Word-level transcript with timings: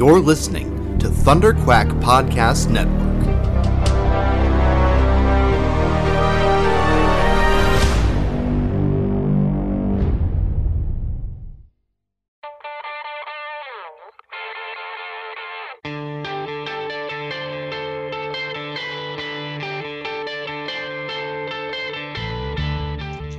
You're 0.00 0.18
listening 0.18 0.98
to 1.00 1.10
Thunder 1.10 1.52
Quack 1.52 1.86
Podcast 1.88 2.70
Network. 2.70 2.96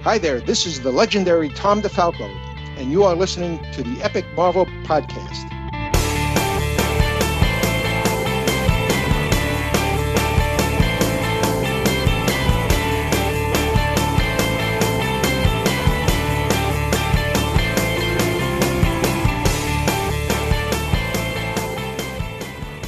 Hi 0.03 0.19
there, 0.19 0.39
this 0.41 0.67
is 0.67 0.81
the 0.81 0.91
legendary 0.91 1.49
Tom 1.49 1.81
DeFalco, 1.81 2.29
and 2.77 2.91
you 2.91 3.03
are 3.03 3.15
listening 3.15 3.57
to 3.71 3.81
the 3.81 3.99
Epic 4.03 4.25
Marvel 4.35 4.67
Podcast. 4.83 5.60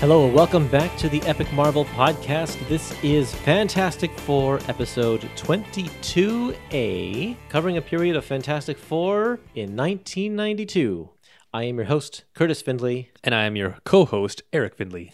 Hello, 0.03 0.25
and 0.25 0.33
welcome 0.33 0.67
back 0.67 0.97
to 0.97 1.07
the 1.07 1.21
Epic 1.21 1.49
Marvel 1.53 1.85
Podcast. 1.85 2.59
This 2.67 2.93
is 3.05 3.33
Fantastic 3.33 4.11
Four, 4.19 4.59
episode 4.67 5.21
22A, 5.37 7.37
covering 7.47 7.77
a 7.77 7.81
period 7.81 8.17
of 8.17 8.25
Fantastic 8.25 8.77
Four 8.77 9.39
in 9.55 9.77
1992. 9.77 11.09
I 11.53 11.63
am 11.63 11.77
your 11.77 11.85
host, 11.85 12.25
Kurtis 12.35 12.61
Findlay. 12.61 13.11
And 13.23 13.33
I 13.33 13.45
am 13.45 13.55
your 13.55 13.77
co 13.85 14.03
host, 14.03 14.41
Eric 14.51 14.75
Findlay. 14.75 15.13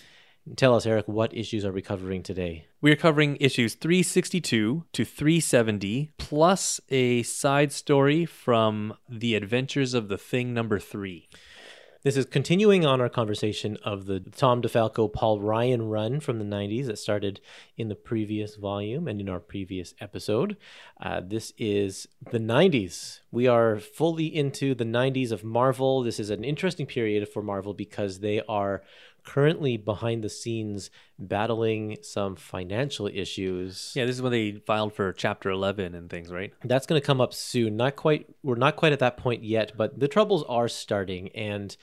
Tell 0.55 0.75
us, 0.75 0.87
Eric, 0.87 1.07
what 1.07 1.37
issues 1.37 1.63
are 1.63 1.71
we 1.71 1.83
covering 1.83 2.23
today? 2.23 2.65
We 2.81 2.91
are 2.91 2.95
covering 2.95 3.37
issues 3.39 3.75
362 3.75 4.85
to 4.91 5.05
370, 5.05 6.13
plus 6.17 6.81
a 6.89 7.21
side 7.21 7.71
story 7.71 8.25
from 8.25 8.95
The 9.07 9.35
Adventures 9.35 9.93
of 9.93 10.07
the 10.07 10.17
Thing 10.17 10.55
number 10.55 10.79
three. 10.79 11.29
This 12.01 12.15
is 12.15 12.25
continuing 12.27 12.85
on 12.85 13.01
our 13.01 13.09
conversation 13.09 13.77
of 13.83 14.05
the 14.05 14.21
Tom 14.21 14.61
DeFalco 14.61 15.11
Paul 15.11 15.41
Ryan 15.41 15.89
run 15.89 16.21
from 16.21 16.39
the 16.39 16.45
90s 16.45 16.85
that 16.85 16.97
started 16.97 17.41
in 17.75 17.89
the 17.89 17.95
previous 17.95 18.55
volume 18.55 19.05
and 19.05 19.19
in 19.19 19.27
our 19.27 19.41
previous 19.41 19.93
episode. 19.99 20.55
Uh, 21.01 21.19
this 21.19 21.51
is 21.57 22.07
the 22.31 22.39
90s. 22.39 23.19
We 23.31 23.47
are 23.47 23.79
fully 23.79 24.33
into 24.33 24.73
the 24.73 24.85
90s 24.85 25.33
of 25.33 25.43
Marvel. 25.43 26.01
This 26.01 26.21
is 26.21 26.29
an 26.29 26.45
interesting 26.45 26.85
period 26.85 27.27
for 27.27 27.43
Marvel 27.43 27.73
because 27.73 28.21
they 28.21 28.39
are 28.47 28.81
currently 29.23 29.77
behind 29.77 30.23
the 30.23 30.29
scenes 30.29 30.89
battling 31.17 31.97
some 32.01 32.35
financial 32.35 33.07
issues. 33.07 33.91
Yeah, 33.95 34.05
this 34.05 34.15
is 34.15 34.21
when 34.21 34.31
they 34.31 34.53
filed 34.65 34.93
for 34.93 35.11
Chapter 35.13 35.49
11 35.49 35.95
and 35.95 36.09
things, 36.09 36.31
right? 36.31 36.53
That's 36.63 36.85
going 36.85 36.99
to 36.99 37.05
come 37.05 37.21
up 37.21 37.33
soon. 37.33 37.77
Not 37.77 37.95
quite 37.95 38.27
we're 38.43 38.55
not 38.55 38.75
quite 38.75 38.93
at 38.93 38.99
that 38.99 39.17
point 39.17 39.43
yet, 39.43 39.73
but 39.77 39.99
the 39.99 40.07
troubles 40.07 40.43
are 40.47 40.67
starting 40.67 41.29
and 41.29 41.75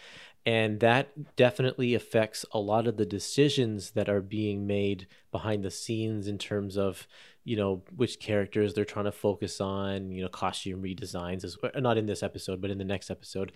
and 0.47 0.79
that 0.79 1.35
definitely 1.35 1.95
affects 1.95 2.45
a 2.53 2.59
lot 2.61 2.87
of 2.87 2.97
the 2.97 3.05
decisions 3.05 3.91
that 3.91 4.09
are 4.09 4.21
being 4.21 4.65
made 4.65 5.09
behind 5.33 5.65
the 5.65 5.73
scenes 5.73 6.29
in 6.29 6.39
terms 6.39 6.79
of 6.79 7.09
you 7.45 7.57
know 7.57 7.83
which 7.95 8.21
characters 8.21 8.73
they're 8.73 8.85
trying 8.85 9.05
to 9.05 9.13
focus 9.13 9.61
on 9.61 10.11
you 10.11 10.23
know 10.23 10.29
costume 10.29 10.83
redesigns 10.83 11.45
as 11.45 11.57
not 11.77 11.99
in 11.99 12.07
this 12.07 12.23
episode 12.23 12.61
but 12.61 12.71
in 12.71 12.79
the 12.79 12.85
next 12.85 13.11
episode 13.11 13.53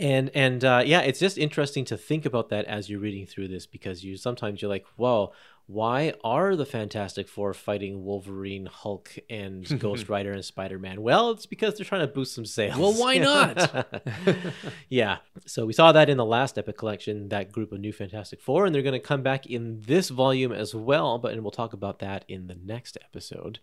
and 0.00 0.30
and 0.34 0.64
uh, 0.64 0.82
yeah 0.84 1.00
it's 1.00 1.20
just 1.20 1.38
interesting 1.38 1.84
to 1.84 1.96
think 1.96 2.24
about 2.24 2.48
that 2.48 2.64
as 2.64 2.88
you're 2.88 3.00
reading 3.00 3.26
through 3.26 3.46
this 3.46 3.66
because 3.66 4.02
you 4.02 4.16
sometimes 4.16 4.60
you're 4.60 4.68
like 4.68 4.86
well 4.96 5.34
why 5.66 6.12
are 6.24 6.56
the 6.56 6.66
fantastic 6.66 7.28
four 7.28 7.54
fighting 7.54 8.04
wolverine 8.04 8.66
hulk 8.66 9.16
and 9.28 9.78
ghost 9.78 10.08
rider 10.08 10.32
and 10.32 10.44
spider-man? 10.44 11.00
Well 11.00 11.30
it's 11.30 11.46
because 11.46 11.76
they're 11.76 11.84
trying 11.84 12.00
to 12.00 12.08
boost 12.08 12.34
some 12.34 12.44
sales. 12.44 12.76
Well, 12.76 12.92
why 12.92 13.18
not? 13.18 13.86
yeah 14.88 15.18
so 15.46 15.66
we 15.66 15.72
saw 15.72 15.92
that 15.92 16.10
in 16.10 16.16
the 16.16 16.24
last 16.24 16.58
epic 16.58 16.76
collection 16.76 17.28
that 17.28 17.52
group 17.52 17.70
of 17.70 17.78
new 17.78 17.92
fantastic 17.92 18.40
four 18.40 18.66
and 18.66 18.74
they're 18.74 18.82
going 18.82 18.94
to 18.94 18.98
come 18.98 19.22
back 19.22 19.46
in 19.46 19.82
this 19.82 20.08
volume 20.08 20.50
as 20.50 20.74
well 20.74 21.18
but 21.18 21.32
and 21.32 21.42
we'll 21.42 21.52
talk 21.52 21.72
about 21.72 22.00
that 22.00 22.24
in 22.26 22.48
the 22.48 22.56
next 22.64 22.98
episode. 23.04 23.60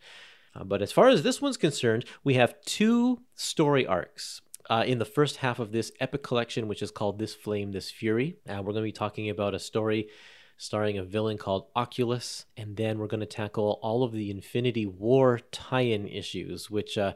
Uh, 0.56 0.64
but 0.64 0.82
as 0.82 0.94
far 0.94 1.10
as 1.10 1.24
this 1.24 1.42
one's 1.42 1.58
concerned 1.58 2.06
we 2.24 2.36
have 2.36 2.56
two 2.64 3.22
story 3.36 3.86
arcs 3.86 4.42
uh, 4.70 4.84
in 4.86 5.00
the 5.00 5.06
first 5.06 5.38
half 5.38 5.60
of 5.60 5.72
this 5.72 5.92
epic 6.00 6.24
collection, 6.24 6.68
which 6.68 6.82
is 6.82 6.92
called 6.92 7.20
This 7.20 7.34
Flame, 7.34 7.72
This 7.72 7.90
Fury. 7.92 8.38
Uh, 8.48 8.58
we're 8.58 8.74
going 8.74 8.76
to 8.76 8.82
be 8.82 8.92
talking 8.92 9.30
about 9.30 9.56
a 9.56 9.60
story 9.60 10.10
starring 10.58 10.98
a 10.98 11.04
villain 11.04 11.38
called 11.38 11.72
Occulus, 11.76 12.46
and 12.58 12.76
then 12.76 12.98
we're 12.98 13.08
going 13.08 13.20
to 13.20 13.26
tackle 13.26 13.80
all 13.82 14.04
of 14.04 14.12
the 14.12 14.32
Infinity 14.32 14.86
War 14.86 15.40
tie 15.52 15.82
in 15.82 16.08
issues, 16.08 16.70
which 16.70 16.98
uh, 16.98 17.14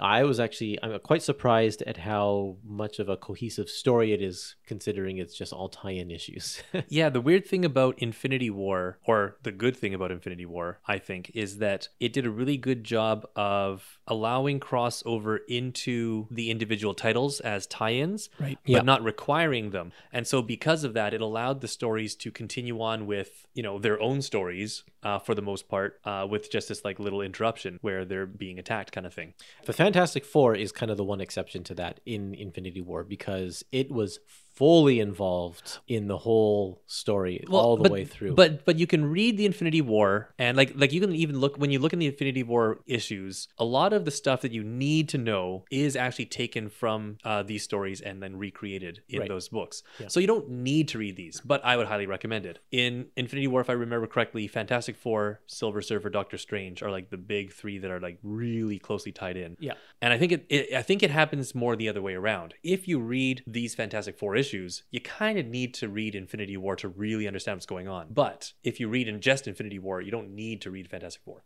I 0.00 0.24
was 0.24 0.40
actually 0.40 0.78
I'm 0.82 0.98
quite 1.00 1.22
surprised 1.22 1.82
at 1.82 1.96
how 1.98 2.56
much 2.66 2.98
of 2.98 3.08
a 3.08 3.16
cohesive 3.16 3.68
story 3.68 4.12
it 4.12 4.20
is, 4.22 4.56
considering 4.66 5.18
it's 5.18 5.36
just 5.36 5.52
all 5.52 5.68
tie-in 5.68 6.10
issues. 6.10 6.62
yeah, 6.88 7.08
the 7.08 7.20
weird 7.20 7.46
thing 7.46 7.64
about 7.64 7.98
Infinity 7.98 8.50
War, 8.50 8.98
or 9.06 9.36
the 9.42 9.52
good 9.52 9.76
thing 9.76 9.94
about 9.94 10.10
Infinity 10.10 10.46
War, 10.46 10.80
I 10.86 10.98
think, 10.98 11.30
is 11.34 11.58
that 11.58 11.88
it 12.00 12.12
did 12.12 12.26
a 12.26 12.30
really 12.30 12.56
good 12.56 12.84
job 12.84 13.26
of 13.36 13.98
allowing 14.06 14.60
crossover 14.60 15.38
into 15.48 16.26
the 16.30 16.50
individual 16.50 16.94
titles 16.94 17.40
as 17.40 17.66
tie-ins, 17.66 18.28
Right. 18.38 18.58
But 18.64 18.70
Yeah. 18.72 18.80
not 18.82 19.02
requiring 19.02 19.70
them. 19.70 19.92
And 20.12 20.26
so 20.26 20.42
because 20.42 20.84
of 20.84 20.94
that, 20.94 21.14
it 21.14 21.20
allowed 21.20 21.60
the 21.60 21.68
stories 21.68 22.14
to 22.16 22.30
continue 22.30 22.80
on 22.80 23.06
with, 23.06 23.46
you 23.54 23.62
know, 23.62 23.78
their 23.78 24.00
own 24.00 24.22
stories 24.22 24.82
uh, 25.04 25.18
for 25.18 25.34
the 25.34 25.42
most 25.42 25.68
part, 25.68 26.00
uh, 26.04 26.26
with 26.28 26.50
just 26.50 26.68
this 26.68 26.84
like 26.84 26.98
little 26.98 27.20
interruption 27.20 27.78
where 27.82 28.04
they're 28.04 28.26
being 28.26 28.58
attacked 28.58 28.92
kind 28.92 29.06
of 29.06 29.14
thing. 29.14 29.34
the 29.66 29.72
Fantastic 29.72 30.24
Four 30.24 30.54
is 30.54 30.72
kind 30.72 30.90
of 30.90 30.96
the 30.96 31.04
one 31.04 31.20
exception 31.20 31.62
to 31.64 31.74
that 31.74 32.00
in 32.06 32.34
Infinity 32.34 32.80
War 32.80 33.04
because 33.04 33.64
it 33.70 33.90
was 33.90 34.18
fully 34.54 35.00
involved 35.00 35.78
in 35.88 36.06
the 36.06 36.18
whole 36.18 36.82
story 36.86 37.44
all 37.50 37.76
the 37.76 37.82
but, 37.84 37.92
way 37.92 38.04
through. 38.04 38.34
But 38.34 38.64
but 38.64 38.78
you 38.78 38.86
can 38.86 39.04
read 39.10 39.36
the 39.36 39.46
Infinity 39.46 39.80
War 39.80 40.32
and 40.38 40.56
like 40.56 40.72
like 40.76 40.92
you 40.92 41.00
can 41.00 41.14
even 41.14 41.38
look 41.40 41.56
when 41.56 41.70
you 41.70 41.78
look 41.78 41.92
in 41.92 41.98
the 41.98 42.06
Infinity 42.06 42.42
War 42.42 42.80
issues, 42.86 43.48
a 43.58 43.64
lot 43.64 43.92
of 43.92 44.04
the 44.04 44.10
stuff 44.10 44.40
that 44.42 44.52
you 44.52 44.62
need 44.62 45.08
to 45.10 45.18
know 45.18 45.64
is 45.70 45.96
actually 45.96 46.26
taken 46.26 46.68
from 46.68 47.18
uh, 47.24 47.42
these 47.42 47.62
stories 47.64 48.00
and 48.00 48.22
then 48.22 48.36
recreated 48.36 49.02
in 49.08 49.20
Right. 49.20 49.28
those 49.28 49.48
books. 49.48 49.82
Yeah. 49.98 50.08
So 50.08 50.20
you 50.20 50.26
don't 50.26 50.48
need 50.48 50.88
to 50.88 50.98
read 50.98 51.16
these, 51.16 51.40
but 51.40 51.64
I 51.64 51.76
would 51.76 51.86
highly 51.86 52.06
recommend 52.06 52.46
it. 52.46 52.58
In 52.70 53.06
Infinity 53.16 53.46
War, 53.48 53.60
if 53.60 53.70
I 53.70 53.74
remember 53.74 54.06
correctly, 54.06 54.46
Fantastic 54.48 54.96
Four, 54.96 55.40
Silver 55.46 55.80
Surfer, 55.82 56.10
Doctor 56.10 56.36
Strange 56.38 56.82
are 56.82 56.90
like 56.90 57.10
the 57.10 57.16
big 57.16 57.52
three 57.52 57.78
that 57.78 57.90
are 57.90 58.00
like 58.00 58.18
really 58.22 58.78
closely 58.78 59.12
tied 59.12 59.36
in. 59.36 59.56
yeah. 59.60 59.74
And 60.02 60.12
I 60.12 60.18
think 60.18 60.32
it, 60.32 60.46
it 60.48 60.74
I 60.74 60.82
think 60.82 61.02
it 61.02 61.10
happens 61.10 61.54
more 61.54 61.74
the 61.76 61.88
other 61.88 62.02
way 62.02 62.14
around. 62.14 62.54
If 62.62 62.86
you 62.86 62.98
read 63.00 63.42
these 63.46 63.74
Fantastic 63.74 64.18
Four 64.18 64.36
issues, 64.36 64.43
you 64.52 65.00
kind 65.00 65.38
of 65.38 65.46
need 65.46 65.74
to 65.74 65.88
read 65.88 66.14
Infinity 66.14 66.56
War 66.56 66.76
to 66.76 66.88
really 66.88 67.26
understand 67.26 67.56
what's 67.56 67.66
going 67.66 67.88
on. 67.88 68.08
But 68.10 68.52
if 68.62 68.80
you 68.80 68.88
read 68.88 69.08
in 69.08 69.20
just 69.20 69.46
Infinity 69.48 69.78
War, 69.78 70.00
you 70.00 70.10
don't 70.10 70.34
need 70.34 70.60
to 70.62 70.70
read 70.70 70.88
Fantastic 70.88 71.22
Four. 71.24 71.42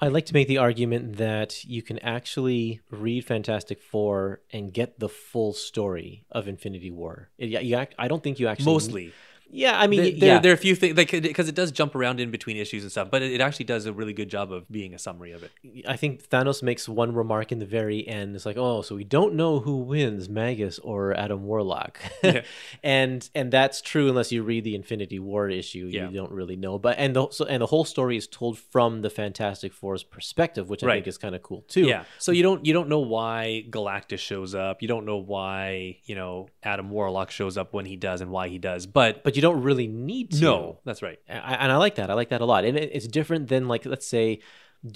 I 0.00 0.08
like 0.08 0.26
to 0.26 0.34
make 0.34 0.48
the 0.48 0.58
argument 0.58 1.16
that 1.16 1.64
you 1.64 1.82
can 1.82 1.98
actually 1.98 2.80
read 2.90 3.24
Fantastic 3.24 3.82
Four 3.82 4.40
and 4.52 4.72
get 4.72 4.98
the 4.98 5.08
full 5.08 5.52
story 5.52 6.24
of 6.30 6.48
Infinity 6.48 6.90
War. 6.90 7.30
It- 7.38 7.62
you 7.62 7.76
I 7.98 8.08
don't 8.08 8.22
think 8.22 8.38
you 8.38 8.48
actually 8.48 8.72
Mostly, 8.72 9.12
Yeah, 9.56 9.78
I 9.78 9.86
mean, 9.86 10.18
there, 10.18 10.30
yeah. 10.34 10.38
there 10.40 10.50
are 10.50 10.54
a 10.54 10.58
few 10.58 10.74
things 10.74 10.96
like 10.96 11.10
because 11.12 11.48
it 11.48 11.54
does 11.54 11.70
jump 11.70 11.94
around 11.94 12.18
in 12.18 12.30
between 12.32 12.56
issues 12.56 12.82
and 12.82 12.90
stuff, 12.90 13.08
but 13.10 13.22
it, 13.22 13.30
it 13.32 13.40
actually 13.40 13.66
does 13.66 13.86
a 13.86 13.92
really 13.92 14.12
good 14.12 14.28
job 14.28 14.50
of 14.52 14.68
being 14.70 14.94
a 14.94 14.98
summary 14.98 15.30
of 15.32 15.44
it. 15.44 15.52
I 15.86 15.96
think 15.96 16.28
Thanos 16.28 16.60
makes 16.60 16.88
one 16.88 17.14
remark 17.14 17.52
in 17.52 17.60
the 17.60 17.66
very 17.66 18.06
end. 18.06 18.34
It's 18.34 18.46
like, 18.46 18.56
oh, 18.56 18.82
so 18.82 18.96
we 18.96 19.04
don't 19.04 19.34
know 19.34 19.60
who 19.60 19.76
wins, 19.76 20.28
Magus 20.28 20.80
or 20.80 21.14
Adam 21.16 21.44
Warlock, 21.44 22.00
Yeah. 22.24 22.42
and 22.82 23.28
and 23.34 23.52
that's 23.52 23.80
true 23.80 24.08
unless 24.08 24.32
you 24.32 24.42
read 24.42 24.64
the 24.64 24.74
Infinity 24.74 25.20
War 25.20 25.48
issue. 25.48 25.88
Yeah. 25.90 26.08
You 26.08 26.16
don't 26.16 26.32
really 26.32 26.56
know. 26.56 26.78
But 26.78 26.98
and 26.98 27.14
the 27.14 27.28
so 27.30 27.44
and 27.44 27.62
the 27.62 27.66
whole 27.66 27.84
story 27.84 28.16
is 28.16 28.26
told 28.26 28.58
from 28.58 29.02
the 29.02 29.10
Fantastic 29.10 29.72
Four's 29.72 30.02
perspective, 30.02 30.68
which 30.68 30.82
I 30.82 30.86
Right. 30.88 30.94
think 30.96 31.06
is 31.06 31.18
kind 31.18 31.34
of 31.34 31.42
cool 31.42 31.62
too. 31.68 31.82
Yeah. 31.86 32.04
So 32.18 32.32
you 32.32 32.42
don't 32.42 32.66
you 32.66 32.72
don't 32.72 32.88
know 32.88 32.98
why 33.00 33.64
Galactus 33.70 34.18
shows 34.18 34.54
up. 34.54 34.82
You 34.82 34.88
don't 34.88 35.06
know 35.06 35.18
why 35.18 35.98
you 36.06 36.16
know 36.16 36.48
Adam 36.62 36.90
Warlock 36.90 37.30
shows 37.30 37.56
up 37.56 37.72
when 37.72 37.86
he 37.86 37.96
does 37.96 38.20
and 38.20 38.30
why 38.32 38.48
he 38.48 38.58
does. 38.58 38.86
But 38.86 39.22
but 39.22 39.36
you 39.36 39.42
don't 39.46 39.62
really 39.68 39.86
need 40.10 40.26
to. 40.32 40.40
no, 40.48 40.78
that's 40.84 41.02
right. 41.08 41.18
I, 41.28 41.54
and 41.62 41.70
I 41.72 41.76
like 41.84 41.94
that. 41.96 42.08
I 42.10 42.14
like 42.20 42.30
that 42.30 42.40
a 42.40 42.48
lot. 42.54 42.64
And 42.64 42.76
it, 42.82 42.90
it's 42.96 43.08
different 43.18 43.44
than 43.52 43.62
like 43.72 43.84
let's 43.86 44.06
say 44.06 44.26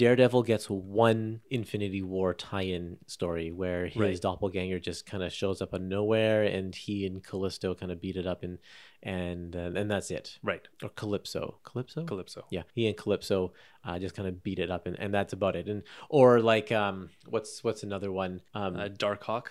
Daredevil 0.02 0.42
gets 0.42 0.68
one 0.68 1.40
Infinity 1.50 2.02
War 2.02 2.34
tie-in 2.34 2.98
story 3.06 3.48
where 3.60 3.86
his 3.86 3.96
Right. 3.96 4.20
doppelganger 4.20 4.78
just 4.90 5.06
kind 5.06 5.22
of 5.22 5.32
shows 5.32 5.62
up 5.62 5.72
out 5.72 5.80
of 5.80 5.86
nowhere, 5.86 6.42
and 6.56 6.74
he 6.74 7.06
and 7.06 7.24
Callisto 7.28 7.74
kind 7.74 7.90
of 7.90 7.98
beat 8.04 8.16
it 8.22 8.26
up 8.26 8.44
in 8.44 8.58
and 9.02 9.56
uh, 9.56 9.70
and 9.80 9.90
that's 9.90 10.10
it. 10.10 10.38
Right. 10.42 10.64
Or 10.82 10.90
Calypso, 10.90 11.42
Calypso, 11.64 12.04
Calypso. 12.04 12.44
yeah, 12.50 12.64
he 12.74 12.86
and 12.86 12.96
Calypso 12.98 13.52
uh, 13.84 13.98
just 13.98 14.14
kind 14.14 14.28
of 14.28 14.42
beat 14.42 14.58
it 14.58 14.70
up, 14.70 14.86
and, 14.86 14.98
and 14.98 15.10
that's 15.14 15.32
about 15.32 15.56
it. 15.56 15.68
And 15.68 15.82
or 16.10 16.40
like 16.40 16.70
um, 16.70 17.08
what's 17.26 17.64
what's 17.64 17.82
another 17.82 18.10
one? 18.12 18.42
Um, 18.54 18.76
Uh, 18.76 18.88
Darkhawk. 19.04 19.46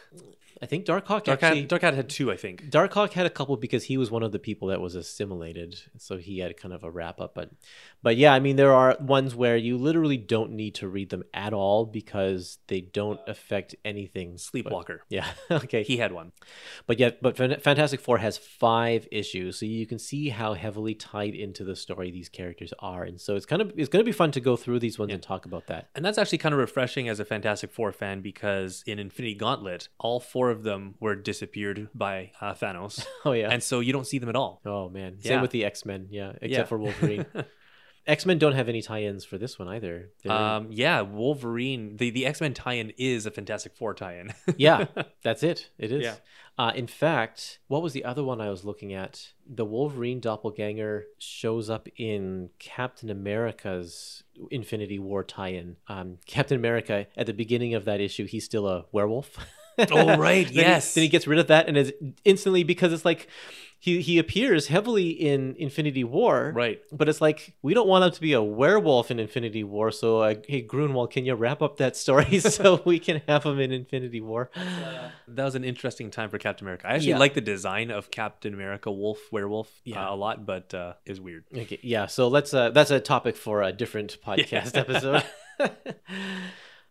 I 0.61 0.65
think 0.65 0.85
Darkhawk 0.85 1.25
Dark 1.25 1.43
actually. 1.43 1.61
Hat, 1.61 1.69
Darkhawk 1.69 1.93
had 1.93 2.09
two, 2.09 2.31
I 2.31 2.37
think. 2.37 2.69
Darkhawk 2.69 3.13
had 3.13 3.25
a 3.25 3.29
couple 3.29 3.57
because 3.57 3.85
he 3.85 3.97
was 3.97 4.09
one 4.09 4.23
of 4.23 4.31
the 4.31 4.39
people 4.39 4.69
that 4.69 4.81
was 4.81 4.95
assimilated, 4.95 5.79
so 5.97 6.17
he 6.17 6.39
had 6.39 6.57
kind 6.57 6.73
of 6.73 6.83
a 6.83 6.89
wrap 6.89 7.19
up. 7.19 7.35
But, 7.35 7.51
but 8.01 8.17
yeah, 8.17 8.33
I 8.33 8.39
mean, 8.39 8.55
there 8.55 8.73
are 8.73 8.97
ones 8.99 9.35
where 9.35 9.57
you 9.57 9.77
literally 9.77 10.17
don't 10.17 10.51
need 10.51 10.75
to 10.75 10.87
read 10.87 11.09
them 11.09 11.23
at 11.33 11.53
all 11.53 11.85
because 11.85 12.57
they 12.67 12.81
don't 12.81 13.19
affect 13.27 13.75
anything. 13.85 14.33
but- 14.33 14.41
Sleepwalker. 14.41 14.99
yeah. 15.09 15.27
okay. 15.51 15.83
He 15.83 15.97
had 15.97 16.11
one. 16.11 16.31
But 16.85 16.99
yet, 16.99 17.21
but 17.21 17.37
Fantastic 17.37 17.99
Four 17.99 18.17
has 18.19 18.37
five 18.37 19.07
issues, 19.11 19.59
so 19.59 19.65
you 19.65 19.85
can 19.85 19.99
see 19.99 20.29
how 20.29 20.53
heavily 20.53 20.95
tied 20.95 21.35
into 21.35 21.63
the 21.63 21.75
story 21.75 22.11
these 22.11 22.29
characters 22.29 22.73
are, 22.79 23.03
and 23.03 23.19
so 23.19 23.35
it's 23.35 23.45
kind 23.45 23.61
of 23.61 23.71
it's 23.77 23.89
going 23.89 24.03
to 24.03 24.09
be 24.09 24.11
fun 24.11 24.31
to 24.31 24.39
go 24.39 24.55
through 24.55 24.79
these 24.79 24.97
ones 24.97 25.13
and 25.13 25.21
talk 25.21 25.45
about 25.45 25.67
that. 25.67 25.89
And 25.95 26.03
that's 26.03 26.17
actually 26.17 26.39
kind 26.39 26.53
of 26.53 26.59
refreshing 26.59 27.07
as 27.09 27.19
a 27.19 27.25
Fantastic 27.25 27.71
Four 27.71 27.91
fan 27.91 28.21
because 28.21 28.83
in 28.87 28.99
Infinity 28.99 29.35
Gauntlet, 29.35 29.89
all 29.99 30.19
four 30.19 30.46
of 30.49 30.63
them 30.63 30.95
were 30.99 31.15
disappeared 31.15 31.89
by 31.93 32.31
uh, 32.41 32.53
Thanos. 32.53 33.05
Oh 33.25 33.31
yeah. 33.33 33.49
And 33.51 33.61
so 33.61 33.79
you 33.79 33.93
don't 33.93 34.07
see 34.07 34.19
them 34.19 34.29
at 34.29 34.35
all. 34.35 34.61
oh 34.65 34.89
man. 34.89 35.17
Yeah. 35.21 35.29
Same 35.29 35.41
with 35.41 35.51
the 35.51 35.65
X 35.65 35.85
Men. 35.85 36.07
Yeah, 36.09 36.29
except 36.41 36.51
Yeah. 36.51 36.63
for 36.65 36.77
Wolverine. 36.77 37.25
X 38.07 38.25
Men 38.25 38.37
don't 38.37 38.53
have 38.53 38.69
any 38.69 38.81
tie-ins 38.81 39.25
for 39.25 39.37
this 39.37 39.59
one 39.59 39.67
either. 39.67 40.11
Um, 40.29 40.67
yeah, 40.71 41.01
Wolverine, 41.01 41.97
the, 41.97 42.09
the 42.09 42.25
X 42.25 42.39
Men 42.39 42.53
tie 42.53 42.75
in 42.75 42.93
is 42.97 43.25
a 43.25 43.31
Fantastic 43.31 43.75
Four 43.75 43.93
tie 43.93 44.19
in. 44.19 44.33
yeah, 44.57 44.85
that's 45.23 45.43
it. 45.43 45.69
It 45.77 45.91
is. 45.91 46.03
Yeah. 46.03 46.15
Uh, 46.57 46.71
in 46.73 46.87
fact, 46.87 47.59
what 47.67 47.81
was 47.83 47.91
the 47.91 48.05
other 48.05 48.23
one 48.23 48.39
I 48.39 48.49
was 48.49 48.63
looking 48.63 48.93
at? 48.93 49.33
The 49.45 49.65
Wolverine 49.65 50.21
doppelganger 50.21 51.03
shows 51.19 51.69
up 51.69 51.89
in 51.97 52.49
Captain 52.59 53.09
America's 53.09 54.23
Infinity 54.51 54.99
War 54.99 55.25
tie-in. 55.25 55.75
Um, 55.89 56.19
Captain 56.25 56.57
America 56.57 57.07
at 57.17 57.25
the 57.25 57.33
beginning 57.33 57.73
of 57.73 57.83
that 57.85 57.99
issue, 57.99 58.25
he's 58.25 58.45
still 58.45 58.67
a 58.69 58.85
werewolf. 58.93 59.37
Oh, 59.91 60.17
right, 60.17 60.45
Then 60.45 60.53
he- 60.53 60.59
yes. 60.61 60.93
then 60.93 61.03
he 61.03 61.07
gets 61.07 61.27
rid 61.27 61.39
of 61.39 61.47
that 61.47 61.67
and 61.67 61.77
is 61.77 61.93
instantly 62.25 62.63
because 62.63 62.91
it's 62.93 63.05
like 63.05 63.27
he 63.79 64.01
he 64.01 64.17
appears 64.17 64.67
heavily 64.69 65.09
in 65.09 65.55
Infinity 65.59 66.03
War. 66.03 66.51
right. 66.55 66.81
But 66.91 67.07
it's 67.09 67.21
like 67.21 67.53
we 67.61 67.75
don't 67.75 67.87
want 67.87 68.03
him 68.05 68.09
to 68.11 68.21
be 68.21 68.33
a 68.33 68.41
werewolf 68.41 69.11
in 69.11 69.19
Infinity 69.19 69.63
War. 69.63 69.91
So, 69.91 70.21
uh, 70.21 70.33
hey 70.47 70.63
Gruenwald, 70.65 71.11
can 71.11 71.25
you 71.25 71.35
wrap 71.35 71.61
up 71.61 71.77
that 71.77 71.95
story 71.95 72.39
so 72.57 72.81
we 72.85 72.97
can 72.97 73.21
have 73.27 73.43
him 73.43 73.59
in 73.59 73.71
Infinity 73.71 74.19
War? 74.19 74.49
That 75.27 75.45
was 75.45 75.53
an 75.53 75.63
interesting 75.63 76.09
time 76.09 76.31
for 76.31 76.39
Captain 76.39 76.65
America. 76.65 76.87
I 76.87 76.93
actually 76.95 77.09
Yeah. 77.11 77.19
like 77.19 77.35
the 77.35 77.41
design 77.41 77.91
of 77.91 78.09
Captain 78.09 78.51
America 78.55 78.91
Wolf 78.91 79.19
Werewolf 79.31 79.69
Yeah. 79.83 80.09
uh, 80.09 80.15
a 80.15 80.17
lot, 80.17 80.43
but 80.47 80.73
uh, 80.73 80.93
it 81.05 81.11
was 81.11 81.21
weird. 81.21 81.45
Okay, 81.55 81.77
yeah. 81.83 82.07
So 82.07 82.29
let's. 82.29 82.55
Uh, 82.55 82.71
that's 82.71 82.89
a 82.89 82.99
topic 82.99 83.35
for 83.37 83.61
a 83.61 83.71
different 83.71 84.17
podcast 84.25 84.75
episode. 84.75 85.23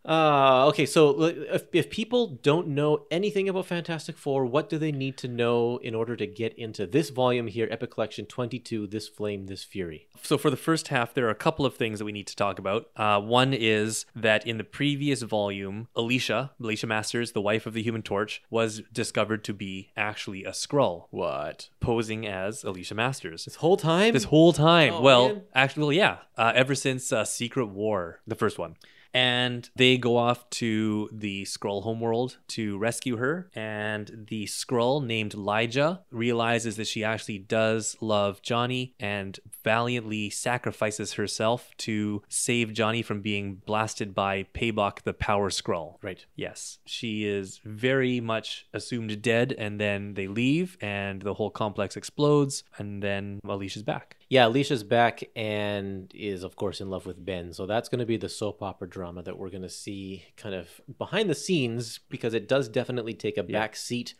Uh, 0.06 0.66
okay, 0.68 0.86
so 0.86 1.22
if, 1.24 1.64
if 1.72 1.90
people 1.90 2.28
don't 2.42 2.68
know 2.68 3.06
anything 3.10 3.48
about 3.48 3.66
Fantastic 3.66 4.16
Four, 4.16 4.46
what 4.46 4.68
do 4.68 4.78
they 4.78 4.92
need 4.92 5.16
to 5.18 5.28
know 5.28 5.78
in 5.78 5.94
order 5.94 6.14
to 6.14 6.26
get 6.26 6.56
into 6.56 6.86
this 6.86 7.10
volume 7.10 7.48
here, 7.48 7.66
Epic 7.70 7.90
Collection 7.90 8.24
22, 8.24 8.86
This 8.86 9.08
Flame, 9.08 9.46
This 9.46 9.64
Fury? 9.64 10.06
So 10.22 10.38
for 10.38 10.48
the 10.48 10.56
first 10.56 10.88
half, 10.88 11.12
there 11.12 11.26
are 11.26 11.30
a 11.30 11.34
couple 11.34 11.66
of 11.66 11.74
things 11.74 11.98
that 11.98 12.04
we 12.04 12.12
need 12.12 12.28
to 12.28 12.36
talk 12.36 12.58
about. 12.60 12.88
Uh, 12.94 13.20
one 13.20 13.52
is 13.52 14.06
that 14.14 14.46
in 14.46 14.58
the 14.58 14.64
previous 14.64 15.22
volume, 15.22 15.88
Alicia, 15.96 16.52
Alicia 16.60 16.86
Masters, 16.86 17.32
the 17.32 17.40
wife 17.40 17.66
of 17.66 17.74
the 17.74 17.82
Human 17.82 18.02
Torch, 18.02 18.42
was 18.48 18.82
discovered 18.92 19.42
to 19.44 19.52
be 19.52 19.90
actually 19.96 20.44
a 20.44 20.50
Skrull, 20.50 21.06
What? 21.10 21.68
posing 21.80 22.26
as 22.26 22.62
Alicia 22.62 22.94
Masters. 22.94 23.44
This 23.44 23.56
whole 23.56 23.76
time? 23.76 24.12
This 24.14 24.24
whole 24.24 24.52
time. 24.52 24.94
Oh, 24.94 25.00
well, 25.00 25.28
man. 25.28 25.42
actually, 25.54 25.96
yeah. 25.96 26.18
Uh, 26.38 26.52
ever 26.54 26.74
since 26.76 27.12
uh, 27.12 27.24
Secret 27.24 27.66
War, 27.66 28.20
the 28.26 28.34
first 28.36 28.56
one. 28.58 28.76
And 29.16 29.70
they 29.74 29.96
go 29.96 30.18
off 30.18 30.50
to 30.50 31.08
the 31.10 31.44
Skrull 31.44 31.82
homeworld 31.82 32.36
to 32.48 32.76
rescue 32.76 33.16
her. 33.16 33.50
And 33.54 34.26
the 34.28 34.44
Skrull 34.44 35.02
named 35.02 35.32
Lyja 35.32 36.00
realizes 36.10 36.76
that 36.76 36.86
she 36.86 37.02
actually 37.02 37.38
does 37.38 37.96
love 38.02 38.42
Johnny 38.42 38.94
and 39.00 39.40
valiantly 39.64 40.28
sacrifices 40.28 41.14
herself 41.14 41.70
to 41.78 42.22
save 42.28 42.74
Johnny 42.74 43.00
from 43.00 43.22
being 43.22 43.54
blasted 43.64 44.14
by 44.14 44.44
Paybok 44.52 45.00
the 45.04 45.14
Power 45.14 45.48
Skrull. 45.48 45.96
right. 46.02 46.26
Yes, 46.34 46.78
she 46.84 47.24
is 47.24 47.62
very 47.64 48.20
much 48.20 48.66
assumed 48.74 49.22
dead, 49.22 49.54
and 49.56 49.80
then 49.80 50.12
they 50.12 50.28
leave, 50.28 50.76
and 50.82 51.22
the 51.22 51.32
whole 51.32 51.50
complex 51.50 51.96
explodes, 51.96 52.64
and 52.76 53.02
then 53.02 53.40
Alicia's 53.46 53.82
back. 53.82 54.16
Yeah, 54.28 54.48
Alicia's 54.48 54.82
back 54.82 55.22
and 55.36 56.10
is, 56.12 56.42
of 56.42 56.56
course, 56.56 56.80
in 56.80 56.90
love 56.90 57.06
with 57.06 57.24
Ben. 57.24 57.52
So 57.52 57.64
that's 57.66 57.88
going 57.88 58.00
to 58.00 58.06
be 58.06 58.16
the 58.16 58.28
soap 58.28 58.60
opera 58.60 58.88
drama 58.88 59.22
that 59.22 59.38
we're 59.38 59.50
going 59.50 59.62
to 59.62 59.68
see 59.68 60.24
kind 60.36 60.54
of 60.54 60.68
behind 60.98 61.30
the 61.30 61.34
scenes 61.34 62.00
because 62.08 62.34
it 62.34 62.48
does 62.48 62.68
definitely 62.68 63.14
take 63.14 63.38
a 63.38 63.44
back 63.44 63.76
seat 63.76 64.14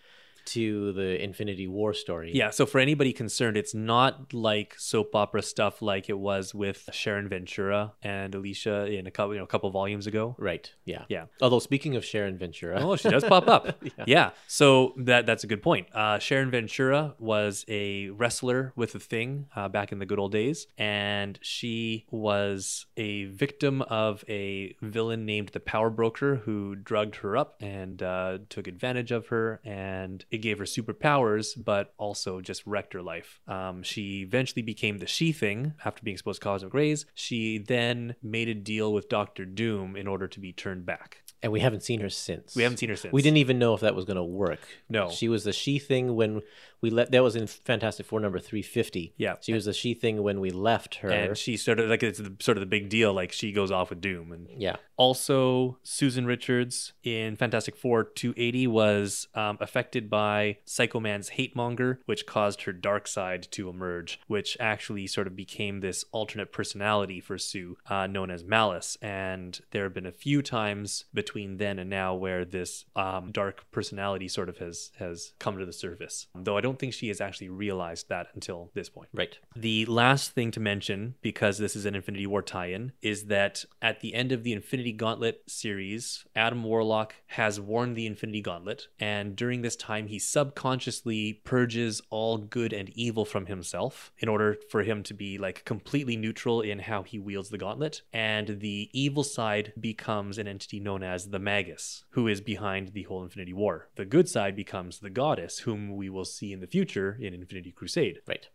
to 0.46 0.93
the 0.93 1.22
Infinity 1.22 1.66
War 1.69 1.94
story. 1.94 2.31
Yeah, 2.34 2.50
so 2.50 2.66
for 2.66 2.78
anybody 2.81 3.12
concerned, 3.12 3.56
it's 3.56 3.75
not 3.75 4.32
like 4.32 4.75
soap 4.78 5.14
opera 5.14 5.43
stuff 5.43 5.82
like 5.82 6.08
it 6.08 6.19
was 6.19 6.54
with 6.54 6.88
Sharon 6.93 7.28
Ventura 7.28 7.93
and 8.02 8.34
Alicia 8.34 8.87
in 8.87 9.06
a 9.06 9.10
couple, 9.10 9.34
you 9.34 9.38
know, 9.38 9.44
a 9.44 9.48
couple 9.48 9.70
volumes 9.70 10.06
ago. 10.06 10.34
Right. 10.38 10.72
Yeah. 10.84 11.04
Yeah. 11.08 11.26
Although 11.40 11.58
speaking 11.58 11.96
of 11.96 12.04
Sharon 12.04 12.38
Ventura, 12.38 12.81
Oh, 12.81 12.96
she 12.96 13.08
does 13.08 13.25
pop 13.25 13.48
up. 13.48 13.66
Yeah. 13.98 14.04
yeah. 14.06 14.31
So 14.46 14.94
that 14.98 15.26
that's 15.26 15.44
a 15.44 15.46
good 15.46 15.62
point. 15.62 15.87
Uh, 15.94 16.19
Sharon 16.19 16.50
Ventura 16.50 17.14
was 17.19 17.64
a 17.69 18.10
wrestler 18.10 18.72
with 18.76 18.92
the 18.92 19.00
Thing 19.00 19.46
uh, 19.54 19.69
back 19.69 19.92
in 19.92 19.99
the 19.99 20.06
good 20.06 20.19
old 20.19 20.32
days, 20.32 20.66
and 20.78 21.38
she 21.42 22.06
was 22.10 22.87
a 22.96 23.25
victim 23.26 23.82
of 23.82 24.25
a 24.28 24.75
villain 24.82 25.25
named 25.26 25.50
the 25.50 25.60
Power 25.60 25.90
Broker 25.90 26.37
who 26.44 26.75
drugged 26.75 27.16
her 27.16 27.37
up 27.37 27.56
and 27.60 28.02
uh, 28.02 28.38
took 28.49 28.66
advantage 28.66 29.12
of 29.12 29.28
her, 29.28 29.60
and 29.64 30.25
it 30.36 30.42
gave 30.42 30.58
her 30.58 30.64
superpowers, 30.64 31.52
but 31.62 31.92
also 31.98 32.40
just 32.40 32.64
wrecked 32.66 32.92
her 32.92 33.02
life. 33.02 33.40
Um, 33.48 33.82
she 33.82 34.22
eventually 34.22 34.62
became 34.62 34.98
the 34.98 35.06
She 35.06 35.32
Thing 35.32 35.74
after 35.84 36.02
being 36.02 36.14
exposed 36.14 36.40
to 36.40 36.44
cosmic 36.44 36.72
rays. 36.74 37.06
She 37.14 37.58
then 37.58 38.14
made 38.22 38.48
a 38.48 38.54
deal 38.54 38.92
with 38.92 39.08
Doctor 39.08 39.44
Doom 39.44 39.96
in 39.96 40.06
order 40.06 40.28
to 40.28 40.40
be 40.40 40.52
turned 40.52 40.86
back. 40.86 41.22
and 41.42 41.52
we 41.52 41.60
haven't 41.60 41.82
seen 41.82 42.00
her 42.00 42.08
since. 42.10 42.56
We 42.56 42.62
haven't 42.62 42.78
seen 42.78 42.88
her 42.88 42.96
since. 42.96 43.12
We 43.12 43.22
didn't 43.22 43.36
even 43.36 43.58
know 43.58 43.74
if 43.74 43.80
that 43.80 43.94
was 43.94 44.04
going 44.04 44.16
to 44.16 44.24
work. 44.24 44.60
No. 44.88 45.10
She 45.10 45.28
was 45.28 45.44
the 45.44 45.52
she 45.52 45.78
thing 45.78 46.16
when 46.16 46.42
we 46.80 46.90
let 46.90 47.10
that 47.12 47.22
was 47.22 47.36
in 47.36 47.46
Fantastic 47.46 48.06
Four 48.06 48.20
number 48.20 48.38
350. 48.38 49.14
Yeah. 49.16 49.36
She 49.40 49.52
was 49.52 49.64
the 49.66 49.72
she 49.72 49.94
thing 49.94 50.22
when 50.22 50.40
we 50.40 50.50
left 50.50 50.96
her. 50.96 51.08
and 51.08 51.36
she 51.36 51.56
sort 51.56 51.78
of 51.78 51.88
like 51.88 52.02
it's 52.02 52.18
the, 52.18 52.34
sort 52.40 52.56
of 52.56 52.60
the 52.60 52.66
big 52.66 52.88
deal 52.88 53.12
like 53.12 53.32
she 53.32 53.52
goes 53.52 53.70
off 53.70 53.90
with 53.90 54.00
doom 54.00 54.32
and 54.32 54.48
yeah. 54.56 54.76
Also 54.96 55.78
susan 55.82 56.26
richards 56.26 56.93
in 57.02 57.37
fantastic 57.37 57.76
four 57.76 58.04
280 58.04 58.66
was 58.66 59.28
um, 59.34 59.58
affected 59.60 60.08
by 60.08 60.56
psycho 60.64 60.98
man's 61.00 61.31
hate 61.31 61.54
monger 61.54 62.00
which 62.06 62.26
caused 62.26 62.62
her 62.62 62.72
dark 62.72 63.06
side 63.06 63.46
to 63.50 63.69
emerge 63.69 64.20
which 64.26 64.56
actually 64.61 65.06
sort 65.06 65.26
of 65.26 65.37
became 65.37 65.80
this 65.80 66.04
alternate 66.12 66.52
personality 66.52 67.20
for 67.20 67.37
sue 67.38 67.76
uh, 67.88 68.06
known 68.06 68.30
as 68.30 68.44
malice 68.44 68.97
and 69.02 69.61
there 69.70 69.85
have 69.85 69.94
been 69.94 70.06
a 70.06 70.12
few 70.12 70.42
times 70.42 71.04
between 71.12 71.59
then 71.59 71.78
and 71.78 71.90
now 71.90 72.14
where 72.14 72.44
this 72.44 72.85
um, 72.94 73.30
dark 73.32 73.64
personality 73.70 74.28
sort 74.28 74.49
of 74.49 74.59
has 74.59 74.90
has 74.99 75.32
come 75.38 75.59
to 75.59 75.66
the 75.66 75.73
surface 75.73 76.26
though 76.35 76.56
i 76.56 76.61
don't 76.61 76.78
think 76.78 76.92
she 76.92 77.09
has 77.09 77.20
actually 77.20 77.49
realized 77.49 78.09
that 78.09 78.28
until 78.35 78.70
this 78.75 78.88
point 78.88 79.09
Right. 79.12 79.38
the 79.54 79.87
last 79.87 80.32
thing 80.32 80.50
to 80.52 80.61
mention, 80.61 81.14
because 81.23 81.59
this 81.59 81.75
is 81.76 81.87
an 81.87 81.94
Infinity 81.94 82.26
War 82.26 82.42
tie 82.42 82.66
in, 82.66 82.92
is 83.02 83.25
that 83.26 83.64
at 83.80 84.00
the 84.00 84.14
end 84.14 84.32
of 84.32 84.42
the 84.42 84.52
Infinity 84.52 84.86
Gauntlet 84.93 85.43
series, 85.47 86.25
Adam 86.35 86.62
Warlock 86.62 87.14
has 87.28 87.61
worn 87.61 87.95
the 87.95 88.07
Infinity 88.07 88.40
Gauntlet, 88.40 88.88
and 88.99 89.37
during 89.37 89.62
this 89.62 89.76
time, 89.76 90.07
he 90.09 90.19
subconsciously 90.19 91.35
purges 91.45 92.00
all 92.11 92.38
good 92.38 92.73
and 92.73 92.88
evil 92.90 93.25
from 93.25 93.47
himself 93.47 94.12
in 94.19 94.28
order 94.28 94.57
for 94.71 94.83
him 94.83 95.02
to 95.05 95.14
be 95.14 95.38
like 95.38 95.64
completely 95.64 96.16
neutral 96.16 96.61
in 96.61 96.78
how 96.78 97.02
he 97.02 97.19
wields 97.19 97.49
the 97.49 97.59
gauntlet. 97.59 98.02
And 98.12 98.61
the 98.61 98.88
evil 98.93 99.25
side 99.25 99.73
becomes 99.78 100.38
an 100.38 100.49
entity 100.49 100.81
known 100.81 101.02
as 101.02 101.31
the 101.31 101.38
Magus, 101.38 102.05
who 102.11 102.28
is 102.28 102.40
behind 102.40 102.88
the 102.88 103.05
whole 103.05 103.23
Infinity 103.23 103.52
War. 103.52 103.88
The 103.97 104.05
good 104.05 104.28
side 104.28 104.57
becomes 104.57 104.99
the 104.99 105.11
Goddess, 105.11 105.61
whom 105.61 105.97
we 105.97 106.11
will 106.11 106.25
see 106.25 106.52
in 106.52 106.61
the 106.61 106.66
future 106.66 107.16
in 107.21 107.35
Infinity 107.35 107.73
Crusade. 107.73 108.21
Right. 108.26 108.49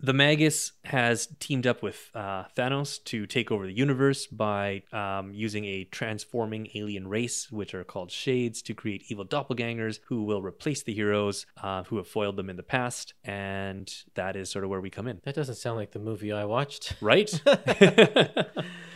The 0.00 0.12
Magus 0.12 0.72
has 0.84 1.28
teamed 1.38 1.66
up 1.66 1.82
with 1.82 2.10
uh, 2.14 2.44
Thanos 2.56 3.02
to 3.04 3.26
take 3.26 3.50
over 3.50 3.66
the 3.66 3.72
universe 3.72 4.26
by 4.26 4.82
um, 4.92 5.32
using 5.32 5.64
a 5.64 5.84
transforming 5.84 6.68
alien 6.74 7.08
race, 7.08 7.50
which 7.50 7.74
are 7.74 7.84
called 7.84 8.10
Shades, 8.10 8.60
to 8.62 8.74
create 8.74 9.04
evil 9.08 9.24
doppelgangers 9.24 10.00
who 10.06 10.24
will 10.24 10.42
replace 10.42 10.82
the 10.82 10.92
heroes 10.92 11.46
uh, 11.62 11.84
who 11.84 11.96
have 11.96 12.08
foiled 12.08 12.36
them 12.36 12.50
in 12.50 12.56
the 12.56 12.62
past. 12.62 13.14
And 13.24 13.92
that 14.14 14.36
is 14.36 14.50
sort 14.50 14.64
of 14.64 14.70
where 14.70 14.80
we 14.80 14.90
come 14.90 15.06
in. 15.06 15.20
That 15.24 15.34
doesn't 15.34 15.54
sound 15.56 15.76
like 15.76 15.92
the 15.92 15.98
movie 15.98 16.32
I 16.32 16.44
watched. 16.44 16.94
Right? 17.00 17.30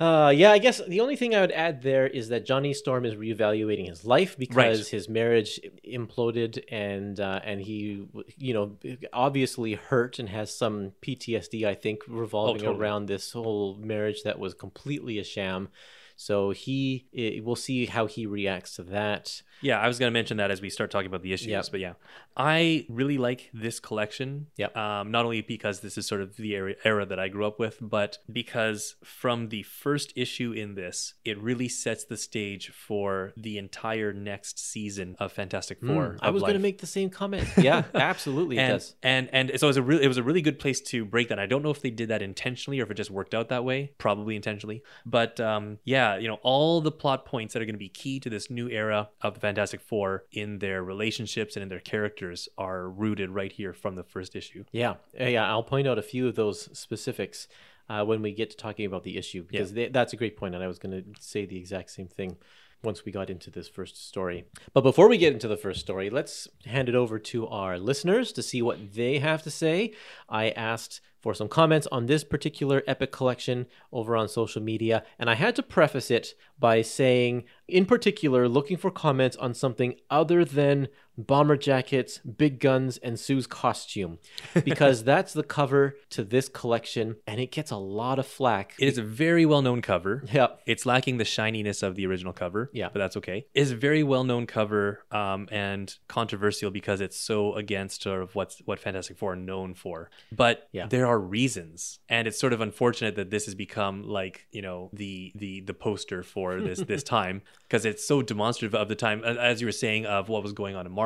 Uh, 0.00 0.32
yeah, 0.34 0.50
I 0.50 0.58
guess 0.58 0.80
the 0.88 1.00
only 1.00 1.16
thing 1.16 1.34
I 1.34 1.40
would 1.42 1.52
add 1.52 1.82
there 1.82 2.06
is 2.06 2.30
that 2.30 2.46
Johnny 2.46 2.72
Storm 2.72 3.04
is 3.04 3.14
reevaluating 3.14 3.88
his 3.88 4.04
life 4.04 4.36
because 4.38 4.56
Right. 4.56 4.86
his 4.86 5.08
marriage 5.08 5.60
imploded 5.86 6.64
and 6.70 7.20
uh, 7.20 7.40
and 7.44 7.60
he, 7.60 8.06
you 8.36 8.54
know, 8.54 8.78
obviously 9.12 9.74
hurt 9.74 10.18
and 10.18 10.28
has 10.30 10.52
some 10.56 10.92
PTSD. 11.02 11.66
I 11.66 11.74
think 11.74 12.02
revolving 12.08 12.62
totally. 12.62 12.80
around 12.80 13.06
this 13.06 13.32
whole 13.32 13.76
marriage 13.76 14.22
that 14.24 14.38
was 14.38 14.54
completely 14.54 15.18
a 15.18 15.24
sham. 15.24 15.68
So 16.16 16.50
he, 16.50 17.06
i 17.16 17.40
we'll 17.42 17.56
see 17.56 17.86
how 17.86 18.06
he 18.06 18.26
reacts 18.26 18.76
to 18.76 18.82
that. 18.84 19.42
Yeah, 19.62 19.78
I 19.80 19.88
was 19.88 19.98
going 19.98 20.08
to 20.12 20.12
mention 20.12 20.36
that 20.38 20.50
as 20.50 20.60
we 20.60 20.68
start 20.70 20.90
talking 20.90 21.06
about 21.06 21.22
the 21.22 21.32
issues, 21.32 21.48
Yep. 21.48 21.66
but 21.70 21.80
yeah, 21.80 21.92
I 22.36 22.86
really 22.88 23.16
like 23.18 23.50
this 23.54 23.80
collection. 23.80 24.48
Yeah, 24.56 24.68
Um, 24.74 25.10
not 25.10 25.24
only 25.24 25.40
because 25.42 25.80
this 25.80 25.96
is 25.96 26.06
sort 26.06 26.20
of 26.20 26.36
the 26.36 26.52
era, 26.54 26.74
era 26.84 27.06
that 27.06 27.18
I 27.18 27.28
grew 27.28 27.46
up 27.46 27.58
with, 27.58 27.78
but 27.80 28.18
because 28.30 28.96
from 29.04 29.48
the 29.50 29.62
first 29.62 30.12
issue 30.16 30.52
in 30.52 30.74
this, 30.74 31.14
it 31.24 31.38
really 31.38 31.68
sets 31.68 32.04
the 32.04 32.16
stage 32.16 32.70
for 32.70 33.32
the 33.36 33.56
entire 33.58 34.12
next 34.12 34.58
season 34.58 35.16
of 35.18 35.32
Fantastic 35.32 35.80
Four. 35.80 36.14
Mm, 36.14 36.18
I 36.22 36.30
was 36.30 36.42
going 36.42 36.54
to 36.54 36.58
make 36.60 36.78
the 36.80 36.86
same 36.86 37.08
comment. 37.10 37.48
Yeah, 37.62 37.84
absolutely, 37.94 38.56
it 38.56 38.60
and, 38.60 38.72
does. 38.72 38.94
and 39.04 39.28
and 39.32 39.52
so 39.60 39.66
it 39.66 39.70
was 39.70 39.76
a 39.76 39.82
really 39.82 40.02
it 40.04 40.08
was 40.08 40.16
a 40.16 40.22
really 40.22 40.42
good 40.42 40.58
place 40.58 40.80
to 40.80 41.04
break 41.04 41.28
that. 41.28 41.38
I 41.38 41.46
don't 41.46 41.62
know 41.62 41.70
if 41.70 41.80
they 41.80 41.90
did 41.90 42.08
that 42.08 42.20
intentionally 42.22 42.80
or 42.80 42.84
if 42.84 42.90
it 42.90 42.94
just 42.94 43.10
worked 43.10 43.34
out 43.34 43.50
that 43.50 43.64
way. 43.64 43.92
Probably 43.98 44.34
intentionally, 44.34 44.82
but 45.06 45.38
um, 45.38 45.78
yeah, 45.84 46.16
you 46.16 46.26
know, 46.26 46.38
all 46.42 46.80
the 46.80 46.90
plot 46.90 47.24
points 47.24 47.52
that 47.54 47.62
are 47.62 47.64
going 47.64 47.74
to 47.74 47.78
be 47.78 47.88
key 47.88 48.18
to 48.20 48.28
this 48.28 48.50
new 48.50 48.68
era 48.68 49.10
of 49.20 49.34
the 49.34 49.40
Fantastic 49.40 49.51
Four 49.80 50.24
in 50.32 50.58
their 50.58 50.82
relationships 50.82 51.56
and 51.56 51.62
in 51.62 51.68
their 51.68 51.80
characters 51.80 52.48
are 52.58 52.88
rooted 52.88 53.30
right 53.30 53.52
here 53.52 53.72
from 53.72 53.94
the 53.94 54.04
first 54.04 54.36
issue. 54.36 54.64
Yeah, 54.72 54.94
uh, 55.20 55.24
yeah. 55.24 55.48
I'll 55.48 55.62
point 55.62 55.86
out 55.86 55.98
a 55.98 56.02
few 56.02 56.28
of 56.28 56.34
those 56.34 56.68
specifics 56.78 57.48
uh, 57.88 58.04
when 58.04 58.22
we 58.22 58.32
get 58.32 58.50
to 58.50 58.56
talking 58.56 58.86
about 58.86 59.04
the 59.04 59.16
issue 59.16 59.42
because 59.42 59.72
they, 59.72 59.88
that's 59.88 60.12
a 60.12 60.16
great 60.16 60.36
point, 60.36 60.54
and 60.54 60.62
I 60.62 60.68
was 60.68 60.78
going 60.78 60.92
to 60.92 61.20
say 61.20 61.46
the 61.46 61.58
exact 61.58 61.90
same 61.90 62.08
thing 62.08 62.36
once 62.82 63.04
we 63.04 63.12
got 63.12 63.30
into 63.30 63.50
this 63.50 63.68
first 63.68 64.08
story. 64.08 64.44
But 64.72 64.82
before 64.82 65.08
we 65.08 65.18
get 65.18 65.32
into 65.32 65.48
the 65.48 65.56
first 65.56 65.80
story, 65.80 66.10
let's 66.10 66.48
hand 66.64 66.88
it 66.88 66.94
over 66.94 67.18
to 67.18 67.46
our 67.46 67.78
listeners 67.78 68.32
to 68.32 68.42
see 68.42 68.62
what 68.62 68.94
they 68.94 69.18
have 69.18 69.42
to 69.44 69.50
say. 69.50 69.92
I 70.28 70.50
asked 70.50 71.00
for 71.22 71.32
some 71.32 71.48
comments 71.48 71.86
on 71.92 72.06
this 72.06 72.24
particular 72.24 72.82
epic 72.86 73.12
collection 73.12 73.66
over 73.92 74.16
on 74.16 74.28
social 74.28 74.60
media, 74.60 75.04
and 75.18 75.30
I 75.30 75.34
had 75.36 75.54
to 75.56 75.62
preface 75.62 76.10
it 76.10 76.34
by 76.58 76.82
saying, 76.82 77.44
in 77.68 77.86
particular, 77.86 78.48
looking 78.48 78.76
for 78.76 78.90
comments 78.90 79.36
on 79.36 79.54
something 79.54 79.94
other 80.10 80.44
than 80.44 80.88
bomber 81.18 81.56
jackets, 81.56 82.18
big 82.18 82.58
guns, 82.60 82.98
and 82.98 83.18
Sue's 83.18 83.46
costume, 83.46 84.18
because 84.64 85.04
that's 85.12 85.32
the 85.32 85.42
cover 85.42 85.96
to 86.10 86.24
this 86.24 86.48
collection, 86.48 87.16
and 87.26 87.40
it 87.40 87.50
gets 87.52 87.70
a 87.70 87.76
lot 87.76 88.18
of 88.18 88.26
flack. 88.26 88.74
It 88.78 88.88
is 88.88 88.98
a 88.98 89.02
very 89.02 89.46
well 89.46 89.62
known 89.62 89.82
cover. 89.82 90.24
Yep. 90.32 90.62
It's 90.66 90.86
lacking 90.86 91.18
the 91.18 91.24
shininess 91.24 91.82
of 91.82 91.94
the 91.96 92.06
original 92.06 92.32
cover. 92.32 92.70
Yeah. 92.72 92.88
But 92.92 92.98
that's 93.00 93.16
okay. 93.18 93.46
It's 93.54 93.70
a 93.70 93.76
very 93.76 94.02
well 94.02 94.24
known 94.24 94.46
cover 94.46 95.04
um, 95.10 95.48
and 95.50 95.94
controversial 96.08 96.70
because 96.70 97.00
it's 97.00 97.18
so 97.18 97.54
against 97.54 98.02
sort 98.02 98.22
of 98.22 98.34
what's 98.34 98.60
what 98.64 98.78
Fantastic 98.78 99.16
Four 99.18 99.32
are 99.32 99.36
known 99.36 99.74
for. 99.74 100.10
But 100.30 100.68
Yeah. 100.72 100.86
there 100.86 101.06
are 101.06 101.18
reasons. 101.18 101.98
And 102.08 102.26
it's 102.28 102.38
sort 102.38 102.52
of 102.52 102.60
unfortunate 102.60 103.16
that 103.16 103.30
this 103.30 103.44
has 103.46 103.54
become 103.54 104.02
like, 104.04 104.46
you 104.50 104.62
know, 104.62 104.90
the 104.92 105.32
the 105.34 105.60
the 105.60 105.74
poster 105.74 106.22
for 106.22 106.60
this 106.60 106.80
this 106.80 107.02
time 107.18 107.42
because 107.68 107.84
it's 107.84 108.06
so 108.06 108.22
demonstrative 108.22 108.74
of 108.74 108.88
the 108.88 108.94
time 108.94 109.22
as 109.24 109.60
you 109.60 109.66
were 109.66 109.72
saying 109.72 110.06
of 110.06 110.28
what 110.28 110.42
was 110.42 110.52
going 110.52 110.76
on 110.76 110.86
in 110.86 110.92
Marvel, 110.92 111.01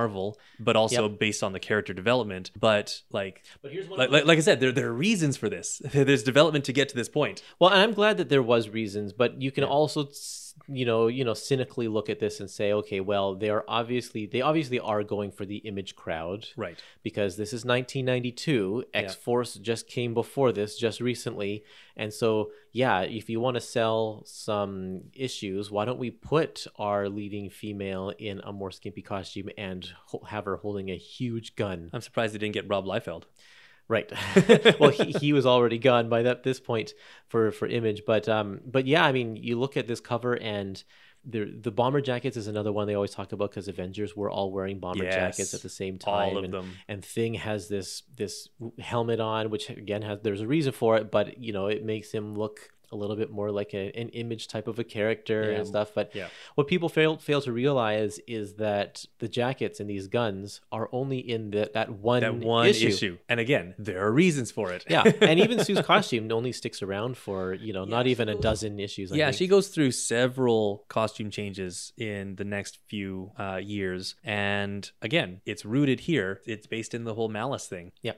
but 0.60 0.76
also 0.76 1.08
based 1.08 1.42
on 1.42 1.52
the 1.52 1.60
character 1.60 1.92
development. 1.92 2.50
But 2.58 3.02
like 3.10 3.42
But 3.62 3.72
here's 3.72 3.88
like, 3.88 4.10
like, 4.10 4.24
like 4.26 4.38
I 4.38 4.40
said, 4.42 4.60
there, 4.60 4.72
there 4.72 4.88
are 4.88 4.92
reasons 4.92 5.36
for 5.36 5.48
this. 5.48 5.80
There's 5.92 6.22
development 6.22 6.64
to 6.66 6.72
get 6.72 6.88
to 6.90 6.94
this 6.96 7.08
point. 7.08 7.42
Well, 7.58 7.70
and 7.70 7.80
I'm 7.80 7.92
glad 7.94 8.16
that 8.18 8.28
there 8.28 8.42
was 8.42 8.68
reasons, 8.68 9.12
but 9.12 9.40
you 9.40 9.50
can 9.50 9.64
also, 9.64 10.06
s- 10.06 10.45
you 10.68 10.84
know, 10.84 11.06
you 11.06 11.24
know, 11.24 11.34
cynically 11.34 11.86
look 11.86 12.08
at 12.08 12.18
this 12.18 12.40
and 12.40 12.50
say, 12.50 12.72
okay, 12.72 13.00
well, 13.00 13.34
they 13.34 13.50
are 13.50 13.64
obviously 13.68 14.26
they 14.26 14.40
obviously 14.40 14.80
are 14.80 15.02
going 15.04 15.30
for 15.30 15.44
the 15.46 15.58
image 15.58 15.94
crowd, 15.94 16.48
Right. 16.56 16.78
Because 17.02 17.36
this 17.36 17.52
is 17.52 17.64
1992. 17.64 18.84
X 18.92 19.14
Force 19.14 19.54
just 19.54 19.86
came 19.86 20.14
before 20.14 20.52
this, 20.52 20.76
just 20.76 21.00
recently, 21.00 21.64
and 21.96 22.12
so 22.12 22.50
yeah, 22.72 23.00
if 23.02 23.30
you 23.30 23.40
want 23.40 23.54
to 23.54 23.60
sell 23.60 24.22
some 24.26 25.02
issues, 25.14 25.70
why 25.70 25.84
don't 25.84 25.98
we 25.98 26.10
put 26.10 26.66
our 26.76 27.08
leading 27.08 27.48
female 27.48 28.12
in 28.18 28.40
a 28.44 28.52
more 28.52 28.70
skimpy 28.70 29.02
costume 29.02 29.48
and 29.56 29.88
ho- 30.06 30.24
have 30.28 30.44
her 30.44 30.56
holding 30.56 30.90
a 30.90 30.96
huge 30.96 31.56
gun? 31.56 31.90
I'm 31.92 32.00
surprised 32.00 32.34
they 32.34 32.38
didn't 32.38 32.54
get 32.54 32.68
Rob 32.68 32.84
Liefeld. 32.86 33.24
Right. 33.88 34.10
well, 34.80 34.90
he, 34.90 35.12
he 35.12 35.32
was 35.32 35.46
already 35.46 35.78
gone 35.78 36.08
by 36.08 36.22
that 36.22 36.42
this 36.42 36.58
point 36.58 36.94
for 37.28 37.52
for 37.52 37.68
image, 37.68 38.02
but 38.06 38.28
um, 38.28 38.60
but 38.66 38.86
yeah, 38.86 39.04
I 39.04 39.12
mean, 39.12 39.36
you 39.36 39.58
look 39.58 39.76
at 39.76 39.86
this 39.86 40.00
cover 40.00 40.34
and 40.34 40.82
the 41.26 41.44
the 41.60 41.72
bomber 41.72 42.00
jackets 42.00 42.36
is 42.36 42.46
another 42.46 42.72
one 42.72 42.86
they 42.86 42.94
always 42.94 43.10
talk 43.10 43.32
about 43.32 43.50
because 43.50 43.68
Avengers 43.68 44.16
were 44.16 44.30
all 44.30 44.52
wearing 44.52 44.78
bomber 44.78 45.10
jackets 45.10 45.54
at 45.54 45.62
the 45.62 45.68
same 45.68 45.98
time, 45.98 46.30
all 46.30 46.38
of 46.38 46.44
and, 46.44 46.54
them. 46.54 46.72
and 46.88 47.04
Thing 47.04 47.34
has 47.34 47.68
this 47.68 48.02
this 48.16 48.48
helmet 48.78 49.20
on, 49.20 49.50
which 49.50 49.68
again 49.70 50.02
has 50.02 50.20
there's 50.22 50.40
a 50.40 50.46
reason 50.46 50.72
for 50.72 50.96
it, 50.96 51.10
but 51.10 51.38
you 51.42 51.52
know 51.52 51.66
it 51.66 51.84
makes 51.84 52.12
him 52.12 52.34
look 52.34 52.70
a 52.92 52.96
little 52.96 53.16
bit 53.16 53.30
more 53.30 53.50
like 53.50 53.74
a, 53.74 53.90
an 53.98 54.08
image 54.10 54.48
type 54.48 54.68
of 54.68 54.78
a 54.78 54.84
character 54.84 55.50
Yeah, 55.50 55.58
and 55.58 55.66
stuff. 55.66 55.92
But 55.94 56.14
yeah. 56.14 56.28
what 56.54 56.66
people 56.66 56.88
fail 56.88 57.16
fail 57.18 57.40
to 57.42 57.52
realize 57.52 58.18
is 58.26 58.54
that 58.54 59.04
the 59.18 59.28
jackets 59.28 59.80
and 59.80 59.88
these 59.88 60.06
guns 60.08 60.60
are 60.72 60.88
only 60.92 61.18
in 61.18 61.50
the, 61.50 61.70
that 61.74 61.90
one 61.90 62.20
That 62.20 62.34
one 62.36 62.66
issue. 62.66 63.18
And 63.28 63.40
again, 63.40 63.74
there 63.78 64.04
are 64.04 64.12
reasons 64.12 64.50
for 64.50 64.72
it. 64.72 64.84
yeah, 64.88 65.02
and 65.20 65.40
even 65.40 65.64
Sue's 65.64 65.80
costume 65.84 66.30
only 66.32 66.52
sticks 66.52 66.82
around 66.82 67.16
for 67.16 67.54
you 67.54 67.72
know 67.72 67.84
not 67.84 68.06
even 68.06 68.28
a 68.28 68.34
dozen 68.34 68.78
issues. 68.80 69.12
I 69.12 69.16
yeah, 69.16 69.26
think. 69.26 69.38
she 69.38 69.46
goes 69.46 69.68
through 69.68 69.92
several 69.92 70.84
costume 70.88 71.30
changes 71.30 71.92
in 71.96 72.36
the 72.36 72.44
next 72.44 72.78
few 72.88 73.32
uh, 73.38 73.56
years. 73.62 74.14
And 74.24 74.90
again, 75.02 75.40
it's 75.46 75.64
rooted 75.64 76.00
here. 76.00 76.40
It's 76.46 76.66
based 76.66 76.94
in 76.94 77.04
the 77.04 77.14
whole 77.14 77.28
malice 77.28 77.66
thing. 77.66 77.92
Yeah, 78.02 78.12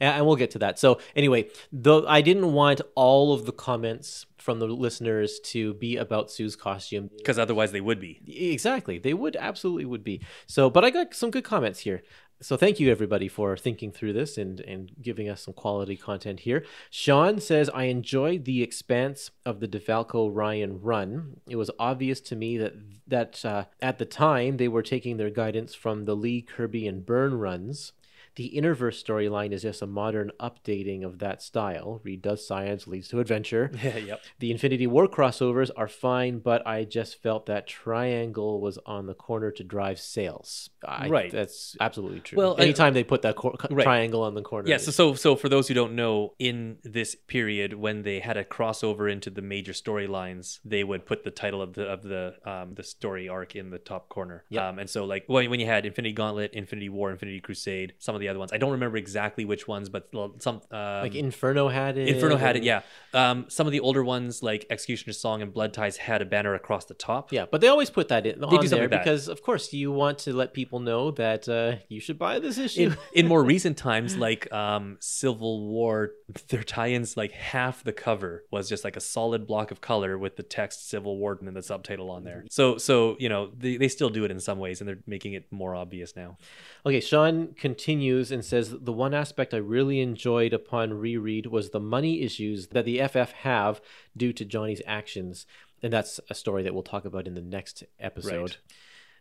and 0.00 0.26
we'll 0.26 0.36
get 0.36 0.50
to 0.52 0.58
that. 0.60 0.78
So 0.78 1.00
anyway, 1.14 1.48
though 1.72 2.06
I 2.06 2.20
didn't 2.20 2.52
want 2.52 2.80
all 2.94 3.32
of 3.32 3.46
the 3.46 3.52
comments 3.52 4.26
from 4.38 4.60
the 4.60 4.66
listeners 4.66 5.40
to 5.40 5.74
be 5.74 5.96
about 5.96 6.30
Sue's 6.30 6.54
costume. 6.54 7.10
Because 7.16 7.38
otherwise 7.38 7.72
they 7.72 7.80
would 7.80 7.98
be. 7.98 8.20
Exactly, 8.26 8.98
they 8.98 9.14
would 9.14 9.36
absolutely 9.36 9.84
would 9.84 10.04
be. 10.04 10.20
So, 10.46 10.70
but 10.70 10.84
I 10.84 10.90
got 10.90 11.14
some 11.14 11.30
good 11.30 11.44
comments 11.44 11.80
here. 11.80 12.02
So 12.42 12.56
thank 12.58 12.78
you 12.78 12.90
everybody 12.90 13.28
for 13.28 13.56
thinking 13.56 13.90
through 13.90 14.12
this 14.12 14.36
and 14.36 14.60
and 14.60 14.92
giving 15.00 15.28
us 15.28 15.42
some 15.42 15.54
quality 15.54 15.96
content 15.96 16.40
here. 16.40 16.64
Sean 16.90 17.40
says 17.40 17.70
I 17.70 17.84
enjoyed 17.84 18.44
the 18.44 18.62
expanse 18.62 19.30
of 19.46 19.60
the 19.60 19.68
DeFalco 19.68 20.30
Ryan 20.32 20.80
run. 20.82 21.40
It 21.48 21.56
was 21.56 21.70
obvious 21.78 22.20
to 22.22 22.36
me 22.36 22.58
that 22.58 22.74
that 23.06 23.42
uh, 23.44 23.64
at 23.80 23.98
the 23.98 24.04
time 24.04 24.58
they 24.58 24.68
were 24.68 24.82
taking 24.82 25.16
their 25.16 25.30
guidance 25.30 25.74
from 25.74 26.04
the 26.04 26.14
Lee 26.14 26.42
Kirby 26.42 26.86
and 26.86 27.06
Byrne 27.06 27.34
runs. 27.34 27.92
The 28.36 28.52
Interverse 28.54 29.02
storyline 29.02 29.52
is 29.52 29.62
just 29.62 29.82
a 29.82 29.86
modern 29.86 30.30
updating 30.40 31.04
of 31.04 31.18
that 31.20 31.42
style. 31.42 32.00
Reed 32.04 32.22
does 32.22 32.46
science 32.46 32.86
leads 32.86 33.08
to 33.08 33.20
adventure. 33.20 33.70
yep. 33.82 34.20
The 34.38 34.50
Infinity 34.50 34.86
War 34.86 35.08
crossovers 35.08 35.70
are 35.76 35.88
fine, 35.88 36.38
but 36.40 36.66
I 36.66 36.84
just 36.84 37.22
felt 37.22 37.46
that 37.46 37.66
Triangle 37.66 38.60
was 38.60 38.78
on 38.86 39.06
the 39.06 39.14
corner 39.14 39.50
to 39.52 39.64
drive 39.64 39.98
sales. 39.98 40.68
I, 40.86 41.08
Right. 41.08 41.30
That's 41.32 41.76
absolutely 41.80 42.20
true. 42.20 42.36
Well, 42.36 42.46
Well, 42.50 42.60
I- 42.60 42.64
anytime 42.64 42.92
they 42.94 43.04
put 43.04 43.22
that 43.22 43.36
cor- 43.36 43.56
Right. 43.70 43.84
triangle 43.84 44.22
on 44.22 44.34
the 44.34 44.42
corner. 44.42 44.68
Yeah, 44.68 44.76
so, 44.76 44.90
so 44.90 45.14
so 45.14 45.34
for 45.34 45.48
those 45.48 45.66
who 45.68 45.74
don't 45.74 45.94
know, 45.96 46.34
in 46.38 46.78
this 46.84 47.14
period 47.14 47.72
when 47.74 48.02
they 48.02 48.20
had 48.20 48.36
a 48.36 48.44
crossover 48.44 49.10
into 49.10 49.30
the 49.30 49.42
major 49.42 49.72
storylines, 49.72 50.60
they 50.64 50.84
would 50.84 51.06
put 51.06 51.24
the 51.24 51.30
title 51.30 51.62
of 51.62 51.72
the 51.74 51.84
of 51.84 52.02
the 52.02 52.34
um, 52.44 52.74
the 52.74 52.82
story 52.82 53.28
arc 53.28 53.56
in 53.56 53.70
the 53.70 53.78
top 53.78 54.08
corner. 54.08 54.44
Yep. 54.50 54.62
Um, 54.62 54.78
and 54.78 54.90
so 54.90 55.04
like 55.06 55.24
when, 55.26 55.48
when 55.50 55.58
you 55.60 55.66
had 55.66 55.86
Infinity 55.86 56.12
Gauntlet, 56.14 56.52
Infinity 56.52 56.88
War, 56.90 57.10
Infinity 57.10 57.40
Crusade, 57.40 57.94
some 57.98 58.14
of 58.14 58.20
the 58.20 58.25
other 58.28 58.38
ones, 58.38 58.52
I 58.52 58.58
don't 58.58 58.72
remember 58.72 58.96
exactly 58.96 59.44
which 59.44 59.68
ones, 59.68 59.88
but 59.88 60.08
some 60.38 60.62
um, 60.70 61.02
like 61.02 61.14
Inferno 61.14 61.68
had 61.68 61.98
it. 61.98 62.08
Inferno 62.08 62.36
had 62.36 62.56
it, 62.56 62.62
yeah. 62.62 62.82
Um, 63.14 63.46
some 63.48 63.66
of 63.66 63.72
the 63.72 63.80
older 63.80 64.04
ones 64.04 64.42
like 64.42 64.66
Executioner's 64.70 65.18
Song 65.18 65.42
and 65.42 65.52
Blood 65.52 65.72
Ties 65.72 65.96
had 65.96 66.22
a 66.22 66.24
banner 66.24 66.54
across 66.54 66.84
the 66.84 66.94
top. 66.94 67.32
Yeah, 67.32 67.46
but 67.50 67.60
they 67.60 67.68
always 67.68 67.90
put 67.90 68.08
that 68.08 68.26
in 68.26 68.42
on 68.42 68.66
there 68.66 68.88
like 68.88 68.90
because, 68.90 69.28
of 69.28 69.42
course, 69.42 69.72
you 69.72 69.92
want 69.92 70.18
to 70.20 70.32
let 70.34 70.54
people 70.54 70.80
know 70.80 71.10
that 71.12 71.48
uh, 71.48 71.76
you 71.88 72.00
should 72.00 72.18
buy 72.18 72.38
this 72.38 72.58
issue. 72.58 72.82
in, 72.82 72.96
in 73.12 73.26
more 73.26 73.42
recent 73.54 73.76
times, 73.76 74.16
like 74.16 74.52
um, 74.52 74.96
Civil 75.00 75.66
War, 75.66 76.12
their 76.48 76.62
tie-ins, 76.62 77.16
like 77.16 77.32
half 77.32 77.84
the 77.84 77.92
cover 77.92 78.44
was 78.50 78.68
just 78.68 78.84
like 78.84 78.96
a 78.96 79.00
solid 79.00 79.46
block 79.46 79.70
of 79.70 79.80
color 79.80 80.18
with 80.18 80.36
the 80.36 80.42
text 80.42 80.88
"Civil 80.88 81.18
War" 81.18 81.38
and 81.40 81.56
the 81.56 81.62
subtitle 81.62 82.10
on 82.10 82.24
there. 82.24 82.44
So, 82.50 82.78
so 82.78 83.16
you 83.18 83.28
know, 83.28 83.50
they, 83.56 83.76
they 83.76 83.88
still 83.88 84.10
do 84.10 84.24
it 84.24 84.30
in 84.30 84.40
some 84.40 84.58
ways, 84.58 84.80
and 84.80 84.88
they're 84.88 84.98
making 85.06 85.34
it 85.34 85.50
more 85.50 85.74
obvious 85.74 86.16
now. 86.16 86.38
Okay, 86.84 87.00
Sean 87.00 87.54
continues 87.54 88.15
and 88.16 88.44
says 88.44 88.70
the 88.80 88.92
one 88.92 89.14
aspect 89.14 89.54
I 89.54 89.58
really 89.58 90.00
enjoyed 90.00 90.52
upon 90.52 90.94
reread 90.94 91.46
was 91.46 91.70
the 91.70 91.80
money 91.80 92.22
issues 92.22 92.68
that 92.68 92.84
the 92.84 93.00
FF 93.06 93.32
have 93.32 93.80
due 94.16 94.32
to 94.32 94.44
Johnny's 94.44 94.82
actions, 94.86 95.46
and 95.82 95.92
that's 95.92 96.20
a 96.30 96.34
story 96.34 96.62
that 96.62 96.74
we'll 96.74 96.82
talk 96.82 97.04
about 97.04 97.26
in 97.26 97.34
the 97.34 97.40
next 97.40 97.84
episode. 98.00 98.56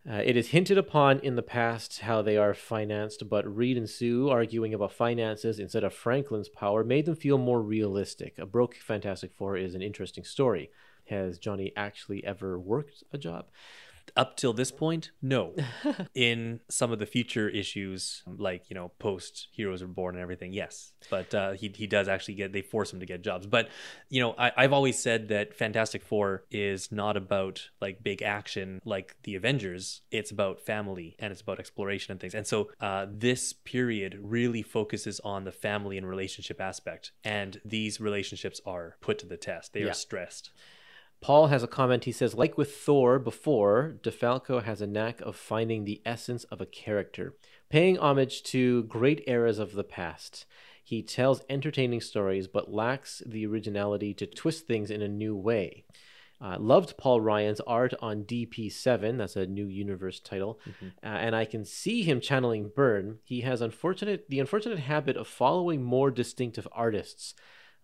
Uh, 0.07 0.21
it 0.23 0.37
is 0.37 0.49
hinted 0.49 0.77
upon 0.77 1.19
in 1.19 1.35
the 1.35 1.41
past 1.41 2.01
how 2.01 2.21
they 2.21 2.37
are 2.37 2.53
financed, 2.53 3.27
but 3.27 3.55
Reed 3.55 3.75
and 3.75 3.89
Sue 3.89 4.29
arguing 4.29 4.73
about 4.73 4.91
finances 4.91 5.59
instead 5.59 5.83
of 5.83 5.95
Franklin's 5.95 6.49
power 6.49 6.83
made 6.83 7.05
them 7.05 7.15
feel 7.15 7.39
more 7.39 7.61
realistic. 7.61 8.37
A 8.37 8.45
broke 8.45 8.75
Fantastic 8.75 9.31
Four 9.35 9.57
is 9.57 9.73
an 9.73 9.81
interesting 9.81 10.23
story. 10.23 10.69
Has 11.09 11.39
Johnny 11.39 11.71
actually 11.75 12.23
ever 12.23 12.59
worked 12.59 13.03
a 13.13 13.17
job? 13.17 13.47
Up 14.15 14.37
till 14.37 14.53
this 14.53 14.71
point, 14.71 15.11
no. 15.21 15.53
In 16.15 16.59
some 16.69 16.91
of 16.91 16.99
the 16.99 17.05
future 17.05 17.49
issues, 17.49 18.23
like 18.37 18.69
you 18.69 18.73
know, 18.75 18.91
post 18.99 19.47
Heroes 19.51 19.81
Reborn 19.81 20.15
and 20.15 20.21
everything, 20.21 20.53
yes. 20.53 20.93
But 21.09 21.33
uh, 21.33 21.51
he 21.53 21.71
he 21.75 21.87
does 21.87 22.07
actually 22.07 22.35
get 22.35 22.53
they 22.53 22.61
force 22.61 22.93
him 22.93 22.99
to 22.99 23.05
get 23.05 23.23
jobs. 23.23 23.45
But 23.47 23.69
you 24.09 24.21
know, 24.21 24.33
I, 24.37 24.51
I've 24.55 24.73
always 24.73 24.97
said 24.97 25.27
that 25.29 25.53
Fantastic 25.55 26.01
Four 26.03 26.45
is 26.49 26.91
not 26.91 27.17
about 27.17 27.69
like 27.81 28.03
big 28.03 28.21
action 28.21 28.81
like 28.85 29.15
the 29.23 29.35
Avengers. 29.35 30.01
It's 30.11 30.31
about 30.31 30.61
family 30.61 31.15
and 31.19 31.31
it's 31.31 31.41
about 31.41 31.59
exploration 31.59 32.11
and 32.11 32.19
things. 32.21 32.35
And 32.35 32.47
so 32.47 32.69
uh, 32.79 33.07
this 33.09 33.53
period 33.53 34.17
really 34.21 34.61
focuses 34.61 35.19
on 35.21 35.43
the 35.43 35.51
family 35.51 35.97
and 35.97 36.07
relationship 36.07 36.61
aspect. 36.61 37.11
And 37.23 37.59
these 37.65 37.99
relationships 37.99 38.61
are 38.65 38.97
put 39.01 39.19
to 39.19 39.25
the 39.25 39.37
test. 39.37 39.73
They 39.73 39.81
Yeah. 39.81 39.89
are 39.91 39.93
stressed. 39.93 40.51
Paul 41.25 41.47
has 41.47 41.63
a 41.63 41.67
comment. 41.67 42.03
He 42.03 42.11
says, 42.11 42.35
like 42.35 42.55
with 42.55 42.75
Thor 42.75 43.17
before, 43.17 43.95
DeFalco 44.03 44.61
has 44.61 44.79
a 44.79 44.85
knack 44.85 45.21
of 45.21 45.35
finding 45.35 45.83
the 45.83 45.99
essence 46.05 46.43
of 46.43 46.61
a 46.61 46.67
character, 46.67 47.33
paying 47.67 47.97
homage 47.97 48.43
to 48.43 48.83
great 48.83 49.23
eras 49.25 49.57
of 49.57 49.73
the 49.73 49.83
past. 49.83 50.45
He 50.83 51.01
tells 51.01 51.41
entertaining 51.49 52.01
stories, 52.01 52.45
but 52.47 52.71
lacks 52.71 53.23
the 53.25 53.43
originality 53.47 54.13
to 54.13 54.27
twist 54.27 54.67
things 54.67 54.91
in 54.91 55.01
a 55.01 55.07
new 55.07 55.35
way. 55.35 55.85
Uh, 56.39 56.57
loved 56.59 56.95
Paul 56.95 57.21
Ryan's 57.21 57.61
art 57.61 57.95
on 58.03 58.25
DP7. 58.25 59.17
That's 59.17 59.35
a 59.35 59.47
new 59.47 59.65
universe 59.65 60.19
title, 60.19 60.59
uh, 61.01 61.07
and 61.07 61.35
I 61.35 61.45
can 61.45 61.65
see 61.65 62.03
him 62.03 62.21
channeling 62.21 62.69
Byrne. 62.75 63.17
He 63.23 63.41
has 63.41 63.61
unfortunate 63.61 64.29
the 64.29 64.39
unfortunate 64.39 64.77
habit 64.77 65.17
of 65.17 65.27
following 65.27 65.81
more 65.81 66.11
distinctive 66.11 66.67
artists. 66.71 67.33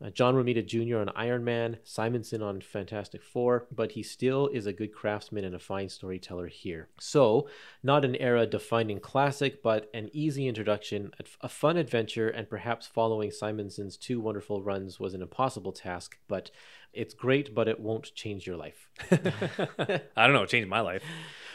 Uh, 0.04 0.10
John 0.10 0.34
Romita 0.36 0.66
Jr. 0.66 0.98
on 0.98 1.10
Iron 1.16 1.44
Man, 1.44 1.78
Simonson 1.84 2.42
on 2.42 2.62
Fantastic 2.62 3.22
Four, 3.22 3.68
but 3.72 3.92
he 3.92 4.02
still 4.02 4.48
is 4.48 4.66
a 4.66 4.74
good 4.74 4.94
craftsman 4.94 5.44
and 5.46 5.54
a 5.54 5.60
fine 5.60 5.90
storyteller 5.90 6.48
here. 6.48 6.90
So, 7.00 7.48
not 7.84 8.04
an 8.04 8.16
era 8.16 8.48
defining 8.48 9.00
classic, 9.00 9.62
but 9.62 9.90
an 9.94 10.10
easy 10.12 10.48
introduction, 10.48 11.12
a- 11.42 11.50
fun 11.50 11.78
adventure, 11.78 12.30
and 12.30 12.50
perhaps 12.50 12.88
following 12.88 13.30
Simonson's 13.30 13.96
two 13.98 14.20
wonderful 14.20 14.64
runs 14.64 15.00
was 15.00 15.14
an 15.14 15.22
impossible 15.22 15.72
task, 15.72 16.18
but 16.28 16.50
it's 16.94 17.14
great, 17.14 17.54
but 17.54 17.68
it 17.68 17.80
won't 17.80 18.14
change 18.16 18.48
your 18.48 18.58
life. 18.58 18.90
I 19.12 20.02
don't 20.26 20.34
know, 20.34 20.44
it 20.44 20.50
changed 20.50 20.70
my 20.70 20.82
life. 20.82 21.04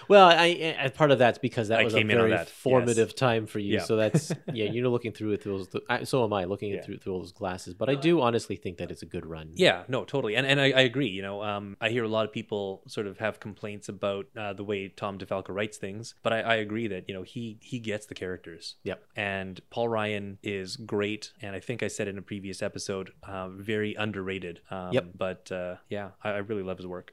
Well, 0.08 0.26
I, 0.28 0.46
and 0.46 0.94
part 0.94 1.10
of 1.10 1.18
that's 1.18 1.38
because 1.38 1.68
that 1.68 1.80
I 1.80 1.84
was 1.84 1.94
a 1.94 2.02
very 2.02 2.30
that, 2.30 2.46
yes. 2.46 2.50
formative 2.50 3.14
time 3.14 3.46
for 3.46 3.58
you. 3.58 3.74
Yeah. 3.74 3.82
So 3.82 3.96
that's 3.96 4.32
yeah, 4.52 4.66
you're 4.70 4.88
looking 4.88 5.12
through 5.12 5.32
it 5.32 5.42
through 5.42 5.66
those. 5.66 6.08
So 6.08 6.24
am 6.24 6.32
I 6.32 6.44
looking 6.44 6.72
Yeah. 6.72 6.82
through 6.82 6.98
through 6.98 7.12
all 7.14 7.20
those 7.20 7.32
glasses. 7.32 7.74
But 7.74 7.88
I 7.88 7.94
do 7.94 8.20
honestly 8.20 8.56
think 8.56 8.78
that 8.78 8.90
it's 8.90 9.02
a 9.02 9.06
good 9.06 9.26
run. 9.26 9.50
Yeah, 9.54 9.84
no, 9.88 10.04
totally, 10.04 10.36
and 10.36 10.46
and 10.46 10.60
I, 10.60 10.66
I 10.66 10.80
agree. 10.80 11.08
You 11.08 11.22
know, 11.22 11.42
um, 11.42 11.76
I 11.80 11.88
hear 11.88 12.04
a 12.04 12.08
lot 12.08 12.24
of 12.24 12.32
people 12.32 12.82
sort 12.86 13.06
of 13.06 13.18
have 13.18 13.40
complaints 13.40 13.88
about 13.88 14.26
uh, 14.36 14.52
the 14.52 14.64
way 14.64 14.88
Tom 14.88 15.18
DeFalco 15.18 15.48
writes 15.50 15.78
things, 15.78 16.14
but 16.22 16.32
I, 16.32 16.40
I 16.40 16.54
agree 16.56 16.88
that 16.88 17.08
you 17.08 17.14
know 17.14 17.22
he 17.22 17.58
he 17.60 17.78
gets 17.78 18.06
the 18.06 18.14
characters. 18.14 18.76
Yep. 18.84 19.02
And 19.16 19.60
Paul 19.70 19.88
Ryan 19.88 20.38
is 20.42 20.76
great, 20.76 21.32
and 21.42 21.54
I 21.56 21.60
think 21.60 21.82
I 21.82 21.88
said 21.88 22.08
in 22.08 22.18
a 22.18 22.22
previous 22.22 22.62
episode, 22.62 23.12
uh, 23.22 23.48
very 23.48 23.94
underrated. 23.94 24.60
Um, 24.70 24.92
Yep. 24.92 25.06
But 25.16 25.52
uh, 25.52 25.76
yeah, 25.88 26.10
I, 26.22 26.30
I 26.30 26.36
really 26.38 26.62
love 26.62 26.78
his 26.78 26.86
work. 26.86 27.12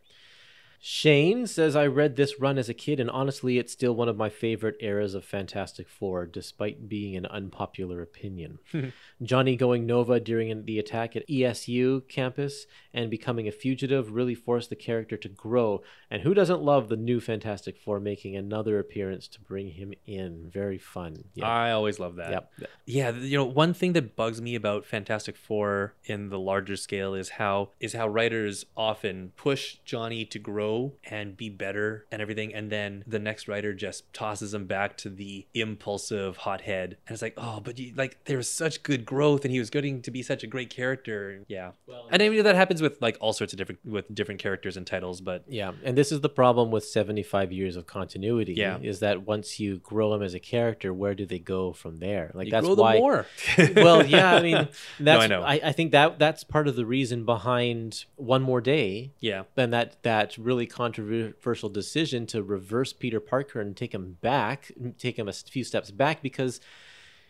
Shane 0.85 1.47
says, 1.47 1.77
I 1.77 1.87
read 1.87 2.17
this 2.17 2.41
run 2.41 2.57
as 2.57 2.67
a 2.67 2.73
kid, 2.73 2.99
and 2.99 3.09
honestly, 3.09 3.57
it's 3.57 3.71
still 3.71 3.95
one 3.95 4.09
of 4.09 4.17
my 4.17 4.27
favorite 4.27 4.75
eras 4.81 5.13
of 5.13 5.23
Fantastic 5.23 5.87
Four, 5.87 6.25
despite 6.25 6.89
being 6.89 7.15
an 7.15 7.25
unpopular 7.25 8.01
opinion. 8.01 8.59
Johnny 9.23 9.55
going 9.55 9.85
Nova 9.85 10.19
during 10.19 10.65
the 10.65 10.79
attack 10.79 11.15
at 11.15 11.25
ESU 11.29 12.05
campus 12.09 12.65
and 12.93 13.09
becoming 13.09 13.47
a 13.47 13.51
fugitive 13.51 14.11
really 14.11 14.35
forced 14.35 14.69
the 14.69 14.75
character 14.75 15.17
to 15.17 15.29
grow. 15.29 15.81
And 16.11 16.21
who 16.21 16.33
doesn't 16.33 16.61
love 16.61 16.89
the 16.89 16.97
new 16.97 17.19
Fantastic 17.19 17.77
Four 17.77 17.99
making 17.99 18.35
another 18.35 18.79
appearance 18.79 19.27
to 19.29 19.41
bring 19.41 19.69
him 19.69 19.93
in? 20.05 20.49
Very 20.53 20.77
fun. 20.77 21.25
Yeah. 21.33 21.47
I 21.47 21.71
always 21.71 21.99
love 21.99 22.15
that. 22.17 22.31
Yep. 22.31 22.51
Yeah, 22.85 23.11
you 23.11 23.37
know, 23.37 23.45
one 23.45 23.73
thing 23.73 23.93
that 23.93 24.15
bugs 24.15 24.41
me 24.41 24.55
about 24.55 24.85
Fantastic 24.85 25.35
Four 25.35 25.95
in 26.05 26.29
the 26.29 26.39
larger 26.39 26.75
scale 26.75 27.15
is 27.15 27.29
how 27.29 27.69
is 27.79 27.93
how 27.93 28.07
writers 28.07 28.65
often 28.77 29.31
push 29.35 29.77
Johnny 29.85 30.25
to 30.25 30.39
grow 30.39 30.93
and 31.09 31.35
be 31.35 31.49
better 31.49 32.05
and 32.11 32.21
everything, 32.21 32.53
and 32.53 32.71
then 32.71 33.03
the 33.07 33.19
next 33.19 33.47
writer 33.47 33.73
just 33.73 34.11
tosses 34.13 34.53
him 34.53 34.65
back 34.65 34.97
to 34.97 35.09
the 35.09 35.47
impulsive 35.53 36.37
hothead, 36.37 36.97
and 37.07 37.13
it's 37.13 37.21
like, 37.21 37.33
oh, 37.37 37.59
but 37.63 37.79
you, 37.79 37.93
like 37.95 38.23
there 38.25 38.37
was 38.37 38.49
such 38.49 38.83
good 38.83 39.05
growth, 39.05 39.45
and 39.45 39.51
he 39.51 39.59
was 39.59 39.69
getting 39.69 40.01
to 40.01 40.11
be 40.11 40.21
such 40.21 40.43
a 40.43 40.47
great 40.47 40.69
character. 40.69 41.43
Yeah, 41.47 41.71
and 42.11 42.21
I 42.21 42.29
mean 42.29 42.43
that 42.43 42.55
happens 42.55 42.81
with 42.83 43.01
like 43.01 43.17
all 43.19 43.33
sorts 43.33 43.53
of 43.53 43.57
different 43.57 43.83
with 43.83 44.13
different 44.13 44.39
characters 44.39 44.77
and 44.77 44.85
titles, 44.85 45.21
but 45.21 45.43
Yeah, 45.47 45.71
and 45.83 45.97
this 45.97 46.11
is 46.11 46.21
the 46.21 46.29
problem 46.29 46.69
with 46.69 46.85
75 46.85 47.51
years 47.51 47.75
of 47.75 47.87
continuity. 47.87 48.53
Yeah. 48.53 48.77
is 48.79 48.99
that 48.99 49.25
once 49.25 49.59
you 49.59 49.79
grow 49.79 50.11
them 50.11 50.21
as 50.21 50.35
a 50.35 50.39
character, 50.39 50.93
where 50.93 51.15
do 51.15 51.25
they 51.25 51.39
go 51.39 51.73
from 51.73 51.97
there? 51.97 52.29
Like 52.35 52.45
you 52.45 52.51
that's 52.51 52.65
grow 52.65 52.75
them 52.75 52.85
why. 52.85 52.97
more. 52.99 53.25
well, 53.75 54.05
yeah, 54.05 54.35
I 54.35 54.41
mean, 54.41 54.67
that's 54.99 55.23
I 55.23 55.27
know. 55.27 55.41
I, 55.41 55.53
I 55.63 55.71
think 55.71 55.91
that 55.93 56.19
that's 56.19 56.43
part 56.43 56.67
of 56.67 56.75
the 56.75 56.85
reason 56.85 57.25
behind 57.25 58.05
One 58.15 58.43
More 58.43 58.61
Day. 58.61 59.13
yeah, 59.19 59.43
And 59.57 59.73
that 59.73 60.03
that 60.03 60.37
really 60.37 60.67
controversial 60.67 61.69
decision 61.69 62.27
to 62.27 62.43
reverse 62.43 62.93
Peter 62.93 63.19
Parker 63.19 63.59
and 63.59 63.75
take 63.75 63.93
him 63.93 64.17
back, 64.21 64.71
take 64.99 65.17
him 65.17 65.27
a 65.27 65.33
few 65.33 65.63
steps 65.63 65.89
back, 65.89 66.21
because 66.21 66.59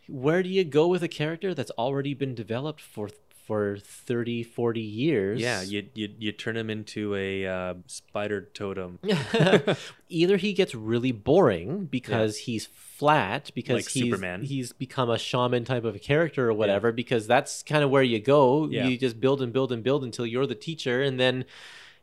where 0.08 0.44
do 0.44 0.50
you 0.50 0.64
go 0.64 0.88
with 0.88 1.02
a 1.02 1.08
character 1.08 1.54
that's 1.54 1.72
already 1.72 2.14
been 2.14 2.36
developed 2.36 2.82
for 2.82 3.10
for 3.46 3.78
30, 3.78 4.44
40 4.44 4.80
years? 4.82 5.40
yeah, 5.42 5.62
you 5.62 5.88
you 5.94 6.10
you 6.18 6.32
turn 6.32 6.56
him 6.58 6.70
into 6.70 7.14
a 7.16 7.46
uh, 7.46 7.74
spider 7.88 8.42
totem. 8.54 9.00
either 10.10 10.38
he 10.38 10.54
gets 10.54 10.74
really 10.76 11.12
boring 11.12 11.86
because 11.86 12.38
he's 12.38 12.66
flat 12.68 13.52
because 13.56 13.76
Like 13.76 13.90
he's 13.90 14.04
Superman. 14.04 14.44
he's 14.44 14.72
become 14.72 15.10
a 15.10 15.18
shaman 15.18 15.66
type 15.66 15.84
of 15.84 15.96
a 15.96 16.00
character 16.00 16.50
or 16.50 16.54
whatever 16.54 16.92
because 16.92 17.28
that's 17.28 17.64
kind 17.64 17.84
of 17.84 17.90
where 17.90 18.04
you 18.04 18.20
go 18.20 18.68
Yeah. 18.70 18.88
you 18.88 18.98
just 18.98 19.20
build 19.20 19.42
and 19.42 19.52
build 19.52 19.72
and 19.72 19.84
build 19.84 20.04
until 20.04 20.26
you're 20.26 20.48
the 20.48 20.56
teacher 20.56 21.02
and 21.02 21.20
then 21.20 21.46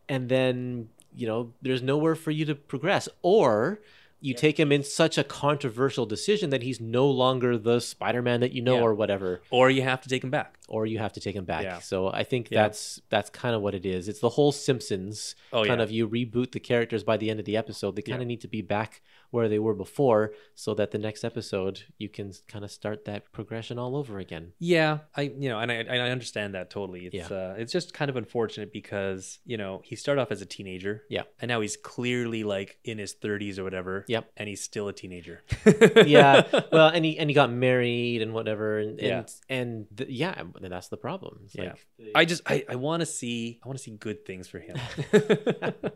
and 0.08 0.28
then 0.28 0.88
you 1.14 1.26
know 1.26 1.52
there's 1.62 1.82
nowhere 1.82 2.14
for 2.16 2.30
you 2.32 2.44
to 2.46 2.54
progress 2.54 3.08
or 3.22 3.80
you 4.22 4.34
take 4.34 4.60
him 4.60 4.70
in 4.70 4.82
such 4.84 5.16
a 5.16 5.24
controversial 5.24 6.04
decision 6.04 6.50
that 6.50 6.62
he's 6.62 6.78
no 6.80 7.08
longer 7.08 7.56
the 7.56 7.80
Spider-Man 7.80 8.40
that 8.40 8.52
you 8.52 8.60
know 8.60 8.76
Yeah. 8.76 8.82
or 8.82 8.94
whatever 8.94 9.40
Or 9.50 9.70
you 9.70 9.82
have 9.82 10.00
to 10.02 10.08
take 10.08 10.22
him 10.22 10.30
back. 10.30 10.58
or 10.68 10.84
you 10.86 10.98
have 10.98 11.12
to 11.14 11.20
take 11.20 11.34
him 11.34 11.44
back. 11.46 11.62
Yeah. 11.64 11.78
So 11.80 12.08
I 12.08 12.22
think 12.24 12.48
Yeah. 12.50 12.62
that's 12.64 13.00
that's 13.08 13.30
kind 13.30 13.54
of 13.54 13.62
what 13.62 13.74
it 13.74 13.84
is. 13.86 14.08
It's 14.08 14.20
the 14.20 14.28
whole 14.30 14.52
Simpsons 14.52 15.34
Oh, 15.52 15.64
kind 15.64 15.78
yeah. 15.80 15.84
of 15.84 15.90
you 15.90 16.08
reboot 16.08 16.52
the 16.52 16.60
characters 16.60 17.02
by 17.02 17.16
the 17.16 17.30
end 17.30 17.40
of 17.40 17.46
the 17.46 17.56
episode. 17.56 17.96
They 17.96 18.02
kind 18.02 18.18
Yeah. 18.20 18.22
of 18.22 18.28
need 18.28 18.40
to 18.42 18.48
be 18.48 18.62
back 18.62 19.00
where 19.30 19.48
they 19.48 19.58
were 19.58 19.74
before 19.74 20.32
so 20.54 20.74
that 20.74 20.90
the 20.90 20.98
next 20.98 21.24
episode 21.24 21.82
you 21.98 22.08
can 22.08 22.32
kind 22.48 22.64
of 22.64 22.70
start 22.70 23.04
that 23.04 23.30
progression 23.32 23.78
all 23.78 23.96
over 23.96 24.18
again. 24.18 24.52
Yeah, 24.58 24.98
I 25.16 25.22
you 25.22 25.48
know, 25.48 25.58
and 25.58 25.70
I 25.70 25.76
and 25.76 26.02
I 26.02 26.10
understand 26.10 26.54
that 26.54 26.70
totally. 26.70 27.06
It's 27.06 27.14
Yeah. 27.14 27.36
uh, 27.36 27.54
it's 27.58 27.72
just 27.72 27.94
kind 27.94 28.08
of 28.08 28.16
unfortunate 28.16 28.72
because 28.72 29.38
you 29.44 29.56
know 29.56 29.80
he 29.84 29.96
started 29.96 30.20
off 30.20 30.30
as 30.32 30.42
a 30.42 30.46
teenager, 30.46 31.04
Yeah. 31.08 31.22
and 31.40 31.48
now 31.48 31.60
he's 31.60 31.76
clearly 31.76 32.44
like 32.44 32.78
in 32.84 32.98
his 32.98 33.12
thirties 33.12 33.58
or 33.58 33.64
whatever. 33.64 34.04
Yep. 34.08 34.30
and 34.36 34.48
he's 34.48 34.62
still 34.62 34.88
a 34.88 34.92
teenager. 34.92 35.42
yeah. 36.06 36.42
Well, 36.72 36.88
and 36.88 37.04
he 37.04 37.18
and 37.18 37.28
he 37.28 37.34
got 37.34 37.50
married 37.50 38.22
and 38.22 38.32
whatever 38.32 38.78
and 38.78 39.00
Yeah. 39.00 39.18
and, 39.18 39.28
and 39.48 39.86
th- 39.96 40.10
yeah, 40.10 40.42
that's 40.60 40.88
the 40.88 40.96
problem. 40.96 41.40
It's 41.44 41.54
Yeah. 41.54 41.62
like 41.64 41.78
I 42.14 42.24
just 42.24 42.42
I, 42.46 42.64
I 42.68 42.76
want 42.76 43.00
to 43.00 43.06
see 43.06 43.60
I 43.62 43.68
want 43.68 43.78
to 43.78 43.82
see 43.82 43.90
good 43.92 44.24
things 44.24 44.46
for 44.48 44.58
him. 44.60 44.76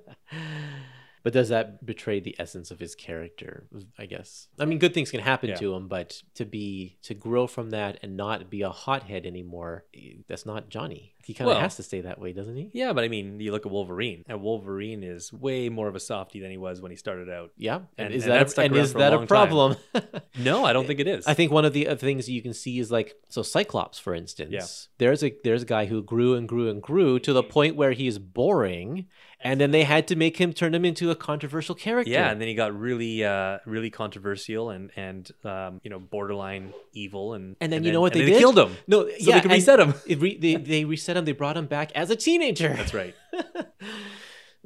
But 1.24 1.32
does 1.32 1.48
that 1.48 1.84
betray 1.84 2.20
the 2.20 2.36
essence 2.38 2.70
of 2.70 2.78
his 2.78 2.94
character? 2.94 3.66
I 3.98 4.06
guess. 4.06 4.48
I 4.60 4.66
mean, 4.66 4.78
good 4.78 4.94
things 4.94 5.10
can 5.10 5.20
happen 5.20 5.48
Yeah. 5.48 5.56
to 5.56 5.74
him, 5.74 5.88
but 5.88 6.22
to 6.34 6.44
be 6.44 6.98
to 7.02 7.14
grow 7.14 7.46
from 7.48 7.70
that 7.70 7.98
and 8.02 8.16
not 8.16 8.48
be 8.50 8.62
a 8.62 8.70
hothead 8.70 9.24
anymore, 9.26 9.84
eh, 9.94 10.18
that's 10.28 10.44
not 10.46 10.68
Johnny. 10.68 11.14
He 11.24 11.32
kind 11.32 11.48
of 11.48 11.54
Well- 11.54 11.62
has 11.62 11.76
to 11.76 11.82
stay 11.82 12.02
that 12.02 12.20
way, 12.20 12.34
doesn't 12.34 12.54
he? 12.54 12.68
yeah, 12.74 12.92
but 12.92 13.02
I 13.02 13.08
mean, 13.08 13.40
you 13.40 13.50
look 13.50 13.64
at 13.64 13.72
Wolverine, 13.72 14.22
and 14.28 14.42
Wolverine 14.42 15.02
is 15.02 15.32
way 15.32 15.70
more 15.70 15.88
of 15.88 15.96
a 15.96 16.00
softie 16.00 16.40
than 16.40 16.50
he 16.50 16.58
was 16.58 16.82
when 16.82 16.90
he 16.90 16.96
started 16.98 17.30
out. 17.30 17.52
Yeah. 17.56 17.76
And, 17.96 18.08
And- 18.08 18.14
is 18.14 18.24
and 18.24 18.32
that 18.32 18.48
that 18.48 18.58
a, 18.58 18.64
and 18.66 18.76
is 18.76 18.92
for 18.92 18.98
a 18.98 19.00
that 19.00 19.12
a 19.14 19.26
problem? 19.26 19.76
No, 20.38 20.64
I 20.64 20.72
don't 20.74 20.86
think 20.86 20.98
it 21.00 21.06
is. 21.06 21.26
I 21.26 21.32
think 21.32 21.52
one 21.52 21.64
of 21.64 21.72
the 21.72 21.86
other 21.88 21.96
things 21.96 22.28
you 22.28 22.42
can 22.42 22.52
see 22.52 22.78
is 22.78 22.90
like 22.90 23.14
so 23.30 23.40
Cyclops, 23.42 23.98
for 23.98 24.14
instance. 24.14 24.50
Yeah. 24.52 24.66
There's 24.98 25.22
a 25.24 25.32
there's 25.44 25.62
a 25.62 25.66
guy 25.66 25.86
who 25.86 26.02
grew 26.02 26.34
and 26.34 26.46
grew 26.48 26.68
and 26.68 26.82
grew 26.82 27.18
to 27.20 27.32
the 27.32 27.42
point 27.42 27.76
where 27.76 27.92
he's 27.92 28.18
boring, 28.18 29.06
and 29.44 29.60
then 29.60 29.70
they 29.70 29.84
had 29.84 30.08
to 30.08 30.16
make 30.16 30.38
him 30.38 30.52
turn 30.52 30.74
him 30.74 30.84
into 30.84 31.10
a 31.10 31.14
controversial 31.14 31.74
character. 31.76 32.10
yeah, 32.10 32.30
and 32.30 32.40
then 32.40 32.48
he 32.48 32.54
got 32.54 32.76
really, 32.76 33.22
uh, 33.24 33.58
really 33.66 33.90
controversial 33.90 34.70
and 34.70 34.90
and 34.96 35.30
um, 35.44 35.80
you 35.84 35.90
know, 35.90 36.00
borderline 36.00 36.72
evil, 36.94 37.34
and 37.34 37.54
And 37.60 37.70
then 37.72 37.84
you 37.84 37.92
know 37.92 38.00
what 38.00 38.12
and 38.12 38.22
they 38.22 38.24
then 38.24 38.32
did? 38.34 38.38
killed 38.40 38.58
him. 38.58 38.76
no, 38.88 39.02
So 39.06 39.14
yeah, 39.18 39.34
they 39.36 39.40
could 39.42 39.50
and 39.52 39.58
reset 39.60 39.78
him. 39.80 39.94
Re- 40.20 40.38
they 40.38 40.54
they 40.56 40.84
reset 40.84 41.16
him. 41.16 41.24
They 41.26 41.32
brought 41.32 41.56
him 41.56 41.66
back 41.66 41.92
as 41.94 42.10
a 42.10 42.16
teenager. 42.16 42.70
That's 42.70 42.94
right. 42.94 43.14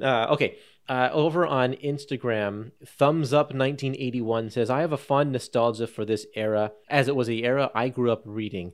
Uh, 0.01 0.27
okay. 0.31 0.55
Uh, 0.87 1.09
over 1.11 1.45
on 1.45 1.73
Instagram, 1.73 2.71
thumbs 2.85 3.31
up 3.33 3.47
1981 3.53 4.49
says, 4.49 4.69
I 4.69 4.79
have 4.81 4.91
a 4.93 4.97
fond 4.97 5.31
nostalgia 5.33 5.85
for 5.85 6.03
this 6.05 6.25
era 6.35 6.71
as 6.89 7.07
it 7.07 7.15
was 7.15 7.27
the 7.27 7.43
era 7.43 7.69
I 7.75 7.89
grew 7.89 8.11
up 8.11 8.21
reading. 8.25 8.71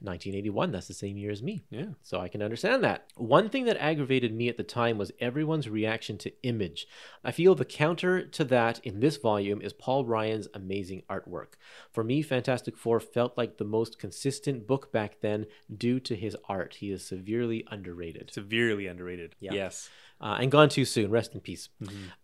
1981, 0.00 0.72
that's 0.72 0.88
the 0.88 0.94
same 0.94 1.16
year 1.16 1.30
as 1.30 1.42
me. 1.42 1.64
Yeah. 1.70 1.86
So 2.02 2.20
I 2.20 2.28
can 2.28 2.42
understand 2.42 2.84
that. 2.84 3.06
One 3.16 3.48
thing 3.48 3.64
that 3.66 3.82
aggravated 3.82 4.34
me 4.34 4.48
at 4.48 4.56
the 4.56 4.62
time 4.62 4.98
was 4.98 5.12
everyone's 5.20 5.68
reaction 5.68 6.18
to 6.18 6.32
image. 6.42 6.86
I 7.22 7.32
feel 7.32 7.54
the 7.54 7.64
counter 7.64 8.24
to 8.24 8.44
that 8.44 8.80
in 8.84 9.00
this 9.00 9.16
volume 9.16 9.60
is 9.60 9.72
Paul 9.72 10.04
Ryan's 10.04 10.48
amazing 10.54 11.02
artwork. 11.10 11.54
For 11.92 12.04
me, 12.04 12.22
Fantastic 12.22 12.76
Four 12.76 13.00
felt 13.00 13.36
like 13.36 13.56
the 13.56 13.64
most 13.64 13.98
consistent 13.98 14.66
book 14.66 14.92
back 14.92 15.20
then 15.20 15.46
due 15.76 16.00
to 16.00 16.16
his 16.16 16.36
art. 16.48 16.76
He 16.80 16.90
is 16.90 17.04
severely 17.04 17.64
underrated. 17.70 18.30
Severely 18.32 18.86
underrated. 18.86 19.34
Yeah. 19.40 19.52
Yes. 19.52 19.90
Uh, 20.24 20.38
and 20.40 20.50
gone 20.50 20.70
too 20.70 20.86
soon. 20.86 21.10
Rest 21.10 21.34
in 21.34 21.40
peace. 21.40 21.68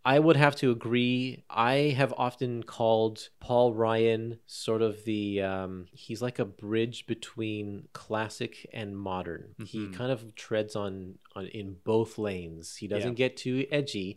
I 0.07 0.19
would 0.19 0.37
have 0.37 0.57
to 0.57 0.71
agree. 0.71 1.45
I 1.51 1.95
have 1.99 2.15
often 2.17 2.63
called 2.63 3.29
Paul 3.41 3.75
Ryan 3.75 4.39
sort 4.47 4.81
of 4.81 5.05
the 5.05 5.43
um, 5.43 5.87
he's 5.93 6.23
like 6.23 6.39
a 6.39 6.47
bridge 6.47 7.07
between 7.07 7.89
classic 7.93 8.67
and 8.73 8.97
modern. 8.97 9.55
He 9.67 9.81
Mhm. 9.81 9.93
kind 9.93 10.11
of 10.11 10.35
treads 10.35 10.75
on 10.75 11.19
on 11.37 11.47
in 11.49 11.77
both 11.85 12.17
lanes. 12.17 12.77
He 12.77 12.89
doesn't 12.89 13.19
Yeah. 13.19 13.29
get 13.29 13.37
too 13.37 13.67
edgy, 13.71 14.17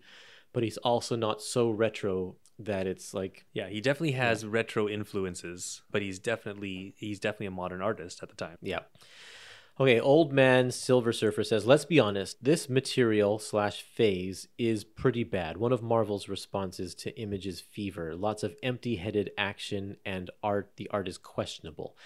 but 0.54 0.64
he's 0.64 0.78
also 0.78 1.18
not 1.18 1.42
so 1.42 1.70
retro 1.70 2.38
that 2.60 2.88
it's 2.88 3.14
like 3.14 3.46
Yeah, 3.52 3.68
he 3.68 3.82
definitely 3.82 4.14
has 4.14 4.46
retro 4.46 4.88
influences, 4.88 5.82
but 5.92 6.02
he's 6.02 6.20
definitely 6.20 6.94
he's 6.98 7.20
definitely 7.20 7.48
a 7.48 7.52
modern 7.52 7.82
artist 7.82 8.24
at 8.24 8.30
the 8.30 8.36
time. 8.36 8.58
Yeah. 8.62 8.84
Okay, 9.80 10.00
old 10.00 10.32
man 10.32 10.70
Silver 10.70 11.12
Surfer 11.12 11.44
says, 11.44 11.66
let's 11.66 11.86
be 11.86 12.00
honest, 12.00 12.44
this 12.44 12.70
material 12.70 13.40
slash 13.40 13.82
phase 13.82 14.48
is 14.60 14.84
pretty 14.84 15.24
bad. 15.24 15.58
One 15.58 15.72
of 15.72 15.82
Marvel's 15.82 16.30
responses 16.30 16.94
to 16.96 17.20
Image's 17.20 17.60
fever. 17.60 18.16
Lots 18.16 18.44
of 18.44 18.56
empty 18.62 18.98
headed 18.98 19.32
action 19.36 19.98
and 20.06 20.30
art. 20.44 20.74
The 20.78 20.90
art 20.92 21.08
is 21.08 21.18
questionable. 21.18 21.98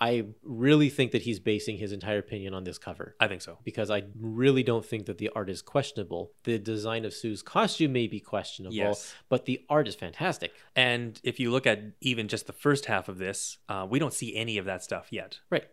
I 0.00 0.24
really 0.42 0.88
think 0.88 1.12
that 1.12 1.22
he's 1.22 1.38
basing 1.38 1.76
his 1.76 1.92
entire 1.92 2.18
opinion 2.18 2.54
on 2.54 2.64
this 2.64 2.76
cover 2.76 3.14
I 3.20 3.28
think 3.28 3.40
so. 3.40 3.58
because 3.62 3.88
I 3.88 4.02
really 4.18 4.64
don't 4.64 4.84
think 4.84 5.06
that 5.06 5.18
the 5.18 5.30
art 5.36 5.48
is 5.48 5.62
questionable. 5.62 6.32
The 6.42 6.58
design 6.58 7.04
of 7.04 7.14
Sue's 7.14 7.40
costume 7.40 7.92
may 7.92 8.08
be 8.08 8.18
questionable, 8.18 8.74
Yes. 8.74 9.14
but 9.28 9.44
the 9.44 9.64
art 9.68 9.86
is 9.86 9.94
fantastic. 9.94 10.54
And 10.74 11.20
if 11.22 11.38
you 11.38 11.52
look 11.52 11.68
at 11.68 11.82
even 12.00 12.26
just 12.26 12.48
the 12.48 12.52
first 12.52 12.86
half 12.86 13.08
of 13.08 13.18
this, 13.18 13.58
uh, 13.68 13.86
we 13.88 14.00
don't 14.00 14.12
see 14.14 14.34
any 14.34 14.58
of 14.58 14.64
that 14.64 14.82
stuff 14.82 15.06
yet. 15.12 15.38
Right. 15.50 15.66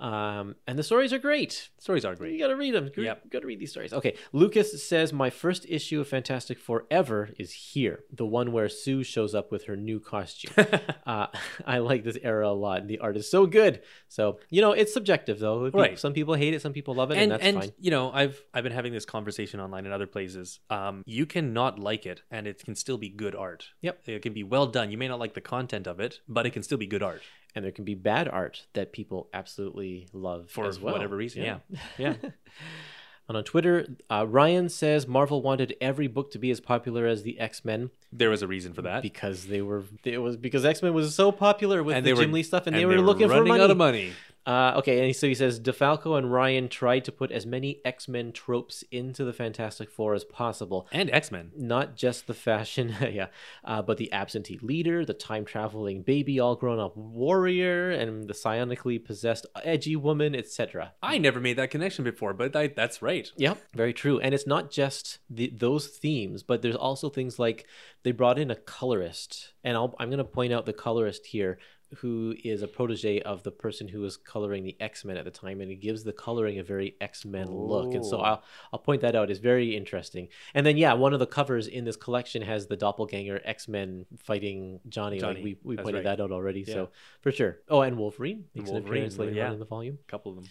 Um, 0.00 0.54
and 0.66 0.78
the 0.78 0.82
stories 0.82 1.12
are 1.12 1.18
great. 1.18 1.70
Stories 1.78 2.04
are 2.04 2.14
great. 2.14 2.32
You 2.32 2.38
gotta 2.38 2.54
read 2.56 2.74
them. 2.74 2.90
You 2.96 3.02
Yep. 3.04 3.30
gotta 3.30 3.46
read 3.46 3.58
these 3.58 3.70
stories. 3.72 3.92
Okay. 3.92 4.14
Lucas 4.32 4.86
says 4.86 5.12
my 5.12 5.28
first 5.30 5.66
issue 5.68 6.00
of 6.00 6.06
Fantastic 6.08 6.58
Forever 6.60 7.30
is 7.38 7.52
here, 7.52 8.04
the 8.12 8.24
one 8.26 8.52
where 8.52 8.68
Sue 8.68 9.02
shows 9.02 9.34
up 9.34 9.50
with 9.50 9.64
her 9.64 9.76
new 9.76 9.98
costume. 9.98 10.54
uh, 11.06 11.26
I 11.66 11.78
like 11.78 12.04
this 12.04 12.18
era 12.22 12.48
a 12.48 12.52
lot, 12.52 12.86
the 12.86 12.98
art 13.00 13.16
is 13.16 13.28
so 13.30 13.46
good. 13.46 13.80
So 14.08 14.38
you 14.50 14.60
know, 14.60 14.72
it's 14.72 14.94
subjective 14.94 15.38
though. 15.40 15.68
Right. 15.70 15.98
Some 15.98 16.12
people 16.12 16.34
hate 16.34 16.54
it, 16.54 16.62
some 16.62 16.72
people 16.72 16.94
love 16.94 17.10
it, 17.10 17.14
and, 17.14 17.22
and 17.24 17.32
that's 17.32 17.44
and 17.44 17.58
fine. 17.60 17.72
you 17.80 17.90
know 17.90 18.10
i've 18.12 18.40
i've 18.54 18.62
been 18.64 18.72
having 18.72 18.92
this 18.92 19.04
conversation 19.04 19.60
online 19.60 19.86
in 19.86 19.92
other 19.92 20.06
places 20.06 20.60
um 20.70 21.02
you 21.06 21.26
can 21.26 21.52
not 21.52 21.78
like 21.78 22.06
it 22.06 22.22
and 22.30 22.46
it 22.46 22.62
can 22.64 22.74
still 22.74 22.98
be 22.98 23.08
good 23.08 23.34
art 23.34 23.66
Yep. 23.82 24.02
it 24.06 24.22
can 24.22 24.32
be 24.32 24.42
well 24.44 24.66
done 24.66 24.90
you 24.90 24.98
may 24.98 25.08
not 25.08 25.18
like 25.18 25.34
the 25.34 25.40
content 25.40 25.86
of 25.86 26.00
it 26.00 26.20
but 26.28 26.46
it 26.46 26.50
can 26.50 26.62
still 26.62 26.78
be 26.78 26.86
good 26.86 27.02
art 27.02 27.22
And 27.54 27.64
there 27.64 27.72
can 27.72 27.84
be 27.84 27.94
bad 27.94 28.28
art 28.28 28.66
that 28.74 28.92
people 28.92 29.28
absolutely 29.32 30.06
love 30.12 30.50
For 30.50 30.66
as 30.66 30.78
well. 30.78 30.92
whatever 30.94 31.16
reason, 31.16 31.42
yeah. 31.42 31.58
Yeah. 31.96 32.14
and 33.28 33.36
on 33.36 33.42
Twitter, 33.44 33.86
uh, 34.10 34.26
Ryan 34.28 34.68
says 34.68 35.06
Marvel 35.06 35.42
wanted 35.42 35.74
every 35.80 36.06
book 36.06 36.30
to 36.32 36.38
be 36.38 36.50
as 36.50 36.60
popular 36.60 37.06
as 37.06 37.22
the 37.22 37.38
X 37.40 37.64
Men 37.64 37.90
there 38.12 38.30
was 38.30 38.42
a 38.42 38.46
reason 38.46 38.72
for 38.72 38.82
that 38.82 39.02
because 39.02 39.46
they 39.46 39.60
were. 39.60 39.82
It 40.04 40.18
was 40.18 40.36
because 40.36 40.64
X 40.64 40.82
Men 40.82 40.94
was 40.94 41.14
so 41.14 41.32
popular 41.32 41.82
with 41.82 41.96
And 41.96 42.04
the 42.06 42.10
they 42.10 42.14
were- 42.14 42.22
Jim 42.22 42.32
Lee 42.32 42.42
stuff, 42.42 42.66
and, 42.66 42.74
and 42.76 42.80
they 42.80 42.86
were 42.86 43.00
looking 43.02 43.28
for 43.28 43.34
running 43.34 43.48
money. 43.48 43.62
out 43.64 43.70
of 43.70 43.76
money 43.76 44.12
Uh, 44.48 44.72
okay, 44.78 45.04
and 45.04 45.14
so 45.14 45.26
he 45.26 45.34
says 45.34 45.60
DeFalco 45.60 46.16
and 46.16 46.32
Ryan 46.32 46.70
tried 46.70 47.04
to 47.04 47.12
put 47.12 47.30
as 47.30 47.44
many 47.44 47.82
X 47.84 48.08
Men 48.08 48.32
tropes 48.32 48.82
into 48.90 49.22
the 49.22 49.34
Fantastic 49.34 49.90
Four 49.90 50.14
as 50.14 50.24
possible. 50.24 50.88
and 50.90 51.10
x-men 51.10 51.50
Not 51.54 51.96
just 51.96 52.26
the 52.26 52.32
fashion, 52.32 52.96
yeah, 53.12 53.26
uh, 53.62 53.82
but 53.82 53.98
the 53.98 54.10
absentee 54.10 54.58
leader, 54.62 55.04
the 55.04 55.12
time 55.12 55.44
traveling 55.44 56.00
baby, 56.00 56.40
all 56.40 56.56
grown 56.56 56.78
up 56.78 56.96
warrior, 56.96 57.90
and 57.90 58.26
the 58.26 58.32
psionically 58.32 59.04
possessed 59.04 59.44
edgy 59.64 59.96
woman, 59.96 60.34
etc. 60.34 60.94
i 61.02 61.18
never 61.18 61.40
made 61.40 61.58
that 61.58 61.70
connection 61.70 62.02
before 62.02 62.32
but 62.32 62.56
I, 62.56 62.68
that's 62.68 63.02
right 63.02 63.30
Yep, 63.36 63.58
very 63.74 63.92
true. 63.92 64.18
And 64.18 64.34
it's 64.34 64.46
not 64.46 64.70
just 64.70 65.18
the, 65.28 65.52
those 65.54 65.88
themes, 65.88 66.42
but 66.42 66.62
there's 66.62 66.74
also 66.74 67.10
things 67.10 67.38
like 67.38 67.66
they 68.02 68.12
brought 68.12 68.38
in 68.38 68.50
a 68.50 68.56
colorist, 68.56 69.52
and 69.62 69.76
I'll, 69.76 69.94
I'm 69.98 70.08
going 70.08 70.18
to 70.18 70.24
point 70.24 70.54
out 70.54 70.64
the 70.64 70.72
colorist 70.72 71.26
here, 71.26 71.58
who 71.96 72.34
is 72.44 72.62
a 72.62 72.68
protege 72.68 73.20
of 73.20 73.42
the 73.42 73.50
person 73.50 73.88
who 73.88 74.00
was 74.00 74.16
coloring 74.16 74.62
the 74.62 74.76
X 74.78 75.04
Men 75.04 75.16
at 75.16 75.24
the 75.24 75.30
time, 75.30 75.60
and 75.60 75.70
he 75.70 75.76
gives 75.76 76.04
the 76.04 76.12
coloring 76.12 76.58
a 76.58 76.62
very 76.62 76.96
X 77.00 77.24
Men 77.24 77.50
look. 77.50 77.94
And 77.94 78.04
so. 78.04 78.20
I'll 78.20 78.42
I'll 78.72 78.78
point 78.78 79.02
that 79.02 79.14
out. 79.14 79.30
It's 79.30 79.40
very 79.40 79.76
interesting. 79.76 80.28
And 80.54 80.66
then 80.66 80.76
yeah, 80.76 80.92
one 80.92 81.12
of 81.12 81.20
the 81.20 81.26
covers 81.26 81.66
in 81.66 81.84
this 81.84 81.96
collection 81.96 82.42
has 82.42 82.66
the 82.66 82.76
doppelganger 82.76 83.40
X 83.44 83.68
Men 83.68 84.06
fighting 84.18 84.80
Johnny. 84.88 85.20
Like 85.20 85.38
we 85.38 85.58
we 85.62 85.76
that's 85.76 85.84
pointed 85.84 86.04
right. 86.04 86.16
that 86.16 86.22
out 86.22 86.32
already. 86.32 86.64
Yeah. 86.66 86.74
So 86.74 86.90
for 87.20 87.32
sure. 87.32 87.58
Oh, 87.68 87.80
and 87.82 87.96
Wolverine 87.96 88.44
makes 88.54 88.70
an 88.70 88.76
appearance 88.76 89.18
later 89.18 89.32
yeah. 89.32 89.46
on 89.46 89.54
in 89.54 89.58
the 89.58 89.64
volume. 89.64 89.98
a 90.06 90.10
couple 90.10 90.32
of 90.32 90.36
them 90.36 90.48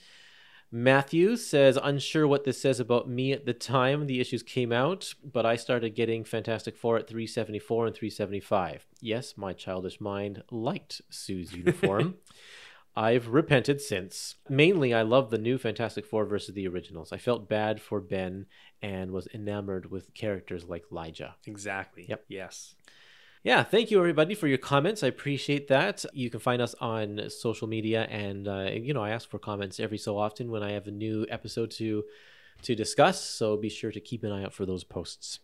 Matthew 0.69 1.37
says, 1.37 1.77
unsure 1.81 2.27
what 2.27 2.43
this 2.43 2.61
says 2.61 2.79
about 2.79 3.07
me 3.09 3.31
at 3.31 3.45
the 3.45 3.53
time 3.53 4.05
the 4.05 4.19
issues 4.19 4.43
came 4.43 4.71
out, 4.73 5.13
but 5.23 5.45
I 5.45 5.55
started 5.55 5.95
getting 5.95 6.23
Fantastic 6.25 6.75
Four 6.75 6.97
at 6.97 7.07
374 7.07 7.87
and 7.87 7.95
375. 7.95 8.85
Yes, 8.99 9.35
my 9.37 9.53
childish 9.53 10.01
mind 10.01 10.43
liked 10.51 11.01
Sue's 11.09 11.53
uniform. 11.53 12.15
I've 12.97 13.27
repented 13.29 13.79
since. 13.79 14.35
Mainly, 14.49 14.91
I 14.93 15.03
love 15.03 15.29
the 15.29 15.37
new 15.37 15.57
Fantastic 15.57 16.05
Four 16.05 16.25
versus 16.25 16.55
the 16.55 16.67
originals. 16.67 17.13
I 17.13 17.17
felt 17.17 17.47
bad 17.47 17.79
for 17.79 18.01
Ben 18.01 18.47
and 18.81 19.11
was 19.11 19.27
enamored 19.33 19.89
with 19.91 20.13
characters 20.15 20.65
like 20.65 20.85
Lyja. 20.91 21.33
exactly 21.45 22.05
Yep. 22.09 22.25
yes 22.27 22.75
Yeah, 23.43 23.63
thank 23.63 23.91
you 23.91 23.99
everybody 23.99 24.35
for 24.35 24.47
your 24.47 24.57
comments. 24.57 25.03
I 25.03 25.07
appreciate 25.07 25.67
that. 25.69 26.05
You 26.13 26.29
can 26.29 26.39
find 26.39 26.61
us 26.61 26.75
on 26.81 27.29
social 27.29 27.67
media, 27.67 28.03
and 28.09 28.47
uh, 28.47 28.69
you 28.73 28.93
know 28.93 29.03
I 29.03 29.11
ask 29.11 29.29
for 29.29 29.39
comments 29.39 29.79
every 29.79 29.97
so 29.97 30.17
often 30.17 30.51
when 30.51 30.63
I 30.63 30.71
have 30.71 30.87
a 30.87 30.91
new 30.91 31.25
episode 31.29 31.71
to 31.71 32.03
to 32.63 32.75
discuss. 32.75 33.23
So 33.23 33.55
be 33.55 33.69
sure 33.69 33.91
to 33.91 33.99
keep 33.99 34.23
an 34.23 34.31
eye 34.31 34.43
out 34.43 34.53
for 34.53 34.65
those 34.65 34.83
posts. 34.83 35.39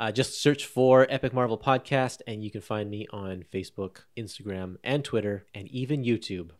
Uh, 0.00 0.12
just 0.12 0.40
search 0.40 0.64
for 0.64 1.06
Epic 1.10 1.32
Marvel 1.32 1.58
Podcast, 1.58 2.22
and 2.26 2.42
you 2.42 2.50
can 2.50 2.60
find 2.60 2.88
me 2.88 3.06
on 3.10 3.44
Facebook, 3.52 4.02
Instagram, 4.16 4.76
and 4.84 5.04
Twitter, 5.04 5.46
and 5.54 5.68
even 5.68 6.04
YouTube. 6.04 6.50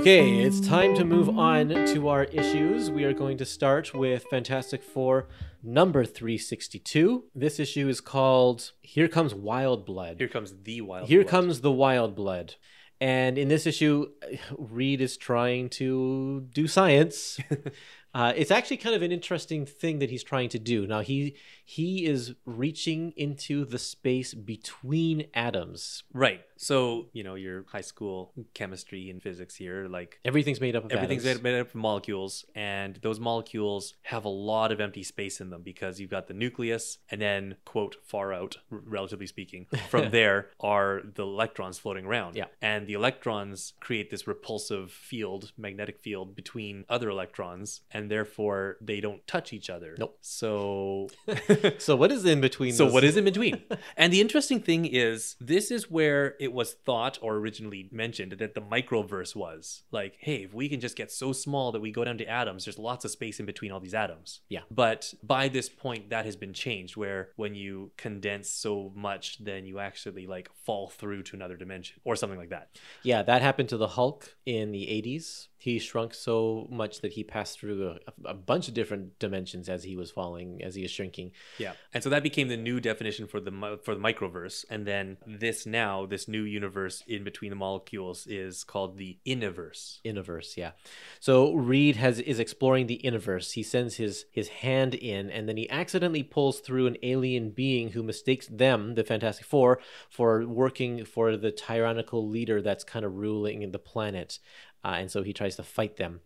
Okay, 0.00 0.40
it's 0.40 0.66
time 0.66 0.94
to 0.94 1.04
move 1.04 1.28
on 1.38 1.68
to 1.68 2.08
our 2.08 2.24
issues. 2.24 2.90
We 2.90 3.04
are 3.04 3.12
going 3.12 3.36
to 3.36 3.44
start 3.44 3.92
with 3.92 4.24
Fantastic 4.30 4.82
Four 4.82 5.28
number 5.62 6.06
362. 6.06 7.24
This 7.34 7.60
issue 7.60 7.86
is 7.86 8.00
called 8.00 8.72
Here 8.80 9.08
Comes 9.08 9.34
Wild 9.34 9.84
Blood. 9.84 10.16
here 10.16 10.26
comes 10.26 10.54
the 10.62 10.80
wild 10.80 11.06
Here 11.06 11.20
Blood. 11.20 11.30
comes 11.30 11.60
the 11.60 11.70
wild 11.70 12.16
blood. 12.16 12.54
And 12.98 13.36
in 13.36 13.48
this 13.48 13.66
issue, 13.66 14.06
Reed 14.56 15.02
is 15.02 15.18
trying 15.18 15.68
to 15.70 16.46
do 16.50 16.66
science. 16.66 17.38
uh, 18.14 18.32
it's 18.36 18.50
actually 18.50 18.76
kind 18.76 18.94
of 18.94 19.02
an 19.02 19.12
interesting 19.12 19.64
thing 19.66 19.98
that 20.00 20.10
he's 20.10 20.24
trying 20.24 20.48
to 20.50 20.58
do. 20.58 20.86
Now 20.86 21.00
he 21.00 21.36
he 21.64 22.06
is 22.06 22.34
reaching 22.44 23.12
into 23.16 23.64
the 23.64 23.78
space 23.78 24.34
between 24.34 25.26
atoms. 25.34 26.02
right 26.12 26.42
so 26.56 27.06
you 27.12 27.22
know 27.22 27.36
your 27.36 27.64
high 27.68 27.80
school 27.80 28.32
chemistry 28.52 29.08
and 29.08 29.22
physics 29.22 29.54
here 29.54 29.86
like 29.88 30.18
Everything's 30.24 30.60
made 30.60 30.76
up 30.76 30.84
of 30.84 30.92
Everything's 30.92 31.24
atoms. 31.24 31.42
made 31.42 31.52
made 31.52 31.60
up 31.60 31.68
of 31.68 31.74
molecules, 31.74 32.44
and 32.54 32.96
those 33.02 33.18
molecules 33.18 33.94
have 34.02 34.24
a 34.24 34.28
lot 34.28 34.72
of 34.72 34.80
empty 34.80 35.02
space 35.02 35.40
in 35.40 35.50
them 35.50 35.62
because 35.62 36.00
you've 36.00 36.10
got 36.10 36.28
the 36.28 36.34
nucleus, 36.34 36.98
and 37.10 37.20
then, 37.20 37.56
quote, 37.64 37.96
far 38.04 38.32
out, 38.32 38.56
r- 38.70 38.80
relatively 38.84 39.26
speaking, 39.26 39.66
from 39.88 40.10
there 40.18 40.50
are 40.60 41.02
the 41.14 41.22
electrons 41.22 41.78
floating 41.78 42.04
around. 42.06 42.36
Yeah. 42.36 42.46
And 42.62 42.86
the 42.86 42.92
electrons 42.94 43.72
create 43.80 44.10
this 44.10 44.26
repulsive 44.26 44.90
field, 44.90 45.52
magnetic 45.56 45.98
field 45.98 46.36
between 46.36 46.84
other 46.88 47.08
electrons, 47.08 47.80
and 47.90 47.99
therefore 48.08 48.76
they 48.80 49.00
don't 49.00 49.26
touch 49.26 49.52
each 49.52 49.68
other. 49.70 49.94
Nope. 49.98 50.18
So 50.20 51.08
So 51.78 51.96
what 51.96 52.12
is 52.12 52.24
in 52.24 52.40
between? 52.40 52.72
so 52.72 52.84
those- 52.84 52.92
what 52.92 53.04
is 53.04 53.16
in 53.16 53.24
between? 53.24 53.62
and 53.96 54.12
the 54.12 54.20
interesting 54.20 54.60
thing 54.60 54.84
is, 54.86 55.36
this 55.40 55.70
is 55.70 55.90
where 55.90 56.34
it 56.40 56.52
was 56.52 56.72
thought 56.72 57.18
or 57.22 57.36
originally 57.36 57.88
mentioned 57.92 58.32
that 58.32 58.54
the 58.54 58.60
microverse 58.60 59.34
was 59.36 59.82
like, 59.90 60.16
hey, 60.20 60.44
if 60.44 60.54
we 60.54 60.68
can 60.68 60.80
just 60.80 60.96
get 60.96 61.10
so 61.10 61.32
small 61.32 61.72
that 61.72 61.80
we 61.80 61.90
go 61.90 62.04
down 62.04 62.18
to 62.18 62.26
atoms, 62.26 62.64
there's 62.64 62.78
lots 62.78 63.04
of 63.04 63.10
space 63.10 63.40
in 63.40 63.46
between 63.46 63.72
all 63.72 63.80
these 63.80 63.94
atoms. 63.94 64.40
Yeah. 64.48 64.60
But 64.70 65.14
by 65.22 65.48
this 65.48 65.68
point, 65.68 66.10
that 66.10 66.24
has 66.24 66.36
been 66.36 66.52
changed, 66.52 66.96
where 66.96 67.30
when 67.36 67.54
you 67.54 67.92
condense 67.96 68.50
so 68.50 68.92
much, 68.94 69.42
then 69.42 69.66
you 69.66 69.78
actually 69.78 70.26
like 70.26 70.50
fall 70.64 70.88
through 70.88 71.22
to 71.24 71.36
another 71.36 71.56
dimension 71.56 72.00
or 72.04 72.16
something 72.16 72.38
like 72.38 72.50
that. 72.50 72.70
Yeah, 73.02 73.22
that 73.22 73.42
happened 73.42 73.68
to 73.70 73.76
the 73.76 73.88
Hulk 73.88 74.36
in 74.46 74.72
the 74.72 74.86
80s. 74.86 75.48
He 75.60 75.78
shrunk 75.78 76.14
so 76.14 76.66
much 76.70 77.02
that 77.02 77.12
he 77.12 77.22
passed 77.22 77.60
through 77.60 77.96
a, 78.24 78.30
a 78.30 78.34
bunch 78.34 78.66
of 78.66 78.74
different 78.74 79.18
dimensions 79.18 79.68
as 79.68 79.84
he 79.84 79.94
was 79.94 80.10
falling, 80.10 80.62
as 80.64 80.74
he 80.74 80.82
was 80.82 80.90
shrinking. 80.90 81.32
Yeah, 81.58 81.74
and 81.92 82.02
so 82.02 82.08
that 82.08 82.22
became 82.22 82.48
the 82.48 82.56
new 82.56 82.80
definition 82.80 83.26
for 83.26 83.40
the 83.40 83.78
for 83.84 83.94
the 83.94 84.00
microverse, 84.00 84.64
and 84.70 84.86
then 84.86 85.18
this 85.26 85.66
now 85.66 86.06
this 86.06 86.26
new 86.26 86.42
universe 86.42 87.04
in 87.06 87.24
between 87.24 87.50
the 87.50 87.56
molecules 87.56 88.26
is 88.26 88.64
called 88.64 88.96
the 88.96 89.18
Iniverse. 89.26 90.00
Inniverse, 90.04 90.56
yeah. 90.56 90.72
So 91.20 91.52
Reed 91.52 91.96
has 91.96 92.20
is 92.20 92.40
exploring 92.40 92.86
the 92.86 93.00
Inniverse. 93.04 93.52
He 93.52 93.62
sends 93.62 93.96
his 93.96 94.24
his 94.32 94.48
hand 94.48 94.94
in, 94.94 95.30
and 95.30 95.48
then 95.48 95.58
he 95.58 95.68
accidentally 95.68 96.22
pulls 96.22 96.60
through 96.60 96.86
an 96.86 96.96
alien 97.02 97.50
being 97.50 97.90
who 97.90 98.02
mistakes 98.02 98.46
them, 98.46 98.94
the 98.94 99.04
Fantastic 99.04 99.46
Four, 99.46 99.80
for 100.08 100.46
working 100.46 101.04
for 101.04 101.36
the 101.36 101.50
tyrannical 101.50 102.26
leader 102.26 102.62
that's 102.62 102.84
kind 102.84 103.04
of 103.04 103.14
ruling 103.14 103.70
the 103.70 103.78
planet, 103.78 104.38
uh, 104.84 104.96
and 104.98 105.10
so 105.10 105.22
he 105.22 105.32
tries 105.32 105.56
to 105.56 105.62
fight 105.62 105.96
them. 105.96 106.20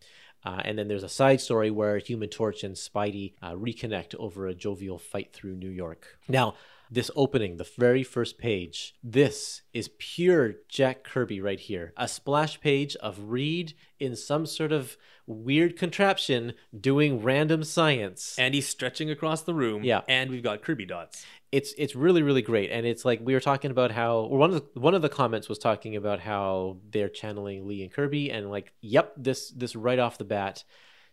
Uh, 0.44 0.60
and 0.64 0.78
then 0.78 0.88
there's 0.88 1.02
a 1.02 1.08
side 1.08 1.40
story 1.40 1.70
where 1.70 1.96
Human 1.98 2.28
Torch 2.28 2.64
and 2.64 2.74
Spidey 2.74 3.32
uh, 3.40 3.52
reconnect 3.52 4.14
over 4.16 4.46
a 4.46 4.54
jovial 4.54 4.98
fight 4.98 5.32
through 5.32 5.56
New 5.56 5.70
York. 5.70 6.18
Now, 6.28 6.54
this 6.90 7.10
opening, 7.16 7.56
the 7.56 7.66
very 7.78 8.02
first 8.02 8.36
page, 8.36 8.94
this 9.02 9.62
is 9.72 9.90
pure 9.98 10.56
Jack 10.68 11.02
Kirby 11.02 11.40
right 11.40 11.58
here. 11.58 11.94
A 11.96 12.06
splash 12.06 12.60
page 12.60 12.94
of 12.96 13.30
Reed 13.30 13.72
in 13.98 14.14
some 14.14 14.44
sort 14.44 14.70
of 14.70 14.98
weird 15.26 15.78
contraption 15.78 16.52
doing 16.78 17.22
random 17.22 17.64
science. 17.64 18.36
And 18.38 18.54
he's 18.54 18.68
stretching 18.68 19.10
across 19.10 19.42
the 19.42 19.54
room. 19.54 19.82
Yeah. 19.82 20.02
and 20.08 20.30
we've 20.30 20.42
got 20.42 20.62
Kirby 20.62 20.84
dots. 20.84 21.24
It's 21.54 21.72
it's 21.78 21.94
really 21.94 22.22
really 22.22 22.42
great. 22.42 22.70
And 22.70 22.84
it's 22.84 23.04
like 23.04 23.20
we 23.22 23.32
were 23.32 23.40
talking 23.40 23.70
about 23.70 23.92
how 23.92 24.18
or 24.18 24.38
one 24.38 24.52
of 24.52 24.56
the 24.56 24.80
one 24.80 24.94
of 24.94 25.02
the 25.02 25.08
comments 25.08 25.48
was 25.48 25.58
talking 25.58 25.94
about 25.94 26.18
how 26.18 26.78
they're 26.90 27.08
channeling 27.08 27.66
Lee 27.68 27.82
and 27.84 27.92
Kirby. 27.92 28.30
And 28.32 28.50
like 28.50 28.72
yep 28.80 29.12
this 29.16 29.50
this 29.50 29.76
right 29.76 30.00
off 30.00 30.18
the 30.18 30.24
bat 30.24 30.64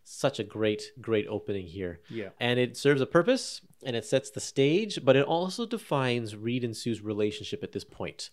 such 0.03 0.39
a 0.39 0.43
great 0.43 0.81
great 0.99 1.27
opening 1.27 1.67
here. 1.67 1.99
Yeah. 2.09 2.29
and 2.39 2.59
it 2.59 2.75
serves 2.75 3.01
a 3.01 3.05
purpose 3.05 3.61
and 3.85 3.95
it 3.95 4.03
sets 4.03 4.31
the 4.31 4.39
stage 4.39 4.99
but 5.03 5.15
it 5.15 5.25
also 5.25 5.67
defines 5.67 6.35
Reed 6.35 6.63
and 6.63 6.75
Sue's 6.75 7.01
relationship 7.01 7.63
at 7.63 7.71
this 7.71 7.83
point 7.83 8.31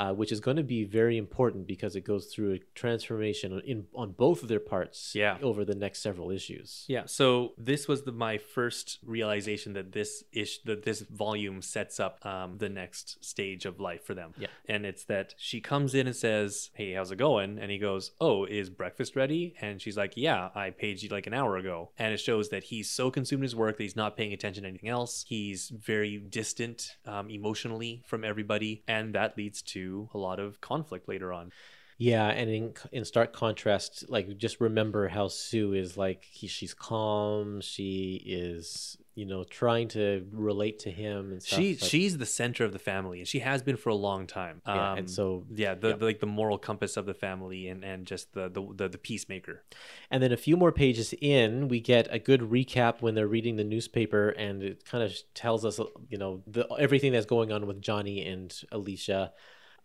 uh, 0.00 0.12
which 0.20 0.32
is 0.36 0.40
going 0.46 0.56
to 0.64 0.68
be 0.76 0.82
very 1.00 1.16
important 1.26 1.62
because 1.74 1.92
it 2.00 2.04
goes 2.12 2.24
through 2.32 2.52
a 2.54 2.58
transformation 2.74 3.48
in 3.72 3.78
on 3.94 4.08
both 4.26 4.38
of 4.42 4.48
their 4.52 4.64
parts 4.74 4.98
Yeah. 5.14 5.36
over 5.42 5.64
the 5.64 5.74
next 5.84 5.98
several 6.08 6.28
issues 6.38 6.68
Yeah, 6.96 7.04
so 7.06 7.24
this 7.70 7.82
was 7.90 7.98
the, 8.06 8.12
my 8.28 8.34
first 8.56 8.86
realization 9.16 9.70
that 9.78 9.88
this 9.98 10.12
ish 10.42 10.54
that 10.68 10.80
this 10.88 11.00
volume 11.24 11.58
sets 11.76 11.96
up 12.06 12.14
um, 12.32 12.50
the 12.64 12.68
next 12.82 13.06
stage 13.32 13.62
of 13.70 13.74
life 13.88 14.02
for 14.08 14.14
them. 14.20 14.30
Yeah. 14.44 14.48
and 14.74 14.80
it's 14.90 15.04
that 15.14 15.28
she 15.48 15.58
comes 15.72 15.90
in 15.98 16.04
and 16.10 16.16
says, 16.28 16.70
"Hey, 16.78 16.88
how's 16.96 17.10
it 17.14 17.18
going?" 17.28 17.50
And 17.60 17.68
he 17.74 17.78
goes, 17.88 18.04
"Oh, 18.20 18.36
is 18.60 18.66
breakfast 18.82 19.12
ready?" 19.22 19.42
And 19.64 19.74
she's 19.82 19.96
like, 20.02 20.12
"Yeah, 20.28 20.40
I 20.54 20.66
paid 20.82 20.94
you 21.02 21.08
like 21.16 21.26
an 21.30 21.34
hour 21.40 21.52
ago." 21.62 21.78
And 22.02 22.08
it 22.16 22.20
shows 22.28 22.46
that 22.52 22.64
he's 22.70 22.88
so 23.00 23.04
consumed 23.18 23.42
his 23.48 23.56
work 23.62 23.74
that 23.76 23.82
he's 23.88 23.96
not 24.04 24.16
paying 24.18 24.32
attention 24.32 24.62
to 24.64 24.68
anything 24.72 24.88
else. 24.98 25.12
He's 25.34 25.60
very 25.92 26.14
distant 26.40 26.78
um, 27.14 27.26
emotionally 27.38 27.92
from 28.10 28.20
everybody, 28.24 28.72
and 28.96 29.06
that 29.18 29.30
leads 29.40 29.60
to 29.74 29.82
a 30.14 30.18
lot 30.18 30.38
of 30.40 30.60
conflict 30.60 31.08
later 31.08 31.32
on. 31.32 31.50
Yeah, 32.02 32.28
and 32.28 32.48
in 32.48 32.72
in 32.92 33.04
stark 33.04 33.34
contrast, 33.34 34.08
like 34.08 34.38
just 34.38 34.58
remember 34.58 35.08
how 35.08 35.28
Sue 35.28 35.74
is 35.74 35.98
like 35.98 36.24
he, 36.24 36.46
she's 36.46 36.72
calm, 36.72 37.60
she 37.60 38.22
is 38.24 38.96
you 39.14 39.26
know 39.26 39.44
trying 39.44 39.88
to 39.88 40.26
relate 40.32 40.78
to 40.78 40.90
him 40.90 41.30
and 41.32 41.42
stuff. 41.42 41.58
She 41.58 41.74
but- 41.74 41.84
she's 41.84 42.16
the 42.16 42.24
center 42.24 42.64
of 42.64 42.72
the 42.72 42.78
family, 42.78 43.18
and 43.18 43.28
she 43.28 43.40
has 43.40 43.60
been 43.60 43.76
for 43.76 43.90
a 43.90 43.94
long 44.08 44.26
time. 44.26 44.62
yeah, 44.66 44.92
Um, 44.92 44.98
and 45.00 45.10
so 45.10 45.44
yeah 45.54 45.74
the, 45.74 45.88
yeah. 45.90 45.96
the- 45.96 46.06
like 46.06 46.20
the 46.20 46.26
moral 46.40 46.56
compass 46.56 46.96
of 46.96 47.04
the 47.04 47.12
family 47.12 47.68
and 47.68 47.84
and 47.84 48.06
just 48.06 48.32
the 48.32 48.48
the 48.48 48.62
the, 48.80 48.88
the 48.88 48.98
peacemaker 48.98 49.62
and 50.10 50.22
then 50.22 50.32
a 50.32 50.38
few 50.38 50.56
more 50.56 50.72
pages 50.72 51.12
in, 51.20 51.68
we 51.68 51.80
get 51.80 52.08
a 52.10 52.18
good 52.18 52.40
recap 52.56 53.02
when 53.02 53.14
they're 53.14 53.28
reading 53.36 53.56
the 53.56 53.64
newspaper, 53.74 54.30
and 54.30 54.62
it 54.62 54.86
kind 54.86 55.04
of 55.04 55.12
tells 55.34 55.66
us 55.66 55.78
you 56.08 56.16
know 56.16 56.42
the 56.46 56.66
everything 56.78 57.12
that's 57.12 57.26
going 57.26 57.52
on 57.52 57.66
with 57.66 57.82
Johnny 57.82 58.24
and 58.24 58.48
Alicia. 58.72 59.34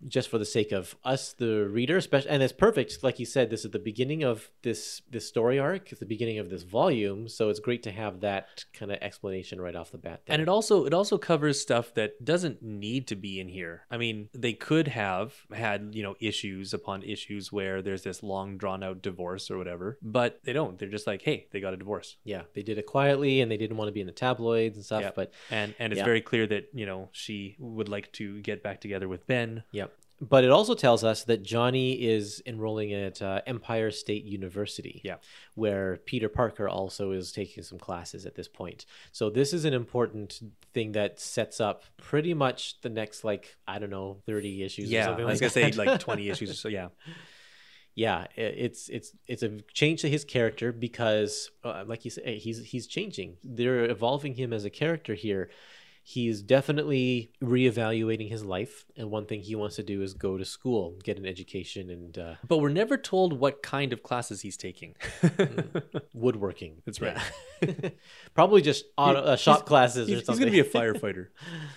Just 0.07 0.29
for 0.29 0.37
the 0.37 0.45
sake 0.45 0.71
of 0.71 0.95
us, 1.03 1.33
the 1.33 1.67
reader, 1.69 1.97
especially, 1.97 2.29
and 2.29 2.43
it's 2.43 2.53
perfect. 2.53 3.03
Like 3.03 3.19
you 3.19 3.25
said, 3.25 3.49
this 3.49 3.65
is 3.65 3.71
the 3.71 3.79
beginning 3.79 4.23
of 4.23 4.49
this 4.61 5.01
this 5.09 5.27
story 5.27 5.57
arc. 5.59 5.91
It's 5.91 5.99
the 5.99 6.05
beginning 6.05 6.37
of 6.39 6.49
this 6.49 6.63
volume, 6.63 7.27
so 7.27 7.49
it's 7.49 7.59
great 7.59 7.83
to 7.83 7.91
have 7.91 8.21
that 8.21 8.65
kind 8.73 8.91
of 8.91 8.97
explanation 9.01 9.59
right 9.61 9.75
off 9.75 9.91
the 9.91 9.97
bat. 9.97 10.21
and 10.27 10.41
it 10.41 10.49
also 10.49 10.85
it 10.85 10.93
also 10.93 11.17
covers 11.17 11.59
stuff 11.61 11.93
that 11.95 12.23
doesn't 12.23 12.61
need 12.61 13.07
to 13.07 13.15
be 13.15 13.39
in 13.39 13.47
here 13.47 13.83
i 13.91 13.97
mean 13.97 14.29
they 14.33 14.53
could 14.53 14.87
have 14.87 15.33
had 15.53 15.89
you 15.93 16.03
know 16.03 16.15
issues 16.19 16.73
upon 16.73 17.01
issues 17.03 17.51
where 17.51 17.81
there's 17.81 18.03
this 18.03 18.21
long 18.23 18.57
drawn 18.57 18.83
out 18.83 19.01
divorce 19.01 19.49
or 19.51 19.57
whatever 19.57 19.97
but 20.01 20.39
they 20.43 20.53
don't 20.53 20.77
they're 20.79 20.89
just 20.89 21.07
like 21.07 21.21
hey 21.21 21.47
they 21.51 21.59
got 21.59 21.73
a 21.73 21.77
divorce 21.77 22.17
yeah, 22.23 22.41
they 22.53 22.61
did 22.63 22.77
it 22.77 22.85
quietly, 22.85 23.41
and 23.41 23.51
they 23.51 23.57
didn't 23.57 23.77
want 23.77 23.87
to 23.87 23.91
be 23.91 24.01
in 24.01 24.07
the 24.07 24.13
tabloids 24.13 24.75
and 24.77 24.85
stuff. 24.85 25.01
Yeah. 25.01 25.11
But 25.15 25.31
and 25.51 25.73
and 25.79 25.93
it's 25.93 25.99
Yeah. 25.99 26.05
very 26.05 26.21
clear 26.21 26.47
that 26.47 26.69
you 26.73 26.85
know 26.85 27.09
she 27.11 27.55
would 27.59 27.89
like 27.89 28.11
to 28.13 28.41
get 28.41 28.63
back 28.63 28.81
together 28.81 29.07
with 29.07 29.25
ben 29.27 29.63
Yep. 29.71 29.93
But 30.21 30.45
it 30.45 30.49
also 30.49 30.75
tells 30.75 31.03
us 31.03 31.25
that 31.25 31.43
Johnny 31.43 31.93
is 31.93 32.41
enrolling 32.45 32.93
at 32.93 33.21
uh, 33.21 33.41
Empire 33.45 33.91
State 33.91 34.23
University. 34.23 35.01
Yeah. 35.03 35.15
Where 35.55 35.97
Peter 36.05 36.29
Parker 36.29 36.69
also 36.69 37.11
is 37.11 37.33
taking 37.33 37.63
some 37.63 37.77
classes 37.79 38.25
at 38.25 38.35
this 38.35 38.47
point. 38.47 38.85
So 39.11 39.29
this 39.29 39.53
is 39.53 39.65
an 39.65 39.73
important 39.73 40.39
thing 40.73 40.93
that 40.93 41.19
sets 41.19 41.59
up 41.59 41.83
pretty 41.97 42.33
much 42.33 42.79
the 42.81 42.89
next, 42.89 43.25
like, 43.25 43.57
I 43.67 43.79
don't 43.79 43.89
know, 43.89 44.21
30 44.25 44.63
issues 44.63 44.89
or 44.89 44.93
yeah 44.93 45.05
something 45.05 45.25
i 45.25 45.29
was 45.29 45.41
like 45.41 45.53
gonna 45.53 45.73
say 45.73 45.85
like 45.85 45.99
20 45.99 46.29
issues 46.29 46.49
or 46.49 46.53
so 46.53 46.67
yeah 46.67 46.87
yeah, 47.95 48.25
it's 48.35 48.89
it's 48.89 49.15
it's 49.25 49.41
a 49.41 49.61
change 49.73 50.01
to 50.01 50.09
his 50.09 50.25
character 50.25 50.73
because, 50.73 51.49
uh, 51.63 51.85
like 51.87 52.03
you 52.03 52.11
say, 52.11 52.37
he's 52.37 52.61
he's 52.61 52.87
changing. 52.87 53.37
They're 53.41 53.89
evolving 53.89 54.35
him 54.35 54.51
as 54.51 54.65
a 54.65 54.69
character 54.69 55.13
here. 55.13 55.49
He's 56.07 56.43
definitely 56.43 57.31
reevaluating 57.41 58.29
his 58.29 58.45
life, 58.45 58.85
and 58.95 59.09
one 59.09 59.25
thing 59.25 59.41
he 59.41 59.55
wants 59.55 59.75
to 59.77 59.83
do 59.83 60.03
is 60.03 60.13
go 60.13 60.37
to 60.37 60.45
school, 60.45 60.99
get 61.03 61.17
an 61.17 61.25
education, 61.25 61.89
and 61.89 62.15
uh, 62.15 62.35
but 62.47 62.59
we're 62.59 62.69
never 62.69 62.95
told 62.95 63.33
what 63.33 63.63
kind 63.63 63.91
of 63.91 64.03
classes 64.03 64.41
he's 64.41 64.55
taking 64.55 64.95
woodworking. 66.13 66.83
That's 66.85 67.01
right. 67.01 67.17
Yeah. 67.59 67.89
Probably 68.35 68.61
just 68.61 68.85
auto, 68.95 69.19
uh, 69.19 69.35
shop 69.35 69.65
classes 69.65 70.07
he's, 70.07 70.17
or 70.17 70.31
he's 70.31 70.37
gonna 70.37 70.51
be 70.51 70.59
a 70.59 70.63
firefighter 70.63 71.29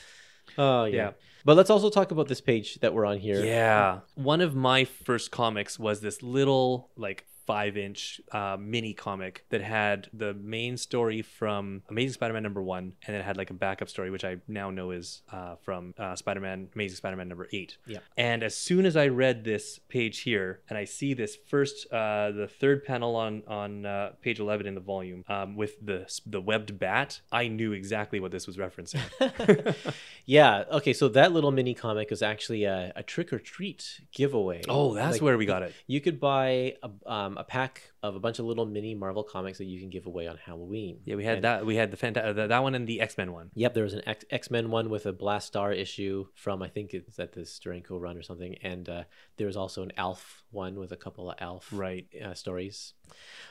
oh 0.59 0.85
yeah. 0.85 0.95
Yeah. 0.95 1.11
But 1.47 1.57
let's 1.57 1.71
also 1.71 1.89
talk 1.89 2.11
about 2.11 2.29
this 2.29 2.43
page 2.43 2.75
that 2.81 2.93
we're 2.93 3.07
on 3.07 3.17
here. 3.17 3.43
Yeah. 3.43 4.01
One 4.15 4.43
of 4.43 4.55
my 4.55 4.85
first 4.85 5.31
comics 5.31 5.79
was 5.79 6.03
this 6.03 6.23
little, 6.23 6.91
like, 6.97 7.25
five 7.49 7.79
inch 7.79 8.21
uh, 8.31 8.59
mini 8.61 8.93
comic 8.93 9.47
that 9.49 9.63
had 9.63 10.07
the 10.13 10.35
main 10.35 10.77
story 10.77 11.23
from 11.23 11.83
Amazing 11.89 12.13
Spider 12.13 12.35
Man 12.35 12.43
number 12.43 12.63
one, 12.63 12.93
and 13.07 13.15
then 13.15 13.23
it 13.23 13.25
had 13.25 13.39
like 13.39 13.49
a 13.49 13.55
backup 13.55 13.89
story, 13.89 14.11
which 14.11 14.23
I 14.23 14.37
now 14.47 14.69
know 14.69 14.91
is 14.91 15.23
uh, 15.33 15.55
from 15.63 15.95
uh, 15.97 16.15
Spider 16.15 16.41
Man, 16.41 16.69
Amazing 16.75 16.97
Spider 16.97 17.17
Man 17.17 17.27
number 17.27 17.49
eight. 17.55 17.79
Yeah. 17.87 18.01
And 18.19 18.43
as 18.43 18.55
soon 18.55 18.85
as 18.85 18.99
I 18.99 19.09
read 19.09 19.45
this 19.45 19.79
page 19.89 20.19
here, 20.19 20.61
and 20.69 20.77
I 20.77 20.85
see 20.85 21.15
this 21.15 21.39
first, 21.47 21.91
uh, 21.91 22.33
the 22.33 22.49
third 22.61 22.85
panel 22.85 23.17
on 23.17 23.43
on 23.49 23.87
uh, 23.87 24.13
page 24.21 24.41
eleven 24.41 24.67
in 24.67 24.75
the 24.75 24.83
volume 24.83 25.25
um, 25.27 25.57
with 25.57 25.75
the 25.83 26.07
the 26.27 26.43
webbed 26.43 26.79
bat, 26.79 27.23
I 27.33 27.49
knew 27.49 27.73
exactly 27.73 28.21
what 28.21 28.31
this 28.31 28.47
was 28.47 28.59
referencing. 28.59 29.01
yeah. 30.27 30.65
Okay. 30.71 30.93
So 30.93 31.09
that 31.09 31.33
little 31.33 31.51
mini 31.51 31.73
comic 31.73 32.11
was 32.11 32.21
actually 32.21 32.65
a, 32.65 32.93
a 32.95 33.03
trick 33.03 33.33
or 33.33 33.39
treat 33.39 34.03
giveaway. 34.13 34.61
oh, 34.69 34.93
that's 34.93 35.15
Like, 35.15 35.23
where 35.23 35.39
we 35.39 35.47
got 35.47 35.63
it. 35.63 35.73
You 35.87 36.03
could 36.03 36.21
buy 36.21 36.77
a, 36.83 36.91
um, 37.11 37.38
a 37.39 37.45
pack 37.45 37.83
of 38.03 38.17
a 38.17 38.21
bunch 38.21 38.39
of 38.41 38.45
little 38.47 38.67
mini 38.67 38.95
Marvel 38.95 39.23
comics 39.23 39.59
that 39.59 39.65
you 39.67 39.79
can 39.79 39.89
give 39.91 40.07
away 40.07 40.27
on 40.27 40.37
Halloween. 40.37 40.99
Yeah, 41.05 41.15
we 41.15 41.25
had 41.25 41.37
And- 41.37 41.45
that. 41.45 41.65
We 41.65 41.77
had 41.77 41.91
the 41.93 41.97
fanta- 41.97 42.35
that, 42.35 42.49
that 42.49 42.63
one 42.63 42.75
and 42.75 42.87
the 42.87 43.01
X 43.01 43.17
Men 43.17 43.33
one. 43.33 43.51
Yep, 43.55 43.75
there 43.75 43.85
was 43.85 43.95
an 43.95 44.03
X- 44.07 44.25
X-Men 44.31 44.71
one 44.71 44.91
with 44.91 45.07
a 45.07 45.13
Blast 45.13 45.47
Star 45.47 45.73
issue 45.73 46.27
from 46.35 46.63
I 46.63 46.69
think 46.69 46.93
it's 46.95 47.19
at 47.19 47.33
the 47.33 47.43
Steranko 47.43 48.01
run 48.01 48.17
or 48.17 48.23
something, 48.23 48.57
and 48.63 48.89
uh, 48.89 49.05
there 49.37 49.47
was 49.47 49.57
also 49.57 49.83
an 49.83 49.93
Alf 49.97 50.45
one 50.51 50.79
with 50.79 50.93
a 50.93 50.97
couple 50.97 51.31
of 51.31 51.37
Alf 51.41 51.69
Right. 51.73 52.07
uh, 52.25 52.35
stories. 52.35 52.95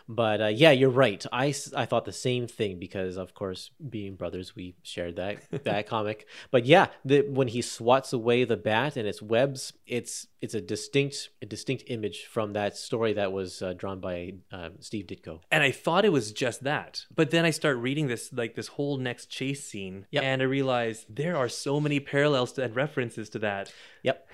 But 0.08 0.42
uh, 0.42 0.48
yeah, 0.48 0.72
you're 0.72 0.90
right. 0.90 1.26
I 1.32 1.48
I 1.76 1.86
thought 1.86 2.06
the 2.06 2.12
same 2.14 2.48
thing 2.48 2.78
because, 2.80 3.18
of 3.18 3.34
course, 3.34 3.72
being 3.90 4.16
brothers, 4.16 4.56
we 4.56 4.76
shared 4.84 5.16
that 5.16 5.38
that 5.64 5.88
comic. 5.88 6.28
But 6.52 6.66
yeah, 6.66 6.88
the, 7.04 7.22
when 7.22 7.48
he 7.50 7.62
swats 7.62 8.14
away 8.14 8.44
the 8.44 8.56
bat 8.58 8.96
and 8.98 9.08
its 9.08 9.22
webs, 9.22 9.74
it's 9.88 10.28
it's 10.42 10.54
a 10.54 10.62
distinct 10.62 11.30
a 11.42 11.46
distinct 11.48 11.86
image 11.88 12.26
from 12.26 12.54
that 12.54 12.78
story 12.78 13.14
that 13.14 13.32
was 13.32 13.62
uh, 13.64 13.74
drawn 13.74 14.00
by 14.00 14.34
um, 14.52 14.74
Steve 14.80 15.08
Ditko. 15.08 15.42
And 15.52 15.64
I 15.64 15.72
thought 15.72 16.06
it 16.06 16.12
was 16.12 16.32
just 16.32 16.64
that. 16.64 17.06
But 17.16 17.32
then 17.32 17.44
I 17.44 17.50
start 17.50 17.78
reading 17.78 18.08
this 18.08 18.32
like 18.32 18.54
this 18.56 18.68
whole 18.68 18.98
next 18.98 19.26
chase 19.28 19.64
scene 19.64 20.06
Yep. 20.12 20.24
and 20.24 20.42
I 20.44 20.46
realize 20.46 21.06
there 21.10 21.36
are 21.36 21.50
so 21.50 21.80
many 21.80 22.00
parallels 22.00 22.54
to, 22.54 22.64
and 22.64 22.76
references 22.76 23.30
to 23.32 23.40
that. 23.40 23.74
Yep. 24.04 24.30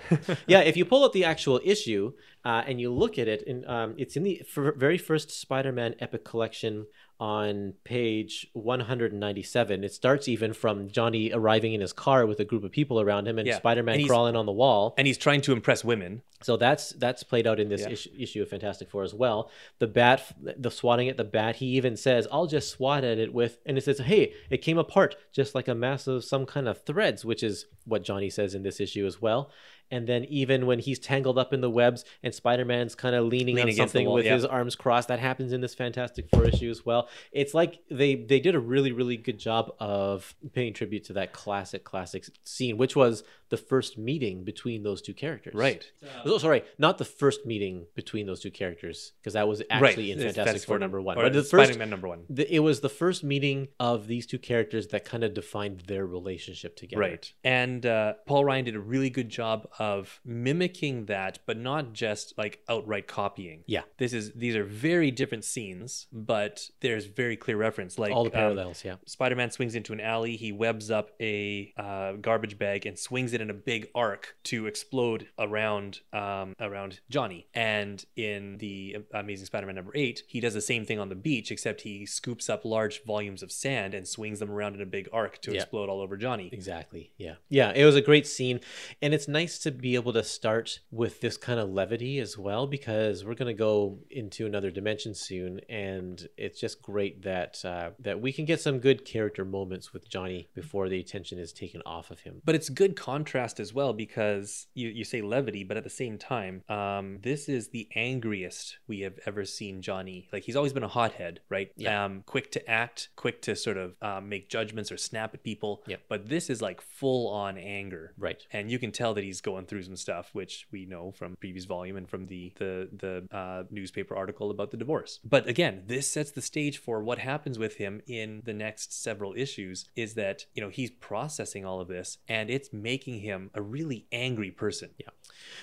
yeah, 0.47 0.60
if 0.60 0.78
you 0.78 0.86
pull 0.86 1.04
up 1.04 1.13
the 1.13 1.26
actual 1.26 1.60
issue 1.63 2.13
uh, 2.45 2.63
and 2.67 2.80
you 2.80 2.91
look 2.93 3.17
at 3.17 3.28
it, 3.28 3.43
and 3.47 3.65
um, 3.65 3.95
it's 3.97 4.15
in 4.15 4.23
the 4.23 4.41
f- 4.41 4.76
very 4.76 4.97
first 4.97 5.32
Spider-Man 5.32 5.95
Epic 5.99 6.23
Collection 6.23 6.86
on 7.19 7.73
page 7.84 8.47
197. 8.54 9.84
It 9.84 9.93
starts 9.93 10.28
even 10.28 10.54
from 10.54 10.89
Johnny 10.89 11.32
arriving 11.32 11.73
in 11.73 11.82
his 11.82 11.93
car 11.93 12.26
with 12.26 12.39
a 12.39 12.45
group 12.45 12.63
of 12.63 12.71
people 12.71 12.99
around 12.99 13.28
him, 13.28 13.38
and 13.39 13.47
Yeah, 13.47 13.58
Spider-Man 13.58 13.99
and 13.99 14.08
crawling 14.08 14.36
on 14.36 14.45
the 14.45 14.52
wall. 14.52 14.93
And 14.97 15.08
he's 15.08 15.17
trying 15.17 15.41
to 15.41 15.54
impress 15.54 15.84
women. 15.84 16.21
So 16.41 16.58
that's 16.58 16.89
that's 16.91 17.23
played 17.23 17.47
out 17.47 17.60
in 17.60 17.69
this 17.69 17.82
Yeah. 17.82 17.91
issue, 17.91 18.10
issue 18.19 18.41
of 18.41 18.49
Fantastic 18.49 18.89
Four 18.89 19.04
as 19.04 19.13
well. 19.13 19.49
The 19.80 19.88
bat, 19.88 20.34
the 20.41 20.71
swatting 20.71 21.08
at 21.08 21.15
the 21.15 21.23
bat. 21.23 21.58
He 21.58 21.67
even 21.78 21.95
says, 21.95 22.28
"I'll 22.32 22.47
just 22.47 22.69
swat 22.69 23.06
at 23.06 23.17
it 23.17 23.34
with," 23.34 23.60
and 23.65 23.78
it 23.78 23.82
says, 23.82 23.99
"Hey, 23.99 24.34
it 24.49 24.58
came 24.58 24.78
apart 24.78 25.15
just 25.32 25.56
like 25.56 25.69
a 25.69 25.76
mass 25.76 26.06
of 26.06 26.26
some 26.26 26.45
kind 26.45 26.67
of 26.67 26.84
threads," 26.84 27.23
which 27.23 27.43
is 27.43 27.67
what 27.86 28.04
Johnny 28.04 28.30
says 28.30 28.54
in 28.56 28.63
this 28.63 28.82
issue 28.82 29.06
as 29.06 29.21
well. 29.21 29.49
And 29.93 30.08
then 30.08 30.25
even 30.25 30.65
when 30.65 30.79
he's 30.79 30.97
tangled 30.97 31.38
up 31.38 31.53
in 31.53 31.62
the 31.62 31.69
webs 31.69 32.03
and 32.23 32.34
Spider-Man's 32.34 32.95
kind 32.95 33.13
of 33.15 33.25
leaning, 33.25 33.56
Leaning 33.56 33.79
on 33.79 33.88
something 33.88 34.08
wall, 34.08 34.15
with 34.15 34.25
yeah. 34.25 34.34
his 34.34 34.43
arms 34.43 34.75
crossed, 34.75 35.10
that 35.10 35.19
happens 35.19 35.53
in 35.53 35.62
this 35.62 35.75
Fantastic 35.75 36.29
Four 36.29 36.45
issue 36.45 36.71
as 36.71 36.84
well. 36.84 37.10
It's 37.32 37.53
like 37.53 37.79
they 37.91 38.15
they 38.15 38.39
did 38.39 38.56
a 38.56 38.60
really 38.60 38.91
really 38.91 39.17
good 39.17 39.38
job 39.38 39.71
of 39.79 40.34
paying 40.53 40.73
tribute 40.73 41.03
to 41.06 41.13
that 41.13 41.32
classic 41.32 41.84
classic 41.84 42.25
scene, 42.43 42.77
which 42.77 42.95
was 42.95 43.23
the 43.49 43.58
first 43.58 43.99
meeting 43.99 44.43
between 44.43 44.82
those 44.82 44.99
two 44.99 45.13
characters. 45.13 45.53
Right. 45.53 45.86
Oh, 46.25 46.39
sorry, 46.39 46.63
not 46.79 46.97
the 46.97 47.06
first 47.06 47.45
meeting 47.45 47.86
between 47.93 48.25
those 48.25 48.39
two 48.39 48.49
characters 48.49 49.12
because 49.19 49.34
that 49.34 49.47
was 49.47 49.62
actually 49.69 50.12
in 50.12 50.19
It's 50.19 50.36
Fantastic 50.36 50.67
Four 50.67 50.79
number 50.79 50.99
one. 50.99 51.19
Or 51.19 51.23
But 51.23 51.34
the 51.34 51.43
first, 51.43 51.69
Spider-Man 51.69 51.91
number 51.91 52.08
one. 52.08 52.23
the, 52.29 52.51
it 52.51 52.60
was 52.60 52.79
the 52.79 52.89
first 52.89 53.23
meeting 53.23 53.67
of 53.79 54.08
these 54.08 54.25
two 54.25 54.39
characters 54.39 54.88
that 54.88 55.06
kind 55.06 55.23
of 55.23 55.36
defined 55.36 55.82
their 55.82 56.08
relationship 56.08 56.75
together. 56.75 57.01
Right. 57.01 57.32
And 57.43 57.86
uh, 57.86 58.13
Paul 58.25 58.43
Ryan 58.43 58.65
did 58.65 58.75
a 58.75 58.79
really 58.79 59.12
good 59.12 59.29
job 59.29 59.67
of 59.84 60.19
mimicking 60.24 61.06
that, 61.06 61.39
but 61.46 61.58
not 61.58 61.93
just 61.93 62.34
like 62.38 62.60
outright 62.69 63.08
copying. 63.08 63.63
Yeah. 63.65 63.82
This 63.98 64.13
is 64.13 64.32
these 64.34 64.56
are 64.56 64.63
very 64.63 65.12
different 65.12 65.43
scenes, 65.43 66.08
but 66.12 66.69
there's 66.82 67.06
very 67.06 67.36
clear 67.36 67.58
reference. 67.58 67.98
Like 67.98 68.12
All 68.13 68.24
the 68.24 68.30
um, 68.30 68.41
parallels. 68.43 68.84
yeah. 68.86 68.96
Spider-Man 69.06 69.52
swings 69.52 69.76
into 69.76 69.91
an 69.93 70.00
alley. 70.00 70.36
He 70.38 70.52
webs 70.52 70.89
up 70.89 71.08
a 71.19 71.74
uh, 71.78 72.13
garbage 72.13 72.58
bag 72.58 72.86
and 72.86 72.98
swings 72.98 73.34
it 73.34 73.41
in 73.41 73.50
a 73.50 73.54
big 73.54 73.88
arc 73.96 74.36
to 74.46 74.67
explode 74.67 75.28
around 75.38 76.00
um, 76.13 76.54
around 76.60 77.00
Johnny. 77.10 77.48
And 77.54 78.04
in 78.15 78.58
the 78.60 78.98
Amazing 79.13 79.48
Spider-Man 79.48 79.76
number 79.76 79.91
eight, 79.96 80.24
he 80.28 80.39
does 80.39 80.54
the 80.54 80.62
same 80.62 80.86
thing 80.86 81.00
on 81.00 81.10
the 81.10 81.15
beach, 81.15 81.52
except 81.52 81.82
he 81.82 82.06
scoops 82.06 82.50
up 82.50 82.63
large 82.63 83.04
volumes 83.04 83.43
of 83.43 83.52
sand 83.52 83.93
and 83.93 84.08
swings 84.08 84.39
them 84.39 84.52
around 84.52 84.76
in 84.76 84.82
a 84.82 84.86
big 84.86 85.10
arc 85.12 85.41
to 85.41 85.52
Yeah. 85.52 85.62
explode 85.62 85.89
all 85.89 86.00
over 86.02 86.15
Johnny. 86.17 86.50
Exactly. 86.52 87.12
Yeah. 87.17 87.36
Yeah. 87.50 87.72
It 87.76 87.86
was 87.86 87.96
a 87.96 88.02
great 88.02 88.28
scene. 88.28 88.60
And 89.02 89.13
it's 89.13 89.28
nice 89.28 89.58
to 89.63 89.71
be 89.71 89.95
able 89.95 90.13
to 90.13 90.23
start 90.23 90.80
with 90.91 91.21
this 91.21 91.38
kind 91.38 91.60
of 91.60 91.69
levity 91.69 92.19
as 92.19 92.38
well, 92.38 92.67
because 92.67 93.26
we're 93.26 93.34
going 93.34 93.47
to 93.47 93.54
go 93.54 93.99
into 94.10 94.45
another 94.45 94.71
dimension 94.71 95.13
soon. 95.13 95.60
And 95.69 96.28
it's 96.38 96.60
just 96.60 96.82
great 96.82 97.23
that, 97.23 97.63
uh, 97.65 97.91
that 97.99 98.21
we 98.21 98.32
can 98.34 98.45
get 98.45 98.62
some 98.62 98.80
good 98.80 99.06
character 99.06 99.45
moments 99.45 99.93
with 99.93 100.10
Johnny 100.10 100.49
before 100.54 100.89
the 100.89 100.99
attention 100.99 101.39
is 101.39 101.54
taken 101.54 101.82
off 101.86 102.12
of 102.12 102.19
him. 102.19 102.41
But 102.43 102.56
it's 102.56 102.69
good 102.69 102.95
contrast 102.95 103.60
as 103.60 103.73
well 103.73 103.93
because 103.93 104.67
you, 104.73 104.89
you 104.89 105.04
say 105.04 105.21
levity, 105.21 105.63
but 105.63 105.78
at 105.78 105.84
the 105.84 105.89
same 105.89 106.17
time, 106.17 106.63
um, 106.69 107.19
this 107.21 107.47
is 107.47 107.69
the 107.69 107.88
angriest 107.95 108.78
we 108.88 109.02
have 109.02 109.19
ever 109.26 109.45
seen 109.45 109.82
Johnny. 109.82 110.28
Like 110.34 110.43
he's 110.43 110.56
always 110.56 110.73
been 110.73 110.84
a 110.84 110.88
hothead, 110.88 111.39
right? 111.49 111.71
Yeah. 111.78 112.04
Um, 112.04 112.23
quick 112.26 112.52
to 112.52 112.69
act, 112.69 113.10
quick 113.15 113.41
to 113.43 113.56
sort 113.56 113.78
of 113.78 113.95
um, 114.02 114.30
make 114.30 114.49
judgments 114.49 114.91
or 114.91 114.97
snap 114.97 115.34
at 115.34 115.43
people. 115.43 115.84
Yeah. 115.88 115.97
But 116.10 116.28
this 116.28 116.49
is 116.49 116.62
like 116.62 116.82
full 116.82 117.30
on 117.30 117.58
anger. 117.58 118.13
Right. 118.17 118.45
And 118.52 118.69
you 118.69 118.80
can 118.80 118.91
tell 118.91 119.13
that 119.13 119.23
he's 119.23 119.41
going 119.41 119.52
through 119.65 119.83
some 119.83 119.95
stuff, 119.95 120.29
which 120.33 120.67
we 120.71 120.85
know 120.85 121.11
from 121.11 121.35
previous 121.39 121.65
volume 121.65 121.97
and 121.97 122.09
from 122.09 122.27
the 122.27 122.51
the 122.57 122.89
the 122.97 123.35
uh, 123.35 123.63
newspaper 123.69 124.15
article 124.15 124.51
about 124.51 124.71
the 124.71 124.77
divorce. 124.77 125.19
But 125.23 125.47
again, 125.47 125.83
this 125.87 126.09
sets 126.09 126.31
the 126.31 126.41
stage 126.41 126.77
for 126.77 127.01
what 127.01 127.19
happens 127.19 127.59
with 127.59 127.75
him 127.75 128.01
in 128.07 128.41
the 128.45 128.53
next 128.53 129.01
several 129.01 129.33
issues. 129.35 129.85
Is 129.95 130.15
that 130.15 130.45
you 130.53 130.61
know 130.61 130.69
he's 130.69 130.91
processing 130.91 131.65
all 131.65 131.79
of 131.79 131.87
this, 131.87 132.17
and 132.27 132.49
it's 132.49 132.71
making 132.73 133.19
him 133.19 133.49
a 133.53 133.61
really 133.61 134.05
angry 134.11 134.51
person. 134.51 134.89
Yeah. 134.97 135.09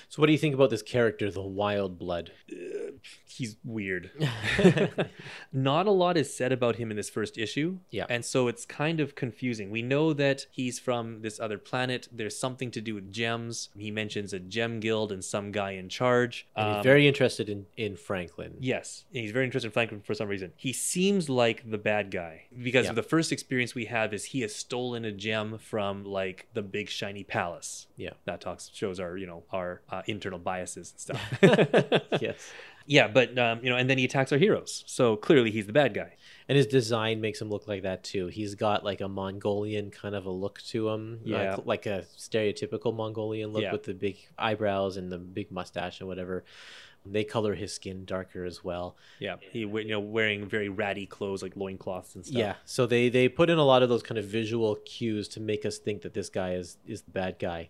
So, 0.09 0.21
what 0.21 0.27
do 0.27 0.31
you 0.31 0.37
think 0.37 0.55
about 0.55 0.69
this 0.69 0.81
character, 0.81 1.31
the 1.31 1.41
Wild 1.41 1.97
Blood? 1.97 2.31
He's 3.25 3.57
weird. 3.63 4.11
Not 5.53 5.87
a 5.87 5.91
lot 5.91 6.17
is 6.17 6.35
said 6.35 6.51
about 6.51 6.75
him 6.75 6.91
in 6.91 6.97
this 6.97 7.09
first 7.09 7.37
issue. 7.37 7.79
Yeah. 7.89 8.05
And 8.09 8.23
so 8.23 8.47
it's 8.47 8.65
kind 8.65 8.99
of 8.99 9.15
confusing. 9.15 9.71
We 9.71 9.81
know 9.81 10.13
that 10.13 10.45
he's 10.51 10.79
from 10.79 11.21
this 11.21 11.39
other 11.39 11.57
planet. 11.57 12.07
There's 12.11 12.37
something 12.37 12.71
to 12.71 12.81
do 12.81 12.95
with 12.95 13.11
gems. 13.11 13.69
He 13.81 13.91
mentions 13.91 14.31
a 14.33 14.39
gem 14.39 14.79
guild 14.79 15.11
and 15.11 15.23
some 15.23 15.51
guy 15.51 15.71
in 15.71 15.89
charge. 15.89 16.47
And 16.55 16.67
Um, 16.69 16.75
he's 16.75 16.83
very 16.83 17.07
interested 17.07 17.49
in, 17.49 17.65
in 17.75 17.95
Franklin. 17.97 18.55
Yes, 18.59 19.05
and 19.13 19.21
he's 19.23 19.31
very 19.31 19.45
interested 19.45 19.67
in 19.67 19.71
Franklin 19.73 20.01
for 20.01 20.13
some 20.13 20.27
reason. 20.29 20.53
He 20.55 20.71
seems 20.73 21.29
like 21.29 21.69
the 21.69 21.77
bad 21.77 22.11
guy 22.11 22.45
because 22.63 22.85
Yeah. 22.85 22.93
the 22.93 23.03
first 23.03 23.31
experience 23.31 23.75
we 23.75 23.85
have 23.85 24.13
is 24.13 24.25
he 24.25 24.41
has 24.41 24.55
stolen 24.55 25.03
a 25.05 25.11
gem 25.11 25.57
from 25.57 26.03
like 26.05 26.47
the 26.53 26.61
big 26.61 26.87
shiny 26.89 27.23
palace. 27.23 27.87
Yeah. 27.97 28.11
That 28.25 28.39
talks 28.41 28.69
shows 28.73 28.99
our 28.99 29.17
you 29.17 29.27
know 29.27 29.43
our 29.51 29.81
uh, 29.89 30.01
internal 30.07 30.39
biases 30.39 30.91
and 30.91 30.99
stuff. 30.99 32.01
yes. 32.21 32.51
yeah, 32.85 33.07
but 33.07 33.37
um, 33.37 33.59
you 33.63 33.69
know, 33.69 33.77
and 33.77 33.89
then 33.89 33.97
he 33.97 34.05
attacks 34.05 34.31
our 34.31 34.37
heroes. 34.37 34.83
So 34.87 35.15
clearly 35.15 35.51
he's 35.51 35.67
the 35.67 35.73
bad 35.73 35.93
guy. 35.93 36.13
And 36.47 36.57
his 36.57 36.67
design 36.67 37.21
makes 37.21 37.39
him 37.41 37.49
look 37.49 37.67
like 37.67 37.83
that 37.83 38.03
too. 38.03 38.27
He's 38.27 38.55
got 38.55 38.83
like 38.83 38.99
a 38.99 39.07
Mongolian 39.07 39.89
kind 39.89 40.15
of 40.15 40.25
a 40.25 40.31
look 40.31 40.61
to 40.63 40.89
him. 40.89 41.21
Yeah. 41.23 41.55
Like, 41.55 41.65
like 41.65 41.85
a 41.85 42.03
stereotypical 42.17 42.93
Mongolian 42.93 43.51
look 43.53 43.63
Yeah. 43.63 43.71
with 43.71 43.83
the 43.83 43.93
big 43.93 44.17
eyebrows 44.37 44.97
and 44.97 45.11
the 45.11 45.17
big 45.17 45.49
mustache 45.51 45.99
and 46.01 46.09
whatever. 46.09 46.43
They 47.05 47.23
color 47.23 47.55
his 47.55 47.73
skin 47.73 48.05
darker 48.05 48.43
as 48.45 48.63
well. 48.63 48.95
Yeah, 49.19 49.37
he 49.39 49.59
you 49.59 49.85
know 49.85 49.99
wearing 49.99 50.45
very 50.47 50.69
ratty 50.69 51.07
clothes 51.07 51.41
like 51.41 51.55
loincloths 51.55 52.13
and 52.15 52.23
stuff. 52.23 52.37
Yeah. 52.37 52.55
So 52.65 52.85
they 52.85 53.09
they 53.09 53.27
put 53.27 53.49
in 53.49 53.57
a 53.57 53.63
lot 53.63 53.81
of 53.81 53.89
those 53.89 54.03
kind 54.03 54.19
of 54.19 54.25
visual 54.25 54.75
cues 54.85 55.27
to 55.29 55.39
make 55.39 55.65
us 55.65 55.79
think 55.79 56.03
that 56.03 56.13
this 56.13 56.29
guy 56.29 56.53
is 56.53 56.77
is 56.85 57.01
the 57.01 57.11
bad 57.11 57.39
guy. 57.39 57.69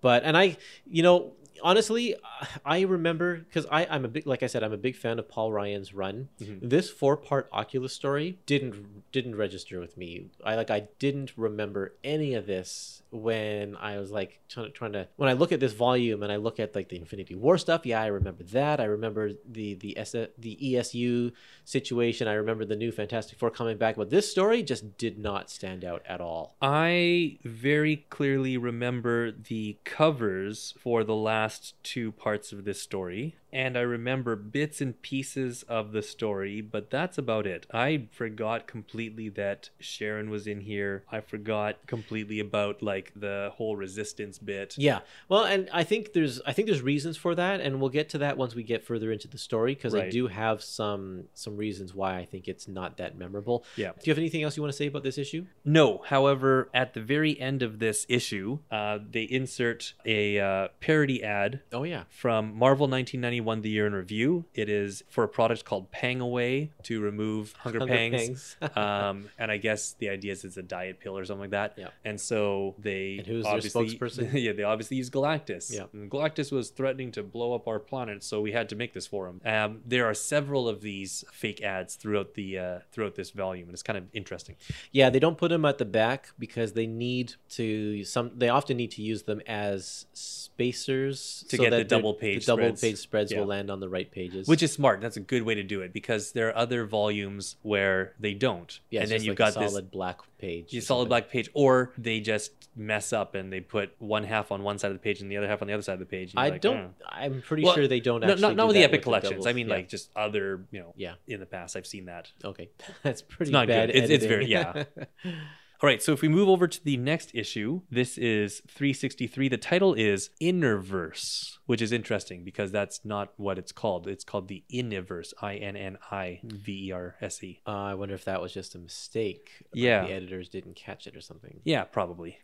But 0.00 0.24
and 0.24 0.36
I, 0.36 0.56
you 0.86 1.02
know, 1.04 1.34
honestly, 1.62 2.14
I 2.64 2.80
remember 2.82 3.36
because 3.38 3.66
I 3.70 3.86
I'm 3.86 4.04
a 4.04 4.08
big 4.08 4.26
like 4.26 4.42
I 4.42 4.46
said 4.46 4.62
I'm 4.62 4.72
a 4.72 4.76
big 4.78 4.96
fan 4.96 5.18
of 5.18 5.28
Paul 5.28 5.52
Ryan's 5.52 5.94
run. 5.94 6.28
Mhm. 6.40 6.58
This 6.62 6.90
four 6.90 7.16
part 7.16 7.50
Occulus 7.52 7.90
story 7.90 8.38
didn't 8.46 9.10
didn't 9.12 9.36
register 9.36 9.78
with 9.80 9.96
me. 9.96 10.26
I 10.44 10.56
like 10.56 10.70
I 10.70 10.88
didn't 10.98 11.32
remember 11.36 11.94
any 12.02 12.34
of 12.34 12.46
this 12.46 13.02
when 13.14 13.76
I 13.76 13.98
was 13.98 14.10
like 14.10 14.40
trying 14.48 14.66
to, 14.66 14.72
trying 14.72 14.92
to 14.92 15.08
when 15.16 15.28
I 15.28 15.32
look 15.34 15.52
at 15.52 15.60
this 15.60 15.72
volume 15.72 16.22
and 16.22 16.32
I 16.32 16.36
look 16.36 16.58
at 16.58 16.74
like 16.74 16.88
the 16.88 16.96
Infinity 16.96 17.34
War 17.34 17.56
stuff. 17.58 17.86
Yeah, 17.86 18.02
I 18.02 18.06
remember 18.06 18.42
that. 18.44 18.80
I 18.80 18.84
remember 18.84 19.30
the 19.48 19.74
the 19.74 19.96
S, 19.96 20.12
the 20.12 20.58
ESU 20.60 21.32
situation. 21.64 22.28
I 22.28 22.34
remember 22.34 22.64
the 22.64 22.76
new 22.76 22.92
Fantastic 22.92 23.38
Four 23.38 23.50
coming 23.50 23.78
back, 23.78 23.96
but 23.96 24.10
this 24.10 24.30
story 24.30 24.62
just 24.62 24.98
did 24.98 25.18
not 25.18 25.50
stand 25.50 25.84
out 25.84 26.02
at 26.06 26.20
all. 26.20 26.56
I 26.60 27.38
very 27.44 27.96
clearly 28.10 28.56
remember 28.56 29.30
the 29.30 29.78
covers 29.84 30.74
for 30.78 31.04
the 31.04 31.14
last 31.14 31.74
two 31.82 32.12
parts 32.12 32.52
of 32.52 32.64
this 32.64 32.80
story, 32.80 33.36
and 33.54 33.78
I 33.78 33.82
remember 33.82 34.34
bits 34.34 34.80
and 34.80 35.00
pieces 35.00 35.62
of 35.68 35.92
the 35.92 36.02
story, 36.02 36.60
but 36.60 36.90
that's 36.90 37.16
about 37.18 37.46
it. 37.46 37.66
I 37.72 38.08
forgot 38.10 38.66
completely 38.66 39.28
that 39.30 39.70
Sharon 39.78 40.28
was 40.28 40.48
in 40.48 40.60
here. 40.60 41.04
I 41.10 41.20
forgot 41.20 41.86
completely 41.86 42.40
about 42.40 42.82
like 42.82 43.12
the 43.14 43.52
whole 43.54 43.76
resistance 43.76 44.38
bit. 44.38 44.74
Yeah. 44.76 45.00
Well, 45.28 45.44
and 45.44 45.70
I 45.72 45.84
think 45.84 46.14
there's 46.14 46.40
I 46.44 46.52
think 46.52 46.66
there's 46.66 46.82
reasons 46.82 47.16
for 47.16 47.36
that, 47.36 47.60
and 47.60 47.80
we'll 47.80 47.90
get 47.90 48.08
to 48.10 48.18
that 48.18 48.36
once 48.36 48.56
we 48.56 48.64
get 48.64 48.84
further 48.84 49.12
into 49.12 49.28
the 49.28 49.38
story 49.38 49.76
because 49.76 49.94
I 49.94 50.10
do 50.10 50.26
have 50.26 50.60
some 50.60 51.24
some 51.32 51.56
reasons 51.56 51.94
why 51.94 52.18
I 52.18 52.24
think 52.24 52.48
it's 52.48 52.66
not 52.66 52.96
that 52.96 53.16
memorable. 53.16 53.64
Yeah. 53.76 53.92
Do 53.92 54.00
you 54.02 54.10
have 54.10 54.18
anything 54.18 54.42
else 54.42 54.56
you 54.56 54.62
want 54.64 54.72
to 54.72 54.76
say 54.76 54.86
about 54.88 55.04
this 55.04 55.16
issue? 55.16 55.46
No, 55.64 56.02
however, 56.04 56.70
at 56.74 56.94
the 56.94 57.00
very 57.00 57.40
end 57.40 57.62
of 57.62 57.78
this 57.78 58.04
issue, 58.08 58.58
uh, 58.72 58.98
they 59.08 59.22
insert 59.22 59.94
a 60.04 60.40
uh, 60.40 60.68
parody 60.80 61.22
ad 61.22 61.60
Oh 61.72 61.84
yeah. 61.84 62.02
from 62.10 62.56
Marvel 62.56 62.88
1991 62.88 63.43
won 63.44 63.62
the 63.62 63.70
year 63.70 63.86
in 63.86 63.92
review. 63.94 64.44
It 64.54 64.68
is 64.68 65.04
for 65.08 65.24
a 65.24 65.28
product 65.28 65.64
called 65.64 65.90
Pang 65.90 66.20
Away 66.20 66.70
to 66.84 67.00
remove 67.00 67.52
hunger, 67.58 67.80
Hunger 67.80 67.94
pangs. 67.94 68.56
pangs. 68.60 68.76
um, 68.76 69.28
and 69.38 69.50
I 69.50 69.56
guess 69.56 69.92
the 69.98 70.08
idea 70.08 70.32
is 70.32 70.44
it's 70.44 70.56
a 70.56 70.62
diet 70.62 71.00
pill 71.00 71.16
or 71.18 71.24
something 71.24 71.42
like 71.42 71.50
that. 71.50 71.74
Yeah. 71.76 71.88
And 72.04 72.20
so 72.20 72.74
they 72.78 73.18
And 73.18 73.26
who's 73.26 73.44
their 73.44 73.54
obviously, 73.54 73.96
spokesperson? 73.96 74.30
yeah, 74.42 74.52
they 74.52 74.62
obviously 74.62 74.96
use 74.96 75.10
Galactus. 75.10 75.72
Yeah. 75.72 75.84
And 75.92 76.10
Galactus 76.10 76.50
was 76.52 76.70
threatening 76.70 77.12
to 77.12 77.22
blow 77.22 77.54
up 77.54 77.68
our 77.68 77.78
planet, 77.78 78.22
so 78.24 78.40
we 78.40 78.52
had 78.52 78.68
to 78.70 78.76
make 78.76 78.92
this 78.92 79.06
for 79.06 79.28
him. 79.28 79.40
Um, 79.44 79.80
there 79.86 80.06
are 80.06 80.14
several 80.14 80.68
of 80.68 80.80
these 80.80 81.24
fake 81.32 81.62
ads 81.62 81.96
throughout 81.96 82.34
the 82.34 82.58
uh, 82.58 82.78
throughout 82.92 83.14
this 83.14 83.30
volume, 83.30 83.68
and 83.68 83.74
it's 83.74 83.82
kind 83.82 83.98
of 83.98 84.04
interesting. 84.12 84.56
Yeah, 84.92 85.10
they 85.10 85.18
don't 85.18 85.38
put 85.38 85.48
them 85.50 85.64
at 85.64 85.78
the 85.78 85.84
back 85.84 86.28
because 86.38 86.72
they 86.72 86.86
need 86.86 87.34
to 87.50 88.04
some. 88.04 88.30
They 88.36 88.48
often 88.48 88.76
need 88.76 88.90
to 88.92 89.02
use 89.02 89.22
them 89.24 89.40
as 89.46 90.06
spacers 90.12 91.44
To 91.48 91.56
so 91.56 91.62
get 91.62 91.70
the 91.70 91.76
that 91.78 91.88
their- 91.88 91.98
double 91.98 92.14
page 92.14 92.46
The 92.46 92.52
double 92.52 92.62
spreads. 92.64 92.80
page 92.80 92.96
spreads 92.98 93.32
Yeah. 93.34 93.40
will 93.40 93.46
land 93.48 93.70
on 93.70 93.80
the 93.80 93.88
right 93.88 94.10
pages. 94.10 94.48
Which 94.48 94.62
is 94.62 94.72
smart. 94.72 95.00
That's 95.00 95.16
a 95.16 95.20
good 95.20 95.42
way 95.42 95.54
to 95.56 95.62
do 95.62 95.82
it 95.82 95.92
because 95.92 96.32
there 96.32 96.48
are 96.48 96.56
other 96.56 96.86
volumes 96.86 97.56
where 97.62 98.14
they 98.18 98.34
don't. 98.34 98.78
yeah, 98.90 99.00
and 99.00 99.04
it's 99.04 99.10
then 99.12 99.24
you've 99.26 99.38
like 99.38 99.54
got 99.54 99.56
a 99.56 99.60
this 99.60 99.70
solid 99.72 99.90
black 99.90 100.18
page. 100.38 100.72
you 100.72 100.80
solid 100.80 101.02
something. 101.02 101.08
black 101.08 101.28
page, 101.30 101.50
or 101.54 101.92
they 101.98 102.20
just 102.20 102.52
mess 102.76 103.12
up 103.12 103.34
and 103.36 103.52
they 103.52 103.60
put 103.60 103.94
one 104.00 104.24
half 104.24 104.50
on 104.50 104.62
one 104.64 104.78
side 104.78 104.88
of 104.90 104.94
the 104.94 104.98
page 104.98 105.20
and 105.20 105.30
the 105.30 105.36
other 105.36 105.46
half 105.46 105.62
on 105.62 105.68
the 105.68 105.74
other 105.74 105.82
side 105.82 105.92
of 105.92 106.00
the 106.00 106.06
page. 106.06 106.32
I 106.36 106.48
like, 106.48 106.60
don't. 106.60 106.76
"Oh." 106.76 106.90
I'm 107.08 107.40
pretty 107.42 107.62
Well, 107.64 107.74
sure 107.74 107.86
they 107.86 108.00
don't 108.00 108.20
No, 108.20 108.26
actually. 108.28 108.40
not, 108.42 108.56
not 108.56 108.62
do 108.64 108.66
with 108.68 108.76
the 108.76 108.82
Epic 108.82 109.02
collections. 109.02 109.46
I 109.46 109.52
mean, 109.52 109.68
Yeah. 109.68 109.74
like 109.74 109.88
just 109.88 110.10
other, 110.16 110.64
you 110.72 110.80
know, 110.80 110.92
Yeah. 110.96 111.14
in 111.28 111.38
the 111.40 111.46
past. 111.46 111.76
I've 111.76 111.86
seen 111.86 112.06
that. 112.06 112.32
Okay, 112.44 112.68
that's 113.02 113.22
pretty 113.22 113.52
not 113.52 113.68
bad. 113.68 113.90
good. 113.90 113.96
It's- 113.96 114.10
it's 114.10 114.24
very- 114.24 114.52
editing. 114.54 114.86
All 115.84 115.88
right, 115.88 116.02
so 116.02 116.12
if 116.12 116.22
we 116.22 116.28
move 116.28 116.48
over 116.48 116.66
to 116.66 116.82
the 116.82 116.96
next 116.96 117.32
issue, 117.34 117.82
this 117.90 118.16
is 118.16 118.62
363. 118.68 119.50
The 119.50 119.58
title 119.58 119.92
is 119.92 120.30
Innerverse, 120.40 121.58
which 121.66 121.82
is 121.82 121.92
interesting 121.92 122.42
because 122.42 122.72
that's 122.72 123.04
not 123.04 123.34
what 123.36 123.58
it's 123.58 123.70
called. 123.70 124.08
It's 124.08 124.24
called 124.24 124.48
the 124.48 124.64
Inniverse, 124.72 125.34
I 125.42 125.56
N 125.56 125.76
N 125.76 125.98
I 126.10 126.40
V 126.42 126.86
E 126.88 126.92
R 126.92 127.16
S 127.20 127.44
E. 127.44 127.60
Uh, 127.66 127.70
I 127.70 127.94
wonder 127.96 128.14
if 128.14 128.24
that 128.24 128.40
was 128.40 128.54
just 128.54 128.74
a 128.74 128.78
mistake. 128.78 129.50
like 129.60 129.82
Yeah. 129.82 130.06
the 130.06 130.14
editors 130.14 130.48
didn't 130.48 130.74
catch 130.74 131.06
it 131.06 131.14
or 131.14 131.20
something. 131.20 131.60
Yeah, 131.64 131.84
probably. 131.84 132.38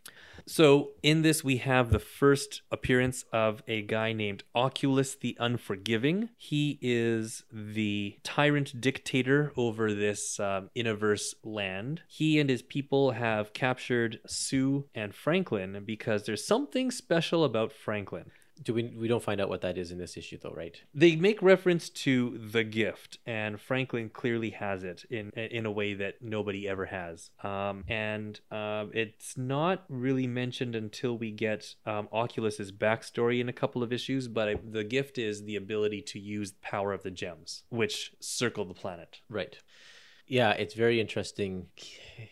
So 0.45 0.91
in 1.01 1.23
this, 1.23 1.43
we 1.43 1.57
have 1.57 1.89
the 1.89 1.97
first 1.97 2.61
appearance 2.71 3.25
of 3.33 3.63
a 3.67 3.81
guy 3.81 4.13
named 4.13 4.43
Occulus 4.55 5.19
the 5.19 5.35
Unforgiving. 5.39 6.29
He 6.37 6.77
is 6.79 7.43
the 7.51 8.19
tyrant 8.21 8.79
dictator 8.79 9.51
over 9.57 9.95
this 9.95 10.39
um, 10.39 10.69
Inniverse 10.75 11.33
land. 11.43 12.03
He 12.07 12.39
and 12.39 12.47
his 12.47 12.61
people 12.61 13.11
have 13.11 13.30
captured 13.53 14.19
Sue 14.25 14.85
and 14.93 15.13
Franklin 15.13 15.83
because 15.85 16.25
there's 16.25 16.45
something 16.45 16.91
special 16.91 17.43
about 17.43 17.71
Franklin. 17.71 18.31
Do 18.63 18.75
we? 18.75 18.83
We 18.95 19.07
don't 19.07 19.23
find 19.23 19.41
out 19.41 19.49
what 19.49 19.61
that 19.61 19.77
is 19.77 19.91
in 19.91 19.97
this 19.97 20.17
issue, 20.17 20.37
though, 20.39 20.53
right? 20.55 20.79
They 20.93 21.15
make 21.15 21.41
reference 21.41 21.89
to 22.05 22.37
the 22.37 22.63
gift, 22.63 23.17
and 23.25 23.59
Franklin 23.59 24.09
clearly 24.09 24.51
has 24.51 24.83
it 24.83 25.03
in 25.09 25.31
in 25.31 25.65
a 25.65 25.71
way 25.71 25.95
that 25.95 26.21
nobody 26.21 26.67
ever 26.67 26.85
has. 26.85 27.31
Um, 27.43 27.83
and 27.87 28.39
um, 28.51 28.91
it's 28.93 29.35
not 29.35 29.83
really 29.89 30.27
mentioned 30.27 30.75
until 30.75 31.17
we 31.17 31.31
get 31.31 31.73
um, 31.87 32.07
Occulus's 32.13 32.71
backstory 32.71 33.39
in 33.39 33.49
a 33.49 33.53
couple 33.53 33.81
of 33.81 33.91
issues. 33.91 34.27
But 34.27 34.47
I, 34.47 34.55
the 34.63 34.83
gift 34.83 35.17
is 35.17 35.43
the 35.43 35.55
ability 35.55 36.01
to 36.03 36.19
use 36.19 36.51
the 36.51 36.61
power 36.61 36.93
of 36.93 37.01
the 37.01 37.11
gems, 37.11 37.63
which 37.69 38.13
circle 38.19 38.65
the 38.65 38.75
planet. 38.75 39.21
Right. 39.27 39.57
Yeah, 40.31 40.51
it's 40.51 40.75
very 40.75 41.01
interesting. 41.01 41.67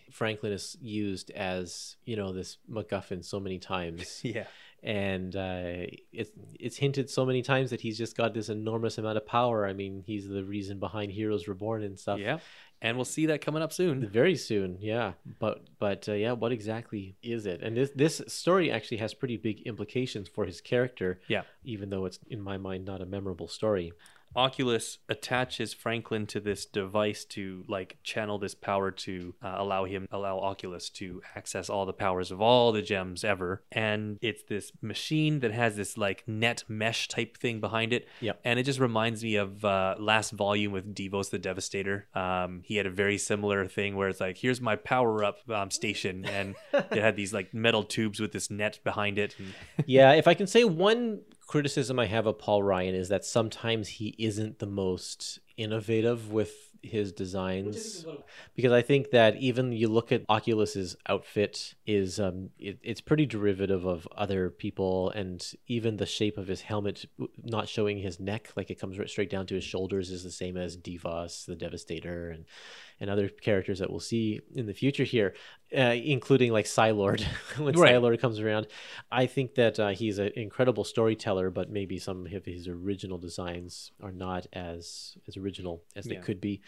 Franklin 0.09 0.53
is 0.53 0.77
used 0.81 1.31
as 1.31 1.97
you 2.05 2.15
know 2.15 2.31
this 2.31 2.57
MacGuffin 2.71 3.23
so 3.25 3.39
many 3.41 3.59
times, 3.59 4.21
Yeah. 4.23 4.45
and 4.81 5.35
uh, 5.35 5.85
it's 6.13 6.31
it's 6.57 6.77
hinted 6.77 7.09
so 7.09 7.25
many 7.25 7.41
times 7.41 7.71
that 7.71 7.81
he's 7.81 7.97
just 7.97 8.15
got 8.15 8.33
this 8.33 8.47
enormous 8.47 8.97
amount 8.97 9.17
of 9.17 9.25
power. 9.25 9.67
I 9.67 9.73
mean, 9.73 10.03
he's 10.07 10.29
the 10.29 10.45
reason 10.45 10.79
behind 10.79 11.11
Heroes 11.11 11.47
Reborn 11.49 11.83
and 11.83 11.99
stuff. 11.99 12.19
Yeah. 12.19 12.39
And 12.81 12.95
we'll 12.95 13.03
see 13.03 13.25
that 13.25 13.41
coming 13.41 13.61
up 13.61 13.73
soon. 13.73 14.07
Very 14.07 14.37
soon, 14.37 14.77
yeah. 14.79 15.11
But 15.37 15.67
but 15.77 16.07
uh, 16.07 16.13
yeah, 16.13 16.31
what 16.31 16.53
exactly 16.53 17.17
is 17.21 17.45
it? 17.45 17.61
And 17.61 17.75
this 17.75 17.91
this 17.93 18.21
story 18.27 18.71
actually 18.71 18.97
has 18.97 19.13
pretty 19.13 19.35
big 19.35 19.63
implications 19.67 20.29
for 20.29 20.45
his 20.45 20.61
character. 20.61 21.19
Yeah. 21.27 21.41
Even 21.65 21.89
though 21.89 22.05
it's 22.05 22.19
in 22.29 22.39
my 22.41 22.57
mind 22.57 22.85
not 22.85 23.01
a 23.01 23.05
memorable 23.05 23.49
story. 23.49 23.91
Occulus 24.35 24.97
attaches 25.07 25.73
Franklin 25.73 26.27
to 26.27 26.39
this 26.39 26.65
device 26.65 27.25
to 27.25 27.63
like 27.67 27.97
channel 28.03 28.37
this 28.37 28.55
power 28.55 28.91
to 28.91 29.33
uh, 29.41 29.55
allow 29.57 29.85
him 29.85 30.07
allow 30.11 30.39
Occulus 30.39 30.91
to 30.93 31.21
access 31.35 31.69
all 31.69 31.85
the 31.85 31.93
powers 31.93 32.31
of 32.31 32.41
all 32.41 32.71
the 32.71 32.81
gems 32.81 33.23
ever. 33.23 33.63
And 33.71 34.17
it's 34.21 34.43
this 34.43 34.71
machine 34.81 35.39
that 35.39 35.51
has 35.51 35.75
this 35.75 35.97
like 35.97 36.23
net 36.27 36.63
mesh 36.67 37.07
type 37.07 37.37
thing 37.37 37.59
behind 37.59 37.93
it. 37.93 38.07
Yep. 38.21 38.39
and 38.43 38.59
it 38.59 38.63
just 38.63 38.79
reminds 38.79 39.23
me 39.23 39.35
of 39.35 39.63
uh, 39.65 39.95
last 39.97 40.31
volume 40.31 40.71
with 40.71 40.93
Devos 40.93 41.29
the 41.29 41.39
Devastator. 41.39 42.07
Um, 42.13 42.61
he 42.63 42.75
had 42.75 42.85
a 42.85 42.91
very 42.91 43.17
similar 43.17 43.65
thing 43.65 43.95
where 43.95 44.09
it's 44.09 44.19
like 44.19 44.37
here's 44.37 44.61
my 44.61 44.75
power 44.75 45.23
up 45.23 45.37
um, 45.49 45.71
station. 45.71 46.25
And 46.25 46.55
it 46.73 47.01
had 47.01 47.15
these 47.15 47.33
like 47.33 47.53
metal 47.53 47.83
tubes 47.83 48.19
with 48.19 48.31
this 48.31 48.49
net 48.49 48.79
behind 48.83 49.17
it. 49.17 49.35
And 49.37 49.53
yeah, 49.85 50.13
if 50.13 50.27
I 50.27 50.33
can 50.33 50.47
say 50.47 50.63
one 50.63 51.21
criticism 51.49 51.97
I 51.97 52.05
have 52.05 52.27
of 52.27 52.37
Paul 52.37 52.61
Ryan 52.61 52.93
is 52.93 53.09
that 53.09 53.25
sometimes 53.25 53.87
he 53.87 54.13
isn't 54.19 54.59
the 54.59 54.67
most 54.67 55.39
innovative 55.57 56.31
with 56.31 56.53
his 56.83 57.11
designs. 57.11 58.05
Because 58.55 58.71
I 58.71 58.83
think 58.83 59.09
that 59.09 59.35
even 59.37 59.71
you 59.71 59.87
look 59.87 60.11
at 60.11 60.27
Occulus's 60.27 60.95
outfit 61.07 61.73
is 61.87 62.19
um 62.19 62.51
it, 62.59 62.77
it's 62.83 63.01
pretty 63.01 63.25
derivative 63.25 63.85
of 63.85 64.07
other 64.15 64.51
people 64.51 65.09
and 65.09 65.43
even 65.67 65.97
the 65.97 66.05
shape 66.05 66.37
of 66.37 66.47
his 66.47 66.61
helmet 66.61 67.05
not 67.43 67.67
showing 67.67 67.97
his 67.97 68.19
neck 68.19 68.51
like 68.55 68.69
it 68.69 68.79
comes 68.79 68.99
right 68.99 69.09
straight 69.09 69.31
down 69.31 69.47
to 69.47 69.55
his 69.55 69.63
shoulders 69.63 70.11
is 70.11 70.23
the 70.23 70.31
same 70.31 70.55
as 70.55 70.77
Devos 70.77 71.45
the 71.45 71.55
Devastator 71.55 72.29
and 72.29 72.45
and 72.99 73.09
other 73.09 73.29
characters 73.29 73.79
that 73.79 73.89
we'll 73.89 73.99
see 73.99 74.41
in 74.55 74.65
the 74.65 74.73
future 74.73 75.03
here, 75.03 75.33
uh, 75.77 75.95
including 76.15 76.51
like 76.51 76.65
Psi-Lord 76.67 77.21
when 77.57 77.75
Right. 77.75 77.91
Psi-Lord 77.93 78.19
comes 78.19 78.39
around. 78.39 78.67
I 79.11 79.25
think 79.25 79.55
that 79.55 79.79
uh, 79.79 79.89
he's 79.89 80.19
an 80.19 80.31
incredible 80.35 80.83
storyteller, 80.83 81.49
but 81.49 81.69
maybe 81.69 81.97
some 81.99 82.25
of 82.25 82.45
his 82.45 82.67
original 82.67 83.17
designs 83.17 83.91
are 84.03 84.11
not 84.11 84.47
as 84.53 85.17
as 85.27 85.37
original 85.37 85.83
as 85.95 86.05
they 86.05 86.15
Yeah. 86.15 86.21
could 86.21 86.41
be. 86.41 86.61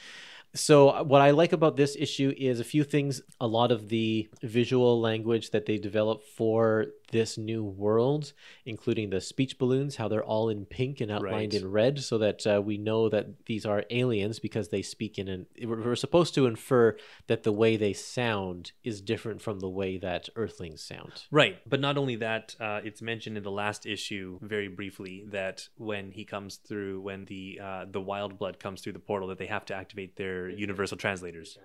So 0.54 0.90
uh, 0.90 1.04
what 1.04 1.22
I 1.22 1.32
like 1.32 1.54
about 1.54 1.78
this 1.78 1.96
issue 1.98 2.34
is 2.38 2.60
a 2.60 2.64
few 2.66 2.84
things. 2.84 3.22
A 3.40 3.48
lot 3.48 3.72
of 3.72 3.88
the 3.88 4.30
visual 4.44 5.00
language 5.00 5.52
that 5.52 5.66
they 5.66 5.78
developed 5.78 6.26
for 6.28 6.88
this 7.12 7.38
new 7.38 7.64
world, 7.64 8.34
including 8.66 9.10
the 9.10 9.22
speech 9.22 9.58
balloons, 9.58 9.96
how 9.96 10.08
they're 10.10 10.24
all 10.24 10.50
in 10.50 10.66
pink 10.66 11.00
and 11.02 11.10
outlined 11.12 11.54
Right. 11.54 11.62
in 11.62 11.72
red, 11.72 12.00
so 12.00 12.18
that 12.18 12.46
uh, 12.48 12.62
we 12.62 12.78
know 12.78 13.08
that 13.10 13.46
these 13.46 13.66
are 13.66 13.84
aliens 13.90 14.40
because 14.40 14.70
they 14.70 14.82
speak 14.82 15.18
in 15.18 15.28
an. 15.30 15.46
We're 15.64 15.82
we're 15.84 15.96
supposed 16.22 16.36
to 16.36 16.46
infer 16.46 16.96
that 17.26 17.42
the 17.42 17.52
way 17.52 17.78
they 17.78 17.94
sound 17.94 18.74
is 18.84 19.02
different 19.02 19.42
from 19.42 19.60
the 19.60 19.70
way 19.70 19.98
that 19.98 20.30
Earthlings 20.36 20.84
sound. 20.84 21.24
Right, 21.32 21.58
but 21.68 21.80
not 21.80 21.98
only 21.98 22.16
that, 22.18 22.56
uh, 22.60 22.82
it's 22.84 23.02
mentioned 23.02 23.38
in 23.38 23.44
the 23.44 23.52
last 23.52 23.88
issue 23.88 24.38
very 24.42 24.68
briefly 24.68 25.26
that 25.30 25.68
when 25.78 26.12
he 26.12 26.24
comes 26.24 26.58
through, 26.58 27.02
when 27.02 27.26
the 27.26 27.60
uh, 27.64 27.86
the 27.90 28.02
wild 28.02 28.38
blood 28.38 28.60
comes 28.60 28.82
through 28.82 28.94
the 28.94 29.00
portal, 29.00 29.30
that 29.30 29.40
they 29.40 29.48
have 29.48 29.66
to 29.66 29.76
activate 29.76 30.16
their 30.16 30.48
universal 30.50 30.96
translators. 30.96 31.58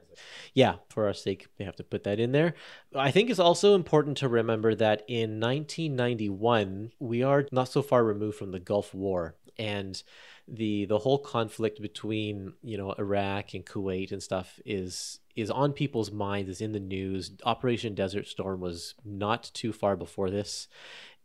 Yeah, 0.55 0.77
for 0.89 1.07
our 1.07 1.15
sake, 1.15 1.49
they 1.59 1.65
have 1.65 1.77
to 1.77 1.85
put 1.85 2.05
that 2.05 2.19
in 2.19 2.33
there. 2.33 2.55
I 2.95 3.11
think 3.11 3.29
it's 3.29 3.39
also 3.39 3.75
important 3.75 4.17
to 4.19 4.29
remember 4.29 4.75
that 4.75 5.03
in 5.07 5.39
1991, 5.39 6.93
we 6.99 7.23
are 7.23 7.47
not 7.53 7.69
so 7.69 7.83
far 7.83 8.03
removed 8.05 8.39
from 8.39 8.53
the 8.53 8.61
Gulf 8.61 8.95
War 8.95 9.35
and 9.59 10.03
the 10.49 10.85
the 10.87 10.99
whole 10.99 11.19
conflict 11.19 11.81
between 11.83 12.53
you 12.63 12.79
know 12.79 12.93
Iraq 12.99 13.55
and 13.55 13.65
Kuwait 13.67 14.13
and 14.13 14.23
stuff 14.23 14.61
is 14.65 15.21
is 15.35 15.51
on 15.51 15.73
people's 15.73 16.11
minds. 16.11 16.49
is 16.49 16.61
in 16.61 16.73
the 16.73 16.81
news. 16.81 17.33
Operation 17.45 17.95
Desert 17.95 18.27
Storm 18.27 18.61
was 18.61 18.95
not 19.05 19.51
too 19.53 19.73
far 19.73 19.97
before 19.97 20.31
this. 20.31 20.69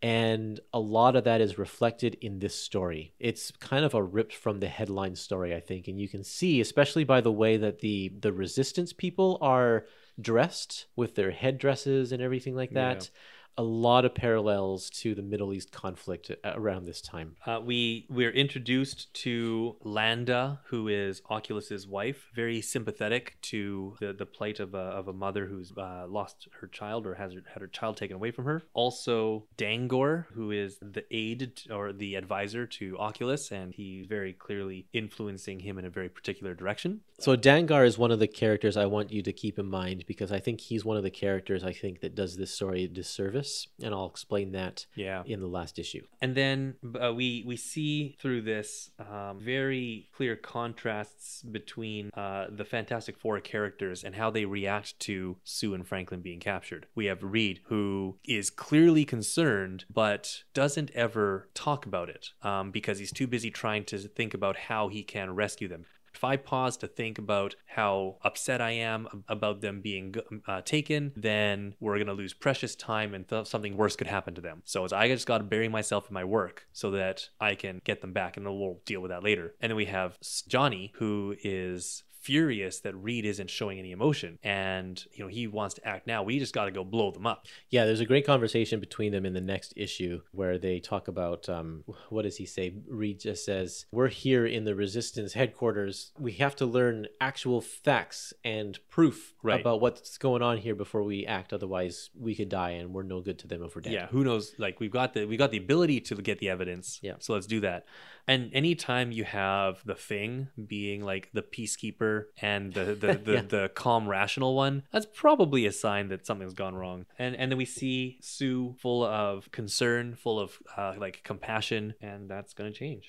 And 0.03 0.59
a 0.73 0.79
lot 0.79 1.15
of 1.15 1.25
that 1.25 1.41
is 1.41 1.59
reflected 1.59 2.17
in 2.21 2.39
this 2.39 2.55
story. 2.55 3.13
It's 3.19 3.51
kind 3.51 3.85
of 3.85 3.93
a 3.93 4.01
ripped 4.01 4.33
from 4.33 4.59
the 4.59 4.67
headline 4.67 5.15
story, 5.15 5.53
I 5.55 5.59
think, 5.59 5.87
and 5.87 5.99
you 5.99 6.09
can 6.09 6.23
see, 6.23 6.59
especially 6.59 7.03
by 7.03 7.21
the 7.21 7.31
way 7.31 7.57
that 7.57 7.79
the 7.79 8.11
the 8.19 8.33
resistance 8.33 8.93
people 8.93 9.37
are 9.41 9.85
dressed 10.19 10.87
with 10.95 11.15
their 11.15 11.31
headdresses 11.31 12.11
and 12.11 12.21
everything 12.21 12.55
like 12.55 12.71
that. 12.71 13.09
A 13.57 13.63
lot 13.63 14.05
of 14.05 14.15
parallels 14.15 14.89
to 15.01 15.13
the 15.13 15.21
Middle 15.21 15.53
East 15.53 15.71
conflict 15.71 16.31
around 16.43 16.85
this 16.85 17.01
time. 17.01 17.35
Uh, 17.45 17.59
we 17.63 18.05
we're 18.09 18.31
introduced 18.31 19.13
to 19.15 19.75
Landa, 19.83 20.61
who 20.65 20.87
is 20.87 21.21
Occulus's 21.29 21.87
wife, 21.87 22.29
very 22.33 22.61
sympathetic 22.61 23.37
to 23.43 23.95
the, 23.99 24.13
the 24.13 24.25
plight 24.25 24.59
of 24.59 24.73
a, 24.73 24.77
of 24.77 25.07
a 25.07 25.13
mother 25.13 25.45
who's 25.45 25.71
uh, 25.77 26.05
lost 26.07 26.47
her 26.59 26.67
child 26.67 27.05
or 27.05 27.15
has 27.15 27.33
her, 27.33 27.43
had 27.53 27.61
her 27.61 27.67
child 27.67 27.97
taken 27.97 28.15
away 28.15 28.31
from 28.31 28.45
her. 28.45 28.63
Also, 28.73 29.45
Dangor, 29.57 30.25
who 30.33 30.51
is 30.51 30.77
the 30.81 31.03
aide 31.11 31.51
or 31.69 31.93
the 31.93 32.15
advisor 32.15 32.65
to 32.65 32.95
Occulus, 32.95 33.51
and 33.51 33.73
he's 33.73 34.05
very 34.05 34.33
clearly 34.33 34.87
influencing 34.93 35.59
him 35.59 35.77
in 35.77 35.85
a 35.85 35.89
very 35.89 36.09
particular 36.09 36.53
direction. 36.53 37.01
So 37.19 37.35
Dangar 37.35 37.85
is 37.85 37.97
one 37.99 38.11
of 38.11 38.19
the 38.19 38.27
characters 38.27 38.75
I 38.75 38.87
want 38.87 39.11
you 39.11 39.21
to 39.21 39.31
keep 39.31 39.59
in 39.59 39.67
mind 39.67 40.05
because 40.07 40.31
I 40.31 40.39
think 40.39 40.59
he's 40.59 40.83
one 40.83 40.97
of 40.97 41.03
the 41.03 41.11
characters 41.11 41.63
I 41.63 41.71
think 41.71 41.99
that 42.01 42.15
does 42.15 42.35
this 42.35 42.51
story 42.51 42.83
a 42.83 42.87
disservice. 42.87 43.40
Purpose, 43.41 43.67
and 43.83 43.93
I'll 43.93 44.07
explain 44.07 44.51
that 44.53 44.85
Yeah. 44.95 45.23
in 45.25 45.39
the 45.39 45.47
last 45.47 45.79
issue. 45.79 46.05
And 46.21 46.35
then 46.35 46.75
uh, 47.01 47.13
we 47.13 47.43
we 47.45 47.57
see 47.57 48.15
through 48.21 48.41
this 48.43 48.91
um, 48.99 49.39
very 49.39 50.09
clear 50.13 50.35
contrasts 50.35 51.41
between 51.43 52.11
uh, 52.15 52.47
the 52.49 52.65
Fantastic 52.65 53.17
Four 53.17 53.39
characters 53.39 54.03
and 54.03 54.15
how 54.15 54.29
they 54.31 54.45
react 54.45 54.99
to 55.01 55.37
Sue 55.43 55.73
and 55.73 55.87
Franklin 55.87 56.21
being 56.21 56.39
captured. 56.39 56.87
We 56.95 57.05
have 57.05 57.23
Reed, 57.23 57.61
who 57.65 58.17
is 58.25 58.49
clearly 58.49 59.05
concerned 59.05 59.85
but 59.91 60.43
doesn't 60.53 60.91
ever 60.91 61.49
talk 61.53 61.85
about 61.85 62.09
it 62.09 62.29
um, 62.43 62.71
because 62.71 62.99
he's 62.99 63.11
too 63.11 63.27
busy 63.27 63.51
trying 63.51 63.85
to 63.85 63.97
think 63.97 64.33
about 64.33 64.55
how 64.57 64.87
he 64.89 65.03
can 65.03 65.35
rescue 65.35 65.67
them. 65.67 65.85
If 66.21 66.25
I 66.25 66.37
pause 66.37 66.77
to 66.77 66.87
think 66.87 67.17
about 67.17 67.55
how 67.65 68.17
upset 68.21 68.61
I 68.61 68.73
am 68.73 69.23
about 69.27 69.61
them 69.61 69.81
being 69.81 70.13
uh, 70.47 70.61
taken, 70.61 71.13
then 71.15 71.73
we're 71.79 71.95
going 71.95 72.05
to 72.05 72.13
lose 72.13 72.31
precious 72.31 72.75
time 72.75 73.15
and 73.15 73.27
th- 73.27 73.47
something 73.47 73.75
worse 73.75 73.95
could 73.95 74.05
happen 74.05 74.35
to 74.35 74.41
them. 74.41 74.61
So 74.63 74.83
it's, 74.83 74.93
I 74.93 75.07
just 75.07 75.25
got 75.25 75.39
to 75.39 75.43
bury 75.43 75.67
myself 75.67 76.09
in 76.09 76.13
my 76.13 76.23
work 76.23 76.67
so 76.73 76.91
that 76.91 77.29
I 77.39 77.55
can 77.55 77.81
get 77.83 78.01
them 78.01 78.13
back, 78.13 78.37
and 78.37 78.45
we'll 78.45 78.81
deal 78.85 79.01
with 79.01 79.09
that 79.09 79.23
later. 79.23 79.55
And 79.61 79.71
then 79.71 79.75
we 79.75 79.85
have 79.85 80.19
Johnny, 80.47 80.91
who 80.97 81.35
is 81.43 82.03
furious 82.21 82.79
that 82.81 82.95
Reed 82.95 83.25
isn't 83.25 83.49
showing 83.49 83.79
any 83.79 83.91
emotion 83.91 84.37
and 84.43 85.03
you 85.13 85.23
know 85.23 85.27
he 85.27 85.47
wants 85.47 85.73
to 85.75 85.87
act 85.87 86.05
now 86.07 86.21
we 86.23 86.37
just 86.39 86.53
got 86.53 86.65
to 86.65 86.71
go 86.71 86.83
blow 86.83 87.11
them 87.11 87.25
up 87.25 87.47
Yeah, 87.69 87.85
there's 87.85 87.99
a 87.99 88.05
great 88.05 88.25
conversation 88.25 88.79
between 88.79 89.11
them 89.11 89.25
in 89.25 89.33
the 89.33 89.41
next 89.41 89.73
issue 89.75 90.21
where 90.31 90.57
they 90.59 90.79
talk 90.79 91.07
about 91.07 91.49
um, 91.49 91.83
what 92.09 92.21
does 92.23 92.37
he 92.37 92.45
say? 92.45 92.73
Reed 92.87 93.19
just 93.19 93.43
says, 93.45 93.85
"We're 93.91 94.07
here 94.07 94.45
in 94.45 94.65
the 94.65 94.75
Resistance 94.75 95.33
headquarters. 95.33 96.11
We 96.19 96.33
have 96.33 96.55
to 96.57 96.65
learn 96.65 97.07
actual 97.19 97.61
facts 97.61 98.33
and 98.43 98.79
proof 98.89 99.33
Right. 99.43 99.59
about 99.59 99.81
what's 99.81 100.17
going 100.19 100.41
on 100.43 100.57
here 100.57 100.75
before 100.75 101.01
we 101.03 101.25
act. 101.25 101.51
Otherwise, 101.53 102.11
we 102.19 102.35
could 102.35 102.49
die, 102.49 102.71
and 102.71 102.93
we're 102.93 103.01
no 103.03 103.21
good 103.21 103.39
to 103.39 103.47
them 103.47 103.63
if 103.63 103.75
we're 103.75 103.81
dead." 103.81 103.93
yeah 103.93 104.07
who 104.07 104.23
knows 104.23 104.53
like 104.59 104.79
we've 104.79 104.91
got 104.91 105.13
the 105.13 105.25
we've 105.25 105.39
got 105.39 105.51
the 105.51 105.57
ability 105.57 105.99
to 106.01 106.15
get 106.15 106.37
the 106.39 106.49
evidence 106.49 106.99
Yeah. 107.01 107.15
so 107.19 107.33
let's 107.33 107.47
do 107.47 107.59
that 107.61 107.85
and 108.31 108.41
anytime 108.53 109.07
you 109.11 109.23
have 109.25 109.73
the 109.91 109.95
thing 109.95 110.47
being 110.75 110.99
like 111.11 111.29
the 111.33 111.41
peacekeeper 111.41 112.13
and 112.41 112.63
the 112.73 112.85
the, 113.03 113.13
the, 113.27 113.33
Yeah. 113.33 113.41
the 113.55 113.63
calm 113.83 114.03
rational 114.17 114.53
one 114.65 114.75
that's 114.93 115.07
probably 115.23 115.65
a 115.65 115.71
sign 115.85 116.05
that 116.11 116.25
something's 116.25 116.53
gone 116.63 116.75
wrong 116.81 116.99
and 117.23 117.35
and 117.39 117.51
then 117.51 117.57
we 117.57 117.65
see 117.79 118.17
sue 118.21 118.75
full 118.83 119.03
of 119.03 119.51
concern 119.51 120.15
full 120.15 120.39
of 120.39 120.49
uh, 120.77 120.93
like 120.97 121.15
compassion 121.31 121.83
and 122.01 122.29
that's 122.29 122.53
gonna 122.57 122.71
change 122.83 123.05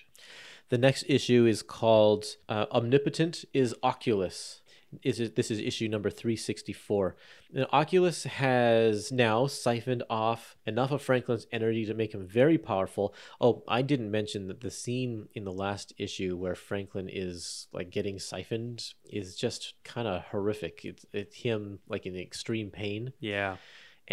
The 0.72 0.78
next 0.88 1.04
issue 1.16 1.42
is 1.54 1.60
called 1.78 2.24
uh, 2.48 2.64
Omnipotent 2.78 3.36
is 3.52 3.74
Occulus. 3.90 4.61
Is 5.02 5.20
it, 5.20 5.36
this 5.36 5.50
is 5.50 5.58
issue 5.58 5.88
number 5.88 6.10
364. 6.10 7.16
Now, 7.52 7.66
Occulus 7.72 8.24
has 8.24 9.12
now 9.12 9.46
siphoned 9.46 10.02
off 10.10 10.56
enough 10.66 10.90
of 10.90 11.02
Franklin's 11.02 11.46
energy 11.52 11.84
to 11.86 11.94
make 11.94 12.14
him 12.14 12.26
very 12.26 12.58
powerful. 12.58 13.14
Oh, 13.40 13.62
I 13.68 13.82
didn't 13.82 14.10
mention 14.10 14.48
that 14.48 14.60
the 14.60 14.70
scene 14.70 15.28
in 15.34 15.44
the 15.44 15.52
last 15.52 15.92
issue 15.98 16.36
where 16.36 16.54
Franklin 16.54 17.08
is 17.10 17.68
like 17.72 17.90
getting 17.90 18.18
siphoned 18.18 18.94
is 19.04 19.36
just 19.36 19.74
kind 19.84 20.08
of 20.08 20.22
horrific. 20.30 20.84
It's, 20.84 21.06
it's 21.12 21.36
him 21.36 21.80
like 21.88 22.06
in 22.06 22.16
extreme 22.16 22.70
pain 22.70 23.12
yeah 23.20 23.56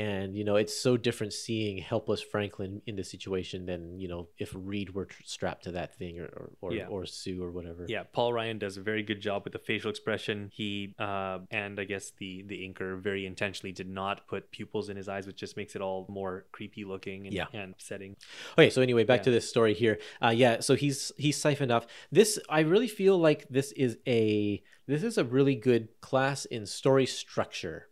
and 0.08 0.28
you 0.38 0.44
know 0.48 0.56
it's 0.64 0.76
so 0.88 0.92
different 1.08 1.34
seeing 1.34 1.76
helpless 1.92 2.22
franklin 2.34 2.72
in 2.90 2.94
this 3.00 3.10
situation 3.16 3.60
than 3.72 3.82
you 4.04 4.08
know 4.12 4.22
if 4.38 4.50
reed 4.72 4.90
were 4.96 5.06
tr- 5.14 5.24
strapped 5.36 5.64
to 5.68 5.72
that 5.80 5.90
thing 6.00 6.14
or 6.24 6.28
or, 6.40 6.46
or, 6.62 6.72
Yeah. 6.74 6.88
or 6.94 7.02
sue 7.06 7.40
or 7.46 7.52
whatever 7.58 7.82
Yeah, 7.96 8.04
Paul 8.18 8.32
Ryan 8.38 8.58
does 8.66 8.76
a 8.78 8.84
very 8.92 9.04
good 9.10 9.22
job 9.28 9.40
with 9.46 9.54
the 9.58 9.64
facial 9.72 9.90
expression. 9.96 10.38
He 10.60 10.70
uh, 11.08 11.40
and 11.62 11.74
I 11.84 11.86
guess 11.92 12.06
the 12.22 12.32
the 12.52 12.58
inker 12.68 12.90
very 13.10 13.24
intentionally 13.34 13.74
did 13.82 13.90
not 14.02 14.16
put 14.32 14.42
pupils 14.58 14.86
in 14.92 14.96
his 15.02 15.08
eyes, 15.14 15.24
which 15.28 15.40
just 15.46 15.56
makes 15.62 15.74
it 15.78 15.82
all 15.82 16.00
more 16.20 16.34
creepy 16.56 16.84
looking 16.94 17.20
and, 17.28 17.34
Yeah. 17.40 17.48
and 17.60 17.74
upsetting. 17.74 18.16
okay 18.58 18.70
so 18.70 18.82
anyway 18.82 19.04
back 19.12 19.20
Yeah. 19.22 19.30
to 19.30 19.32
this 19.38 19.48
story 19.54 19.74
here 19.84 19.96
uh 20.26 20.34
yeah 20.44 20.54
so 20.68 20.72
he's 20.84 21.00
he's 21.24 21.38
siphoned 21.46 21.72
off 21.76 21.86
this 22.20 22.32
i 22.50 22.62
really 22.74 22.88
feel 23.00 23.18
like 23.28 23.42
this 23.50 23.72
is 23.86 23.98
a 24.08 24.62
this 24.88 25.04
is 25.10 25.18
a 25.18 25.26
really 25.38 25.56
good 25.70 25.84
class 26.10 26.46
in 26.46 26.66
story 26.66 27.06
structure 27.06 27.89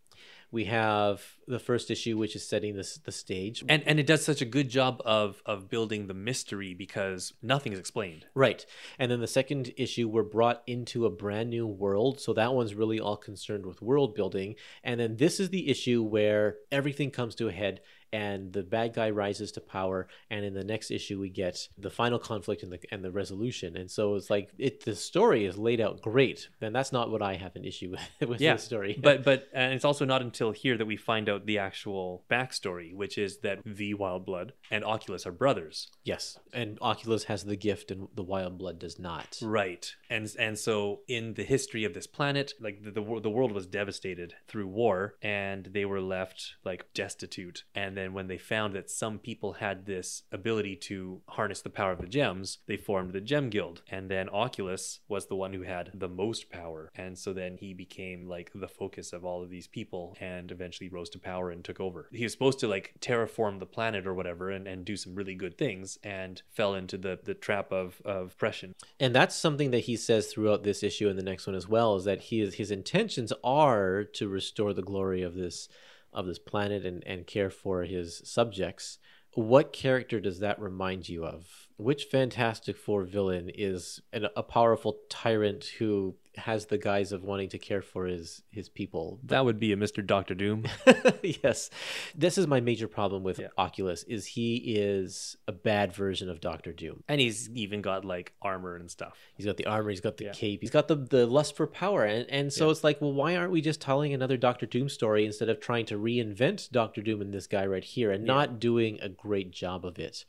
we 0.51 0.65
have 0.65 1.21
the 1.47 1.59
first 1.59 1.91
issue 1.91 2.17
which 2.17 2.35
is 2.35 2.47
setting 2.47 2.75
this 2.75 2.97
the 2.97 3.11
stage 3.11 3.63
And 3.67 3.83
and 3.85 3.99
it 3.99 4.07
does 4.07 4.23
such 4.23 4.41
a 4.41 4.45
good 4.45 4.69
job 4.69 5.01
of 5.05 5.41
of 5.45 5.69
building 5.69 6.07
the 6.07 6.13
mystery 6.13 6.73
because 6.73 7.33
nothing 7.41 7.73
is 7.73 7.79
explained. 7.79 8.25
Right. 8.33 8.65
And 8.99 9.11
then 9.11 9.19
the 9.19 9.27
second 9.27 9.73
issue, 9.77 10.07
we're 10.07 10.23
brought 10.23 10.63
into 10.67 11.05
a 11.05 11.09
brand 11.09 11.49
new 11.49 11.67
world. 11.67 12.19
So 12.19 12.33
that 12.33 12.53
one's 12.53 12.75
really 12.75 12.99
all 12.99 13.17
concerned 13.17 13.65
with 13.65 13.81
world 13.81 14.15
building. 14.15 14.55
And 14.83 14.99
then 14.99 15.17
this 15.17 15.39
is 15.39 15.49
the 15.49 15.69
issue 15.69 16.03
where 16.03 16.57
everything 16.71 17.11
comes 17.11 17.35
to 17.35 17.47
a 17.47 17.51
head 17.51 17.81
and 18.13 18.53
the 18.53 18.63
bad 18.63 18.93
guy 18.93 19.09
rises 19.09 19.51
to 19.53 19.61
power. 19.61 20.07
And 20.29 20.45
in 20.45 20.53
the 20.53 20.63
next 20.63 20.91
issue, 20.91 21.19
we 21.19 21.29
get 21.29 21.67
the 21.77 21.89
final 21.89 22.19
conflict 22.19 22.63
and 22.63 22.71
the, 22.71 22.79
and 22.91 23.03
the 23.03 23.11
resolution. 23.11 23.75
And 23.77 23.89
so 23.89 24.15
it's 24.15 24.29
like 24.29 24.51
it 24.57 24.85
the 24.85 24.95
story 24.95 25.45
is 25.45 25.57
laid 25.57 25.81
out 25.81 26.01
great. 26.01 26.49
And 26.61 26.75
that's 26.75 26.91
not 26.91 27.11
what 27.11 27.21
I 27.21 27.35
have 27.35 27.55
an 27.55 27.65
issue 27.65 27.91
with, 28.19 28.29
with 28.29 28.41
Yeah, 28.41 28.53
the 28.55 28.61
story. 28.61 28.99
But 29.01 29.23
but 29.23 29.47
and 29.53 29.73
it's 29.73 29.85
also 29.85 30.05
not 30.05 30.21
until 30.21 30.51
here 30.51 30.77
that 30.77 30.85
we 30.85 30.97
find 30.97 31.29
out 31.29 31.45
the 31.45 31.59
actual 31.59 32.23
backstory, 32.29 32.93
which 32.93 33.17
is 33.17 33.39
that 33.39 33.59
the 33.65 33.93
Wild 33.93 34.25
Blood 34.25 34.53
and 34.71 34.83
Occulus 34.83 35.25
are 35.25 35.31
brothers. 35.31 35.89
yes. 36.03 36.37
And 36.53 36.79
Occulus 36.79 37.25
has 37.25 37.43
the 37.43 37.55
gift 37.55 37.91
and 37.91 38.07
the 38.15 38.23
Wild 38.23 38.57
Blood 38.57 38.79
does 38.79 38.97
not. 38.97 39.37
Right. 39.41 39.93
And 40.09 40.29
and 40.39 40.57
so 40.57 41.01
in 41.07 41.33
the 41.33 41.43
history 41.43 41.83
of 41.83 41.93
this 41.93 42.07
planet, 42.07 42.53
like 42.59 42.83
the 42.83 42.91
the, 42.91 43.19
the 43.21 43.29
world 43.29 43.51
was 43.51 43.67
devastated 43.67 44.33
through 44.47 44.67
war 44.67 45.15
and 45.21 45.65
they 45.65 45.85
were 45.85 46.01
left 46.01 46.55
like 46.63 46.93
destitute. 46.93 47.63
And 47.75 47.95
then 47.95 48.13
when 48.13 48.27
they 48.27 48.37
found 48.37 48.73
that 48.73 48.89
some 48.89 49.19
people 49.19 49.53
had 49.53 49.85
this 49.85 50.23
ability 50.31 50.75
to 50.75 51.21
harness 51.29 51.61
the 51.61 51.69
power 51.69 51.91
of 51.91 52.01
the 52.01 52.07
gems, 52.07 52.59
they 52.67 52.77
formed 52.77 53.13
the 53.13 53.21
Gem 53.21 53.49
Guild. 53.49 53.81
And 53.89 54.09
then 54.09 54.27
Occulus 54.29 54.99
was 55.07 55.27
the 55.27 55.35
one 55.35 55.53
who 55.53 55.63
had 55.63 55.91
the 55.93 56.09
most 56.09 56.49
power. 56.49 56.89
And 56.95 57.17
so 57.17 57.33
then 57.33 57.57
he 57.57 57.73
became 57.73 58.27
like 58.27 58.51
the 58.53 58.67
focus 58.67 59.13
of 59.13 59.25
all 59.25 59.43
of 59.43 59.49
these 59.49 59.67
people 59.67 60.15
and 60.19 60.51
eventually 60.51 60.89
rose 60.89 61.09
to 61.11 61.19
power 61.19 61.51
and 61.51 61.63
took 61.63 61.79
over. 61.79 62.09
He 62.11 62.23
was 62.23 62.31
supposed 62.31 62.59
to 62.59 62.67
like 62.67 62.93
terraform 62.99 63.59
the 63.59 63.65
planet 63.65 64.07
or 64.07 64.13
whatever 64.13 64.49
and, 64.49 64.67
and 64.67 64.85
do 64.85 64.95
some 64.95 65.15
really 65.15 65.35
good 65.35 65.57
things 65.57 65.97
and 66.03 66.41
fell 66.49 66.75
into 66.75 66.97
the, 66.97 67.19
the 67.23 67.33
trap 67.33 67.71
of, 67.71 68.01
of 68.05 68.33
oppression. 68.33 68.73
And 68.99 69.13
that's 69.13 69.35
something 69.35 69.71
that 69.71 69.79
he 69.79 69.96
says 69.97 70.27
throughout 70.27 70.63
this 70.63 70.83
issue 70.83 71.09
and 71.09 71.17
the 71.17 71.23
next 71.23 71.47
one 71.47 71.55
as 71.55 71.67
well 71.67 71.95
is 71.95 72.05
that 72.05 72.21
he 72.23 72.41
is, 72.41 72.55
his 72.55 72.71
intentions 72.71 73.33
are 73.43 74.03
to 74.03 74.27
restore 74.27 74.73
the 74.73 74.81
glory 74.81 75.21
of 75.21 75.35
this 75.35 75.67
of 76.13 76.25
this 76.25 76.39
planet 76.39 76.85
and, 76.85 77.03
and 77.05 77.27
care 77.27 77.49
for 77.49 77.83
his 77.83 78.21
subjects. 78.23 78.97
What 79.33 79.73
character 79.73 80.19
does 80.19 80.39
that 80.39 80.59
remind 80.59 81.09
you 81.09 81.25
of? 81.25 81.67
Which 81.75 82.05
Fantastic 82.05 82.77
Four 82.77 83.03
villain 83.03 83.51
is 83.53 84.01
an, 84.11 84.27
a 84.35 84.41
powerful 84.41 84.97
tyrant 85.09 85.65
who 85.77 86.15
has 86.37 86.67
the 86.67 86.77
guise 86.77 87.11
of 87.11 87.23
wanting 87.23 87.49
to 87.49 87.57
care 87.57 87.81
for 87.81 88.05
his 88.05 88.41
his 88.51 88.69
people? 88.69 89.19
That 89.23 89.43
would 89.45 89.59
be 89.59 89.71
a 89.73 89.75
Mr. 89.77 90.05
Doctor 90.05 90.33
Doom. 90.35 90.65
yes, 91.43 91.69
this 92.15 92.37
is 92.37 92.47
my 92.47 92.59
major 92.59 92.87
problem 92.87 93.23
with 93.23 93.39
Yeah. 93.39 93.47
Occulus. 93.57 94.03
Is 94.07 94.25
he 94.25 94.55
is 94.57 95.35
a 95.47 95.51
bad 95.51 95.93
version 95.93 96.29
of 96.29 96.39
Doctor 96.41 96.71
Doom. 96.73 97.03
and 97.07 97.19
he's 97.21 97.49
even 97.51 97.81
got 97.81 98.05
like 98.05 98.33
armor 98.41 98.75
and 98.75 98.89
stuff. 98.89 99.17
He's 99.35 99.45
got 99.45 99.57
the 99.57 99.65
armor, 99.65 99.89
he's 99.89 100.01
got 100.01 100.17
the 100.17 100.25
Yeah. 100.25 100.31
cape, 100.33 100.61
he's 100.61 100.69
got 100.71 100.87
the, 100.87 100.95
the 100.95 101.25
lust 101.25 101.55
for 101.55 101.67
power. 101.67 102.03
And, 102.05 102.29
and 102.29 102.51
so 102.53 102.65
Yeah. 102.65 102.71
it's 102.71 102.83
like, 102.83 103.01
well, 103.01 103.13
why 103.13 103.35
aren't 103.35 103.51
we 103.51 103.61
just 103.61 103.81
telling 103.81 104.13
another 104.13 104.37
Doctor 104.37 104.65
Doom 104.65 104.89
story 104.89 105.25
instead 105.25 105.49
of 105.49 105.59
trying 105.59 105.85
to 105.87 105.97
reinvent 105.97 106.71
Doctor 106.71 107.01
Doom 107.01 107.21
and 107.21 107.33
this 107.33 107.47
guy 107.47 107.65
right 107.65 107.83
here 107.83 108.11
and 108.11 108.23
not 108.25 108.59
doing 108.59 108.99
a 109.01 109.09
great 109.09 109.51
job 109.51 109.85
of 109.85 109.97
it? 109.99 110.25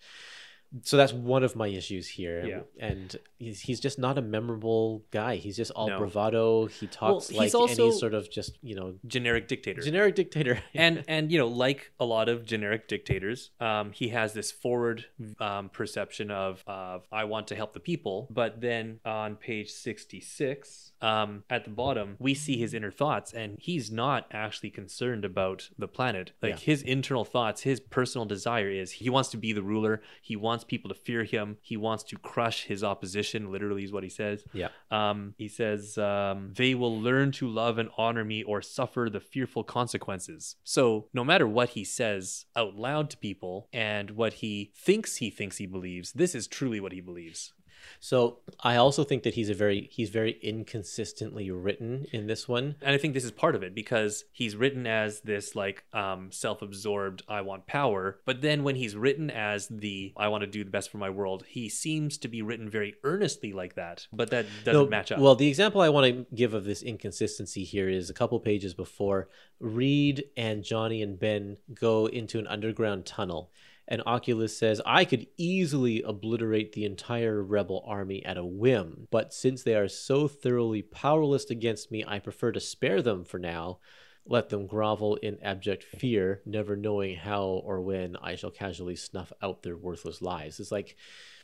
So 0.82 0.96
that's 0.98 1.12
one 1.14 1.44
of 1.44 1.56
my 1.56 1.68
issues 1.68 2.06
here. 2.06 2.44
Yeah. 2.44 2.60
And 2.78 3.16
he's, 3.38 3.60
he's 3.60 3.80
just 3.80 3.98
not 3.98 4.18
a 4.18 4.22
memorable 4.22 5.02
guy. 5.10 5.36
He's 5.36 5.56
just 5.56 5.70
all 5.70 5.88
No. 5.88 5.98
bravado. 5.98 6.66
He 6.66 6.86
talks 6.86 7.28
he's 7.28 7.38
like 7.38 7.54
also- 7.54 7.88
any 7.88 7.98
sort 7.98 8.12
of 8.14 8.30
just, 8.30 8.58
you 8.62 8.74
know, 8.74 8.94
Generic 9.06 9.48
dictator. 9.48 9.80
generic 9.80 10.14
dictator. 10.14 10.60
and 10.74 11.04
and 11.08 11.32
you 11.32 11.38
know 11.38 11.46
like 11.48 11.92
a 11.98 12.04
lot 12.04 12.28
of 12.28 12.44
generic 12.44 12.86
dictators 12.88 13.50
um, 13.60 13.92
he 13.92 14.08
has 14.08 14.32
this 14.34 14.50
forward 14.52 15.06
um, 15.40 15.68
perception 15.70 16.30
of 16.30 16.62
of 16.66 17.06
i 17.12 17.24
want 17.24 17.46
to 17.48 17.54
help 17.54 17.72
the 17.72 17.80
people 17.80 18.26
but 18.30 18.60
then 18.60 19.00
on 19.04 19.36
page 19.36 19.70
66 19.70 20.92
um, 21.00 21.44
at 21.48 21.64
the 21.64 21.70
bottom 21.70 22.16
we 22.18 22.34
see 22.34 22.56
his 22.58 22.74
inner 22.74 22.90
thoughts 22.90 23.32
and 23.32 23.56
he's 23.60 23.90
not 23.90 24.26
actually 24.30 24.70
concerned 24.70 25.24
about 25.24 25.68
the 25.78 25.88
planet 25.88 26.32
like 26.42 26.50
Yeah. 26.52 26.56
his 26.58 26.82
internal 26.82 27.24
thoughts 27.24 27.62
his 27.62 27.80
personal 27.80 28.24
desire 28.26 28.70
is 28.70 28.92
he 28.92 29.08
wants 29.10 29.28
to 29.30 29.36
be 29.36 29.52
the 29.52 29.62
ruler 29.62 30.00
he 30.22 30.36
wants 30.36 30.64
people 30.64 30.88
to 30.88 30.94
fear 30.94 31.24
him 31.24 31.56
he 31.62 31.76
wants 31.76 32.02
to 32.04 32.16
crush 32.16 32.64
his 32.64 32.82
opposition 32.84 33.50
literally 33.52 33.84
is 33.84 33.92
what 33.92 34.02
he 34.02 34.08
says 34.10 34.44
yeah. 34.52 34.68
um, 34.90 35.34
he 35.36 35.48
says, 35.48 35.98
um, 35.98 36.52
they 36.56 36.74
will 36.74 37.00
learn 37.00 37.32
to 37.32 37.48
love 37.48 37.78
and 37.78 37.88
honor 37.96 38.24
me 38.24 38.42
or 38.42 38.60
suffer 38.62 39.08
the 39.10 39.20
fearful 39.20 39.64
consequences. 39.64 40.56
So, 40.64 41.06
no 41.12 41.24
matter 41.24 41.46
what 41.46 41.70
he 41.70 41.84
says 41.84 42.46
out 42.56 42.74
loud 42.76 43.10
to 43.10 43.16
people 43.16 43.68
and 43.72 44.10
what 44.12 44.34
he 44.34 44.72
thinks 44.76 45.16
he 45.16 45.30
thinks 45.30 45.56
he 45.58 45.66
believes, 45.66 46.12
this 46.12 46.34
is 46.34 46.46
truly 46.46 46.80
what 46.80 46.92
he 46.92 47.00
believes. 47.00 47.52
So 48.00 48.38
I 48.60 48.76
also 48.76 49.04
think 49.04 49.22
that 49.22 49.34
he's 49.34 49.50
a 49.50 49.54
very 49.54 49.88
he's 49.92 50.10
very 50.10 50.38
inconsistently 50.42 51.50
written 51.50 52.06
in 52.12 52.26
this 52.26 52.48
one. 52.48 52.76
And 52.82 52.94
I 52.94 52.98
think 52.98 53.14
this 53.14 53.24
is 53.24 53.30
part 53.30 53.54
of 53.54 53.62
it 53.62 53.74
because 53.74 54.24
he's 54.32 54.56
written 54.56 54.86
as 54.86 55.20
this 55.20 55.54
like 55.54 55.84
um, 55.92 56.30
self-absorbed 56.30 57.22
I 57.28 57.40
want 57.42 57.66
power, 57.66 58.20
but 58.24 58.40
then 58.40 58.64
when 58.64 58.76
he's 58.76 58.96
written 58.96 59.30
as 59.30 59.68
the 59.68 60.12
I 60.16 60.28
want 60.28 60.42
to 60.42 60.46
do 60.46 60.64
the 60.64 60.70
best 60.70 60.90
for 60.90 60.98
my 60.98 61.10
world, 61.10 61.44
he 61.48 61.68
seems 61.68 62.18
to 62.18 62.28
be 62.28 62.42
written 62.42 62.68
very 62.70 62.94
earnestly 63.04 63.52
like 63.52 63.74
that, 63.74 64.06
but 64.12 64.30
that 64.30 64.46
doesn't 64.64 64.84
No, 64.84 64.88
match 64.88 65.12
up. 65.12 65.18
Well, 65.18 65.34
the 65.34 65.48
example 65.48 65.80
I 65.80 65.88
want 65.88 66.06
to 66.06 66.26
give 66.34 66.54
of 66.54 66.64
this 66.64 66.82
inconsistency 66.82 67.64
here 67.64 67.88
is 67.88 68.10
a 68.10 68.14
couple 68.14 68.38
pages 68.40 68.74
before 68.74 69.28
Reed 69.60 70.24
and 70.36 70.62
Johnny 70.62 71.02
and 71.02 71.18
Ben 71.18 71.56
go 71.74 72.06
into 72.06 72.38
an 72.38 72.46
underground 72.46 73.06
tunnel. 73.06 73.50
And 73.90 74.02
Occulus 74.04 74.50
says, 74.50 74.82
I 74.84 75.06
could 75.06 75.26
easily 75.38 76.02
obliterate 76.02 76.72
the 76.72 76.84
entire 76.84 77.42
rebel 77.42 77.82
army 77.86 78.22
at 78.22 78.36
a 78.36 78.44
whim, 78.44 79.08
but 79.10 79.32
since 79.32 79.62
they 79.62 79.74
are 79.74 79.88
so 79.88 80.28
thoroughly 80.28 80.82
powerless 80.82 81.48
against 81.48 81.90
me, 81.90 82.04
I 82.06 82.18
prefer 82.18 82.52
to 82.52 82.60
spare 82.60 83.00
them 83.00 83.24
for 83.24 83.38
now. 83.38 83.78
Let 84.26 84.50
them 84.50 84.66
grovel 84.66 85.16
in 85.16 85.42
abject 85.42 85.84
fear, 85.84 86.42
never 86.44 86.76
knowing 86.76 87.16
how 87.16 87.44
or 87.44 87.80
when 87.80 88.14
I 88.16 88.34
shall 88.34 88.50
casually 88.50 88.94
snuff 88.94 89.32
out 89.40 89.62
their 89.62 89.76
worthless 89.76 90.20
lives. 90.20 90.60
It's 90.60 90.70
like, 90.70 90.96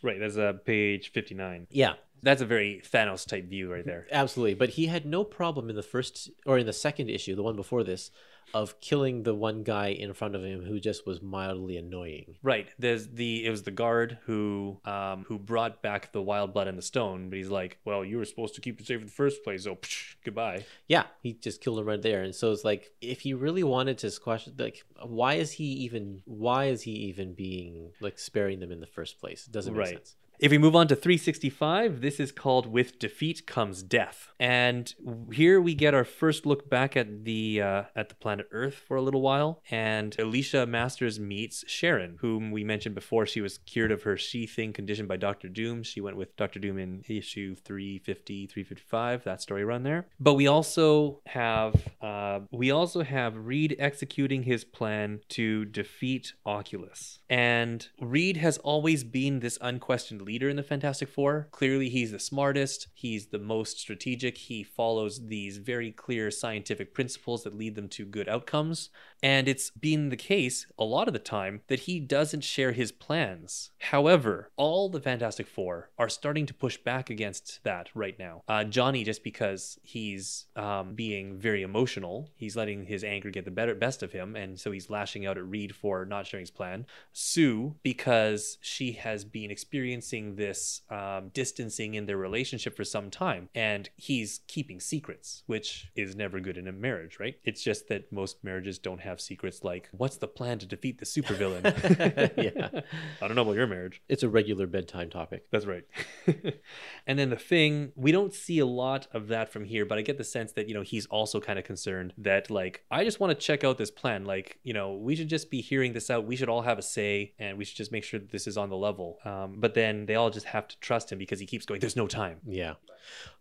right, 0.03 0.20
that's 0.20 0.36
uh, 0.36 0.53
page 0.66 1.11
59. 1.12 1.68
yeah, 1.70 1.95
That's 2.22 2.42
a 2.42 2.47
very 2.47 2.82
Thanos 2.84 3.26
type 3.26 3.49
view 3.49 3.72
right 3.72 3.86
there. 3.86 4.07
Absolutely, 4.12 4.53
but 4.53 4.68
he 4.68 4.84
had 4.86 5.07
no 5.07 5.24
problem 5.24 5.70
in 5.70 5.76
the 5.76 5.82
first 5.82 6.28
or 6.45 6.59
in 6.59 6.66
the 6.66 6.74
second 6.74 7.09
issue, 7.09 7.34
the 7.34 7.42
one 7.42 7.57
before 7.57 7.84
this, 7.84 8.11
of 8.55 8.80
killing 8.80 9.24
the 9.24 9.34
one 9.34 9.62
guy 9.64 9.88
in 9.88 10.12
front 10.14 10.34
of 10.34 10.42
him 10.44 10.64
who 10.64 10.80
just 10.80 11.07
was 11.07 11.20
mildly 11.20 11.76
annoying. 11.76 12.36
Right. 12.42 12.68
There's 12.78 13.09
the 13.09 13.44
it 13.44 13.50
was 13.50 13.64
the 13.64 13.70
guard 13.72 14.18
who 14.24 14.78
um 14.84 15.24
who 15.28 15.38
brought 15.38 15.82
back 15.82 16.12
the 16.12 16.22
wild 16.22 16.55
blood 16.55 16.68
and 16.68 16.78
the 16.78 16.82
stone, 16.82 17.28
but 17.28 17.36
he's 17.36 17.50
like, 17.50 17.78
Well, 17.84 18.05
you 18.05 18.16
were 18.16 18.24
supposed 18.24 18.55
to 18.55 18.61
keep 18.61 18.80
it 18.80 18.86
safe 18.86 19.00
in 19.00 19.07
the 19.07 19.12
first 19.12 19.42
place, 19.44 19.64
so 19.64 19.74
psh, 19.74 20.14
goodbye. 20.24 20.64
Yeah, 20.88 21.05
he 21.22 21.32
just 21.34 21.61
killed 21.61 21.78
him 21.80 21.86
right 21.86 22.00
there, 22.00 22.22
and 22.22 22.34
so 22.34 22.52
it's 22.52 22.64
like 22.64 22.92
if 23.00 23.20
he 23.20 23.34
really 23.34 23.64
wanted 23.64 23.98
to 23.98 24.11
squash, 24.11 24.48
like, 24.59 24.84
why 25.05 25.34
is 25.34 25.50
he 25.52 25.64
even? 25.64 26.22
Why 26.24 26.66
is 26.66 26.82
he 26.82 26.92
even 26.92 27.34
being 27.34 27.90
like 28.00 28.18
sparing 28.18 28.61
them 28.61 28.70
in 28.72 28.80
the 28.80 28.86
first 28.86 29.18
place? 29.20 29.46
It 29.46 29.52
doesn't 29.52 29.74
make 29.74 29.80
Right. 29.86 29.94
sense. 29.94 30.16
If 30.45 30.51
we 30.51 30.59
move 30.59 30.76
on 30.76 30.88
to 30.88 30.95
365, 30.95 32.03
this 32.03 32.20
is 32.20 32.30
called 32.30 32.66
With 32.66 32.99
Defeat 32.99 33.47
Comes 33.47 33.82
Death. 33.82 34.28
And 34.38 34.95
here 35.32 35.59
we 35.59 35.74
get 35.74 35.95
our 35.95 36.05
first 36.05 36.45
look 36.45 36.68
back 36.68 36.99
at 36.99 37.24
the 37.24 37.62
uh, 37.62 37.84
at 37.97 38.11
the 38.11 38.14
planet 38.14 38.49
Earth 38.51 38.74
for 38.74 38.99
a 38.99 39.01
little 39.01 39.22
while. 39.22 39.62
And 39.70 40.14
Alicia 40.18 40.66
Masters 40.66 41.18
meets 41.18 41.64
Sharon, 41.66 42.18
whom 42.20 42.51
we 42.51 42.62
mentioned 42.62 42.95
before. 42.95 43.24
She 43.24 43.40
was 43.40 43.57
cured 43.57 43.90
of 43.90 44.03
her 44.03 44.18
she 44.18 44.47
thing 44.47 44.74
condition 44.74 45.07
by 45.07 45.16
Doctor 45.16 45.49
Doom. 45.49 45.82
She 45.82 46.03
went 46.03 46.18
with 46.18 46.36
Doctor 46.36 46.59
Doom 46.59 46.76
in 46.76 47.05
issue 47.09 47.55
350, 47.55 48.47
355, 48.47 49.24
that 49.24 49.40
story 49.40 49.64
run 49.64 49.82
there. 49.82 50.09
But 50.20 50.34
we 50.34 50.47
also 50.47 51.22
have 51.24 51.74
uh, 52.03 52.40
we 52.51 52.70
also 52.70 53.03
have 53.03 53.47
Reed 53.47 53.76
executing 53.78 54.42
his 54.42 54.62
plan 54.62 55.20
to 55.30 55.64
defeat 55.64 56.34
Occulus. 56.47 57.20
And 57.30 57.88
Reed 57.99 58.36
has 58.36 58.59
always 58.59 59.05
been 59.05 59.40
this 59.40 59.57
unquestioned 59.62 60.20
leader 60.35 60.49
in 60.49 60.57
the 60.57 60.64
Fantastic 60.64 61.09
Four. 61.09 61.47
Clearly, 61.53 61.89
he's 61.89 62.11
the 62.11 62.18
smartest, 62.18 62.89
he's 62.93 63.26
the 63.26 63.39
most 63.39 63.78
strategic, 63.78 64.37
he 64.37 64.64
follows 64.64 65.28
these 65.28 65.59
very 65.59 65.93
clear 65.93 66.28
scientific 66.28 66.93
principles 66.93 67.45
that 67.45 67.57
lead 67.57 67.76
them 67.76 67.89
to 67.91 68.05
good 68.05 68.28
outcomes. 68.28 68.91
And 69.22 69.47
it's 69.47 69.70
been 69.70 70.09
the 70.09 70.16
case 70.16 70.66
a 70.76 70.85
lot 70.85 71.07
of 71.07 71.14
the 71.14 71.20
time 71.20 71.61
that 71.68 71.80
he 71.80 72.01
doesn't 72.01 72.43
share 72.43 72.72
his 72.72 72.91
plans. 72.91 73.70
However, 73.78 74.51
all 74.57 74.89
the 74.89 75.01
Fantastic 75.01 75.47
Four 75.47 75.91
are 75.99 76.09
starting 76.09 76.47
to 76.47 76.53
push 76.53 76.78
back 76.78 77.11
against 77.11 77.61
that 77.62 77.91
right 77.95 78.18
now. 78.18 78.43
Uh, 78.49 78.64
Johnny, 78.64 79.05
just 79.05 79.22
because 79.22 79.78
he's 79.85 80.47
um, 80.57 80.95
being 80.95 81.39
very 81.39 81.62
emotional, 81.62 82.28
he's 82.35 82.57
letting 82.57 82.87
his 82.87 83.05
anger 83.05 83.30
get 83.30 83.45
the 83.45 83.53
better 83.53 83.76
best 83.76 84.03
of 84.03 84.11
him, 84.11 84.35
and 84.35 84.59
so 84.59 84.72
he's 84.72 84.91
lashing 84.91 85.26
out 85.26 85.39
at 85.39 85.47
Reed 85.47 85.76
for 85.76 86.05
not 86.05 86.26
sharing 86.26 86.43
his 86.43 86.51
plan. 86.51 86.87
Sue, 87.12 87.76
because 87.85 88.59
she 88.61 88.93
has 88.93 89.24
been 89.24 89.53
experiencing 89.53 90.14
this 90.37 90.83
um, 90.91 91.31
distancing 91.33 91.95
in 91.95 92.07
their 92.07 92.17
relationship 92.17 92.77
for 92.77 92.85
some 92.85 93.11
time, 93.11 93.49
and 93.55 93.91
he's 93.97 94.41
keeping 94.47 94.81
secrets, 94.81 95.43
which 95.47 95.91
is 95.97 96.15
never 96.15 96.41
good 96.41 96.57
in 96.57 96.69
a 96.69 96.73
marriage, 96.73 97.19
right? 97.19 97.37
It's 97.45 97.62
just 97.62 97.89
that 97.89 98.12
most 98.12 98.43
marriages 98.45 98.79
don't 98.79 99.01
have 99.01 99.21
secrets 99.21 99.65
like, 99.65 99.89
what's 99.93 100.17
the 100.17 100.29
plan 100.29 100.59
to 100.61 100.67
defeat 100.67 100.99
the 100.99 101.07
supervillain? 101.07 101.65
Yeah. 102.45 102.69
I 103.23 103.27
don't 103.27 103.37
know 103.37 103.43
about 103.43 103.57
your 103.57 103.67
marriage. 103.67 104.03
It's 104.09 104.23
a 104.23 104.29
regular 104.29 104.67
bedtime 104.67 105.11
topic. 105.11 105.47
That's 105.51 105.67
right. 105.67 105.85
and 107.07 107.19
then 107.19 107.31
the 107.31 107.37
thing, 107.37 107.93
we 107.97 108.12
don't 108.12 108.33
see 108.33 108.59
a 108.59 108.67
lot 108.67 109.07
of 109.12 109.29
that 109.29 109.49
from 109.49 109.65
here, 109.65 109.85
but 109.85 109.99
I 109.99 110.03
get 110.03 110.19
the 110.19 110.25
sense 110.25 110.53
that, 110.53 110.69
you 110.69 110.75
know, 110.75 110.83
he's 110.83 111.07
also 111.07 111.41
kind 111.41 111.59
of 111.59 111.65
concerned 111.65 112.12
that, 112.19 112.51
like, 112.51 112.85
I 112.91 113.05
just 113.05 113.21
want 113.21 113.31
to 113.31 113.47
check 113.47 113.65
out 113.65 113.79
this 113.79 113.91
plan. 113.91 114.25
Like, 114.25 114.59
you 114.62 114.73
know, 114.73 114.95
we 114.95 115.17
should 115.17 115.29
just 115.29 115.51
be 115.51 115.61
hearing 115.61 115.93
this 115.93 116.11
out. 116.11 116.27
We 116.27 116.37
should 116.37 116.49
all 116.49 116.62
have 116.62 116.79
a 116.79 116.83
say 116.83 117.33
and 117.39 117.59
we 117.59 117.65
should 117.65 117.77
just 117.77 117.93
make 117.93 118.05
sure 118.05 118.21
that 118.21 118.31
this 118.31 118.47
is 118.47 118.57
on 118.57 118.69
the 118.71 118.77
level. 118.77 119.19
Um, 119.25 119.57
but 119.59 119.75
then 119.75 120.03
they 120.07 120.14
all 120.14 120.30
just 120.30 120.46
have 120.46 120.68
to 120.68 120.78
trust 120.80 121.11
him 121.12 121.18
because 121.18 121.40
he 121.40 121.46
keeps 121.46 121.66
going, 121.66 121.80
there's 121.80 121.96
no 121.96 122.07
time. 122.07 122.38
Yeah. 122.46 122.74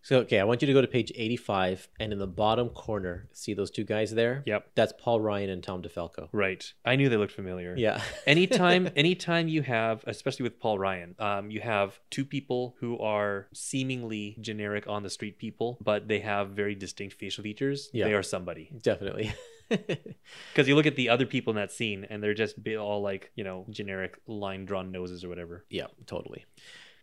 So 0.01 0.17
okay, 0.19 0.39
I 0.39 0.43
want 0.43 0.61
you 0.61 0.65
to 0.67 0.73
go 0.73 0.81
to 0.81 0.87
page 0.87 1.11
eighty-five, 1.15 1.87
and 1.99 2.11
in 2.11 2.19
the 2.19 2.27
bottom 2.27 2.67
corner, 2.69 3.29
see 3.31 3.53
those 3.53 3.71
two 3.71 3.85
guys 3.85 4.11
there? 4.13 4.43
Yep. 4.45 4.71
That's 4.75 4.91
Paul 4.99 5.21
Ryan 5.21 5.49
and 5.51 5.63
Tom 5.63 5.81
DeFalco. 5.81 6.27
Right. 6.33 6.73
I 6.83 6.97
knew 6.97 7.07
they 7.07 7.15
looked 7.15 7.31
familiar. 7.31 7.73
Yeah. 7.77 8.01
anytime 8.27 8.89
anytime 8.95 9.47
you 9.47 9.61
have 9.61 10.03
especially 10.07 10.43
with 10.43 10.59
paul 10.59 10.77
ryan 10.79 11.15
um, 11.19 11.49
you 11.51 11.61
have 11.61 11.99
two 12.09 12.25
people 12.25 12.75
who 12.79 12.97
are 12.99 13.47
seemingly 13.53 14.35
generic 14.41 14.85
on 14.87 15.03
the 15.03 15.09
street 15.09 15.37
people 15.37 15.77
but 15.81 16.07
they 16.07 16.19
have 16.19 16.49
very 16.49 16.75
distinct 16.75 17.15
facial 17.15 17.43
features 17.43 17.89
Yeah. 17.93 18.05
they 18.05 18.13
are 18.13 18.23
somebody 18.23 18.71
Definitely. 18.81 19.33
because 20.51 20.67
you 20.67 20.75
look 20.75 20.85
at 20.85 20.95
the 20.95 21.09
other 21.09 21.25
people 21.25 21.51
in 21.51 21.55
that 21.57 21.71
scene 21.71 22.05
and 22.09 22.21
they're 22.21 22.33
just 22.33 22.55
all 22.79 23.01
like 23.01 23.31
you 23.35 23.43
know 23.43 23.65
generic 23.69 24.19
line 24.27 24.65
drawn 24.65 24.91
noses 24.91 25.23
or 25.23 25.29
whatever 25.29 25.65
yeah, 25.69 25.87
totally. 26.05 26.45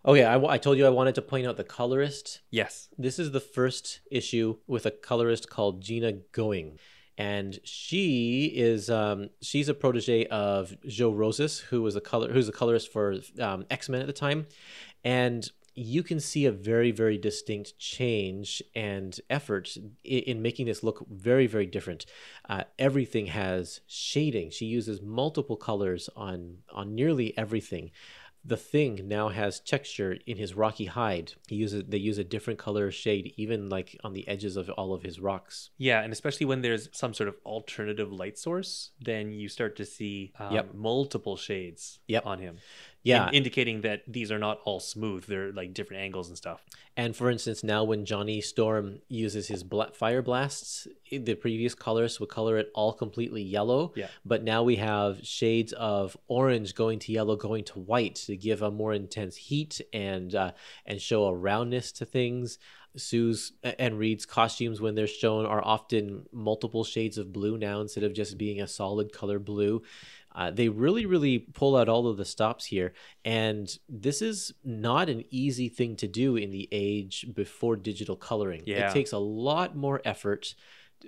Okay, 0.03 0.25
I, 0.25 0.43
I 0.43 0.57
told 0.57 0.79
you 0.79 0.87
I 0.87 0.91
wanted 0.91 1.14
to 1.16 1.23
point 1.23 1.47
out 1.47 1.57
the 1.57 1.64
colorist. 1.64 2.41
yes 2.51 2.89
This 2.97 3.18
is 3.18 3.33
the 3.33 3.41
first 3.41 4.01
issue 4.11 4.57
with 4.66 4.87
a 4.87 4.91
colorist 4.91 5.51
called 5.51 5.83
Gina 5.83 6.12
Going. 6.33 6.79
And 7.18 7.59
she 7.64 8.47
is 8.47 8.89
um, 8.89 9.29
she's 9.43 9.68
a 9.68 9.75
protege 9.75 10.25
of 10.27 10.75
Joe 10.87 11.12
Rosas, 11.12 11.59
who 11.59 11.83
was 11.83 11.95
a 11.95 12.01
color 12.01 12.33
who's 12.33 12.49
a 12.49 12.53
colorist 12.53 12.91
for 12.91 13.16
um, 13.39 13.66
X 13.68 13.91
Men 13.91 14.01
at 14.01 14.07
the 14.07 14.14
time, 14.14 14.47
and 15.05 15.47
you 15.75 16.03
can 16.03 16.21
see 16.21 16.45
a 16.47 16.53
very 16.53 16.91
very 16.91 17.16
distinct 17.18 17.79
change 17.79 18.62
and 18.75 19.18
effort 19.31 19.77
in, 20.05 20.18
in 20.21 20.43
making 20.43 20.66
this 20.66 20.83
look 20.83 21.07
very 21.09 21.47
very 21.47 21.66
different. 21.66 22.07
Uh, 22.49 22.64
everything 22.79 23.27
has 23.27 23.81
shading. 23.87 24.51
She 24.51 24.66
uses 24.66 25.01
multiple 25.03 25.57
colors 25.57 26.09
on 26.16 26.59
on 26.73 26.95
nearly 26.95 27.37
everything. 27.39 27.91
The 28.43 28.57
thing 28.57 29.07
now 29.07 29.29
has 29.29 29.61
texture 29.61 30.16
in 30.27 30.39
his 30.39 30.55
rocky 30.55 30.87
hide. 30.87 31.35
He 31.49 31.57
uses 31.57 31.85
they 31.87 31.99
use 31.99 32.16
a 32.16 32.25
different 32.25 32.59
color 32.59 32.91
shade 32.91 33.35
even 33.37 33.68
like 33.68 33.99
on 34.03 34.14
the 34.14 34.27
edges 34.27 34.57
of 34.57 34.71
all 34.71 34.95
of 34.95 35.03
his 35.03 35.21
rocks. 35.21 35.71
yeah 35.77 36.01
and 36.03 36.11
especially 36.12 36.47
when 36.47 36.62
there's 36.62 36.89
some 36.93 37.12
sort 37.12 37.29
of 37.29 37.37
alternative 37.45 38.11
light 38.11 38.39
source 38.39 38.93
then 38.99 39.31
you 39.31 39.49
start 39.49 39.77
to 39.77 39.85
see 39.85 40.33
um, 40.39 40.55
Yep. 40.55 40.75
multiple 40.75 41.37
shades 41.37 41.99
Yep. 42.09 42.25
on 42.27 42.39
him 42.39 42.57
Yeah, 43.03 43.28
in- 43.28 43.34
indicating 43.34 43.80
that 43.82 44.03
these 44.07 44.30
are 44.30 44.38
not 44.38 44.61
all 44.64 44.80
smooth 44.80 45.24
they're 45.24 45.53
like 45.53 45.72
different 45.72 46.03
angles 46.03 46.28
and 46.28 46.36
stuff 46.36 46.62
And 46.96 47.16
for 47.16 47.30
instance, 47.30 47.64
now 47.64 47.84
when 47.84 48.05
Johnny 48.05 48.40
Storm 48.40 49.01
uses 49.09 49.48
his 49.48 49.62
bla- 49.62 49.92
fire 49.92 50.22
blasts, 50.22 50.86
the 51.11 51.34
previous 51.34 51.74
colorist 51.74 52.20
would 52.20 52.28
color 52.28 52.59
it 52.59 52.70
all 52.74 52.92
completely 52.92 53.42
yellow. 53.42 53.92
Yeah. 53.96 54.09
But 54.24 54.42
now 54.42 54.62
we 54.62 54.76
have 54.76 55.24
shades 55.24 55.72
of 55.72 56.16
orange 56.28 56.74
going 56.74 56.98
to 57.01 57.12
yellow, 57.12 57.36
going 57.36 57.64
to 57.64 57.78
white 57.78 58.16
to 58.26 58.36
give 58.36 58.61
a 58.61 58.70
more 58.70 58.92
intense 58.92 59.36
heat 59.36 59.80
and 59.92 60.34
uh, 60.34 60.53
and 60.84 61.01
show 61.01 61.24
a 61.24 61.34
roundness 61.34 61.92
to 61.92 62.05
things. 62.05 62.59
Sue's 62.96 63.53
and 63.62 63.98
Reed's 63.98 64.26
costumes, 64.26 64.80
when 64.80 64.94
they're 64.96 65.07
shown, 65.07 65.46
are 65.46 65.64
often 65.64 66.26
multiple 66.32 66.82
shades 66.84 67.18
of 67.18 67.32
blue 67.32 67.57
now 67.57 67.80
instead 67.80 68.03
of 68.05 68.12
just 68.12 68.36
being 68.36 68.61
a 68.61 68.66
solid 68.66 69.12
color 69.12 69.38
blue. 69.38 69.82
Uh, 70.35 70.51
they 70.51 70.68
really, 70.68 71.07
really 71.07 71.39
pull 71.41 71.76
out 71.76 71.89
all 71.89 72.07
of 72.07 72.16
the 72.16 72.24
stops 72.24 72.64
here. 72.64 72.93
And 73.24 73.68
this 73.89 74.22
is 74.22 74.53
not 74.64 75.09
an 75.09 75.24
easy 75.31 75.68
thing 75.68 75.97
to 75.97 76.09
do 76.09 76.37
in 76.37 76.51
the 76.51 76.68
age 76.70 77.26
before 77.35 77.76
digital 77.76 78.16
coloring. 78.16 78.62
Yeah. 78.64 78.89
It 78.89 78.93
takes 78.93 79.12
a 79.12 79.18
lot 79.18 79.76
more 79.76 80.01
effort 80.05 80.55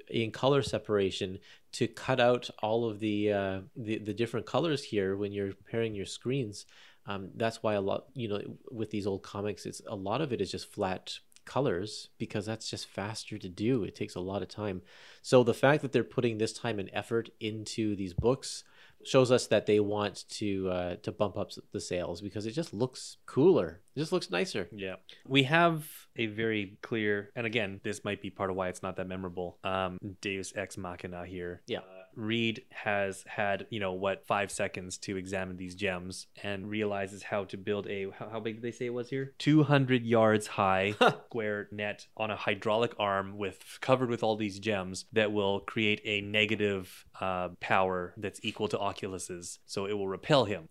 in 0.09 0.31
color 0.31 0.63
separation 0.63 1.39
to 1.73 1.87
cut 1.87 2.19
out 2.19 2.51
all 2.63 2.89
of 2.89 2.99
the, 2.99 3.33
uh, 3.33 3.61
the 3.77 3.99
the 3.99 4.15
different 4.15 4.47
colors 4.47 4.83
here 4.83 5.17
when 5.17 5.33
you're 5.33 5.53
pairing 5.71 5.95
your 5.95 6.07
screens. 6.07 6.67
Um, 7.07 7.31
that's 7.37 7.63
why 7.63 7.75
a 7.75 7.81
lot, 7.81 8.07
you 8.15 8.29
know, 8.29 8.41
with 8.71 8.91
these 8.91 9.07
old 9.07 9.23
comics, 9.23 9.67
it's 9.67 9.83
a 9.87 9.97
lot 9.97 10.21
of 10.21 10.33
it 10.33 10.41
is 10.41 10.51
just 10.51 10.73
flat 10.73 11.19
colors 11.45 12.11
because 12.19 12.47
that's 12.47 12.71
just 12.71 12.87
faster 12.87 13.39
to 13.39 13.49
do. 13.49 13.85
It 13.85 13.95
takes 13.95 14.15
a 14.15 14.21
lot 14.21 14.43
of 14.43 14.49
time. 14.49 14.83
So 15.23 15.43
the 15.43 15.55
fact 15.55 15.83
that 15.83 15.93
they're 15.93 16.05
putting 16.05 16.39
this 16.39 16.53
time 16.53 16.79
and 16.79 16.91
effort 16.93 17.31
into 17.41 17.97
these 17.97 18.15
books 18.15 18.65
shows 19.05 19.31
us 19.31 19.47
that 19.49 19.67
they 19.67 19.81
want 19.81 20.25
to 20.31 20.69
uh, 20.71 20.97
to 21.03 21.13
bump 21.13 21.37
up 21.37 21.51
the 21.73 21.81
sales 21.81 22.21
because 22.21 22.47
it 22.47 22.53
just 22.53 22.73
looks 22.73 23.19
cooler. 23.27 23.81
It 23.95 24.01
just 24.01 24.13
looks 24.13 24.31
nicer. 24.31 24.69
Yeah. 24.73 24.97
We 25.27 25.45
have 25.45 25.87
a 26.17 26.27
very 26.27 26.79
clear, 26.83 27.31
and 27.37 27.47
again, 27.47 27.81
this 27.83 28.05
might 28.05 28.23
be 28.23 28.31
part 28.31 28.51
of 28.51 28.57
why 28.57 28.69
it's 28.69 28.83
not 28.83 28.97
that 28.97 29.07
memorable. 29.07 29.59
Um, 29.65 29.99
Deus 30.21 30.53
Ex 30.57 30.77
Machina 30.77 31.27
here. 31.27 31.63
Yeah. 31.67 31.81
Uh, 31.81 32.03
Reed 32.15 32.65
has 32.71 33.25
had, 33.27 33.67
you 33.71 33.81
know, 33.81 33.93
what, 33.93 34.27
five 34.27 34.51
seconds 34.51 34.99
to 34.99 35.17
examine 35.17 35.57
these 35.57 35.75
gems 35.75 36.27
and 36.43 36.69
realizes 36.69 37.23
how 37.23 37.45
to 37.45 37.57
build 37.57 37.87
a, 37.87 38.11
how, 38.11 38.29
how 38.29 38.41
big 38.41 38.57
did 38.57 38.63
they 38.63 38.71
say 38.71 38.87
it 38.87 38.95
was 38.95 39.09
here? 39.09 39.35
200 39.39 40.05
yards 40.05 40.47
high 40.47 40.95
square 41.27 41.69
net 41.73 42.07
on 42.17 42.31
a 42.31 42.37
hydraulic 42.37 42.93
arm 42.99 43.39
with 43.39 43.79
covered 43.81 44.11
with 44.11 44.23
all 44.23 44.37
these 44.37 44.59
gems 44.59 45.07
that 45.13 45.33
will 45.33 45.61
create 45.61 46.01
a 46.05 46.21
negative 46.21 47.07
uh, 47.21 47.51
power 47.61 48.15
that's 48.17 48.41
equal 48.43 48.69
to 48.69 48.79
Occulus's. 48.79 49.59
So 49.67 49.87
it 49.87 49.93
will 49.93 50.09
repel 50.09 50.45
him. 50.45 50.69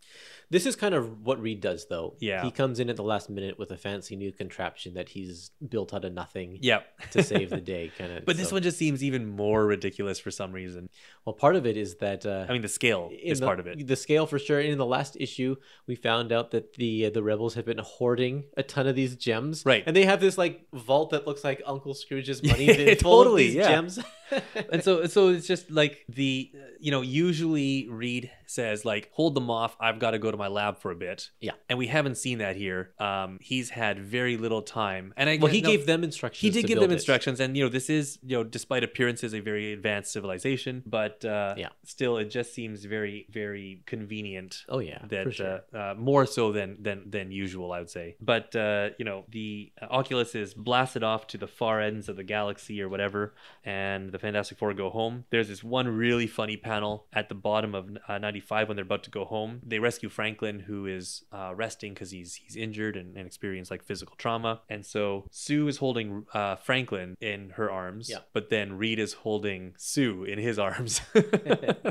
This 0.49 0.65
is 0.65 0.75
kind 0.75 0.93
of 0.93 1.25
what 1.25 1.41
Reed 1.41 1.61
does, 1.61 1.85
though. 1.89 2.15
Yeah. 2.19 2.43
He 2.43 2.51
comes 2.51 2.79
in 2.79 2.89
at 2.89 2.97
the 2.97 3.03
last 3.03 3.29
minute 3.29 3.57
with 3.57 3.71
a 3.71 3.77
fancy 3.77 4.15
new 4.17 4.31
contraption 4.33 4.95
that 4.95 5.09
he's 5.09 5.51
built 5.69 5.93
out 5.93 6.03
of 6.03 6.11
nothing 6.13 6.57
Yep. 6.61 7.11
to 7.11 7.23
save 7.23 7.49
the 7.51 7.61
day, 7.75 7.91
kind 7.97 8.11
of. 8.11 8.25
But 8.25 8.35
this 8.37 8.51
one 8.51 8.61
just 8.61 8.77
seems 8.77 9.01
even 9.03 9.25
more 9.27 9.65
ridiculous 9.65 10.19
for 10.19 10.29
some 10.31 10.51
reason. 10.51 10.89
well, 11.25 11.33
part 11.33 11.55
of 11.55 11.65
it 11.65 11.77
is 11.77 11.95
that 11.97 12.25
uh, 12.25 12.45
I 12.49 12.51
mean, 12.53 12.61
the 12.63 12.67
scale 12.67 13.11
is 13.23 13.39
the, 13.39 13.45
part 13.45 13.59
of 13.61 13.67
it. 13.67 13.87
The 13.87 13.95
scale 13.95 14.25
for 14.25 14.39
sure. 14.39 14.59
And 14.59 14.69
In 14.69 14.77
the 14.77 14.85
last 14.85 15.15
issue, 15.19 15.55
we 15.87 15.95
found 15.95 16.31
out 16.33 16.51
that 16.51 16.73
the 16.73 17.05
uh, 17.05 17.09
the 17.11 17.23
rebels 17.23 17.53
have 17.53 17.65
been 17.65 17.77
hoarding 17.81 18.43
a 18.57 18.63
ton 18.63 18.87
of 18.87 18.95
these 18.95 19.15
gems, 19.15 19.63
Right. 19.65 19.83
And 19.85 19.95
they 19.95 20.05
have 20.05 20.19
this 20.19 20.37
like 20.37 20.65
vault 20.73 21.11
that 21.11 21.25
looks 21.27 21.43
like 21.43 21.61
Uncle 21.65 21.93
Scrooge's 21.93 22.43
money, 22.43 22.65
Yeah, 22.71 22.85
that's 22.85 23.03
full 23.03 23.21
of 23.21 23.25
totally, 23.25 23.55
yeah. 23.55 23.67
gems. 23.69 23.99
and 24.71 24.83
so 24.83 25.05
so 25.05 25.29
it's 25.29 25.47
just 25.47 25.69
like 25.71 26.03
the 26.09 26.23
uh, 26.55 26.57
you 26.79 26.91
know 26.91 27.01
usually 27.01 27.87
Reed 27.89 28.29
says 28.51 28.83
like 28.85 29.09
hold 29.13 29.33
them 29.35 29.49
off 29.49 29.75
I've 29.79 29.99
got 29.99 30.11
to 30.11 30.19
go 30.19 30.29
to 30.35 30.37
my 30.37 30.47
lab 30.59 30.73
for 30.81 30.91
a 30.91 30.95
bit 30.95 31.29
Yeah. 31.39 31.53
and 31.69 31.75
we 31.79 31.87
haven't 31.87 32.15
seen 32.25 32.37
that 32.39 32.55
here 32.55 32.81
um 32.99 33.37
he's 33.41 33.69
had 33.81 33.95
very 33.99 34.35
little 34.45 34.61
time 34.61 35.13
and 35.17 35.29
I 35.29 35.37
well, 35.41 35.51
he 35.51 35.61
no, 35.61 35.69
gave 35.71 35.85
them 35.85 36.03
instructions. 36.03 36.41
he 36.41 36.49
did 36.61 36.67
give 36.67 36.79
them 36.79 36.91
it. 36.91 36.95
instructions 36.99 37.39
and 37.39 37.55
you 37.57 37.63
know 37.63 37.69
this 37.69 37.89
is 37.89 38.19
you 38.29 38.35
know 38.37 38.43
despite 38.43 38.83
appearances 38.83 39.33
a 39.33 39.39
very 39.39 39.73
advanced 39.73 40.11
civilization 40.11 40.83
but 40.85 41.23
uh 41.25 41.53
Yeah. 41.57 41.69
still 41.85 42.17
it 42.17 42.29
just 42.29 42.53
seems 42.53 42.77
very 42.85 43.27
very 43.29 43.83
convenient 43.85 44.51
Oh 44.69 44.79
yeah, 44.79 44.99
that 45.09 45.33
sure. 45.33 45.61
uh, 45.73 45.77
uh, 45.77 45.93
more 45.97 46.25
so 46.25 46.51
than 46.51 46.69
than 46.81 47.09
than 47.09 47.31
usual, 47.31 47.71
I 47.71 47.79
would 47.79 47.89
say. 47.89 48.15
But 48.21 48.55
uh, 48.55 48.89
you 48.99 49.05
know, 49.05 49.25
the 49.29 49.71
uh, 49.81 49.87
Occulus 49.97 50.35
is 50.35 50.53
blasted 50.53 51.03
off 51.03 51.27
to 51.27 51.37
the 51.37 51.47
far 51.47 51.79
ends 51.81 52.09
of 52.09 52.15
the 52.15 52.23
galaxy 52.23 52.81
or 52.81 52.89
whatever, 52.89 53.33
and 53.63 54.11
the 54.11 54.19
Fantastic 54.19 54.57
Four 54.57 54.73
go 54.73 54.89
home. 54.89 55.25
There's 55.29 55.47
this 55.47 55.63
one 55.63 55.87
really 55.87 56.27
funny 56.27 56.57
panel 56.57 57.05
at 57.13 57.29
the 57.29 57.35
bottom 57.35 57.75
of 57.75 57.83
uh, 58.07 58.17
95 58.41 58.67
when 58.67 58.75
they're 58.75 58.83
about 58.83 59.03
to 59.03 59.09
go 59.11 59.25
home. 59.25 59.61
They 59.65 59.79
rescue 59.79 60.09
Franklin, 60.09 60.59
who 60.61 60.85
is 60.85 61.23
uh, 61.31 61.53
resting 61.55 61.93
because 61.93 62.11
he's 62.11 62.35
he's 62.35 62.55
injured 62.55 62.95
and, 62.97 63.15
and 63.15 63.25
experienced 63.25 63.71
like 63.71 63.83
physical 63.83 64.15
trauma, 64.17 64.61
and 64.69 64.85
so 64.85 65.25
Sue 65.31 65.67
is 65.67 65.77
holding 65.77 66.25
uh, 66.33 66.55
Franklin 66.57 67.15
in 67.21 67.51
her 67.51 67.69
arms, 67.71 68.09
Yeah. 68.09 68.19
but 68.33 68.49
then 68.49 68.77
Reed 68.77 68.99
is 68.99 69.13
holding 69.13 69.73
Sue 69.77 70.23
in 70.23 70.39
his 70.39 70.57
arms. 70.59 71.01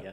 Yeah. 0.03 0.13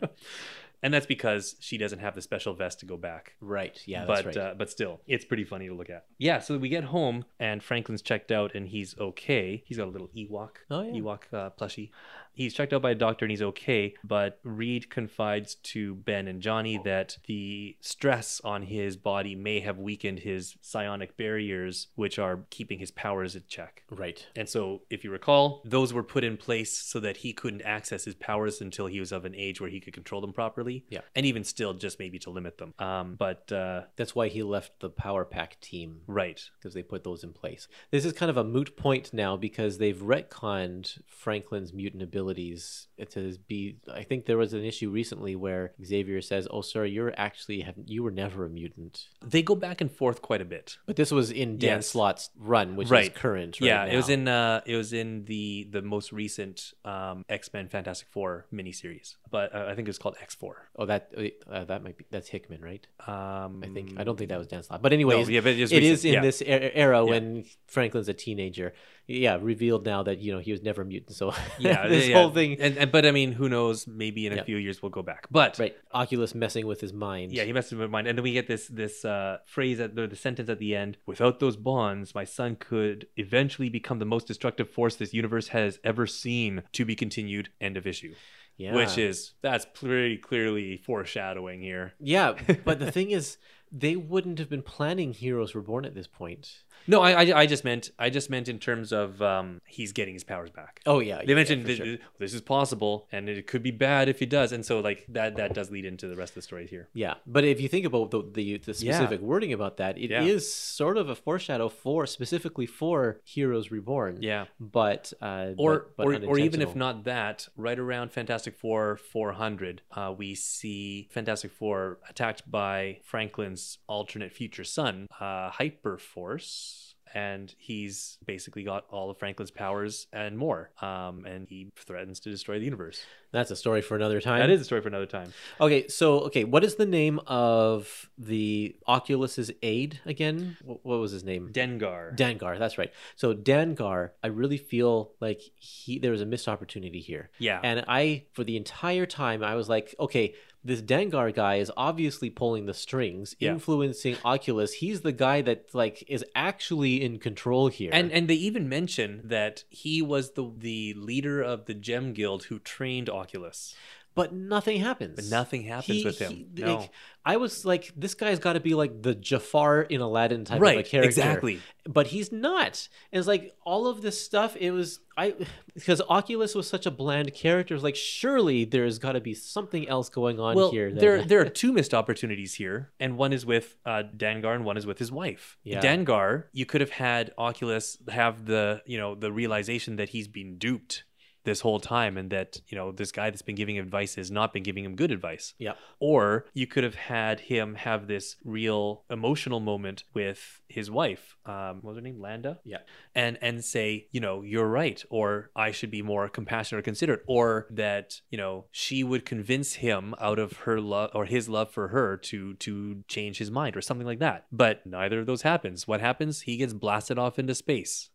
And 0.84 0.94
that's 0.94 1.08
because 1.08 1.56
she 1.60 1.78
doesn't 1.80 2.00
have 2.00 2.14
the 2.14 2.22
special 2.22 2.54
vest 2.54 2.80
to 2.82 2.86
go 2.86 2.98
back 2.98 3.34
right. 3.42 3.82
Yeah, 3.88 4.06
but 4.06 4.26
right. 4.26 4.38
uh, 4.38 4.54
but 4.56 4.70
still, 4.70 5.02
it's 5.08 5.26
pretty 5.26 5.44
funny 5.44 5.68
to 5.68 5.74
look 5.74 5.90
at. 5.90 6.06
Yeah, 6.20 6.40
so 6.40 6.58
we 6.60 6.70
get 6.70 6.84
home 6.84 7.26
and 7.40 7.64
Franklin's 7.64 8.04
checked 8.04 8.32
out 8.32 8.54
and 8.54 8.68
he's 8.68 8.96
okay. 9.00 9.64
He's 9.66 9.78
got 9.78 9.88
a 9.88 9.92
little 9.92 10.10
Ewok, 10.16 10.50
Oh, 10.70 10.84
yeah. 10.84 10.92
Ewok 11.02 11.22
uh, 11.34 11.50
plushie. 11.60 11.90
He's 12.38 12.54
checked 12.54 12.72
out 12.72 12.82
by 12.82 12.92
a 12.92 12.96
doctor 12.96 13.26
and 13.26 13.32
he's 13.32 13.42
okay. 13.42 13.96
But 14.04 14.40
Reed 14.44 14.90
confides 14.90 15.56
to 15.56 15.96
Ben 15.96 16.28
and 16.28 16.42
Johnny 16.42 16.80
that 16.86 17.18
the 17.26 17.76
stress 17.82 18.40
on 18.44 18.64
his 18.64 18.96
body 18.96 19.36
may 19.36 19.60
have 19.62 19.80
weakened 19.80 20.20
his 20.20 20.56
psionic 20.62 21.18
barriers, 21.18 21.88
which 21.96 22.20
are 22.20 22.42
keeping 22.50 22.80
his 22.80 22.92
powers 22.92 23.36
in 23.36 23.44
check. 23.48 23.84
right. 23.90 24.26
And 24.36 24.48
so, 24.48 24.82
if 24.90 25.04
you 25.04 25.12
recall, 25.12 25.62
those 25.66 25.94
were 25.94 26.04
put 26.04 26.24
in 26.24 26.38
place 26.38 26.78
so 26.78 27.00
that 27.00 27.18
he 27.18 27.34
couldn't 27.34 27.62
access 27.64 28.06
his 28.06 28.16
powers 28.16 28.62
until 28.62 28.86
he 28.88 29.00
was 29.00 29.12
of 29.12 29.26
an 29.26 29.34
age 29.36 29.60
where 29.60 29.70
he 29.70 29.80
could 29.80 29.94
control 29.94 30.22
them 30.22 30.34
properly. 30.34 30.86
Yeah. 30.90 31.02
And 31.16 31.26
even 31.26 31.44
still, 31.44 31.74
just 31.74 32.00
maybe 32.00 32.20
to 32.20 32.30
limit 32.30 32.58
them. 32.58 32.74
Um, 32.80 33.16
but 33.18 33.52
uh, 33.52 33.84
That's 33.96 34.14
why 34.16 34.28
he 34.28 34.44
left 34.44 34.80
the 34.80 34.90
Power 34.90 35.26
Pack 35.26 35.60
team 35.62 36.02
right. 36.08 36.42
because 36.60 36.74
they 36.74 36.84
put 36.84 37.04
those 37.04 37.24
in 37.24 37.34
place. 37.34 37.68
This 37.92 38.06
is 38.06 38.14
kind 38.14 38.30
of 38.30 38.38
a 38.38 38.44
moot 38.44 38.78
point 38.78 39.14
now 39.14 39.38
because 39.38 39.78
they've 39.78 39.98
retconned 39.98 41.00
Franklin's 41.08 41.74
mutant 41.74 42.04
abilities 42.28 42.88
to 43.12 43.38
be. 43.48 43.78
I 43.94 44.04
think 44.04 44.26
there 44.26 44.38
was 44.38 44.54
an 44.54 44.64
issue 44.64 44.90
recently 44.90 45.36
where 45.36 45.74
Xavier 45.84 46.22
says, 46.22 46.48
"Oh, 46.52 46.62
sir, 46.62 46.86
you're 46.86 47.14
actually 47.18 47.62
have 47.62 47.76
you 47.86 48.04
were 48.04 48.12
never 48.12 48.46
a 48.46 48.50
mutant." 48.50 49.08
They 49.26 49.42
go 49.42 49.56
back 49.56 49.82
and 49.82 49.92
forth 49.92 50.22
quite 50.22 50.42
a 50.42 50.46
bit. 50.46 50.78
But 50.86 50.96
this 50.96 51.12
was 51.12 51.32
in 51.32 51.58
Dan 51.58 51.78
Yes. 51.78 51.88
Slott's 51.88 52.30
run, 52.38 52.76
which 52.76 52.90
Right. 52.90 53.12
is 53.12 53.18
current. 53.18 53.60
Right 53.62 53.68
yeah, 53.68 53.86
it 53.86 53.96
was 53.96 54.10
in 54.10 54.28
uh, 54.28 54.62
it 54.66 54.76
was 54.76 54.94
in 54.94 55.26
the 55.26 55.68
the 55.72 55.82
most 55.82 56.12
recent 56.12 56.74
um, 56.86 57.26
X 57.30 57.52
Men 57.54 57.68
Fantastic 57.70 58.08
Four 58.10 58.48
miniseries, 58.54 59.16
but 59.30 59.54
uh, 59.54 59.68
I 59.70 59.76
think 59.76 59.88
it's 59.88 59.98
called 60.00 60.16
X 60.22 60.36
Four. 60.36 60.70
Oh, 60.76 60.86
that 60.86 61.12
uh, 61.50 61.64
that 61.66 61.84
might 61.84 61.98
be 61.98 62.06
that's 62.12 62.30
Hickman, 62.30 62.62
right? 62.62 62.86
Um, 63.08 63.62
I 63.64 63.68
think 63.68 63.94
I 63.98 64.04
don't 64.04 64.18
think 64.18 64.30
that 64.30 64.38
was 64.40 64.48
Dan 64.48 64.64
Slott. 64.64 64.82
But 64.82 64.94
anyways, 64.94 65.30
yeah, 65.30 65.42
but 65.42 65.52
it 65.54 65.60
is 65.60 65.72
it 65.72 65.84
is 65.84 66.06
in 66.06 66.14
yeah. 66.14 66.22
this 66.22 66.42
era 66.46 67.06
when 67.06 67.46
Franklin's 67.68 68.10
a 68.10 68.14
teenager. 68.14 68.74
Yeah, 69.08 69.38
revealed 69.42 69.86
now 69.86 70.04
that 70.04 70.20
you 70.20 70.34
know 70.34 70.40
he 70.40 70.52
was 70.52 70.62
never 70.62 70.82
a 70.82 70.86
mutant. 70.86 71.16
So 71.16 71.34
yeah, 71.60 71.88
this 71.94 72.08
yeah. 72.08 72.17
Whole 72.18 72.32
thing, 72.32 72.58
And, 72.60 72.78
and 72.78 72.92
but 72.92 73.06
I 73.06 73.12
mean, 73.12 73.32
who 73.34 73.48
knows? 73.50 73.88
Maybe 73.88 74.26
in 74.28 74.34
a 74.34 74.38
Yeah. 74.38 74.44
few 74.44 74.58
years 74.58 74.82
we'll 74.82 74.90
go 74.90 75.04
back. 75.04 75.28
But 75.32 75.58
right? 75.60 75.76
Occulus 75.94 76.34
messing 76.36 76.66
with 76.68 76.82
his 76.82 76.94
mind. 76.94 77.32
Yeah, 77.32 77.44
he 77.44 77.54
messed 77.54 77.72
with 77.72 77.80
my 77.82 77.88
mind, 77.88 78.08
and 78.08 78.18
then 78.18 78.24
we 78.24 78.34
get 78.34 78.48
this 78.48 78.68
this 78.68 79.04
uh, 79.06 79.38
phrase 79.46 79.80
at 79.80 79.96
the, 79.96 80.08
the 80.08 80.16
sentence 80.16 80.50
at 80.50 80.60
the 80.60 80.76
end. 80.76 80.98
Without 81.06 81.40
those 81.40 81.56
bonds, 81.56 82.14
my 82.16 82.24
son 82.24 82.56
could 82.56 83.08
eventually 83.18 83.70
become 83.70 84.00
the 84.00 84.06
most 84.06 84.28
destructive 84.28 84.70
force 84.70 84.96
this 84.96 85.14
universe 85.14 85.50
has 85.50 85.80
ever 85.84 86.06
seen. 86.08 86.64
To 86.74 86.86
be 86.86 86.96
continued. 86.96 87.50
End 87.62 87.78
of 87.78 87.86
issue. 87.88 88.14
yeah. 88.58 88.74
Which 88.76 88.98
is 88.98 89.34
that's 89.42 89.66
pretty 89.74 90.18
clearly 90.18 90.78
foreshadowing 90.78 91.62
here. 91.62 91.94
yeah. 92.00 92.34
But 92.66 92.80
the 92.80 92.92
thing 92.98 93.12
is, 93.12 93.38
they 93.72 93.96
wouldn't 93.96 94.40
have 94.40 94.50
been 94.50 94.62
planning 94.64 95.14
Heroes 95.14 95.54
Reborn 95.56 95.86
at 95.86 95.94
this 95.94 96.08
point. 96.08 96.64
No, 96.86 97.02
I, 97.02 97.24
I 97.24 97.40
I 97.42 97.46
just 97.46 97.64
meant 97.64 97.92
I 97.98 98.10
just 98.10 98.30
meant 98.30 98.48
in 98.48 98.60
terms 98.60 98.92
of 98.94 99.22
um, 99.22 99.62
he's 99.66 99.92
getting 99.92 100.14
his 100.14 100.24
powers 100.24 100.50
back. 100.50 100.82
Oh 100.86 101.00
yeah, 101.00 101.18
They 101.20 101.26
yeah, 101.30 101.36
mentioned 101.36 101.66
that 101.66 101.78
sure. 101.78 101.98
this 102.20 102.34
is 102.34 102.42
possible, 102.42 103.08
and 103.12 103.28
it 103.30 103.48
could 103.48 103.64
be 103.64 103.72
bad 103.72 104.08
if 104.10 104.20
he 104.20 104.26
does, 104.26 104.52
and 104.52 104.66
so 104.66 104.80
like 104.80 105.06
that 105.10 105.36
that 105.38 105.54
does 105.54 105.70
lead 105.72 105.86
into 105.86 106.08
the 106.08 106.16
rest 106.16 106.32
of 106.32 106.36
the 106.36 106.42
story 106.44 106.68
here. 106.68 106.90
Yeah, 106.94 107.16
but 107.26 107.44
if 107.44 107.60
you 107.60 107.68
think 107.68 107.86
about 107.86 108.12
the 108.12 108.24
the, 108.34 108.58
the 108.58 108.74
specific 108.74 109.22
wording 109.22 109.54
about 109.54 109.78
that, 109.78 109.98
it 109.98 110.12
is 110.12 110.44
Yeah. 110.46 110.76
sort 110.84 110.98
of 110.98 111.10
a 111.10 111.16
foreshadow 111.16 111.70
for 111.70 112.06
specifically 112.06 112.66
for 112.66 113.20
Heroes 113.24 113.72
Reborn. 113.72 114.22
Yeah. 114.22 114.46
but 114.60 115.14
uh, 115.22 115.52
or 115.58 115.88
but, 115.98 116.06
but 116.08 116.24
or, 116.24 116.28
or 116.32 116.40
even 116.40 116.62
if 116.62 116.76
not 116.76 117.04
that, 117.06 117.48
right 117.56 117.78
around 117.80 118.12
Fantastic 118.12 118.56
Four 118.56 118.98
400, 118.98 119.82
uh, 119.92 120.14
we 120.18 120.36
see 120.36 121.08
Fantastic 121.12 121.52
Four 121.52 122.00
attacked 122.10 122.50
by 122.50 123.00
Franklin's 123.04 123.80
alternate 123.88 124.32
future 124.32 124.64
son, 124.64 125.08
uh, 125.20 125.50
Hyperforce. 125.52 126.67
And 127.14 127.54
he's 127.58 128.18
basically 128.26 128.64
got 128.64 128.86
all 128.90 129.10
of 129.10 129.18
Franklin's 129.18 129.52
powers 129.52 130.08
and 130.12 130.38
more. 130.38 130.72
Um, 130.82 131.26
and 131.26 131.48
he 131.48 131.72
threatens 131.76 132.20
to 132.22 132.30
destroy 132.30 132.60
the 132.60 132.66
universe. 132.66 133.02
that's 133.32 133.52
a 133.52 133.56
story 133.56 133.82
for 133.82 133.96
another 133.96 134.22
time. 134.22 134.40
That 134.40 134.50
is 134.50 134.62
a 134.62 134.64
story 134.66 134.82
for 134.82 134.88
another 134.88 135.06
time. 135.06 135.34
Okay, 135.60 135.88
so 135.88 136.20
okay, 136.22 136.44
what 136.44 136.64
is 136.64 136.76
the 136.76 136.86
name 136.86 137.20
of 137.28 138.10
the 138.18 138.76
Occulus's 138.88 139.52
aide 139.62 140.00
again? 140.06 140.58
What, 140.64 140.86
what 140.86 141.00
was 141.00 141.12
his 141.12 141.24
name? 141.24 141.50
Dengar. 141.52 142.16
Dangar. 142.16 142.58
That's 142.58 142.78
right. 142.78 142.92
So 143.16 143.34
Dangar, 143.34 144.12
I 144.24 144.28
really 144.28 144.58
feel 144.58 145.12
like 145.20 145.42
he 145.56 146.00
there 146.00 146.12
was 146.12 146.22
a 146.22 146.26
missed 146.26 146.48
opportunity 146.48 147.00
here. 147.00 147.30
yeah. 147.40 147.60
And 147.64 147.84
I, 147.88 148.26
for 148.34 148.44
the 148.44 148.58
entire 148.58 149.06
time, 149.06 149.44
I 149.44 149.56
was 149.56 149.68
like, 149.70 149.94
okay, 150.00 150.34
this 150.68 150.82
Dengar 150.82 151.34
guy 151.34 151.56
is 151.56 151.72
obviously 151.78 152.30
pulling 152.30 152.66
the 152.66 152.74
strings, 152.74 153.36
Yeah. 153.40 153.54
influencing 153.54 154.16
Occulus. 154.18 154.72
He's 154.84 155.02
the 155.02 155.12
guy 155.12 155.42
that 155.42 155.74
like 155.74 156.04
is 156.08 156.24
actually 156.36 157.02
in 157.02 157.20
control 157.20 157.70
here. 157.70 157.92
And 157.94 158.12
and 158.12 158.28
they 158.30 158.36
even 158.50 158.68
mention 158.68 159.22
that 159.24 159.64
he 159.70 160.02
was 160.02 160.32
the 160.34 160.46
the 160.58 160.94
leader 160.96 161.42
of 161.42 161.66
the 161.66 161.74
Gem 161.74 162.14
Guild 162.14 162.42
who 162.46 162.60
trained 162.60 163.08
Occulus. 163.08 163.74
But 164.18 164.34
nothing 164.34 164.82
happens. 164.82 165.16
But 165.16 165.26
nothing 165.26 165.64
happens 165.64 166.00
He- 166.00 166.04
with 166.04 166.20
him. 166.20 166.32
he- 166.32 166.48
no. 166.62 166.78
like, 166.78 166.90
I 167.24 167.38
was 167.38 167.66
like, 167.66 167.92
this 167.96 168.14
guy's 168.14 168.40
got 168.40 168.54
to 168.54 168.60
be 168.60 168.74
like 168.74 169.02
the 169.02 169.14
Jafar 169.14 169.82
in 169.82 170.02
Aladdin 170.02 170.46
type 170.46 170.62
right. 170.62 170.80
of 170.80 170.86
a 170.86 170.90
character, 170.90 171.10
Exactly. 171.10 171.60
But 171.86 172.08
he's 172.08 172.32
not. 172.32 172.88
And 173.12 173.20
it's 173.20 173.28
like 173.28 173.54
all 173.64 173.86
of 173.88 174.02
this 174.02 174.20
stuff. 174.20 174.56
It 174.56 174.72
was 174.72 175.02
I 175.18 175.36
because 175.74 176.02
Occulus 176.10 176.56
was 176.56 176.68
such 176.70 176.86
a 176.86 176.92
bland 176.92 177.34
character. 177.34 177.76
It's 177.76 177.84
like 177.84 177.96
surely 177.96 178.66
there's 178.66 178.98
got 178.98 179.14
to 179.14 179.22
be 179.22 179.34
something 179.34 179.88
else 179.90 180.10
going 180.10 180.40
on 180.40 180.56
well, 180.56 180.72
here. 180.72 180.92
there 180.92 181.24
there 181.32 181.42
are 181.42 181.50
two 181.50 181.74
missed 181.74 181.94
opportunities 181.94 182.54
here, 182.54 182.92
and 183.00 183.18
one 183.18 183.34
is 183.34 183.46
with 183.46 183.76
uh, 183.86 184.04
Dangar, 184.16 184.56
and 184.56 184.64
one 184.64 184.78
is 184.78 184.86
with 184.86 185.00
his 185.00 185.12
wife. 185.12 185.58
Yeah. 185.64 185.82
Dangar, 185.82 186.46
you 186.54 186.66
could 186.66 186.82
have 186.82 186.92
had 186.92 187.34
Occulus 187.38 188.10
have 188.10 188.46
the 188.46 188.82
you 188.86 188.98
know 188.98 189.16
the 189.16 189.32
realization 189.32 189.98
that 189.98 190.10
he's 190.10 190.28
been 190.28 190.58
duped 190.58 191.04
this 191.48 191.62
whole 191.62 191.80
time, 191.80 192.18
and 192.18 192.30
that 192.30 192.60
you 192.68 192.78
know 192.78 192.92
this 192.92 193.12
guy 193.12 193.30
that's 193.30 193.42
been 193.42 193.56
giving 193.56 193.80
advice 193.80 194.16
has 194.16 194.30
not 194.30 194.54
been 194.54 194.64
giving 194.64 194.84
him 194.84 194.96
good 194.96 195.12
advice. 195.12 195.54
yeah. 195.58 195.74
Or 196.00 196.46
you 196.54 196.68
could 196.68 196.84
have 196.84 196.96
had 196.96 197.40
him 197.40 197.76
have 197.76 198.08
this 198.08 198.36
real 198.44 199.04
emotional 199.10 199.60
moment 199.60 200.04
with 200.14 200.62
his 200.68 200.92
wife. 200.92 201.38
Um, 201.46 201.78
what 201.82 201.92
was 201.92 201.96
her 201.96 202.02
name? 202.02 202.20
Landa. 202.20 202.60
Yeah. 202.66 202.80
And 203.16 203.40
and 203.42 203.64
say, 203.64 204.08
you 204.12 204.20
know, 204.20 204.42
you're 204.42 204.68
right, 204.68 205.02
or 205.10 205.50
I 205.56 205.72
should 205.72 205.90
be 205.90 206.02
more 206.02 206.28
compassionate 206.28 206.80
or 206.80 206.84
considerate, 206.84 207.24
or 207.28 207.68
that 207.72 208.20
you 208.30 208.38
know 208.38 208.66
she 208.72 209.04
would 209.04 209.26
convince 209.26 209.76
him 209.76 210.14
out 210.20 210.40
of 210.40 210.52
her 210.66 210.82
love 210.82 211.12
or 211.16 211.26
his 211.26 211.48
love 211.48 211.72
for 211.72 211.88
her 211.88 212.18
to 212.18 212.56
to 212.56 213.04
change 213.08 213.38
his 213.38 213.50
mind 213.50 213.78
or 213.78 213.82
something 213.82 214.06
like 214.06 214.20
that. 214.20 214.48
But 214.52 214.86
neither 214.86 215.22
of 215.22 215.26
those 215.26 215.44
happens. 215.44 215.88
What 215.88 216.02
happens? 216.02 216.42
He 216.42 216.58
gets 216.58 216.74
blasted 216.74 217.18
off 217.18 217.40
into 217.40 217.56
space, 217.56 218.10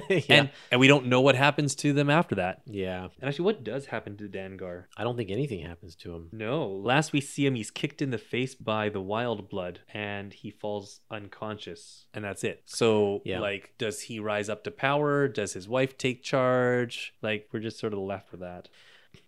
yeah. 0.08 0.20
and 0.28 0.50
and 0.70 0.80
we 0.80 0.88
don't 0.88 1.06
know 1.06 1.20
what 1.20 1.34
happens 1.34 1.74
to 1.76 1.92
them 1.92 2.10
after 2.10 2.34
that. 2.36 2.62
yeah. 2.66 3.04
And 3.20 3.28
actually, 3.28 3.44
what 3.44 3.64
does 3.64 3.86
happen 3.86 4.16
to 4.18 4.28
Dangar? 4.28 4.84
I 4.96 5.04
don't 5.04 5.16
think 5.16 5.30
anything 5.30 5.64
happens 5.64 5.94
to 5.96 6.14
him. 6.14 6.28
No. 6.32 6.68
Last 6.68 7.12
we 7.12 7.20
see 7.20 7.46
him, 7.46 7.54
he's 7.54 7.70
kicked 7.70 8.02
in 8.02 8.10
the 8.10 8.18
face 8.18 8.54
by 8.54 8.88
the 8.88 9.00
wild 9.00 9.48
blood 9.48 9.80
and 9.92 10.32
he 10.32 10.50
falls 10.50 11.00
unconscious. 11.10 12.06
And 12.14 12.24
that's 12.24 12.44
it. 12.44 12.62
So, 12.66 13.22
Yeah. 13.24 13.40
like, 13.40 13.74
does 13.78 14.02
he 14.02 14.20
rise 14.20 14.48
up 14.48 14.64
to 14.64 14.70
power? 14.70 15.28
Does 15.28 15.52
his 15.52 15.68
wife 15.68 15.96
take 15.98 16.22
charge? 16.22 17.14
Like, 17.22 17.48
we're 17.52 17.60
just 17.60 17.78
sort 17.78 17.92
of 17.92 17.98
left 17.98 18.30
with 18.32 18.40
that. 18.40 18.68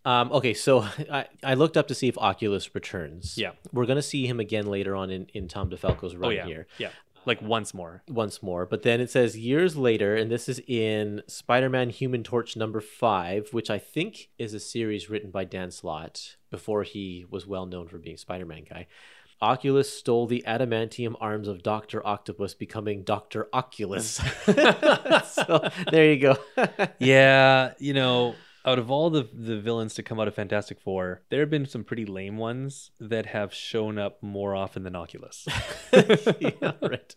Um, 0.04 0.32
okay, 0.32 0.54
so 0.54 0.80
I, 1.10 1.26
I 1.42 1.54
looked 1.54 1.76
up 1.76 1.88
to 1.88 1.94
see 1.94 2.08
if 2.08 2.16
Occulus 2.16 2.74
returns. 2.74 3.36
Yeah. 3.38 3.52
We're 3.72 3.86
gonna 3.86 4.02
see 4.02 4.26
him 4.26 4.40
again 4.40 4.66
later 4.66 4.94
on 4.96 5.10
in, 5.10 5.26
in 5.34 5.48
Tom 5.48 5.70
DeFalco's 5.70 6.16
run 6.16 6.28
oh, 6.28 6.34
yeah. 6.34 6.46
here. 6.46 6.66
Yeah. 6.78 6.90
Like, 7.26 7.40
once 7.42 7.74
more. 7.74 8.02
once 8.08 8.42
more. 8.42 8.66
But 8.66 8.82
then 8.82 9.00
it 9.00 9.10
says 9.10 9.36
years 9.36 9.76
later, 9.76 10.14
and 10.14 10.30
this 10.30 10.48
is 10.48 10.60
in 10.66 11.22
Spider 11.26 11.68
Man 11.68 11.90
Human 11.90 12.22
Torch 12.22 12.56
number 12.56 12.80
five, 12.80 13.48
which 13.52 13.70
I 13.70 13.78
think 13.78 14.30
is 14.38 14.54
a 14.54 14.60
series 14.60 15.10
written 15.10 15.30
by 15.30 15.44
Dan 15.44 15.70
Slott 15.70 16.36
before 16.50 16.82
he 16.82 17.24
was 17.28 17.46
well 17.46 17.66
known 17.66 17.88
for 17.88 17.98
being 17.98 18.16
Spider 18.16 18.46
Man 18.46 18.64
guy. 18.68 18.86
Occulus 19.42 19.86
stole 19.86 20.26
the 20.26 20.44
adamantium 20.46 21.16
arms 21.20 21.48
of 21.48 21.62
Dr. 21.62 22.06
Octopus, 22.06 22.54
becoming 22.54 23.02
Dr. 23.02 23.48
Occulus. 23.52 24.20
so 25.26 25.68
there 25.90 26.12
you 26.12 26.20
go. 26.20 26.36
yeah. 26.98 27.72
You 27.78 27.94
know. 27.94 28.34
Out 28.66 28.78
of 28.78 28.90
all 28.90 29.10
the 29.10 29.28
the 29.32 29.60
villains 29.60 29.94
to 29.94 30.02
come 30.02 30.18
out 30.18 30.28
of 30.28 30.34
Fantastic 30.34 30.80
Four, 30.80 31.22
there 31.28 31.40
have 31.40 31.50
been 31.50 31.66
some 31.66 31.84
pretty 31.84 32.06
lame 32.06 32.38
ones 32.38 32.90
that 32.98 33.26
have 33.26 33.52
shown 33.52 33.98
up 33.98 34.22
more 34.22 34.54
often 34.54 34.84
than 34.84 34.94
Occulus. 34.94 35.46
yeah, 36.62 36.72
right. 36.80 37.14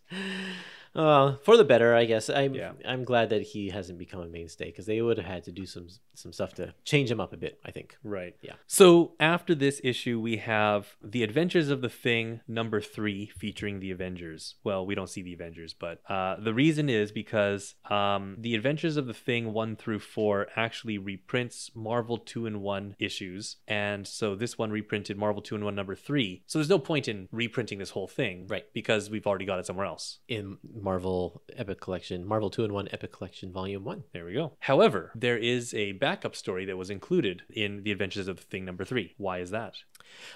Uh, 0.97 1.37
for 1.43 1.55
the 1.57 1.63
better, 1.63 1.95
I 1.95 2.05
guess. 2.05 2.29
I'm 2.29 2.53
Yeah. 2.55 2.71
I'm 2.85 3.03
glad 3.03 3.29
that 3.29 3.43
he 3.43 3.69
hasn't 3.69 3.99
become 3.99 4.21
a 4.21 4.27
mainstay 4.27 4.65
because 4.65 4.85
they 4.87 5.01
would 5.01 5.17
have 5.17 5.27
had 5.27 5.43
to 5.43 5.51
do 5.51 5.65
some 5.65 5.87
some 6.15 6.33
stuff 6.33 6.53
to 6.55 6.73
change 6.83 7.11
him 7.11 7.19
up 7.19 7.31
a 7.33 7.37
bit. 7.37 7.59
I 7.63 7.71
think. 7.71 7.97
Right. 8.03 8.35
Yeah. 8.41 8.53
So 8.65 9.13
after 9.19 9.53
this 9.53 9.79
issue, 9.83 10.19
we 10.19 10.37
have 10.37 10.95
The 11.03 11.23
Adventures 11.23 11.69
of 11.69 11.81
the 11.81 11.89
Thing 11.89 12.41
number 12.47 12.81
three 12.81 13.27
featuring 13.37 13.79
the 13.79 13.91
Avengers. 13.91 14.55
Well, 14.63 14.85
we 14.85 14.95
don't 14.95 15.09
see 15.09 15.21
the 15.21 15.33
Avengers, 15.33 15.73
but 15.73 16.01
uh, 16.09 16.37
the 16.39 16.53
reason 16.53 16.89
is 16.89 17.11
because 17.11 17.75
um, 17.89 18.35
The 18.39 18.55
Adventures 18.55 18.97
of 18.97 19.05
the 19.05 19.13
Thing 19.13 19.53
one 19.53 19.75
through 19.75 19.99
four 19.99 20.47
actually 20.55 20.97
reprints 20.97 21.69
Marvel 21.75 22.17
two 22.17 22.47
and 22.47 22.61
one 22.61 22.95
issues. 22.97 23.57
And 23.67 24.07
so 24.07 24.33
this 24.35 24.57
one 24.57 24.71
reprinted 24.71 25.17
Marvel 25.17 25.43
two 25.43 25.53
and 25.55 25.63
one 25.63 25.75
number 25.75 25.95
three. 25.95 26.41
So 26.47 26.57
there's 26.57 26.69
no 26.69 26.79
point 26.79 27.07
in 27.07 27.27
reprinting 27.31 27.77
this 27.77 27.91
whole 27.91 28.07
thing. 28.07 28.47
Right. 28.47 28.65
Because 28.73 29.09
we've 29.11 29.27
already 29.27 29.45
got 29.45 29.59
it 29.59 29.65
somewhere 29.67 29.85
else. 29.85 30.19
in 30.27 30.57
Marvel 30.87 31.41
Epic 31.57 31.81
Collection, 31.81 32.25
Marvel 32.25 32.49
2 32.49 32.63
in 32.63 32.71
1 32.71 32.87
Epic 32.93 33.11
Collection 33.11 33.51
Volume 33.51 33.83
1. 33.83 34.05
There 34.13 34.23
we 34.23 34.31
go. 34.31 34.53
However, 34.59 35.11
there 35.13 35.37
is 35.37 35.73
a 35.73 35.91
backup 35.91 36.33
story 36.33 36.63
that 36.63 36.77
was 36.77 36.89
included 36.89 37.41
in 37.49 37.83
The 37.83 37.91
Adventures 37.91 38.29
of 38.29 38.39
Thing 38.39 38.63
number 38.63 38.85
three. 38.85 39.13
Why 39.17 39.39
is 39.39 39.51
that? 39.51 39.73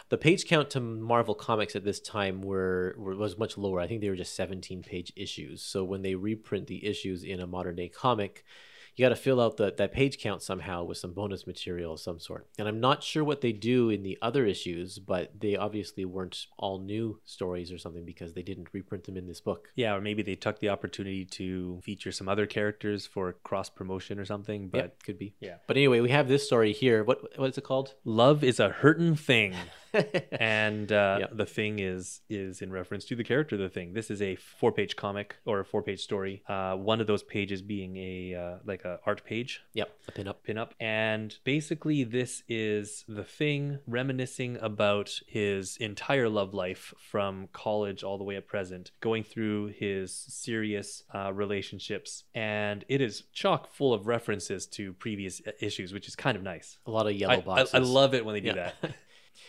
The 0.10 0.18
page 0.18 0.44
count 0.46 0.70
to 0.72 0.82
Marvel 0.82 1.36
Comics 1.36 1.74
at 1.78 1.86
this 1.86 2.02
time 2.02 2.42
were, 2.42 2.96
were 2.98 3.16
was 3.16 3.38
much 3.38 3.58
lower. 3.58 3.80
I 3.80 3.88
think 3.88 4.02
they 4.02 4.10
were 4.10 4.16
just 4.18 4.36
17 4.36 4.84
page 4.84 5.14
issues. 5.16 5.62
So 5.62 5.86
when 5.86 6.02
they 6.02 6.16
reprint 6.16 6.68
the 6.68 6.86
issues 6.86 7.24
in 7.24 7.40
a 7.40 7.48
modern 7.48 7.78
day 7.78 7.88
comic, 7.88 8.44
you 8.96 9.06
got 9.06 9.10
to 9.10 9.16
fill 9.16 9.40
out 9.40 9.58
the, 9.58 9.74
that 9.78 9.94
page 9.94 10.20
count 10.20 10.42
somehow 10.42 10.84
with 10.84 10.98
some 10.98 11.14
bonus 11.14 11.48
material 11.48 11.94
of 11.94 12.00
some 12.00 12.20
sort. 12.20 12.48
And 12.58 12.68
I'm 12.68 12.80
not 12.80 13.04
sure 13.04 13.24
what 13.24 13.42
they 13.42 13.52
do 13.52 13.90
in 13.90 14.04
the 14.04 14.18
other 14.22 14.46
issues, 14.46 15.00
but 15.00 15.40
they 15.40 15.56
obviously 15.56 16.06
weren't 16.06 16.48
all 16.58 16.80
new 16.80 17.20
stories 17.26 17.72
or 17.72 17.78
something 17.78 18.06
because 18.06 18.34
they 18.34 18.44
didn't 18.44 18.68
reprint 18.74 19.06
them 19.06 19.18
in 19.18 19.28
this 19.28 19.42
book. 19.42 19.70
Yeah, 19.76 19.96
or 19.96 20.02
maybe 20.02 20.24
they 20.24 20.36
took 20.36 20.60
the 20.60 20.70
opportunity 20.70 21.26
to 21.26 21.80
feature 21.84 22.12
some 22.12 22.28
other 22.28 22.46
characters 22.46 23.06
for 23.06 23.34
cross 23.44 23.70
promotion 23.70 24.20
or 24.20 24.26
something. 24.26 24.68
But 24.70 24.82
But 24.82 25.04
could 25.04 25.18
be. 25.20 25.36
Yeah. 25.40 25.56
But 25.68 25.78
anyway, 25.78 26.00
we 26.02 26.10
have 26.10 26.28
this 26.28 26.46
story 26.46 26.74
here. 26.74 27.04
What 27.04 27.38
what 27.40 27.50
is 27.50 27.58
it 27.58 27.64
called? 27.64 27.96
love 28.04 28.44
is 28.44 28.60
a 28.60 28.70
hurtin' 28.70 29.16
thing, 29.16 29.56
and 30.32 30.92
uh, 30.92 31.18
Yep. 31.22 31.30
the 31.34 31.46
thing 31.46 31.80
is 31.80 32.22
is 32.30 32.62
in 32.62 32.72
reference 32.72 33.06
to 33.06 33.16
the 33.16 33.24
character 33.24 33.56
of 33.56 33.62
the 33.62 33.70
thing. 33.70 33.94
This 33.94 34.10
is 34.10 34.22
a 34.22 34.36
four 34.36 34.72
page 34.72 34.96
comic 34.96 35.36
or 35.46 35.60
a 35.60 35.66
four 35.66 35.82
page 35.84 36.02
story. 36.02 36.44
Uh, 36.48 36.76
one 36.76 37.02
of 37.02 37.08
those 37.08 37.24
pages 37.24 37.62
being 37.62 37.98
a 37.98 38.36
uh, 38.36 38.58
like 38.66 38.86
a 38.86 39.00
art 39.06 39.24
page. 39.26 39.62
Yep, 39.74 39.90
a 40.08 40.12
pinup. 40.12 40.36
pinup. 40.48 40.70
And 40.80 41.36
basically, 41.44 42.04
this 42.04 42.44
is 42.48 43.04
the 43.08 43.24
thing 43.24 43.80
reminiscing 43.88 44.58
about 44.62 45.20
his 45.28 45.78
entire 45.78 46.30
love 46.30 46.54
life 46.54 46.94
from 47.00 47.48
college 47.54 48.04
all 48.04 48.18
the 48.18 48.24
way 48.24 48.36
at 48.36 48.48
present, 48.48 48.92
going 49.02 49.24
through 49.24 49.68
his 49.68 50.14
serious 50.16 51.04
uh, 51.14 51.32
relationships. 51.34 52.24
And 52.34 52.86
it 52.88 53.02
is 53.02 53.24
chock 53.34 53.74
full 53.74 53.94
of 53.94 54.08
references 54.08 54.66
to 54.68 54.94
previous 54.94 55.42
issues, 55.60 55.94
which 55.94 56.08
is 56.08 56.16
kind 56.16 56.38
of 56.38 56.44
nice. 56.44 56.78
A 56.86 56.92
lot 56.92 57.08
of 57.08 57.14
yellow 57.14 57.34
I, 57.34 57.38
I, 57.38 57.42
boxes. 57.42 57.74
I 57.76 57.80
love 57.80 58.14
it 58.14 58.26
when 58.26 58.34
they 58.34 58.42
do 58.42 58.48
Yeah. 58.56 58.72
that. 58.82 58.96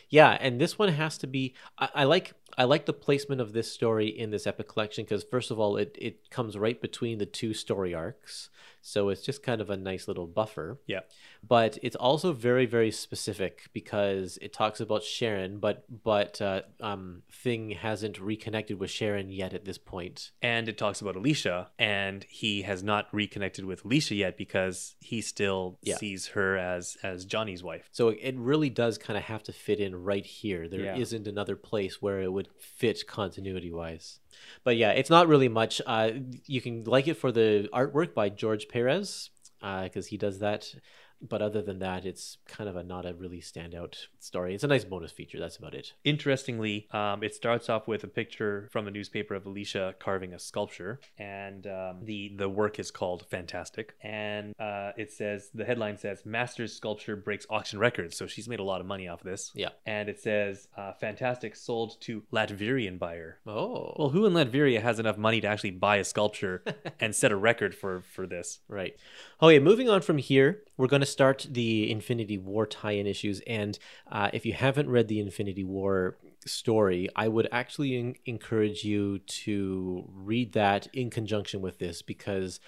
Yeah, 0.08 0.36
and 0.40 0.60
this 0.60 0.78
one 0.78 0.88
has 0.88 1.18
to 1.18 1.26
be. 1.26 1.54
I, 1.78 1.88
I 1.94 2.04
like. 2.04 2.34
I 2.58 2.64
like 2.64 2.84
the 2.84 2.92
placement 2.92 3.40
of 3.40 3.54
this 3.54 3.72
story 3.72 4.08
in 4.08 4.30
this 4.30 4.46
epic 4.46 4.68
collection 4.68 5.04
because 5.04 5.24
first 5.24 5.50
of 5.50 5.58
all, 5.58 5.76
it 5.76 5.96
it 5.98 6.30
comes 6.30 6.56
right 6.58 6.80
between 6.80 7.18
the 7.18 7.26
two 7.26 7.54
story 7.54 7.94
arcs, 7.94 8.50
so 8.82 9.08
it's 9.08 9.22
just 9.22 9.42
kind 9.42 9.60
of 9.60 9.70
a 9.70 9.76
nice 9.76 10.06
little 10.08 10.26
buffer. 10.26 10.78
Yeah. 10.86 11.00
But 11.46 11.78
it's 11.82 11.96
also 11.96 12.32
very 12.32 12.66
very 12.66 12.90
specific 12.90 13.68
because 13.72 14.38
it 14.42 14.52
talks 14.52 14.80
about 14.80 15.02
Sharon, 15.02 15.58
but 15.58 15.84
but 16.04 16.42
uh, 16.42 16.62
um, 16.80 17.22
Thing 17.32 17.70
hasn't 17.70 18.20
reconnected 18.20 18.78
with 18.78 18.90
Sharon 18.90 19.30
yet 19.30 19.54
at 19.54 19.64
this 19.64 19.78
point. 19.78 20.32
And 20.42 20.68
it 20.68 20.76
talks 20.76 21.00
about 21.00 21.16
Alicia, 21.16 21.70
and 21.78 22.24
he 22.28 22.62
has 22.62 22.82
not 22.82 23.06
reconnected 23.12 23.64
with 23.64 23.84
Alicia 23.84 24.14
yet 24.16 24.36
because 24.36 24.96
he 25.00 25.20
still 25.22 25.78
Yeah. 25.82 25.96
sees 25.96 26.28
her 26.28 26.56
as 26.58 26.96
as 27.02 27.24
Johnny's 27.24 27.62
wife. 27.62 27.88
So 27.92 28.08
it- 28.08 28.32
really 28.42 28.70
does 28.70 28.98
kind 28.98 29.16
of 29.16 29.22
have 29.24 29.42
to 29.44 29.52
fit 29.52 29.78
in 29.78 29.94
right 29.94 30.26
here. 30.26 30.68
There 30.68 30.80
Yeah. 30.80 30.96
not 30.96 31.28
another 31.28 31.54
place 31.54 32.02
where 32.02 32.20
it 32.20 32.32
would 32.32 32.48
fit 32.58 33.06
continuity 33.06 33.70
wise. 33.70 34.18
But 34.64 34.76
yeah, 34.76 34.90
it's 34.90 35.10
not 35.10 35.28
really 35.28 35.48
much. 35.48 35.80
Uh, 35.86 36.10
you 36.46 36.60
can 36.60 36.84
like 36.84 37.08
it 37.08 37.14
for 37.14 37.32
the 37.32 37.68
artwork 37.72 38.14
by 38.14 38.28
George 38.28 38.68
Perez 38.68 39.30
because 39.60 40.06
he 40.06 40.16
does 40.16 40.40
that. 40.40 40.74
But 41.28 41.42
other 41.42 41.62
than 41.62 41.78
that, 41.80 42.04
it's 42.04 42.38
kind 42.46 42.68
of 42.68 42.76
a 42.76 42.82
not 42.82 43.06
a 43.06 43.14
really 43.14 43.40
standout 43.40 43.94
story. 44.18 44.54
It's 44.54 44.64
a 44.64 44.68
nice 44.68 44.84
bonus 44.84 45.12
feature. 45.12 45.38
That's 45.38 45.56
about 45.56 45.74
it. 45.74 45.92
Interestingly, 46.04 46.88
um, 46.92 47.22
it 47.22 47.34
starts 47.34 47.68
off 47.68 47.86
with 47.88 48.04
a 48.04 48.08
picture 48.08 48.68
from 48.72 48.86
a 48.88 48.90
newspaper 48.90 49.34
of 49.34 49.46
Alicia 49.46 49.94
carving 49.98 50.32
a 50.34 50.38
sculpture, 50.38 51.00
and 51.18 51.66
um, 51.66 52.00
the 52.04 52.32
the 52.36 52.48
work 52.48 52.78
is 52.78 52.90
called 52.90 53.26
Fantastic. 53.30 53.94
And 54.02 54.54
uh, 54.58 54.92
it 54.96 55.12
says 55.12 55.50
the 55.54 55.64
headline 55.64 55.98
says 55.98 56.24
Master's 56.24 56.74
sculpture 56.74 57.16
breaks 57.16 57.46
auction 57.50 57.78
records, 57.78 58.16
so 58.16 58.26
she's 58.26 58.48
made 58.48 58.60
a 58.60 58.64
lot 58.64 58.80
of 58.80 58.86
money 58.86 59.08
off 59.08 59.20
of 59.20 59.26
this. 59.26 59.52
Yeah. 59.54 59.70
And 59.86 60.08
it 60.08 60.20
says 60.20 60.68
uh, 60.76 60.92
Fantastic 60.94 61.56
sold 61.56 62.00
to 62.02 62.22
Latvian 62.32 62.98
buyer. 62.98 63.38
Oh, 63.46 63.94
Well, 63.98 64.10
who 64.10 64.26
in 64.26 64.32
Latvia 64.32 64.80
has 64.80 64.98
enough 64.98 65.18
money 65.18 65.40
to 65.40 65.46
actually 65.48 65.72
buy 65.72 65.96
a 65.96 66.04
sculpture 66.04 66.64
and 67.00 67.14
set 67.14 67.32
a 67.32 67.36
record 67.36 67.74
for 67.74 68.02
for 68.14 68.26
this? 68.26 68.60
Right. 68.68 68.96
Okay, 69.40 69.58
moving 69.58 69.88
on 69.88 70.02
from 70.02 70.18
here, 70.18 70.62
we're 70.82 70.88
going 70.88 70.98
to 70.98 71.06
start 71.06 71.46
the 71.48 71.88
Infinity 71.92 72.38
War 72.38 72.66
tie 72.66 72.90
in 72.90 73.06
issues. 73.06 73.40
And 73.46 73.78
uh, 74.10 74.30
if 74.32 74.44
you 74.44 74.52
haven't 74.52 74.90
read 74.90 75.06
the 75.06 75.20
Infinity 75.20 75.62
War 75.62 76.16
story, 76.44 77.08
I 77.14 77.28
would 77.28 77.46
actually 77.52 77.96
en- 77.96 78.14
encourage 78.26 78.82
you 78.82 79.20
to 79.20 80.10
read 80.12 80.54
that 80.54 80.88
in 80.92 81.08
conjunction 81.08 81.60
with 81.60 81.78
this 81.78 82.02
because 82.02 82.58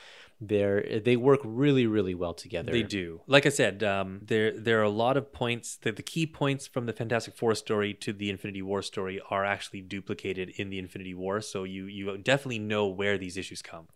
they're 0.40 1.00
they 1.00 1.16
work 1.16 1.40
really 1.44 1.86
really 1.86 2.14
well 2.14 2.34
together. 2.34 2.70
They 2.70 2.84
do. 2.84 3.20
Like 3.26 3.46
I 3.46 3.48
said, 3.48 3.82
um, 3.82 4.20
there 4.22 4.56
there 4.56 4.78
are 4.78 4.84
a 4.84 4.90
lot 4.90 5.16
of 5.16 5.32
points. 5.32 5.76
The, 5.76 5.90
the 5.90 6.02
key 6.02 6.26
points 6.26 6.68
from 6.68 6.86
the 6.86 6.92
Fantastic 6.92 7.36
Four 7.36 7.56
story 7.56 7.94
to 7.94 8.12
the 8.12 8.30
Infinity 8.30 8.62
War 8.62 8.82
story 8.82 9.20
are 9.28 9.44
actually 9.44 9.80
duplicated 9.80 10.50
in 10.50 10.70
the 10.70 10.78
Infinity 10.78 11.14
War, 11.14 11.40
so 11.40 11.64
you 11.64 11.86
you 11.86 12.16
definitely 12.18 12.60
know 12.60 12.86
where 12.86 13.18
these 13.18 13.36
issues 13.36 13.60
come. 13.60 13.88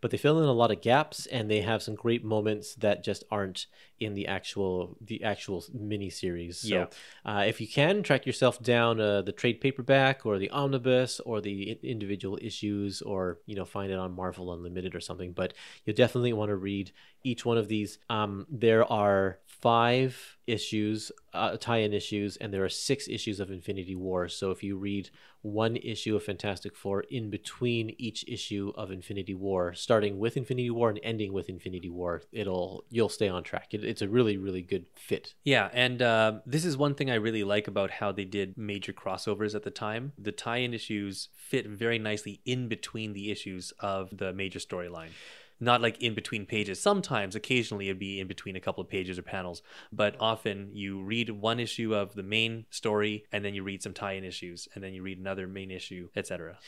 But 0.00 0.10
they 0.10 0.16
fill 0.16 0.38
in 0.38 0.44
a 0.48 0.52
lot 0.52 0.70
of 0.70 0.80
gaps 0.80 1.26
and 1.26 1.50
they 1.50 1.60
have 1.60 1.82
some 1.82 1.94
great 1.94 2.24
moments 2.24 2.74
that 2.76 3.02
just 3.04 3.24
aren't 3.30 3.66
in 3.98 4.14
the 4.14 4.26
actual 4.26 4.96
the 5.00 5.22
actual 5.24 5.64
mini 5.72 6.10
series. 6.10 6.58
So, 6.58 6.68
Yeah. 6.68 6.86
uh, 7.24 7.44
if 7.46 7.60
you 7.60 7.66
can 7.68 8.02
track 8.02 8.26
yourself 8.26 8.62
down 8.62 9.00
uh, 9.00 9.22
the 9.22 9.32
trade 9.32 9.60
paperback 9.60 10.26
or 10.26 10.38
the 10.38 10.50
omnibus 10.50 11.20
or 11.20 11.40
the 11.40 11.78
individual 11.82 12.38
issues, 12.42 13.00
or 13.02 13.38
you 13.46 13.56
know 13.56 13.64
find 13.64 13.90
it 13.90 13.98
on 13.98 14.12
Marvel 14.14 14.52
Unlimited 14.52 14.94
or 14.94 15.00
something, 15.00 15.32
but 15.32 15.54
you'll 15.84 15.96
definitely 15.96 16.32
want 16.34 16.50
to 16.50 16.56
read 16.56 16.92
each 17.24 17.44
one 17.44 17.56
of 17.58 17.68
these. 17.68 17.98
Um, 18.10 18.46
there 18.50 18.84
are 18.92 19.38
five 19.60 20.36
issues, 20.46 21.10
uh, 21.32 21.56
tie-in 21.56 21.92
issues, 21.92 22.36
and 22.36 22.52
there 22.52 22.64
are 22.64 22.68
six 22.68 23.08
issues 23.08 23.40
of 23.40 23.50
Infinity 23.50 23.94
War. 23.94 24.28
So 24.28 24.50
if 24.50 24.62
you 24.62 24.76
read 24.76 25.10
one 25.42 25.76
issue 25.76 26.16
of 26.16 26.22
Fantastic 26.22 26.76
Four 26.76 27.02
in 27.02 27.30
between 27.30 27.94
each 27.98 28.24
issue 28.28 28.72
of 28.76 28.90
Infinity 28.90 29.34
War, 29.34 29.74
starting 29.74 30.18
with 30.18 30.36
Infinity 30.36 30.70
War 30.70 30.90
and 30.90 31.00
ending 31.02 31.32
with 31.32 31.48
Infinity 31.48 31.90
War, 31.90 32.22
it'll 32.32 32.84
you'll 32.90 33.08
stay 33.08 33.28
on 33.28 33.42
track. 33.42 33.72
It, 33.72 33.84
it's 33.84 34.02
a 34.02 34.08
really 34.08 34.36
really 34.36 34.62
good 34.62 34.86
fit. 34.94 35.34
Yeah, 35.44 35.68
and 35.72 36.02
uh, 36.02 36.40
this 36.46 36.64
is 36.64 36.76
one 36.76 36.94
thing 36.94 37.10
I 37.10 37.14
really 37.14 37.44
like 37.44 37.68
about 37.68 37.90
how 37.90 38.12
they 38.12 38.24
did 38.24 38.56
major 38.56 38.92
crossovers 38.92 39.54
at 39.54 39.62
the 39.62 39.70
time. 39.70 40.12
The 40.18 40.32
tie-in 40.32 40.74
issues 40.74 41.28
fit 41.34 41.66
very 41.66 41.98
nicely 41.98 42.40
in 42.44 42.68
between 42.68 43.12
the 43.12 43.30
issues 43.30 43.72
of 43.80 44.16
the 44.16 44.32
major 44.32 44.58
storyline. 44.58 45.10
Not 45.58 45.80
like 45.80 46.02
in 46.02 46.14
between 46.14 46.44
pages. 46.44 46.80
Sometimes, 46.80 47.34
occasionally, 47.34 47.88
it'd 47.88 47.98
be 47.98 48.20
in 48.20 48.26
between 48.26 48.56
a 48.56 48.60
couple 48.60 48.82
of 48.82 48.90
pages 48.90 49.18
or 49.18 49.22
panels, 49.22 49.62
but 49.90 50.14
often 50.20 50.70
you 50.72 51.02
read 51.02 51.30
one 51.30 51.58
issue 51.58 51.94
of 51.94 52.14
the 52.14 52.22
main 52.22 52.66
story, 52.70 53.24
and 53.32 53.44
then 53.44 53.54
you 53.54 53.62
read 53.62 53.82
some 53.82 53.94
tie-in 53.94 54.24
issues, 54.24 54.68
and 54.74 54.84
then 54.84 54.92
you 54.92 55.02
read 55.02 55.18
another 55.18 55.46
main 55.46 55.70
issue, 55.70 56.08
etc. 56.14 56.58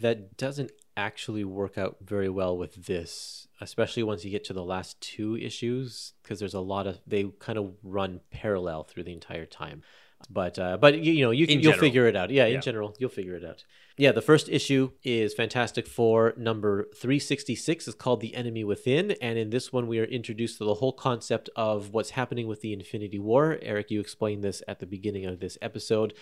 That 0.00 0.36
doesn't 0.36 0.70
actually 0.96 1.44
work 1.44 1.76
out 1.76 1.96
very 2.00 2.28
well 2.28 2.56
with 2.56 2.86
this, 2.86 3.48
especially 3.60 4.02
once 4.02 4.24
you 4.24 4.30
get 4.30 4.44
to 4.44 4.52
the 4.52 4.64
last 4.64 5.00
two 5.00 5.36
issues, 5.36 6.12
because 6.22 6.38
there's 6.38 6.54
a 6.54 6.60
lot 6.60 6.86
of 6.86 7.00
they 7.06 7.24
kind 7.40 7.58
of 7.58 7.74
run 7.82 8.20
parallel 8.30 8.84
through 8.84 9.04
the 9.04 9.12
entire 9.12 9.46
time. 9.46 9.82
But 10.30 10.58
uh, 10.58 10.76
but 10.78 11.02
you, 11.02 11.12
you 11.12 11.24
know 11.24 11.30
you 11.30 11.46
can, 11.46 11.60
you'll 11.60 11.72
figure 11.74 12.06
it 12.06 12.16
out. 12.16 12.30
Yeah, 12.30 12.46
in 12.46 12.54
Yeah. 12.54 12.60
general 12.60 12.94
you'll 12.98 13.10
figure 13.10 13.34
it 13.36 13.44
out. 13.44 13.64
Yeah, 13.98 14.12
the 14.12 14.22
first 14.22 14.48
issue 14.48 14.92
is 15.04 15.34
Fantastic 15.34 15.86
Four 15.86 16.32
number 16.38 16.88
366. 16.96 17.86
It's 17.88 17.94
called 17.94 18.22
The 18.22 18.34
Enemy 18.34 18.64
Within. 18.64 19.10
And 19.20 19.38
in 19.38 19.50
this 19.50 19.70
one, 19.70 19.86
we 19.86 19.98
are 19.98 20.04
introduced 20.04 20.56
to 20.58 20.64
the 20.64 20.72
whole 20.74 20.94
concept 20.94 21.50
of 21.56 21.90
what's 21.92 22.10
happening 22.10 22.46
with 22.46 22.62
the 22.62 22.72
Infinity 22.72 23.18
War. 23.18 23.58
Eric, 23.60 23.90
you 23.90 24.00
explained 24.00 24.42
this 24.42 24.62
at 24.66 24.78
the 24.78 24.86
beginning 24.86 25.26
of 25.26 25.40
this 25.40 25.58
episode. 25.60 26.14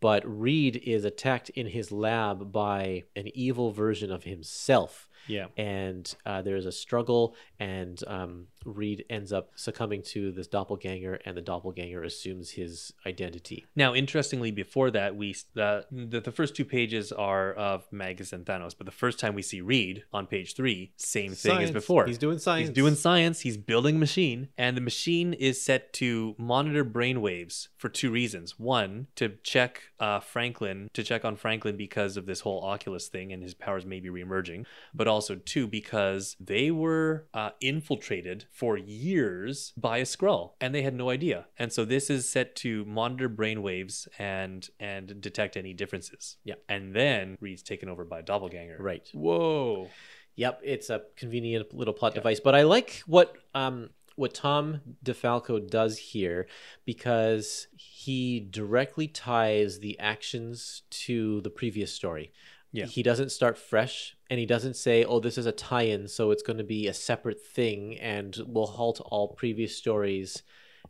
But 0.00 0.22
Reed 0.26 0.76
is 0.84 1.04
attacked 1.04 1.50
in 1.50 1.68
his 1.68 1.92
lab 1.92 2.50
by 2.50 3.04
an 3.14 3.28
evil 3.32 3.70
version 3.70 4.10
of 4.10 4.24
himself 4.24 5.08
Yeah. 5.28 5.46
and 5.56 6.12
uh, 6.26 6.42
there's 6.42 6.66
a 6.66 6.72
struggle, 6.72 7.36
and 7.60 8.02
um, 8.08 8.46
Reed 8.64 9.04
ends 9.10 9.32
up 9.32 9.50
succumbing 9.54 10.02
to 10.02 10.32
this 10.32 10.46
doppelganger, 10.46 11.20
and 11.24 11.36
the 11.36 11.42
doppelganger 11.42 12.02
assumes 12.02 12.50
his 12.50 12.92
identity. 13.06 13.66
Now, 13.76 13.94
interestingly, 13.94 14.50
before 14.50 14.90
that, 14.92 15.16
we 15.16 15.34
uh, 15.56 15.82
the, 15.90 16.20
the 16.20 16.32
first 16.32 16.54
two 16.54 16.64
pages 16.64 17.12
are 17.12 17.52
of 17.52 17.86
Magus 17.92 18.32
and 18.32 18.44
Thanos, 18.44 18.74
but 18.76 18.86
the 18.86 18.92
first 18.92 19.18
time 19.18 19.34
we 19.34 19.42
see 19.42 19.60
Reed 19.60 20.04
on 20.12 20.26
page 20.26 20.54
three, 20.54 20.92
same 20.96 21.32
thing 21.32 21.58
as 21.62 21.70
before. 21.70 22.06
He's 22.06 22.18
doing 22.18 22.38
science. 22.38 22.68
He's 22.68 22.74
doing 22.74 22.94
science. 22.94 23.40
He's 23.40 23.56
building 23.56 23.96
a 23.96 23.98
machine, 23.98 24.48
and 24.56 24.76
the 24.76 24.80
machine 24.80 25.32
is 25.32 25.60
set 25.60 25.92
to 25.94 26.34
monitor 26.38 26.84
brainwaves 26.84 27.68
for 27.76 27.88
two 27.88 28.10
reasons. 28.10 28.58
One, 28.58 29.08
to 29.16 29.30
check 29.42 29.82
uh, 30.00 30.20
Franklin, 30.20 30.90
to 30.94 31.02
check 31.02 31.24
on 31.24 31.36
Franklin 31.36 31.76
because 31.76 32.16
of 32.16 32.26
this 32.26 32.40
whole 32.40 32.62
Occulus 32.62 33.08
thing, 33.08 33.32
and 33.32 33.42
his 33.42 33.54
powers 33.54 33.84
may 33.84 34.00
be 34.00 34.08
reemerging. 34.08 34.66
But 34.94 35.08
also, 35.08 35.36
two, 35.36 35.66
because 35.66 36.36
they 36.40 36.70
were 36.70 37.26
uh, 37.34 37.50
infiltrated 37.60 38.46
for 38.54 38.78
years 38.78 39.72
by 39.76 39.98
a 39.98 40.04
Skrull, 40.04 40.52
and 40.60 40.72
they 40.72 40.82
had 40.82 40.94
no 40.94 41.10
idea. 41.10 41.46
And 41.58 41.72
so 41.72 41.84
this 41.84 42.08
is 42.08 42.28
set 42.28 42.54
to 42.56 42.84
monitor 42.84 43.28
brainwaves 43.28 44.06
and 44.16 44.68
and 44.78 45.20
detect 45.20 45.56
any 45.56 45.74
differences. 45.74 46.36
Yeah. 46.44 46.54
And 46.68 46.94
then 46.94 47.36
Reed's 47.40 47.62
taken 47.62 47.88
over 47.88 48.04
by 48.04 48.20
a 48.20 48.22
doppelganger. 48.22 48.76
Right. 48.78 49.08
Whoa. 49.12 49.90
Yep, 50.36 50.60
it's 50.64 50.88
a 50.88 51.02
convenient 51.16 51.74
little 51.74 51.94
plot 51.94 52.14
device, 52.14 52.38
but 52.38 52.54
I 52.54 52.62
like 52.62 53.02
what 53.06 53.36
um 53.54 53.90
what 54.16 54.34
Tom 54.34 54.80
DeFalco 55.04 55.68
does 55.68 55.98
here 55.98 56.46
because 56.84 57.66
he 57.76 58.38
directly 58.38 59.08
ties 59.08 59.80
the 59.80 59.98
actions 59.98 60.82
to 60.90 61.40
the 61.40 61.50
previous 61.50 61.92
story. 61.92 62.32
Yeah. 62.70 62.86
He 62.86 63.02
doesn't 63.02 63.30
start 63.30 63.58
fresh 63.58 64.13
and 64.30 64.40
he 64.40 64.46
doesn't 64.46 64.74
say, 64.76 65.04
"Oh, 65.04 65.20
this 65.20 65.38
is 65.38 65.46
a 65.46 65.52
tie-in, 65.52 66.08
so 66.08 66.30
it's 66.30 66.42
going 66.42 66.58
to 66.58 66.64
be 66.64 66.86
a 66.88 66.94
separate 66.94 67.44
thing 67.44 67.98
and 67.98 68.36
we'll 68.46 68.66
halt 68.66 69.00
all 69.04 69.28
previous 69.28 69.76
stories 69.76 70.42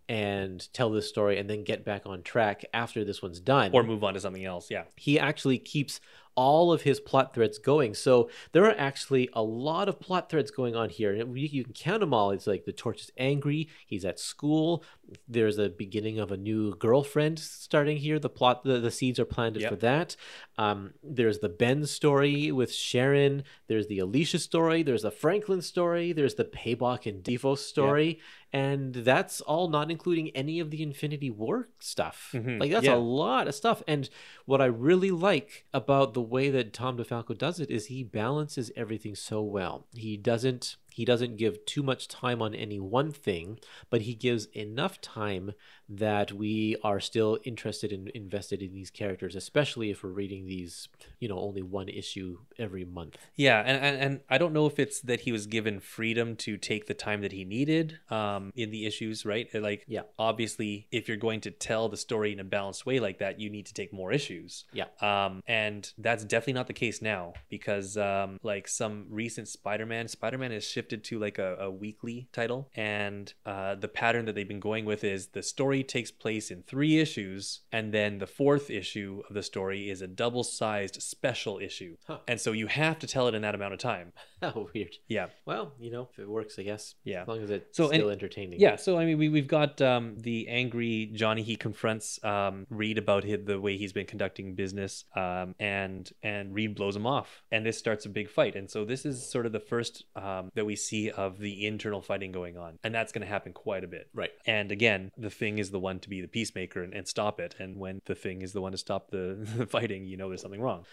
and 0.08 0.72
tell 0.72 0.90
this 0.90 1.08
story 1.08 1.38
and 1.38 1.48
then 1.48 1.64
get 1.64 1.84
back 1.84 2.02
on 2.04 2.22
track 2.22 2.64
after 2.72 3.04
this 3.04 3.22
one's 3.22 3.40
done." 3.40 3.70
Or 3.72 3.82
move 3.82 4.04
on 4.04 4.14
to 4.14 4.20
something 4.20 4.44
else. 4.44 4.70
Yeah. 4.70 4.84
he 4.96 5.18
actually 5.18 5.58
keeps 5.58 6.00
all 6.36 6.72
of 6.72 6.82
his 6.82 7.00
plot 7.00 7.34
threads 7.34 7.58
going. 7.58 7.94
So 7.94 8.28
there 8.52 8.64
are 8.64 8.74
actually 8.76 9.28
a 9.34 9.42
lot 9.42 9.88
of 9.88 10.00
plot 10.00 10.28
threads 10.30 10.50
going 10.50 10.74
on 10.74 10.90
here. 10.90 11.14
And 11.14 11.38
you, 11.38 11.48
you 11.50 11.64
can 11.64 11.72
count 11.72 12.00
them 12.00 12.12
all. 12.14 12.30
It's 12.30 12.46
like 12.46 12.64
the 12.64 12.72
Torch 12.72 13.02
is 13.02 13.10
angry. 13.16 13.68
He's 13.86 14.04
at 14.04 14.18
school. 14.18 14.84
There's 15.28 15.58
a 15.58 15.68
beginning 15.68 16.18
of 16.18 16.32
a 16.32 16.36
new 16.36 16.74
girlfriend 16.76 17.38
starting 17.38 17.98
here. 17.98 18.18
The 18.18 18.28
plot, 18.30 18.64
the, 18.64 18.80
the 18.80 18.90
seeds 18.90 19.18
are 19.20 19.24
planted 19.24 19.62
Yep. 19.62 19.70
for 19.70 19.76
that. 19.76 20.16
Um, 20.58 20.94
there's 21.02 21.38
the 21.38 21.48
Ben 21.48 21.86
story 21.86 22.50
with 22.50 22.72
Sharon. 22.72 23.44
There's 23.68 23.86
the 23.86 23.98
Alicia 24.00 24.38
story. 24.38 24.82
There's 24.82 25.02
the 25.02 25.10
Franklin 25.10 25.62
story. 25.62 26.12
There's 26.12 26.34
the 26.34 26.44
Paybok 26.44 27.06
and 27.06 27.22
Devo 27.22 27.56
story. 27.56 28.20
And 28.54 28.94
that's 28.94 29.40
all 29.40 29.68
not 29.68 29.90
including 29.90 30.30
any 30.30 30.60
of 30.60 30.70
the 30.70 30.80
Infinity 30.80 31.28
War 31.28 31.68
stuff. 31.80 32.30
Mhm. 32.32 32.60
Like 32.60 32.70
that's 32.70 32.86
Yeah. 32.86 32.94
a 32.94 32.98
lot 33.22 33.48
of 33.48 33.54
stuff. 33.56 33.82
And 33.88 34.08
what 34.46 34.60
I 34.60 34.66
really 34.66 35.10
like 35.10 35.66
about 35.74 36.14
the 36.14 36.22
way 36.22 36.50
that 36.50 36.72
Tom 36.72 36.96
DeFalco 36.96 37.36
does 37.36 37.58
it 37.58 37.68
is 37.68 37.86
he 37.86 38.04
balances 38.04 38.70
everything 38.76 39.16
so 39.16 39.42
well. 39.42 39.86
He 39.96 40.16
doesn't 40.16 40.76
he 40.92 41.04
doesn't 41.04 41.36
give 41.36 41.66
too 41.66 41.82
much 41.82 42.06
time 42.06 42.40
on 42.40 42.54
any 42.54 42.78
one 42.78 43.10
thing, 43.10 43.58
but 43.90 44.02
he 44.02 44.14
gives 44.14 44.44
enough 44.54 45.00
time 45.00 45.50
that 45.88 46.32
we 46.32 46.76
are 46.82 47.00
still 47.00 47.38
interested 47.44 47.92
and 47.92 48.08
invested 48.08 48.62
in 48.62 48.72
these 48.72 48.90
characters, 48.90 49.34
especially 49.34 49.90
if 49.90 50.02
we're 50.02 50.10
reading 50.10 50.46
these, 50.46 50.88
you 51.20 51.28
know, 51.28 51.38
only 51.38 51.62
one 51.62 51.88
issue 51.88 52.38
every 52.58 52.84
month. 52.84 53.18
Yeah, 53.34 53.60
and, 53.60 53.84
and 53.84 53.96
and 54.04 54.20
I 54.30 54.38
don't 54.38 54.52
know 54.52 54.66
if 54.66 54.78
it's 54.78 55.00
that 55.00 55.20
he 55.20 55.32
was 55.32 55.46
given 55.46 55.80
freedom 55.80 56.36
to 56.36 56.56
take 56.56 56.86
the 56.86 56.94
time 56.94 57.20
that 57.22 57.32
he 57.32 57.44
needed 57.44 57.98
um, 58.10 58.52
in 58.56 58.70
the 58.70 58.86
issues, 58.86 59.26
right? 59.26 59.48
Like, 59.54 59.84
Yeah. 59.88 60.02
obviously, 60.18 60.86
if 60.90 61.08
you're 61.08 61.16
going 61.16 61.40
to 61.42 61.50
tell 61.50 61.88
the 61.88 61.96
story 61.96 62.32
in 62.32 62.40
a 62.40 62.44
balanced 62.44 62.86
way 62.86 63.00
like 63.00 63.18
that, 63.18 63.38
you 63.40 63.50
need 63.50 63.66
to 63.66 63.74
take 63.74 63.92
more 63.92 64.12
issues. 64.12 64.64
Yeah. 64.72 64.86
Um, 65.00 65.42
and 65.46 65.92
that's 65.98 66.24
definitely 66.24 66.54
not 66.54 66.66
the 66.66 66.72
case 66.72 67.02
now 67.02 67.34
because, 67.48 67.96
um, 67.96 68.38
like 68.42 68.68
some 68.68 69.06
recent 69.10 69.48
Spider-Man, 69.48 70.08
Spider-Man 70.08 70.50
has 70.52 70.64
shifted 70.64 71.04
to 71.04 71.18
like 71.18 71.38
a, 71.38 71.56
a 71.56 71.70
weekly 71.70 72.28
title, 72.32 72.70
and 72.74 73.32
uh, 73.44 73.74
the 73.74 73.88
pattern 73.88 74.24
that 74.26 74.34
they've 74.34 74.48
been 74.48 74.60
going 74.60 74.84
with 74.84 75.04
is 75.04 75.28
the 75.28 75.42
story 75.42 75.73
takes 75.82 76.10
place 76.10 76.50
in 76.50 76.62
three 76.62 76.98
issues, 76.98 77.60
and 77.72 77.92
then 77.92 78.18
the 78.18 78.26
fourth 78.26 78.70
issue 78.70 79.22
of 79.28 79.34
the 79.34 79.42
story 79.42 79.90
is 79.90 80.00
a 80.02 80.06
double-sized 80.06 81.02
special 81.02 81.58
issue, 81.58 81.96
Huh. 82.06 82.18
and 82.28 82.40
so 82.40 82.52
you 82.52 82.66
have 82.66 82.98
to 83.00 83.06
tell 83.06 83.28
it 83.28 83.34
in 83.34 83.42
that 83.42 83.54
amount 83.54 83.72
of 83.74 83.78
time. 83.80 84.12
How 84.42 84.68
weird. 84.74 84.96
Yeah. 85.08 85.28
Well, 85.46 85.72
you 85.80 85.90
know, 85.90 86.08
if 86.12 86.18
it 86.18 86.28
works, 86.28 86.58
I 86.58 86.62
guess. 86.64 86.94
Yeah. 87.02 87.22
As 87.22 87.28
long 87.28 87.42
as 87.42 87.50
it's 87.50 87.76
So, 87.76 87.84
and- 87.84 87.94
still 87.94 88.10
entertaining. 88.10 88.60
Yeah, 88.60 88.76
so 88.76 88.98
I 88.98 89.06
mean, 89.06 89.16
we, 89.18 89.28
we've 89.30 89.46
got 89.48 89.80
um, 89.80 90.16
the 90.18 90.48
angry 90.48 91.10
Johnny. 91.14 91.42
He 91.42 91.56
confronts 91.56 92.22
um, 92.22 92.66
Reed 92.68 92.98
about 92.98 93.24
his, 93.24 93.44
the 93.44 93.58
way 93.60 93.76
he's 93.78 93.92
been 93.94 94.06
conducting 94.06 94.54
business, 94.54 95.04
um, 95.16 95.54
and 95.58 96.10
and 96.22 96.54
Reed 96.54 96.74
blows 96.74 96.94
him 96.94 97.06
off, 97.06 97.42
and 97.50 97.64
this 97.64 97.78
starts 97.78 98.04
a 98.04 98.10
big 98.10 98.28
fight. 98.28 98.54
And 98.54 98.70
so 98.70 98.84
this 98.84 99.06
is 99.06 99.30
sort 99.30 99.46
of 99.46 99.52
the 99.52 99.60
first 99.60 100.04
um, 100.14 100.50
that 100.54 100.66
we 100.66 100.76
see 100.76 101.10
of 101.10 101.38
the 101.38 101.66
internal 101.66 102.02
fighting 102.02 102.30
going 102.32 102.58
on, 102.58 102.78
and 102.84 102.94
that's 102.94 103.12
going 103.12 103.22
to 103.22 103.28
happen 103.32 103.52
quite 103.54 103.82
a 103.84 103.88
bit. 103.88 104.08
Right. 104.12 104.30
And 104.46 104.70
again, 104.70 105.10
the 105.16 105.30
thing 105.30 105.58
is 105.58 105.63
the 105.70 105.80
one 105.80 105.98
to 106.00 106.08
be 106.08 106.20
the 106.20 106.28
peacemaker 106.28 106.82
and, 106.82 106.94
and 106.94 107.06
stop 107.06 107.40
it. 107.40 107.54
And 107.58 107.76
when 107.76 108.00
the 108.04 108.14
thing 108.14 108.42
is 108.42 108.52
the 108.52 108.60
one 108.60 108.72
to 108.72 108.78
stop 108.78 109.10
the, 109.10 109.36
the 109.56 109.66
fighting, 109.66 110.06
you 110.06 110.16
know 110.16 110.28
there's 110.28 110.42
something 110.42 110.60
wrong. 110.60 110.84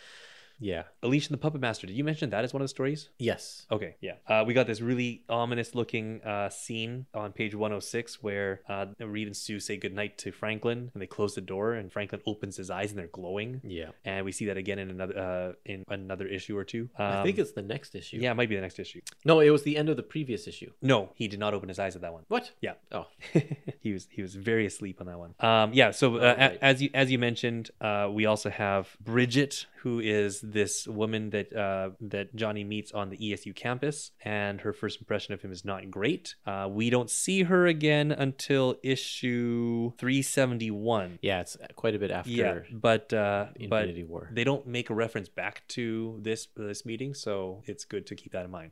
Yeah. 0.62 0.84
Alicia 1.03 1.32
the 1.32 1.38
Puppet 1.38 1.59
Master. 1.59 1.88
Did 1.88 1.95
you 1.95 2.03
mention 2.03 2.30
that 2.30 2.43
as 2.43 2.53
one 2.53 2.62
of 2.62 2.66
the 2.66 2.70
stories? 2.70 3.09
Yes. 3.18 3.66
Okay, 3.72 3.95
yeah. 3.99 4.14
Uh, 4.28 4.43
we 4.45 4.53
got 4.53 4.68
this 4.68 4.80
really 4.80 5.24
ominous 5.28 5.74
looking 5.76 6.22
uh, 6.24 6.49
scene 6.49 7.07
on 7.14 7.32
page 7.34 7.55
106 7.55 8.22
where 8.24 8.62
uh, 8.70 8.86
Reed 8.99 9.28
and 9.28 9.36
Sue 9.36 9.59
say 9.59 9.76
goodnight 9.78 10.18
to 10.20 10.32
Franklin 10.32 10.91
and 10.93 11.01
they 11.01 11.07
close 11.07 11.36
the 11.36 11.41
door 11.41 11.74
and 11.74 11.91
Franklin 11.91 12.22
opens 12.28 12.57
his 12.57 12.70
eyes 12.70 12.91
and 12.91 12.99
they're 12.99 13.07
glowing. 13.07 13.62
Yeah. 13.64 13.89
And 14.05 14.24
we 14.24 14.32
see 14.32 14.45
that 14.45 14.57
again 14.57 14.78
in 14.80 14.89
another 14.91 15.18
uh, 15.18 15.53
in 15.66 15.84
another 15.89 16.28
issue 16.28 16.55
or 16.57 16.64
two. 16.64 16.89
I 16.97 17.24
think 17.24 17.38
Um, 17.38 17.41
it's 17.41 17.51
the 17.53 17.62
next 17.64 17.95
issue. 17.95 18.18
yeah, 18.18 18.32
it 18.32 18.36
might 18.36 18.49
be 18.49 18.55
the 18.55 18.62
next 18.62 18.78
issue. 18.80 19.01
No, 19.26 19.39
it 19.39 19.49
was 19.49 19.64
the 19.64 19.76
end 19.78 19.89
of 19.89 19.97
the 19.97 20.03
previous 20.03 20.47
issue. 20.47 20.72
No, 20.82 21.09
he 21.16 21.28
did 21.28 21.39
not 21.39 21.53
open 21.53 21.70
his 21.70 21.80
eyes 21.80 21.95
at 21.95 22.01
that 22.03 22.14
one. 22.14 22.24
What? 22.28 22.51
Yeah. 22.62 22.74
Oh. 22.91 23.07
he 23.82 23.93
was 23.93 24.07
he 24.12 24.22
was 24.22 24.36
very 24.36 24.66
asleep 24.66 25.01
on 25.01 25.07
that 25.07 25.18
one. 25.18 25.34
Um, 25.39 25.72
yeah. 25.74 25.91
So 25.91 26.18
uh, 26.18 26.36
Oh, 26.38 26.43
a- 26.43 26.64
as 26.64 26.82
you 26.82 26.89
as 26.93 27.12
you 27.12 27.18
mentioned, 27.20 27.72
uh, 27.82 28.07
we 28.12 28.26
also 28.26 28.49
have 28.49 28.95
Bridget, 29.01 29.66
who 29.82 29.99
is 29.99 30.41
this 30.41 30.88
woman 30.88 31.32
that 31.32 31.55
uh, 31.55 31.91
that 31.99 32.36
Johnny 32.36 32.63
meets 32.63 32.91
on 32.91 33.09
the 33.09 33.17
ESU 33.17 33.55
campus, 33.55 34.11
and 34.23 34.61
her 34.61 34.73
first 34.73 34.99
impression 34.99 35.34
of 35.34 35.41
him 35.41 35.51
is 35.51 35.65
not 35.65 35.89
great. 35.89 36.36
Uh, 36.45 36.67
we 36.69 36.89
don't 36.89 37.09
see 37.09 37.43
her 37.43 37.65
again 37.65 38.11
until 38.11 38.75
issue 38.84 39.91
three 39.97 40.21
seventy 40.21 40.71
one. 40.71 41.19
Yeah, 41.21 41.41
it's 41.41 41.57
quite 41.75 41.95
a 41.95 41.99
bit 41.99 42.11
after 42.11 42.29
Yeah, 42.29 42.59
but 42.71 43.11
uh, 43.11 43.47
but 43.69 43.89
War. 44.07 44.29
they 44.32 44.43
don't 44.43 44.67
make 44.67 44.89
a 44.89 44.93
reference 44.93 45.29
back 45.29 45.63
to 45.69 46.19
this 46.21 46.47
this 46.55 46.86
meeting, 46.86 47.13
so 47.13 47.63
it's 47.65 47.86
good 47.86 48.05
to 48.07 48.15
keep 48.15 48.34
that 48.34 48.45
in 48.45 48.51
mind. 48.51 48.71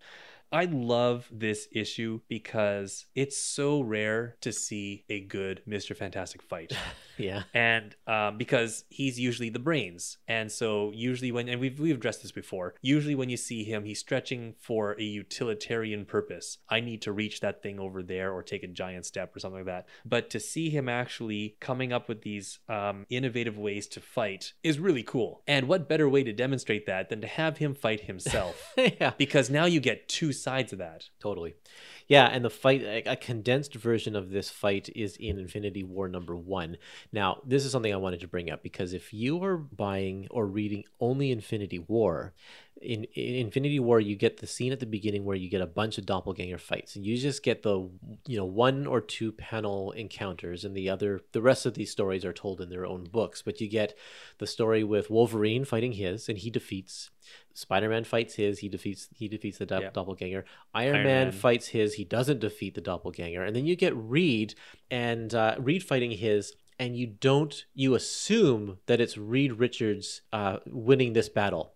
I 0.52 0.66
love 0.66 1.28
this 1.32 1.68
issue 1.72 2.22
because 2.28 3.06
it's 3.14 3.38
so 3.38 3.82
rare 3.82 4.36
to 4.42 4.52
see 4.52 5.06
a 5.08 5.20
good 5.20 5.62
Mr. 5.68 5.96
Fantastic 5.96 6.42
fight. 6.42 6.74
Yeah. 7.20 7.44
and 7.54 7.96
um, 8.08 8.38
because 8.38 8.86
he's 8.90 9.20
usually 9.20 9.50
the 9.50 9.60
brains 9.60 10.18
and 10.28 10.52
so 10.52 10.92
usually 10.94 11.32
when 11.32 11.50
and 11.50 11.60
we've, 11.60 11.80
we've 11.80 11.96
addressed 11.96 12.22
this 12.22 12.32
before 12.32 12.76
usually 12.82 13.16
when 13.16 13.30
you 13.30 13.38
see 13.38 13.64
him 13.64 13.84
he's 13.84 14.00
stretching 14.00 14.56
for 14.60 14.94
a 15.00 15.04
utilitarian 15.04 16.06
purpose 16.06 16.60
i 16.70 16.80
need 16.80 17.02
to 17.02 17.12
reach 17.12 17.42
that 17.42 17.62
thing 17.62 17.80
over 17.80 18.02
there 18.02 18.32
or 18.32 18.42
take 18.42 18.64
a 18.64 18.68
giant 18.68 19.06
step 19.06 19.36
or 19.36 19.40
something 19.40 19.60
like 19.60 19.66
that 19.66 19.86
but 20.06 20.30
to 20.30 20.40
see 20.40 20.70
him 20.70 20.88
actually 20.88 21.58
coming 21.60 21.92
up 21.94 22.08
with 22.08 22.22
these 22.22 22.60
um, 22.70 23.06
innovative 23.10 23.58
ways 23.58 23.88
to 23.88 24.00
fight 24.00 24.54
is 24.64 24.80
really 24.80 25.04
cool 25.04 25.42
and 25.48 25.68
what 25.68 25.90
better 25.90 26.08
way 26.08 26.24
to 26.24 26.34
demonstrate 26.34 26.86
that 26.86 27.10
than 27.10 27.22
to 27.22 27.28
have 27.28 27.58
him 27.58 27.76
fight 27.76 28.02
himself 28.02 28.74
yeah. 28.78 29.12
because 29.18 29.50
now 29.50 29.66
you 29.66 29.80
get 29.80 30.08
two 30.08 30.32
sides 30.32 30.72
of 30.74 30.80
that 30.80 31.10
Totally. 31.20 31.56
Yeah, 32.10 32.26
and 32.26 32.44
the 32.44 32.50
fight, 32.50 32.82
a 33.06 33.16
condensed 33.16 33.76
version 33.76 34.16
of 34.16 34.32
this 34.32 34.50
fight 34.50 34.90
is 34.96 35.16
in 35.18 35.38
Infinity 35.38 35.84
War 35.84 36.08
number 36.10 36.36
one. 36.36 36.78
Now, 37.12 37.40
this 37.46 37.64
is 37.64 37.72
something 37.72 37.94
I 37.94 37.98
wanted 37.98 38.20
to 38.22 38.28
bring 38.28 38.50
up 38.50 38.64
because 38.64 38.94
if 38.94 39.14
you 39.14 39.44
are 39.44 39.58
buying 39.58 40.28
or 40.32 40.48
reading 40.48 40.86
only 41.00 41.32
Infinity 41.32 41.78
War, 41.78 42.34
in, 42.82 43.04
in 43.16 43.36
Infinity 43.36 43.80
War, 43.80 44.00
you 44.00 44.16
get 44.16 44.38
the 44.38 44.48
scene 44.48 44.72
at 44.72 44.80
the 44.80 44.86
beginning 44.86 45.26
where 45.26 45.36
you 45.36 45.50
get 45.50 45.62
a 45.62 45.66
bunch 45.68 45.98
of 45.98 46.06
doppelganger 46.06 46.58
fights, 46.58 46.96
and 46.96 47.06
you 47.06 47.18
just 47.18 47.44
get 47.44 47.64
the 47.64 47.90
you 48.28 48.38
know 48.38 48.46
one 48.46 48.88
or 48.88 49.02
two 49.02 49.32
panel 49.34 49.92
encounters, 49.92 50.64
and 50.66 50.76
the 50.76 50.90
other 50.90 51.22
the 51.34 51.42
rest 51.42 51.66
of 51.66 51.74
these 51.74 51.92
stories 51.92 52.24
are 52.26 52.34
told 52.34 52.62
in 52.62 52.70
their 52.70 52.86
own 52.86 53.04
books. 53.06 53.42
But 53.42 53.60
you 53.62 53.68
get 53.68 53.98
the 54.38 54.48
story 54.48 54.84
with 54.84 55.10
Wolverine 55.10 55.66
fighting 55.66 55.94
his, 55.94 56.30
and 56.30 56.38
he 56.38 56.50
defeats. 56.50 57.10
Spider-Man 57.54 58.06
fights 58.06 58.36
his, 58.36 58.60
he 58.60 58.70
defeats 58.70 59.10
he 59.14 59.28
defeats 59.28 59.58
the 59.58 59.66
do- 59.66 59.80
Yeah. 59.82 59.90
doppelganger. 59.92 60.46
Iron, 60.74 60.96
Iron 60.96 61.06
Man, 61.06 61.28
Man. 61.28 61.32
fights 61.34 61.68
his, 61.68 61.96
he 61.96 62.06
doesn't 62.06 62.40
defeat 62.40 62.74
the 62.76 62.82
doppelganger, 62.82 63.44
and 63.44 63.56
then 63.56 63.66
you 63.66 63.76
get 63.76 63.96
Reed 63.96 64.56
and 64.90 65.34
uh, 65.36 65.56
Reed 65.60 65.84
fighting 65.84 66.12
his, 66.12 66.54
and 66.80 66.96
you 66.96 67.08
don't 67.08 67.66
you 67.74 67.96
assume 67.96 68.78
that 68.86 69.02
it's 69.02 69.18
Reed 69.18 69.54
Richards 69.54 70.22
uh, 70.32 70.58
winning 70.66 71.14
this 71.14 71.28
battle. 71.30 71.74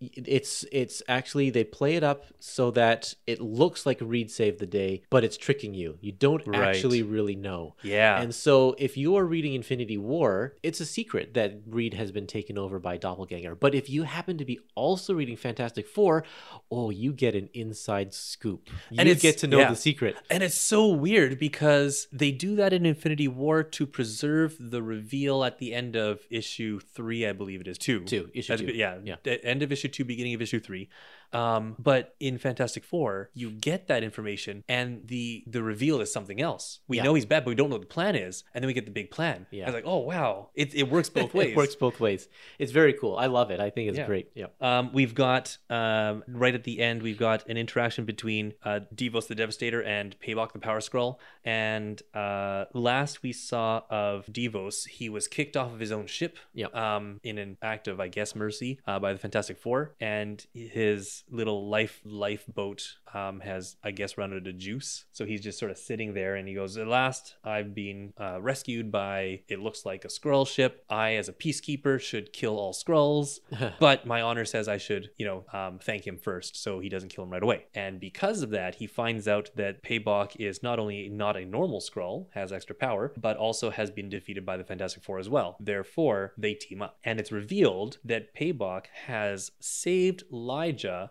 It's 0.00 0.64
it's 0.72 1.02
actually 1.08 1.50
they 1.50 1.64
play 1.64 1.96
it 1.96 2.04
up 2.04 2.26
so 2.38 2.70
that 2.72 3.14
it 3.26 3.40
looks 3.40 3.86
like 3.86 3.98
Reed 4.00 4.30
saved 4.30 4.58
the 4.58 4.66
day, 4.66 5.02
but 5.10 5.24
it's 5.24 5.36
tricking 5.36 5.72
you. 5.74 5.98
You 6.00 6.12
don't 6.12 6.46
Right. 6.46 6.68
actually 6.76 7.02
really 7.02 7.34
know. 7.34 7.74
yeah 7.82 8.20
And 8.20 8.34
so, 8.34 8.74
if 8.78 8.96
you 8.96 9.16
are 9.16 9.24
reading 9.24 9.54
Infinity 9.54 9.96
War, 9.96 10.54
it's 10.62 10.80
a 10.80 10.86
secret 10.86 11.34
that 11.34 11.60
Reed 11.66 11.94
has 11.94 12.12
been 12.12 12.26
taken 12.26 12.58
over 12.58 12.78
by 12.78 12.98
Doppelganger. 12.98 13.54
But 13.54 13.74
if 13.74 13.88
you 13.88 14.02
happen 14.02 14.36
to 14.38 14.44
be 14.44 14.58
also 14.74 15.14
reading 15.14 15.36
Fantastic 15.36 15.86
Four, 15.88 16.24
oh, 16.70 16.90
you 16.90 17.12
get 17.12 17.34
an 17.34 17.48
inside 17.54 18.12
scoop. 18.12 18.68
You 18.90 18.98
And 19.00 19.20
get 19.20 19.38
to 19.38 19.46
know 19.46 19.60
yeah. 19.60 19.70
the 19.70 19.76
secret. 19.76 20.16
And 20.30 20.42
it's 20.42 20.54
so 20.54 20.88
weird 20.88 21.38
because 21.38 22.06
they 22.12 22.32
do 22.32 22.54
that 22.56 22.72
in 22.72 22.84
Infinity 22.84 23.28
War 23.28 23.62
to 23.62 23.86
preserve 23.86 24.56
the 24.58 24.82
reveal 24.82 25.42
at 25.42 25.58
the 25.58 25.72
end 25.72 25.96
of 25.96 26.20
issue 26.30 26.80
three, 26.80 27.26
I 27.26 27.32
believe 27.32 27.60
it 27.62 27.68
is 27.68 27.78
two. 27.78 28.00
Two, 28.04 28.30
issue 28.34 28.56
two. 28.58 28.66
Yeah, 28.74 28.98
Yeah. 29.02 29.16
the 29.22 29.42
End 29.44 29.62
of 29.62 29.72
issue 29.72 29.85
two, 29.88 30.04
beginning 30.04 30.34
of 30.34 30.42
issue 30.42 30.60
three. 30.60 30.88
Um, 31.36 31.76
but 31.78 32.14
in 32.20 32.38
Fantastic 32.38 32.84
Four, 32.84 33.30
you 33.34 33.50
get 33.50 33.88
that 33.88 34.02
information, 34.02 34.64
and 34.68 35.06
the 35.06 35.44
the 35.46 35.62
reveal 35.62 36.00
is 36.00 36.12
something 36.12 36.40
else. 36.40 36.80
We 36.88 36.96
Yeah. 36.96 37.04
know 37.04 37.14
he's 37.14 37.26
bad, 37.26 37.44
but 37.44 37.50
we 37.50 37.54
don't 37.54 37.68
know 37.70 37.76
what 37.76 37.82
the 37.88 37.94
plan 37.98 38.14
is, 38.16 38.44
and 38.54 38.62
then 38.62 38.66
we 38.66 38.72
get 38.72 38.86
the 38.86 38.90
big 39.00 39.10
plan. 39.10 39.46
Yeah. 39.50 39.64
I 39.64 39.66
was 39.68 39.74
like, 39.74 39.86
oh 39.86 39.98
wow, 39.98 40.50
it 40.54 40.74
it 40.74 40.88
works 40.90 41.08
both 41.10 41.32
ways. 41.38 41.50
it 41.52 41.56
works 41.56 41.74
both 41.74 42.00
ways. 42.00 42.28
It's 42.58 42.72
very 42.72 42.92
cool. 42.94 43.16
I 43.16 43.26
love 43.26 43.50
it. 43.50 43.60
I 43.60 43.70
think 43.70 43.88
it's 43.90 43.98
Yeah. 43.98 44.06
great. 44.06 44.30
Yeah. 44.34 44.46
Um, 44.60 44.90
we've 44.92 45.14
got 45.14 45.58
um, 45.70 46.24
right 46.28 46.54
at 46.54 46.64
the 46.64 46.80
end, 46.80 47.02
we've 47.02 47.18
got 47.18 47.48
an 47.48 47.56
interaction 47.56 48.04
between 48.04 48.54
uh, 48.64 48.80
Devos 48.94 49.26
the 49.26 49.34
Devastator 49.34 49.82
and 49.82 50.18
Paybok 50.20 50.52
the 50.52 50.58
Power 50.58 50.80
Skrull. 50.80 51.18
And 51.44 52.00
uh, 52.14 52.64
last 52.74 53.22
we 53.22 53.32
saw 53.32 53.82
of 53.90 54.26
Devos, 54.26 54.88
he 54.88 55.08
was 55.08 55.28
kicked 55.28 55.56
off 55.56 55.72
of 55.72 55.80
his 55.80 55.92
own 55.92 56.06
ship 56.06 56.38
Yep. 56.54 56.74
um, 56.74 57.20
in 57.22 57.38
an 57.38 57.56
act 57.62 57.88
of, 57.88 58.00
I 58.00 58.08
guess, 58.08 58.34
mercy 58.34 58.80
uh, 58.86 58.98
by 58.98 59.12
the 59.12 59.18
Fantastic 59.18 59.58
Four, 59.58 59.94
and 60.00 60.44
his 60.54 61.24
little 61.30 61.68
life 61.68 62.00
lifeboat 62.04 62.96
um, 63.14 63.40
has, 63.40 63.76
I 63.82 63.90
guess, 63.90 64.18
run 64.18 64.32
out 64.32 64.46
of 64.46 64.58
juice. 64.58 65.04
So 65.12 65.24
he's 65.24 65.40
just 65.40 65.58
sort 65.58 65.70
of 65.70 65.78
sitting 65.78 66.14
there, 66.14 66.36
and 66.36 66.48
he 66.48 66.54
goes, 66.54 66.76
"At 66.76 66.86
last, 66.86 67.36
I've 67.44 67.74
been 67.74 68.12
uh, 68.20 68.40
rescued 68.40 68.90
by 68.92 69.42
it 69.48 69.60
looks 69.60 69.84
like 69.84 70.04
a 70.04 70.08
Skrull 70.08 70.46
ship. 70.46 70.84
I, 70.88 71.14
as 71.14 71.28
a 71.28 71.32
peacekeeper, 71.32 72.00
should 72.00 72.32
kill 72.32 72.58
all 72.58 72.72
Skrulls, 72.72 73.40
but 73.80 74.06
my 74.06 74.20
honor 74.22 74.44
says 74.44 74.68
I 74.68 74.78
should, 74.78 75.10
you 75.16 75.26
know, 75.26 75.44
um, 75.52 75.78
thank 75.78 76.06
him 76.06 76.18
first, 76.18 76.62
so 76.62 76.80
he 76.80 76.88
doesn't 76.88 77.08
kill 77.08 77.24
him 77.24 77.30
right 77.30 77.42
away. 77.42 77.66
And 77.74 78.00
because 78.00 78.42
of 78.42 78.50
that, 78.50 78.76
he 78.76 78.86
finds 78.86 79.28
out 79.28 79.50
that 79.56 79.82
Paybok 79.82 80.36
is 80.36 80.62
not 80.62 80.78
only 80.78 81.08
not 81.08 81.36
a 81.36 81.44
normal 81.44 81.80
Skrull, 81.80 82.26
has 82.30 82.52
extra 82.52 82.74
power, 82.74 83.12
but 83.16 83.36
also 83.36 83.70
has 83.70 83.90
been 83.90 84.08
defeated 84.08 84.44
by 84.44 84.56
the 84.56 84.64
Fantastic 84.64 85.02
Four 85.02 85.18
as 85.18 85.28
well. 85.28 85.56
Therefore, 85.60 86.32
they 86.36 86.54
team 86.54 86.82
up, 86.82 86.98
and 87.04 87.18
it's 87.18 87.32
revealed 87.32 87.98
that 88.04 88.34
Paybok 88.34 88.86
has 89.06 89.52
saved 89.60 90.24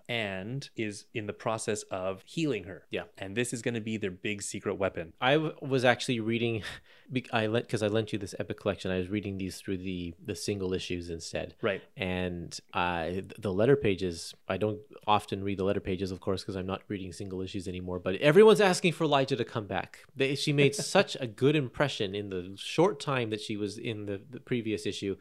And 0.10 0.70
is 0.76 1.06
in 1.14 1.26
the 1.28 1.34
process 1.34 1.84
of 1.84 2.22
healing 2.26 2.66
her. 2.66 2.86
Yeah. 2.92 3.04
and 3.18 3.36
this 3.36 3.54
is 3.54 3.62
going 3.62 3.74
to 3.76 3.82
be 3.82 3.98
their 3.98 4.12
big 4.12 4.42
secret 4.42 4.76
weapon. 4.76 5.14
I 5.22 5.34
w- 5.34 5.56
was 5.62 5.86
actually 5.86 6.20
reading, 6.20 6.64
I 7.34 7.48
lent 7.48 7.66
because 7.68 7.84
I 7.84 7.88
lent 7.88 8.14
you 8.14 8.20
this 8.20 8.36
epic 8.40 8.60
collection. 8.60 8.92
I 8.92 8.98
was 8.98 9.10
reading 9.10 9.38
these 9.38 9.58
through 9.58 9.78
the 9.78 10.14
the 10.24 10.36
single 10.36 10.74
issues 10.74 11.10
instead. 11.10 11.56
Right. 11.62 11.82
and 11.96 12.58
uh, 12.74 13.10
the 13.40 13.52
letter 13.54 13.76
pages 13.76 14.34
i 14.48 14.58
don't 14.58 14.80
often 15.08 15.44
read 15.44 15.58
the 15.58 15.64
letter 15.64 15.80
pages 15.80 16.12
of 16.12 16.20
course 16.20 16.42
because 16.42 16.56
i'm 16.56 16.66
not 16.66 16.82
reading 16.88 17.12
single 17.14 17.42
issues 17.42 17.68
anymore 17.68 18.00
but 18.00 18.16
everyone's 18.16 18.62
asking 18.62 18.94
for 18.94 19.06
Lyja 19.06 19.38
to 19.38 19.46
come 19.46 19.68
back 19.68 20.00
they, 20.16 20.36
she 20.36 20.52
made 20.54 20.76
such 20.96 21.16
a 21.20 21.28
good 21.28 21.56
impression 21.56 22.16
in 22.16 22.30
the 22.30 22.54
short 22.58 23.00
time 23.00 23.30
that 23.30 23.42
she 23.42 23.56
was 23.58 23.78
in 23.78 24.06
the, 24.06 24.22
the 24.30 24.40
previous 24.40 24.86
issue 24.86 25.16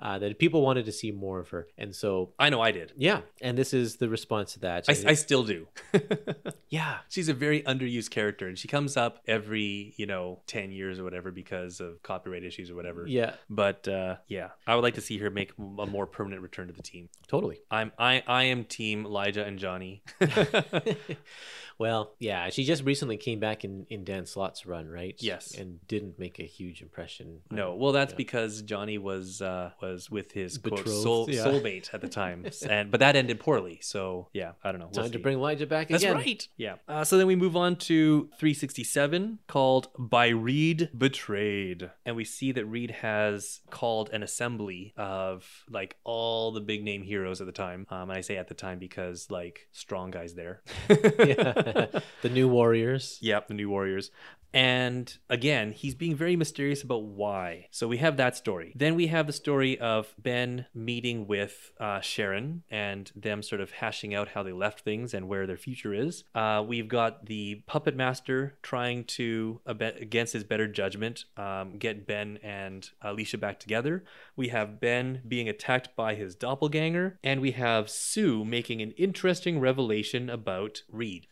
uh, 0.00 0.18
that 0.18 0.38
people 0.38 0.62
wanted 0.62 0.84
to 0.84 0.92
see 0.92 1.10
more 1.10 1.38
of 1.40 1.48
her 1.50 1.66
and 1.78 1.94
so 1.94 2.32
I 2.38 2.50
know 2.50 2.60
I 2.60 2.70
did. 2.72 2.92
yeah 2.96 3.20
and 3.40 3.56
this 3.56 3.72
is 3.74 3.96
the 3.96 4.08
response 4.08 4.52
to 4.54 4.60
that 4.60 4.84
I, 4.88 4.92
I 5.10 5.14
still 5.14 5.44
do. 5.44 5.68
yeah 6.68 6.98
She's 7.08 7.28
a 7.28 7.34
very 7.34 7.62
underused 7.62 8.10
character, 8.10 8.46
and 8.48 8.58
she 8.58 8.68
comes 8.68 8.96
up 8.96 9.20
every, 9.26 9.94
you 9.96 10.06
know, 10.06 10.40
10 10.46 10.70
years 10.72 10.98
or 10.98 11.04
whatever 11.04 11.30
because 11.30 11.80
of 11.80 12.02
copyright 12.02 12.44
issues 12.44 12.70
or 12.70 12.74
whatever. 12.74 13.06
yeah 13.06 13.34
But 13.48 13.86
uh, 13.88 14.16
yeah, 14.28 14.50
I 14.66 14.74
would 14.74 14.82
like 14.82 14.94
to 14.94 15.00
see 15.00 15.18
her 15.18 15.30
make 15.30 15.52
a 15.58 15.86
more 15.86 16.06
permanent 16.06 16.42
return 16.42 16.66
to 16.68 16.72
the 16.72 16.82
team. 16.82 17.08
totally 17.26 17.60
I'm 17.70 17.92
I 17.98 18.22
I 18.26 18.44
am 18.44 18.64
team 18.64 19.04
Lyja 19.04 19.46
and 19.46 19.58
Johnny. 19.58 20.02
well, 21.78 22.12
yeah, 22.18 22.48
she 22.50 22.64
just 22.64 22.84
recently 22.84 23.16
came 23.16 23.40
back 23.40 23.64
in 23.64 23.86
in 23.90 24.04
Dan 24.04 24.26
Slott's 24.26 24.66
run, 24.66 24.88
right? 24.88 25.14
Yes. 25.18 25.54
and 25.54 25.86
didn't 25.88 26.18
make 26.18 26.38
a 26.38 26.44
huge 26.44 26.82
impression. 26.82 27.40
no, 27.50 27.74
well 27.74 27.92
that's 27.92 28.14
because 28.14 28.62
Johnny 28.62 28.98
was 28.98 29.42
uh, 29.42 29.70
was 29.86 30.10
with 30.10 30.32
his 30.32 30.58
quote, 30.58 30.86
soul 30.86 31.28
yeah. 31.28 31.44
soulmate 31.44 31.92
at 31.94 32.00
the 32.00 32.08
time, 32.08 32.46
and 32.68 32.90
but 32.90 33.00
that 33.00 33.16
ended 33.16 33.40
poorly. 33.40 33.78
So 33.82 34.28
yeah, 34.32 34.52
I 34.62 34.72
don't 34.72 34.80
know. 34.80 34.86
We'll 34.86 35.04
Time 35.04 35.12
to 35.12 35.18
see. 35.18 35.22
bring 35.22 35.38
Lyja 35.38 35.68
back 35.68 35.86
again. 35.86 35.94
That's 35.94 36.04
again. 36.04 36.16
right. 36.16 36.48
Yeah. 36.56 36.74
Uh, 36.88 37.04
so 37.04 37.18
then 37.18 37.26
we 37.26 37.36
move 37.36 37.56
on 37.56 37.76
to 37.76 38.28
367 38.38 39.38
called 39.46 39.88
By 39.98 40.28
Reed 40.28 40.90
Betrayed. 40.96 41.90
And 42.04 42.16
we 42.16 42.24
see 42.24 42.52
that 42.52 42.64
Reed 42.64 42.90
has 42.90 43.60
called 43.70 44.10
an 44.12 44.22
assembly 44.22 44.94
of 44.96 45.64
like 45.70 45.96
all 46.04 46.52
the 46.52 46.60
big 46.60 46.84
name 46.84 47.02
heroes 47.02 47.40
at 47.40 47.46
the 47.46 47.52
time. 47.52 47.86
Um, 47.90 48.10
and 48.10 48.18
I 48.18 48.20
say 48.20 48.36
at 48.36 48.48
the 48.48 48.54
time 48.54 48.78
because 48.78 49.30
like 49.30 49.68
strong 49.72 50.10
guys 50.10 50.34
there. 50.34 50.62
yeah. 50.88 51.86
the 52.22 52.30
new 52.30 52.48
warriors. 52.48 53.18
Yep, 53.20 53.48
the 53.48 53.54
new 53.54 53.70
warriors. 53.70 54.10
And 54.56 55.14
again, 55.28 55.72
he's 55.72 55.94
being 55.94 56.16
very 56.16 56.34
mysterious 56.34 56.82
about 56.82 57.02
why. 57.02 57.68
So 57.72 57.86
we 57.86 57.98
have 57.98 58.16
that 58.16 58.38
story. 58.38 58.72
Then 58.74 58.94
we 58.94 59.08
have 59.08 59.26
the 59.26 59.34
story 59.34 59.78
of 59.78 60.14
Ben 60.18 60.64
meeting 60.72 61.26
with 61.26 61.72
uh, 61.78 62.00
Sharon 62.00 62.62
and 62.70 63.12
them 63.14 63.42
sort 63.42 63.60
of 63.60 63.70
hashing 63.72 64.14
out 64.14 64.28
how 64.28 64.42
they 64.42 64.52
left 64.52 64.80
things 64.80 65.12
and 65.12 65.28
where 65.28 65.46
their 65.46 65.58
future 65.58 65.92
is. 65.92 66.24
Uh, 66.34 66.64
we've 66.66 66.88
got 66.88 67.26
the 67.26 67.56
puppet 67.66 67.96
master 67.96 68.56
trying 68.62 69.04
to, 69.04 69.60
against 69.66 70.32
his 70.32 70.42
better 70.42 70.66
judgment, 70.66 71.26
um, 71.36 71.76
get 71.76 72.06
Ben 72.06 72.38
and 72.42 72.88
Alicia 73.02 73.36
back 73.36 73.60
together. 73.60 74.04
We 74.36 74.48
have 74.48 74.80
Ben 74.80 75.20
being 75.28 75.50
attacked 75.50 75.94
by 75.94 76.14
his 76.14 76.34
doppelganger, 76.34 77.18
and 77.22 77.42
we 77.42 77.50
have 77.50 77.90
Sue 77.90 78.42
making 78.42 78.80
an 78.80 78.92
interesting 78.92 79.60
revelation 79.60 80.30
about 80.30 80.80
Reed. 80.90 81.26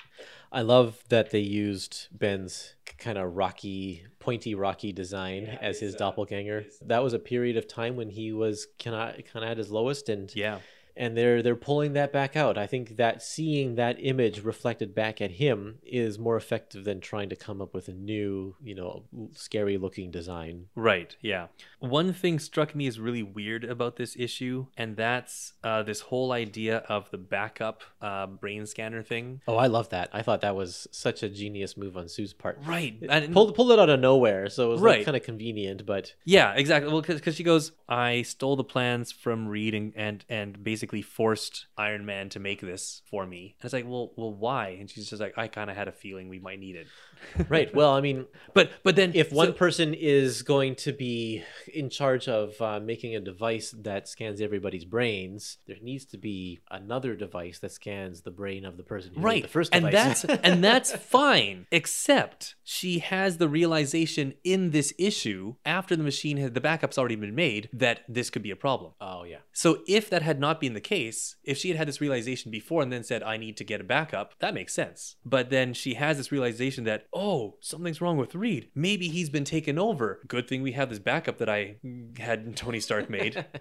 I 0.55 0.63
love 0.63 1.03
that 1.09 1.31
they 1.31 1.41
used 1.41 2.07
Ben's 2.13 2.75
kind 2.99 3.19
of 3.19 3.37
rocky, 3.37 4.05
pointy, 4.21 4.55
rocky 4.55 4.93
design 4.93 5.47
yeah, 5.47 5.59
as 5.61 5.81
his 5.81 5.97
uh, 5.97 5.99
doppelganger. 5.99 6.67
That 6.83 7.03
was 7.03 7.13
a 7.13 7.19
period 7.19 7.57
of 7.57 7.67
time 7.67 7.97
when 7.97 8.09
he 8.09 8.33
was 8.33 8.69
kind 8.83 8.95
of 8.95 9.25
kind 9.25 9.45
of 9.45 9.51
at 9.51 9.59
his 9.59 9.73
lowest, 9.73 10.09
and 10.09 10.35
yeah, 10.37 10.61
and 10.97 11.17
they're 11.17 11.43
they're 11.43 11.57
pulling 11.57 11.93
that 11.95 12.13
back 12.13 12.37
out. 12.37 12.57
I 12.57 12.67
think 12.67 12.97
that 12.97 13.23
seeing 13.23 13.75
that 13.75 13.97
image 13.99 14.43
reflected 14.43 14.95
back 14.95 15.21
at 15.21 15.33
him 15.33 15.79
is 15.85 16.19
more 16.19 16.37
effective 16.37 16.85
than 16.85 17.01
trying 17.01 17.29
to 17.31 17.37
come 17.37 17.61
up 17.61 17.75
with 17.75 17.89
a 17.89 17.93
new, 17.93 18.57
you 18.63 18.75
know, 18.75 19.05
scary 19.33 19.77
looking 19.77 20.11
design. 20.11 20.67
Right. 20.75 21.17
Yeah. 21.21 21.49
One 21.81 22.13
thing 22.13 22.39
struck 22.39 22.75
me 22.75 22.87
as 22.87 23.01
really 23.01 23.23
weird 23.23 23.65
about 23.65 23.97
this 23.97 24.17
issue, 24.19 24.67
and 24.77 24.97
that's 24.97 25.55
uh, 25.63 25.83
this 25.83 26.01
whole 26.01 26.33
idea 26.33 26.79
of 26.89 27.11
the 27.11 27.19
backup 27.19 27.83
uh, 28.01 28.27
brain 28.27 28.67
scanner 28.67 29.03
thing. 29.03 29.41
Oh, 29.49 29.57
I 29.57 29.67
love 29.67 29.89
that. 29.91 30.11
I 30.13 30.23
thought 30.23 30.41
that 30.43 30.57
was 30.57 30.87
such 30.93 31.23
a 31.23 31.29
genius 31.29 31.77
move 31.77 31.97
on 31.97 32.09
Sue's 32.09 32.33
part. 32.33 32.59
Right. 32.65 32.97
And 33.09 33.33
pulled 33.33 33.55
pulled 33.55 33.73
it 33.73 33.79
out 33.79 33.91
of 33.91 34.01
nowhere, 34.01 34.49
so 34.49 34.69
it 34.69 34.73
was 34.73 34.81
right. 34.81 34.99
like 34.99 35.07
kind 35.07 35.17
of 35.17 35.23
convenient, 35.23 35.85
but 35.85 36.15
yeah, 36.25 36.53
exactly. 36.55 36.93
Well, 36.93 37.03
because 37.03 37.35
she 37.35 37.43
goes, 37.43 37.73
I 37.89 38.23
stole 38.23 38.57
the 38.57 38.65
plans 38.65 39.11
from 39.11 39.49
Reed 39.49 39.75
and 39.75 39.93
and 39.97 40.25
and 40.29 40.63
basically 40.63 40.84
basically 40.85 41.01
forced 41.01 41.67
Iron 41.79 42.05
Man 42.05 42.29
to 42.29 42.39
make 42.39 42.61
this 42.61 43.01
for 43.11 43.25
me. 43.25 43.57
And 43.59 43.65
it's 43.65 43.73
like, 43.73 43.87
well, 43.87 44.13
well, 44.17 44.35
why? 44.35 44.77
And 44.79 44.91
she's 44.91 45.09
just 45.09 45.23
like, 45.23 45.33
I 45.39 45.49
kind 45.49 45.71
of 45.71 45.77
had 45.77 45.89
a 45.89 45.93
feeling 45.93 46.29
we 46.29 46.39
might 46.39 46.59
need 46.59 46.77
it. 46.77 46.87
right. 47.49 47.75
Well, 47.75 47.93
I 47.93 48.03
mean, 48.03 48.27
but 48.53 48.71
but 48.83 48.97
then 48.97 49.13
if 49.15 49.33
one 49.33 49.49
so, 49.49 49.53
person 49.55 49.95
is 49.95 50.43
going 50.43 50.75
to 50.77 50.93
be 50.93 51.43
in 51.73 51.89
charge 51.89 52.29
of 52.29 52.61
uh, 52.61 52.81
making 52.81 53.17
a 53.17 53.21
device 53.21 53.75
that 53.79 54.09
scans 54.09 54.43
everybody's 54.43 54.85
brains, 54.85 55.57
there 55.67 55.77
needs 55.81 56.05
to 56.07 56.19
be 56.19 56.61
another 56.71 57.15
device 57.15 57.61
that 57.61 57.73
scans 57.73 58.21
the 58.21 58.31
brain 58.31 58.67
of 58.67 58.77
the 58.77 58.83
person 58.83 59.15
who 59.15 59.23
right. 59.23 59.37
made 59.37 59.45
the 59.45 59.49
first 59.49 59.73
device. 59.73 59.87
And 59.87 59.95
that's 59.95 60.25
and 60.25 60.65
that's 60.65 60.93
fine, 60.97 61.67
except 61.71 62.57
she 62.63 62.99
has 62.99 63.39
the 63.39 63.49
realization 63.49 64.35
in 64.45 64.71
this 64.73 64.93
issue 64.99 65.55
after 65.65 65.97
the 65.97 66.05
machine 66.05 66.37
had 66.37 66.53
the 66.53 66.61
backup's 66.61 66.99
already 66.99 67.17
been 67.17 67.35
made 67.35 67.71
that 67.73 68.01
this 68.07 68.29
could 68.29 68.43
be 68.43 68.51
a 68.51 68.57
problem. 68.57 68.93
Oh 69.01 69.25
yeah. 69.25 69.39
So 69.55 69.79
if 69.89 70.11
that 70.11 70.23
had 70.23 70.39
not 70.39 70.61
been 70.61 70.74
the 70.75 70.81
case, 70.81 71.37
if 71.45 71.59
she 71.59 71.69
had 71.69 71.77
had 71.77 71.89
this 71.89 72.01
realization 72.01 72.51
before 72.51 72.83
and 72.83 72.93
then 72.93 73.05
said 73.05 73.23
I 73.23 73.37
need 73.37 73.57
to 73.59 73.65
get 73.65 73.81
a 73.81 73.85
backup, 73.85 74.35
that 74.41 74.55
makes 74.55 74.75
sense. 74.75 75.17
But 75.25 75.51
then 75.51 75.75
she 75.75 75.95
has 75.95 76.17
this 76.17 76.33
realization 76.33 76.85
that 76.85 77.07
oh, 77.13 77.57
something's 77.61 78.01
wrong 78.01 78.17
with 78.17 78.35
Reed. 78.35 78.71
Maybe 78.75 79.09
he's 79.09 79.31
been 79.31 79.45
taken 79.45 79.79
over. 79.79 80.21
Good 80.27 80.49
thing 80.49 80.63
we 80.63 80.73
have 80.73 80.91
this 80.91 80.99
backup 80.99 81.39
that 81.39 81.49
I 81.49 81.77
had 82.19 82.57
Tony 82.57 82.81
Stark 82.81 83.11
made. 83.11 83.45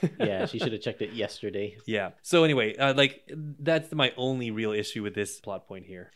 Yeah, 0.18 0.46
she 0.46 0.58
should 0.58 0.72
have 0.72 0.80
checked 0.80 1.02
it 1.02 1.12
yesterday. 1.12 1.76
Yeah. 1.86 2.10
So 2.22 2.44
anyway, 2.44 2.76
uh, 2.76 2.94
like 2.94 3.22
that's 3.28 3.92
my 3.92 4.12
only 4.16 4.50
real 4.50 4.72
issue 4.72 5.02
with 5.02 5.14
this 5.14 5.40
plot 5.40 5.66
point 5.66 5.86
here. 5.86 6.10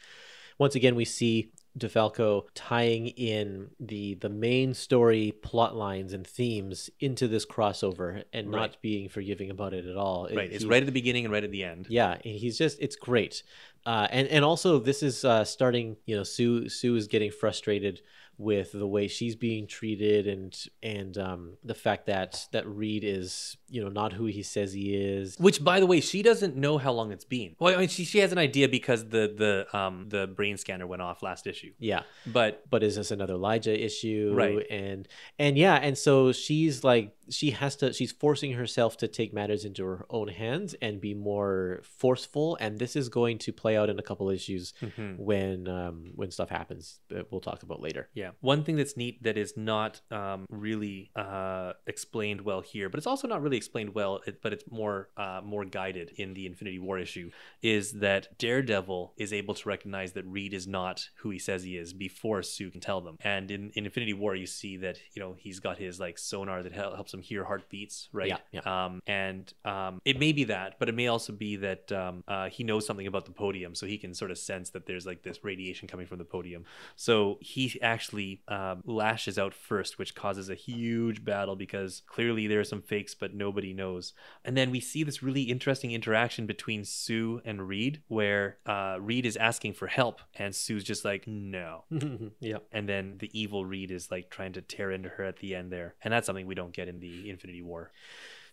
Once 0.59 0.74
again, 0.74 0.94
we 0.94 1.04
see 1.04 1.52
DeFalco 1.78 2.44
tying 2.54 3.08
in 3.08 3.70
the 3.80 4.14
the 4.14 4.28
main 4.28 4.74
story 4.74 5.32
plot 5.42 5.74
lines 5.74 6.12
and 6.12 6.26
themes 6.26 6.90
into 7.00 7.26
this 7.26 7.46
crossover 7.46 8.24
and 8.32 8.52
right. 8.52 8.60
not 8.60 8.82
being 8.82 9.08
forgiving 9.08 9.50
about 9.50 9.72
it 9.72 9.86
at 9.86 9.96
all. 9.96 10.28
Right. 10.34 10.52
It's 10.52 10.64
right 10.64 10.82
at 10.82 10.86
the 10.86 10.92
beginning 10.92 11.24
and 11.24 11.32
right 11.32 11.44
at 11.44 11.50
the 11.50 11.64
end. 11.64 11.86
Yeah, 11.88 12.18
he's 12.22 12.58
just 12.58 12.78
it's 12.80 12.96
great. 12.96 13.42
Uh, 13.86 14.06
and 14.10 14.28
and 14.28 14.44
also 14.44 14.78
this 14.78 15.02
is 15.02 15.24
uh, 15.24 15.44
starting. 15.44 15.96
You 16.04 16.16
know, 16.16 16.24
Sue 16.24 16.68
Sue 16.68 16.94
is 16.94 17.06
getting 17.06 17.30
frustrated 17.30 18.02
with 18.38 18.72
the 18.72 18.86
way 18.86 19.06
she's 19.09 19.36
being 19.36 19.66
treated 19.66 20.26
and 20.26 20.66
and 20.82 21.16
um, 21.18 21.56
the 21.62 21.74
fact 21.74 22.06
that 22.06 22.46
that 22.52 22.66
Reed 22.66 23.04
is 23.04 23.56
you 23.68 23.82
know 23.82 23.88
not 23.88 24.12
who 24.12 24.26
he 24.26 24.42
says 24.42 24.72
he 24.72 24.94
is. 24.94 25.36
Which, 25.38 25.62
by 25.62 25.80
the 25.80 25.86
way, 25.86 26.00
she 26.00 26.22
doesn't 26.22 26.56
know 26.56 26.78
how 26.78 26.92
long 26.92 27.12
it's 27.12 27.24
been. 27.24 27.56
Well, 27.59 27.74
I 27.74 27.78
mean, 27.78 27.88
she 27.88 28.04
she 28.04 28.18
has 28.18 28.32
an 28.32 28.38
idea 28.38 28.68
because 28.68 29.04
the 29.09 29.32
the 29.72 29.76
um 29.76 30.06
the 30.09 30.26
brain 30.26 30.56
scanner 30.56 30.86
went 30.86 31.02
off 31.02 31.22
last 31.22 31.46
issue. 31.46 31.72
Yeah, 31.78 32.02
but 32.26 32.68
but 32.70 32.82
is 32.82 32.96
this 32.96 33.10
another 33.10 33.34
Lyja 33.34 33.78
issue? 33.78 34.32
Right, 34.34 34.66
and 34.70 35.06
and 35.38 35.56
yeah, 35.56 35.74
and 35.74 35.96
so 35.96 36.32
she's 36.32 36.82
like 36.84 37.14
she 37.32 37.50
has 37.50 37.76
to 37.76 37.92
she's 37.92 38.12
forcing 38.12 38.52
herself 38.52 38.96
to 38.98 39.09
take 39.09 39.32
matters 39.32 39.64
into 39.64 39.84
her 39.84 40.06
own 40.10 40.28
hands 40.28 40.74
and 40.82 41.00
be 41.00 41.14
more 41.14 41.80
forceful. 41.82 42.56
And 42.60 42.78
this 42.78 42.96
is 42.96 43.09
going 43.09 43.38
to 43.38 43.52
play 43.52 43.76
out 43.76 43.90
in 43.90 43.98
a 43.98 44.02
couple 44.02 44.30
issues 44.30 44.74
mm-hmm. 44.80 45.14
when 45.16 45.68
um 45.68 46.12
when 46.14 46.30
stuff 46.30 46.50
happens 46.50 47.00
that 47.09 47.30
we'll 47.30 47.40
talk 47.40 47.62
about 47.62 47.80
later. 47.80 48.09
Yeah. 48.14 48.30
One 48.40 48.64
thing 48.64 48.76
that's 48.76 48.96
neat 48.96 49.22
that 49.22 49.36
is 49.36 49.56
not 49.56 50.00
um 50.10 50.46
really 50.50 51.10
uh 51.16 51.72
explained 51.86 52.42
well 52.42 52.60
here 52.60 52.88
but 52.88 52.98
it's 52.98 53.06
also 53.06 53.26
not 53.26 53.42
really 53.42 53.56
explained 53.56 53.94
well 53.94 54.20
but 54.42 54.52
it's 54.52 54.64
more 54.70 55.09
uh 55.16 55.40
more 55.42 55.64
guided 55.64 56.10
in 56.16 56.34
the 56.34 56.46
infinity 56.46 56.78
war 56.78 56.98
issue 56.98 57.30
is 57.62 57.92
that 57.92 58.38
daredevil 58.38 59.14
is 59.16 59.32
able 59.32 59.54
to 59.54 59.68
recognize 59.68 60.12
that 60.12 60.26
reed 60.26 60.52
is 60.52 60.66
not 60.66 61.09
who 61.16 61.30
he 61.30 61.38
says 61.38 61.62
he 61.62 61.76
is 61.76 61.92
before 61.92 62.42
sue 62.42 62.70
can 62.70 62.80
tell 62.80 63.00
them. 63.00 63.16
And 63.20 63.50
in, 63.50 63.70
in 63.70 63.84
infinity 63.84 64.12
war 64.12 64.34
you 64.34 64.46
see 64.46 64.76
that 64.78 64.98
you 65.14 65.22
know 65.22 65.34
he's 65.38 65.60
got 65.60 65.78
his 65.78 66.00
like 66.00 66.18
sonar 66.18 66.62
that 66.62 66.72
helps 66.72 67.14
him 67.14 67.21
hear 67.22 67.44
heartbeats, 67.44 68.08
right? 68.12 68.28
Yeah. 68.28 68.38
yeah. 68.52 68.84
Um, 68.84 69.02
and 69.06 69.52
um, 69.64 70.00
it 70.04 70.18
may 70.18 70.32
be 70.32 70.44
that, 70.44 70.78
but 70.78 70.88
it 70.88 70.94
may 70.94 71.06
also 71.06 71.32
be 71.32 71.56
that 71.56 71.90
um, 71.92 72.24
uh, 72.28 72.48
he 72.48 72.64
knows 72.64 72.86
something 72.86 73.06
about 73.06 73.24
the 73.24 73.32
podium, 73.32 73.74
so 73.74 73.86
he 73.86 73.98
can 73.98 74.14
sort 74.14 74.30
of 74.30 74.38
sense 74.38 74.70
that 74.70 74.86
there's 74.86 75.06
like 75.06 75.22
this 75.22 75.44
radiation 75.44 75.88
coming 75.88 76.06
from 76.06 76.18
the 76.18 76.24
podium. 76.24 76.64
So 76.96 77.38
he 77.40 77.78
actually 77.82 78.42
um, 78.48 78.82
lashes 78.84 79.38
out 79.38 79.54
first, 79.54 79.98
which 79.98 80.14
causes 80.14 80.50
a 80.50 80.54
huge 80.54 81.24
battle 81.24 81.56
because 81.56 82.02
clearly 82.06 82.46
there 82.46 82.60
are 82.60 82.64
some 82.64 82.82
fakes, 82.82 83.14
but 83.14 83.34
nobody 83.34 83.72
knows. 83.72 84.12
And 84.44 84.56
then 84.56 84.70
we 84.70 84.80
see 84.80 85.02
this 85.02 85.22
really 85.22 85.42
interesting 85.42 85.92
interaction 85.92 86.46
between 86.46 86.84
Sue 86.84 87.40
and 87.44 87.68
Reed, 87.68 88.02
where 88.08 88.58
uh, 88.66 88.96
Reed 89.00 89.26
is 89.26 89.36
asking 89.36 89.74
for 89.74 89.86
help, 89.86 90.20
and 90.34 90.54
Sue's 90.54 90.84
just 90.84 91.04
like, 91.04 91.26
no. 91.26 91.84
yeah. 92.40 92.58
And 92.70 92.88
then 92.88 93.16
the 93.18 93.30
evil 93.38 93.64
Reed 93.64 93.90
is 93.90 94.10
like 94.10 94.30
trying 94.30 94.52
to 94.54 94.62
tear 94.62 94.90
into 94.90 95.08
her 95.10 95.24
at 95.24 95.38
the 95.38 95.54
end 95.54 95.72
there, 95.72 95.94
and 96.02 96.12
that's 96.12 96.26
something 96.26 96.46
we 96.46 96.54
don't 96.54 96.72
get 96.72 96.88
in 96.88 97.00
the 97.02 97.28
Infinity 97.28 97.60
War. 97.60 97.92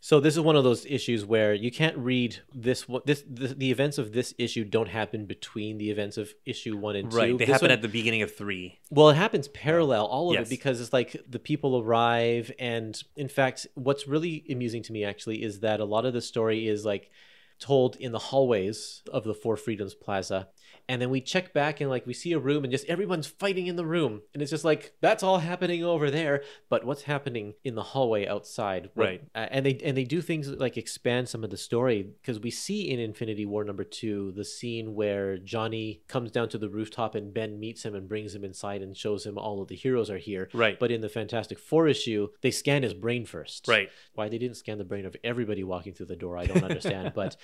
So 0.02 0.22
this 0.22 0.36
is 0.36 0.40
one 0.40 0.56
of 0.56 0.64
those 0.64 0.86
issues 0.86 1.26
where 1.26 1.54
you 1.54 1.72
can't 1.72 1.98
read 1.98 2.38
this. 2.54 2.86
This 3.06 3.22
the, 3.30 3.48
the 3.48 3.70
events 3.70 3.98
of 3.98 4.14
this 4.14 4.34
issue 4.38 4.64
don't 4.64 4.88
happen 4.88 5.26
between 5.26 5.78
the 5.78 5.92
events 5.92 6.18
of 6.18 6.34
issue 6.46 6.78
one 6.78 6.96
and 6.96 7.12
two. 7.12 7.18
Right, 7.18 7.38
they 7.38 7.46
this 7.46 7.54
happen 7.54 7.66
one, 7.66 7.72
at 7.72 7.82
the 7.82 7.90
beginning 7.90 8.22
of 8.22 8.34
three. 8.34 8.80
Well, 8.90 9.10
it 9.10 9.16
happens 9.16 9.50
parallel, 9.50 10.06
all 10.06 10.30
of 10.30 10.36
yes. 10.36 10.48
it, 10.48 10.50
because 10.50 10.80
it's 10.80 10.94
like 10.94 11.22
the 11.28 11.40
people 11.40 11.80
arrive, 11.80 12.50
and 12.60 13.02
in 13.18 13.28
fact, 13.28 13.68
what's 13.76 14.08
really 14.08 14.46
amusing 14.50 14.84
to 14.84 14.94
me 14.94 15.04
actually 15.04 15.44
is 15.44 15.60
that 15.60 15.82
a 15.82 15.86
lot 15.86 16.06
of 16.06 16.14
the 16.14 16.22
story 16.22 16.68
is 16.68 16.86
like 16.86 17.12
told 17.60 17.98
in 17.98 18.14
the 18.14 18.20
hallways 18.20 19.02
of 19.12 19.26
the 19.26 19.34
Four 19.34 19.58
Freedoms 19.58 19.94
Plaza, 19.94 20.48
and 20.90 21.00
then 21.00 21.12
we 21.12 21.22
check 21.22 21.54
back 21.54 21.80
and 21.80 21.90
like 21.90 22.06
we 22.06 22.14
see 22.14 22.34
a 22.34 22.40
room 22.40 22.64
and 22.64 22.72
just 22.72 22.86
everyone's 22.88 23.28
fighting 23.28 23.68
in 23.68 23.76
the 23.76 23.86
room. 23.86 24.22
And 24.34 24.42
it's 24.42 24.50
just 24.50 24.66
like 24.66 24.94
that's 25.00 25.24
all 25.24 25.38
happening 25.38 25.84
over 25.84 26.12
there 26.12 26.44
but 26.70 26.84
what's 26.84 27.04
happening 27.04 27.54
in 27.64 27.76
the 27.76 27.84
hallway 27.84 28.28
outside? 28.28 28.90
Right. 28.96 29.22
uh, 29.36 29.48
and 29.52 29.66
they 29.66 29.80
and 29.84 29.96
they 29.96 30.04
do 30.04 30.22
things 30.22 30.48
like 30.50 30.78
expand 30.78 31.30
some 31.30 31.44
of 31.44 31.52
the 31.52 31.58
story 31.58 32.04
because 32.22 32.40
we 32.40 32.52
see 32.52 32.90
in 32.90 33.00
infinity 33.00 33.46
war 33.46 33.64
number 33.64 33.84
two 33.84 34.32
the 34.32 34.44
scene 34.44 34.96
where 34.96 35.38
johnny 35.38 36.02
comes 36.08 36.32
down 36.32 36.50
to 36.50 36.58
the 36.58 36.70
rooftop 36.70 37.14
and 37.14 37.34
ben 37.34 37.60
meets 37.60 37.84
him 37.84 37.94
and 37.94 38.10
brings 38.10 38.34
him 38.34 38.44
inside 38.44 38.82
and 38.82 38.98
shows 38.98 39.26
him 39.26 39.38
all 39.38 39.62
of 39.62 39.68
the 39.68 39.76
heroes 39.76 40.10
are 40.10 40.18
here. 40.18 40.50
Right. 40.54 40.80
But 40.80 40.92
in 40.92 41.02
the 41.02 41.10
fantastic 41.10 41.60
four 41.60 41.88
issue 41.88 42.30
they 42.42 42.52
scan 42.52 42.82
his 42.82 42.96
brain 42.96 43.26
first. 43.26 43.68
Right. 43.68 43.90
Why 44.16 44.28
they 44.28 44.40
didn't 44.40 44.58
scan 44.58 44.80
the 44.80 44.84
brain 44.84 45.06
of 45.06 45.16
everybody 45.24 45.64
walking 45.64 45.94
through 45.94 46.08
the 46.08 46.16
door 46.16 46.38
i 46.38 46.46
don't 46.46 46.64
understand 46.64 47.14
but 47.16 47.38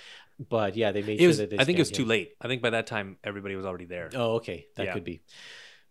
but 0.48 0.76
yeah 0.76 0.90
they 0.90 1.02
made 1.02 1.14
it 1.14 1.20
sure 1.20 1.28
was, 1.28 1.38
that 1.38 1.50
they 1.50 1.58
i 1.58 1.64
think 1.64 1.78
it 1.78 1.82
was 1.82 1.90
him. 1.90 1.96
too 1.96 2.04
late. 2.04 2.34
I 2.40 2.48
think 2.48 2.62
by 2.62 2.70
that 2.70 2.86
time 2.86 3.18
every 3.22 3.35
everybody 3.36 3.56
was 3.56 3.66
already 3.66 3.84
there. 3.84 4.10
Oh, 4.14 4.36
okay, 4.36 4.66
that 4.76 4.86
yeah. 4.86 4.92
could 4.92 5.04
be. 5.04 5.22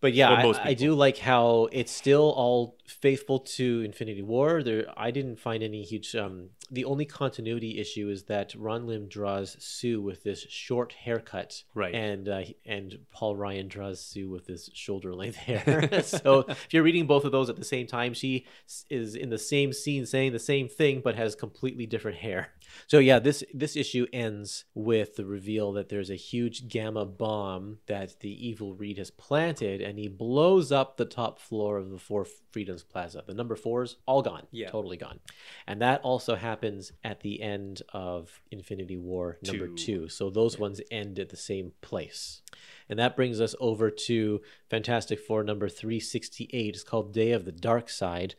But 0.01 0.13
yeah, 0.13 0.29
I, 0.29 0.69
I, 0.69 0.73
do 0.75 0.93
like 0.93 1.17
how 1.17 1.67
it's 1.71 1.91
still 1.91 2.31
all 2.35 2.77
faithful 2.85 3.39
to 3.39 3.81
Infinity 3.81 4.21
War. 4.21 4.61
There, 4.61 4.85
I 4.95 5.09
didn't 5.09 5.39
find 5.39 5.63
any 5.63 5.83
huge. 5.83 6.15
Um, 6.15 6.49
the 6.69 6.85
only 6.85 7.05
continuity 7.05 7.79
issue 7.79 8.09
is 8.09 8.23
that 8.25 8.53
Ron 8.55 8.85
Lim 8.85 9.07
draws 9.07 9.55
Sue 9.63 10.01
with 10.01 10.21
this 10.23 10.45
short 10.49 10.93
haircut, 10.93 11.63
right? 11.73 11.95
And 11.95 12.27
uh, 12.27 12.43
and 12.65 12.99
Paul 13.11 13.35
Ryan 13.35 13.67
draws 13.67 13.99
Sue 13.99 14.29
with 14.29 14.45
this 14.45 14.69
shoulder 14.73 15.15
length 15.15 15.37
hair. 15.37 15.89
so 16.03 16.39
if 16.49 16.67
you're 16.71 16.83
reading 16.83 17.07
both 17.07 17.23
of 17.25 17.31
those 17.31 17.49
at 17.49 17.55
the 17.55 17.65
same 17.65 17.87
time, 17.87 18.13
she 18.13 18.45
is 18.89 19.15
in 19.15 19.29
the 19.29 19.39
same 19.39 19.71
scene 19.73 20.05
saying 20.05 20.33
the 20.33 20.39
same 20.39 20.67
thing 20.67 21.01
but 21.03 21.15
has 21.15 21.35
completely 21.35 21.87
different 21.87 22.17
hair. 22.17 22.49
So 22.87 22.99
yeah, 22.99 23.19
this 23.19 23.43
this 23.53 23.75
issue 23.75 24.05
ends 24.13 24.65
with 24.73 25.15
the 25.15 25.25
reveal 25.25 25.71
that 25.73 25.89
there's 25.89 26.09
a 26.09 26.15
huge 26.15 26.67
gamma 26.67 27.05
bomb 27.05 27.79
that 27.87 28.19
the 28.19 28.47
evil 28.47 28.73
Reed 28.73 28.97
has 28.97 29.11
planted, 29.11 29.81
and 29.81 29.97
he 29.99 30.07
blows 30.07 30.71
up 30.71 30.97
the 30.97 31.05
top 31.05 31.39
floor 31.39 31.77
of 31.77 31.89
the 31.89 31.97
Four 31.99 32.25
Freedoms 32.51 32.83
Plaza. 32.83 33.23
The 33.25 33.33
number 33.33 33.55
fours 33.55 33.97
all 34.05 34.21
gone, 34.21 34.47
Yeah. 34.51 34.69
totally 34.69 34.97
gone, 34.97 35.19
and 35.67 35.81
that 35.81 36.01
also 36.01 36.35
happens 36.35 36.91
at 37.03 37.21
the 37.21 37.41
end 37.41 37.81
of 37.93 38.41
Infinity 38.51 38.97
War 38.97 39.37
number 39.45 39.67
Two. 39.67 39.75
two. 39.75 40.09
So 40.09 40.29
those 40.29 40.57
ones 40.59 40.81
end 40.91 41.19
at 41.19 41.29
the 41.29 41.37
same 41.37 41.73
place. 41.81 42.41
And 42.89 42.99
that 42.99 43.15
brings 43.15 43.41
us 43.41 43.55
over 43.59 43.89
to 43.89 44.41
Fantastic 44.69 45.19
Four 45.19 45.43
number 45.43 45.69
368. 45.69 46.75
It's 46.75 46.83
called 46.83 47.13
Day 47.13 47.31
of 47.31 47.45
the 47.45 47.51
Dark 47.51 47.89
Side. 47.89 48.35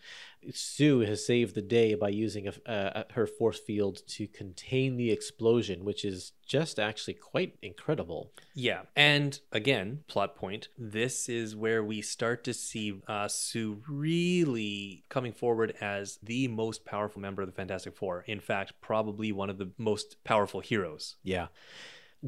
Sue 0.52 1.00
has 1.00 1.26
saved 1.26 1.54
the 1.54 1.62
day 1.62 1.94
by 1.94 2.08
using 2.08 2.48
a, 2.48 2.70
uh, 2.70 3.02
her 3.12 3.26
force 3.26 3.58
field 3.58 4.02
to 4.06 4.26
contain 4.28 4.96
the 4.96 5.10
explosion, 5.10 5.84
which 5.84 6.04
is 6.04 6.32
just 6.46 6.78
actually 6.78 7.14
quite 7.14 7.56
incredible. 7.62 8.30
Yeah. 8.54 8.82
And 8.94 9.38
again, 9.52 10.04
plot 10.06 10.36
point 10.36 10.68
this 10.78 11.28
is 11.28 11.56
where 11.56 11.82
we 11.82 12.02
start 12.02 12.44
to 12.44 12.54
see 12.54 13.00
uh, 13.08 13.28
Sue 13.28 13.82
really 13.88 15.04
coming 15.08 15.32
forward 15.32 15.74
as 15.80 16.18
the 16.22 16.48
most 16.48 16.84
powerful 16.84 17.20
member 17.20 17.42
of 17.42 17.48
the 17.48 17.54
Fantastic 17.54 17.96
Four. 17.96 18.24
In 18.26 18.40
fact, 18.40 18.74
probably 18.80 19.32
one 19.32 19.50
of 19.50 19.58
the 19.58 19.70
most 19.78 20.22
powerful 20.24 20.60
heroes. 20.60 21.16
Yeah. 21.22 21.48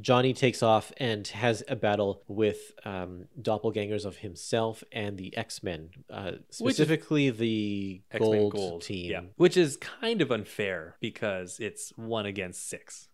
Johnny 0.00 0.32
takes 0.32 0.62
off 0.62 0.92
and 0.98 1.26
has 1.28 1.62
a 1.68 1.76
battle 1.76 2.22
with 2.28 2.72
um, 2.84 3.26
doppelgangers 3.40 4.04
of 4.04 4.16
himself 4.16 4.84
and 4.92 5.16
the 5.16 5.36
X 5.36 5.62
Men, 5.62 5.90
uh, 6.10 6.32
specifically 6.50 7.30
the 7.30 8.02
X-Men 8.10 8.48
Gold, 8.48 8.82
team. 8.82 9.10
Yeah. 9.10 9.20
Which 9.36 9.56
is 9.56 9.76
kind 9.76 10.20
of 10.20 10.30
unfair 10.30 10.96
because 11.00 11.58
it's 11.58 11.92
one 11.96 12.26
against 12.26 12.68
six. 12.68 13.08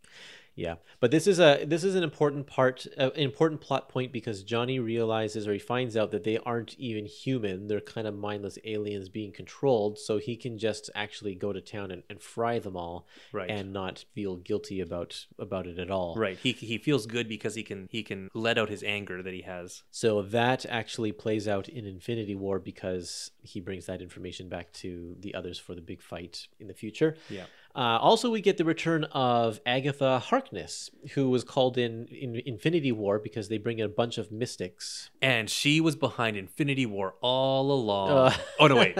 Yeah, 0.56 0.76
but 1.00 1.10
this 1.10 1.26
is 1.26 1.40
a 1.40 1.64
this 1.64 1.82
is 1.82 1.96
an 1.96 2.04
important 2.04 2.46
part, 2.46 2.86
uh, 2.96 3.10
an 3.10 3.20
important 3.22 3.60
plot 3.60 3.88
point 3.88 4.12
because 4.12 4.44
Johnny 4.44 4.78
realizes 4.78 5.48
or 5.48 5.52
he 5.52 5.58
finds 5.58 5.96
out 5.96 6.12
that 6.12 6.22
they 6.22 6.38
aren't 6.38 6.78
even 6.78 7.06
human; 7.06 7.66
they're 7.66 7.80
kind 7.80 8.06
of 8.06 8.14
mindless 8.14 8.56
aliens 8.64 9.08
being 9.08 9.32
controlled. 9.32 9.98
So 9.98 10.18
he 10.18 10.36
can 10.36 10.56
just 10.58 10.90
actually 10.94 11.34
go 11.34 11.52
to 11.52 11.60
town 11.60 11.90
and, 11.90 12.04
and 12.08 12.20
fry 12.22 12.60
them 12.60 12.76
all, 12.76 13.08
Right. 13.32 13.50
and 13.50 13.72
not 13.72 14.04
feel 14.14 14.36
guilty 14.36 14.80
about 14.80 15.26
about 15.40 15.66
it 15.66 15.78
at 15.80 15.90
all. 15.90 16.14
Right. 16.16 16.38
He, 16.38 16.52
he 16.52 16.78
feels 16.78 17.06
good 17.06 17.28
because 17.28 17.56
he 17.56 17.64
can 17.64 17.88
he 17.90 18.04
can 18.04 18.28
let 18.32 18.56
out 18.56 18.68
his 18.68 18.84
anger 18.84 19.24
that 19.24 19.34
he 19.34 19.42
has. 19.42 19.82
So 19.90 20.22
that 20.22 20.64
actually 20.66 21.10
plays 21.10 21.48
out 21.48 21.68
in 21.68 21.84
Infinity 21.84 22.36
War 22.36 22.60
because 22.60 23.32
he 23.42 23.58
brings 23.58 23.86
that 23.86 24.00
information 24.00 24.48
back 24.48 24.72
to 24.74 25.16
the 25.18 25.34
others 25.34 25.58
for 25.58 25.74
the 25.74 25.80
big 25.82 26.00
fight 26.00 26.46
in 26.60 26.68
the 26.68 26.74
future. 26.74 27.16
Yeah. 27.28 27.46
Uh, 27.76 27.98
also, 28.00 28.30
we 28.30 28.40
get 28.40 28.56
the 28.56 28.64
return 28.64 29.04
of 29.04 29.60
Agatha 29.66 30.20
Harkness, 30.20 30.90
who 31.14 31.28
was 31.28 31.42
called 31.42 31.76
in 31.76 32.06
in 32.06 32.40
Infinity 32.46 32.92
War 32.92 33.18
because 33.18 33.48
they 33.48 33.58
bring 33.58 33.80
in 33.80 33.86
a 33.86 33.88
bunch 33.88 34.16
of 34.16 34.30
mystics. 34.30 35.10
And 35.20 35.50
she 35.50 35.80
was 35.80 35.96
behind 35.96 36.36
Infinity 36.36 36.86
War 36.86 37.16
all 37.20 37.72
along. 37.72 38.10
Uh, 38.10 38.34
oh 38.60 38.68
no, 38.68 38.76
wait. 38.76 38.96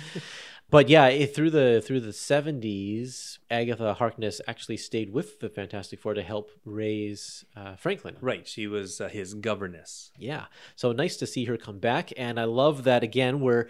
but 0.70 0.90
yeah, 0.90 1.06
it, 1.06 1.34
through 1.34 1.50
the 1.50 1.82
through 1.82 2.00
the 2.00 2.12
seventies, 2.12 3.38
Agatha 3.50 3.94
Harkness 3.94 4.42
actually 4.46 4.76
stayed 4.76 5.10
with 5.10 5.40
the 5.40 5.48
Fantastic 5.48 5.98
Four 5.98 6.12
to 6.12 6.22
help 6.22 6.50
raise 6.66 7.46
uh, 7.56 7.76
Franklin. 7.76 8.16
right. 8.20 8.46
She 8.46 8.66
was 8.66 9.00
uh, 9.00 9.08
his 9.08 9.32
governess. 9.32 10.10
Yeah. 10.18 10.46
So 10.76 10.92
nice 10.92 11.16
to 11.16 11.26
see 11.26 11.46
her 11.46 11.56
come 11.56 11.78
back. 11.78 12.12
And 12.18 12.38
I 12.38 12.44
love 12.44 12.84
that 12.84 13.02
again, 13.02 13.40
where 13.40 13.68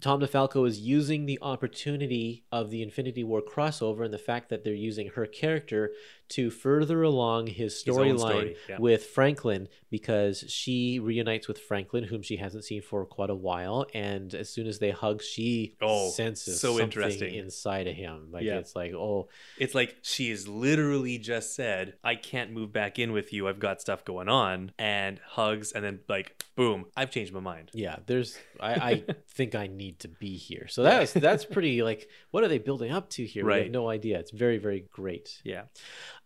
Tom 0.00 0.20
DeFalco 0.20 0.66
is 0.66 0.80
using 0.80 1.26
the 1.26 1.38
opportunity 1.42 2.44
of 2.52 2.70
the 2.70 2.82
Infinity 2.82 3.24
War 3.24 3.42
crossover 3.42 4.04
and 4.04 4.12
the 4.12 4.18
fact 4.18 4.48
that 4.50 4.64
they're 4.64 4.74
using 4.74 5.08
her 5.10 5.26
character 5.26 5.90
to 6.30 6.48
further 6.48 7.02
along 7.02 7.48
his 7.48 7.74
storyline 7.74 8.18
story, 8.18 8.56
yeah. 8.68 8.78
with 8.78 9.04
Franklin 9.06 9.66
because 9.90 10.44
she 10.46 11.00
reunites 11.00 11.48
with 11.48 11.58
Franklin, 11.58 12.04
whom 12.04 12.22
she 12.22 12.36
hasn't 12.36 12.62
seen 12.64 12.80
for 12.82 13.04
quite 13.04 13.30
a 13.30 13.34
while. 13.34 13.84
And 13.94 14.32
as 14.32 14.48
soon 14.48 14.68
as 14.68 14.78
they 14.78 14.92
hug, 14.92 15.22
she 15.22 15.74
Oh, 15.82 16.10
senses 16.10 16.60
so 16.60 16.68
something 16.68 16.84
interesting. 16.84 17.34
inside 17.34 17.88
of 17.88 17.96
him. 17.96 18.28
Like 18.30 18.44
Yeah. 18.44 18.58
it's 18.58 18.76
like, 18.76 18.92
oh, 18.94 19.28
It's 19.58 19.74
like 19.74 19.96
she 20.02 20.30
has 20.30 20.46
literally 20.46 21.18
just 21.18 21.56
said, 21.56 21.94
I 22.04 22.14
can't 22.14 22.52
move 22.52 22.72
back 22.72 23.00
in 23.00 23.10
with 23.10 23.32
you. 23.32 23.48
I've 23.48 23.58
got 23.58 23.80
stuff 23.80 24.04
going 24.04 24.28
on. 24.28 24.70
And 24.78 25.18
hugs, 25.26 25.72
and 25.72 25.84
then, 25.84 25.98
like, 26.08 26.44
boom, 26.54 26.84
I've 26.96 27.10
changed 27.10 27.32
my 27.32 27.40
mind. 27.40 27.70
Yeah, 27.74 27.96
there's. 28.06 28.38
I, 28.60 28.72
I 28.74 29.04
think 29.28 29.56
I 29.56 29.66
need 29.84 29.98
to 30.00 30.08
be 30.08 30.36
here. 30.36 30.66
So 30.68 30.82
that's 30.82 31.12
that's 31.12 31.44
pretty. 31.54 31.82
Like, 31.82 32.08
what 32.30 32.44
are 32.44 32.48
they 32.48 32.58
building 32.58 32.92
up 32.92 33.08
to 33.16 33.24
here? 33.26 33.44
We 33.44 33.52
have 33.52 33.62
Right. 33.62 33.70
no 33.70 33.88
idea. 33.88 34.18
It's 34.22 34.30
very 34.30 34.58
very 34.58 34.82
great. 34.98 35.40
Yeah. 35.44 35.64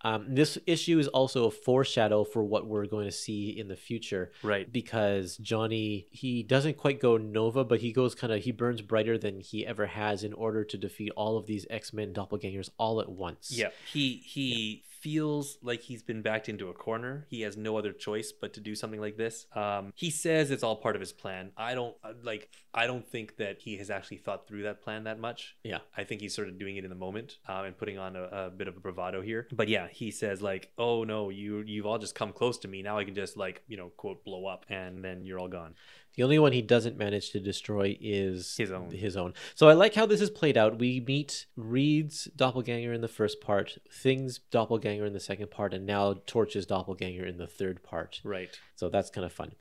Um, 0.02 0.26
this 0.28 0.58
issue 0.66 0.98
is 0.98 1.08
also 1.08 1.46
a 1.46 1.50
foreshadow 1.50 2.24
for 2.24 2.42
what 2.44 2.66
we're 2.66 2.84
going 2.86 3.06
to 3.06 3.18
see 3.26 3.48
in 3.58 3.68
the 3.68 3.76
future 3.76 4.32
Right. 4.42 4.70
because 4.70 5.38
Johnny 5.38 6.08
he 6.10 6.42
doesn't 6.42 6.76
quite 6.76 7.00
go 7.00 7.16
Nova, 7.16 7.64
but 7.64 7.80
he 7.80 7.90
goes 7.92 8.14
kind 8.14 8.32
of 8.32 8.42
he 8.42 8.52
burns 8.52 8.82
brighter 8.82 9.16
than 9.16 9.40
he 9.40 9.66
ever 9.66 9.86
has 9.86 10.22
in 10.24 10.34
order 10.34 10.62
to 10.64 10.76
defeat 10.76 11.12
all 11.16 11.38
of 11.38 11.46
these 11.46 11.64
X 11.70 11.92
Men 11.94 12.12
doppelgangers 12.12 12.68
all 12.78 13.00
at 13.00 13.08
once. 13.08 13.50
Yeah. 13.50 13.70
He 13.92 14.16
he 14.34 14.82
feels 15.04 15.58
like 15.60 15.82
he's 15.82 16.02
been 16.02 16.22
backed 16.22 16.48
into 16.48 16.70
a 16.70 16.72
corner. 16.72 17.26
He 17.28 17.42
has 17.42 17.58
no 17.58 17.76
other 17.76 17.92
choice 17.92 18.32
but 18.32 18.54
to 18.54 18.60
do 18.60 18.74
something 18.74 19.02
like 19.02 19.18
this. 19.18 19.44
Um, 19.54 19.92
he 19.94 20.08
says 20.08 20.50
it's 20.50 20.62
all 20.62 20.76
part 20.76 20.96
of 20.96 21.00
his 21.00 21.12
plan. 21.12 21.50
I 21.58 21.74
don't 21.74 21.94
uh, 22.02 22.14
like. 22.22 22.48
I 22.72 22.86
don't 22.86 23.06
think 23.06 23.36
that 23.36 23.58
he 23.60 23.76
has 23.76 23.90
actually 23.90 24.16
thought 24.16 24.48
through 24.48 24.62
that 24.62 24.80
plan 24.80 25.04
that 25.04 25.20
much. 25.20 25.56
Yeah. 25.62 25.78
I 25.94 26.04
think 26.04 26.22
he's 26.22 26.34
sort 26.34 26.48
of 26.48 26.58
doing 26.58 26.76
it 26.76 26.84
in 26.84 26.90
the 26.90 26.96
moment 26.96 27.36
um, 27.46 27.66
and 27.66 27.76
putting 27.76 27.98
on 27.98 28.16
a, 28.16 28.22
a 28.22 28.50
bit 28.50 28.66
of 28.66 28.78
a 28.78 28.80
bravado 28.80 29.20
here. 29.20 29.46
But 29.52 29.68
yeah, 29.68 29.88
he 29.92 30.10
says 30.10 30.40
like, 30.40 30.72
"Oh 30.78 31.04
no, 31.04 31.28
you 31.28 31.62
you've 31.66 31.84
all 31.84 31.98
just 31.98 32.14
come 32.14 32.32
close 32.32 32.56
to 32.60 32.68
me. 32.68 32.80
Now 32.80 32.96
I 32.96 33.04
can 33.04 33.14
just 33.14 33.36
like 33.36 33.62
you 33.68 33.76
know 33.76 33.90
quote 33.90 34.24
blow 34.24 34.46
up, 34.46 34.64
and 34.70 35.04
then 35.04 35.26
you're 35.26 35.38
all 35.38 35.48
gone." 35.48 35.74
The 36.14 36.22
only 36.22 36.38
one 36.38 36.52
he 36.52 36.62
doesn't 36.62 36.96
manage 36.96 37.30
to 37.30 37.40
destroy 37.40 37.96
is 38.00 38.56
His 38.56 38.70
own. 38.70 38.90
His 38.90 39.16
own. 39.16 39.34
So 39.54 39.68
I 39.68 39.72
like 39.72 39.94
how 39.94 40.06
this 40.06 40.20
is 40.20 40.30
played 40.30 40.56
out. 40.56 40.78
We 40.78 41.00
meet 41.00 41.46
Reed's 41.56 42.24
doppelganger 42.36 42.92
in 42.92 43.00
the 43.00 43.08
first 43.08 43.40
part, 43.40 43.78
Thing's 43.90 44.38
doppelganger 44.38 45.04
in 45.04 45.12
the 45.12 45.20
second 45.20 45.50
part, 45.50 45.74
and 45.74 45.86
now 45.86 46.14
Torch's 46.26 46.66
doppelganger 46.66 47.26
in 47.26 47.38
the 47.38 47.46
third 47.46 47.82
part. 47.82 48.20
Right. 48.24 48.50
So 48.76 48.88
that's 48.88 49.10
kind 49.10 49.24
of 49.24 49.32
fun. 49.32 49.52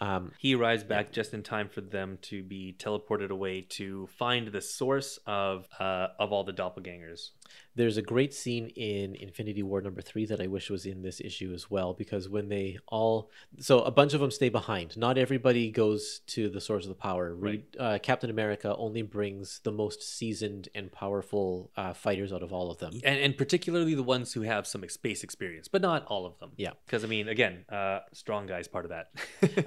Um, 0.00 0.32
He 0.38 0.54
arrives 0.54 0.84
back 0.84 1.12
just 1.12 1.34
in 1.34 1.42
time 1.42 1.68
for 1.68 1.80
them 1.80 2.18
to 2.22 2.42
be 2.42 2.74
teleported 2.78 3.30
away 3.30 3.62
to 3.70 4.08
find 4.18 4.48
the 4.48 4.60
source 4.60 5.18
of 5.26 5.66
uh, 5.78 6.08
of 6.18 6.32
all 6.32 6.44
the 6.44 6.52
doppelgangers. 6.52 7.30
there's 7.76 7.96
a 7.96 8.02
great 8.02 8.34
scene 8.34 8.68
in 8.76 9.14
Infinity 9.14 9.62
War 9.62 9.80
number 9.80 10.02
three 10.02 10.26
that 10.26 10.40
I 10.40 10.46
wish 10.48 10.70
was 10.70 10.84
in 10.86 11.02
this 11.02 11.20
issue 11.20 11.52
as 11.54 11.70
well, 11.70 11.94
because 11.94 12.28
when 12.28 12.48
they 12.48 12.78
all, 12.88 13.30
so 13.58 13.80
a 13.80 13.90
bunch 13.90 14.12
of 14.14 14.20
them 14.20 14.30
stay 14.30 14.48
behind. 14.48 14.96
Not 14.96 15.16
everybody 15.18 15.70
goes 15.70 16.20
to 16.28 16.48
the 16.48 16.60
source 16.60 16.84
of 16.84 16.88
the 16.88 16.94
power. 16.94 17.34
Reed, 17.34 17.64
uh, 17.78 17.98
Captain 18.02 18.28
America 18.30 18.74
only 18.76 19.02
brings 19.02 19.60
the 19.62 19.72
most 19.72 20.02
seasoned 20.02 20.68
and 20.74 20.90
powerful 20.92 21.70
uh, 21.76 21.92
fighters 21.92 22.32
out 22.32 22.42
of 22.42 22.52
all 22.52 22.70
of 22.70 22.78
them. 22.78 22.92
and, 23.04 23.18
and 23.20 23.36
particularly 23.36 23.94
the 23.94 24.02
ones 24.02 24.32
who 24.32 24.42
have 24.42 24.66
some 24.66 24.86
space 24.88 25.22
experience, 25.24 25.68
but 25.68 25.80
not 25.82 26.04
all 26.06 26.26
of 26.26 26.38
them. 26.38 26.50
Yeah. 26.56 26.72
because 26.86 27.04
I 27.04 27.06
mean, 27.08 27.28
again, 27.28 27.64
uh, 27.68 28.00
strong 28.12 28.46
guy's 28.46 28.68
part 28.68 28.84
of 28.84 28.90
that. 28.90 29.10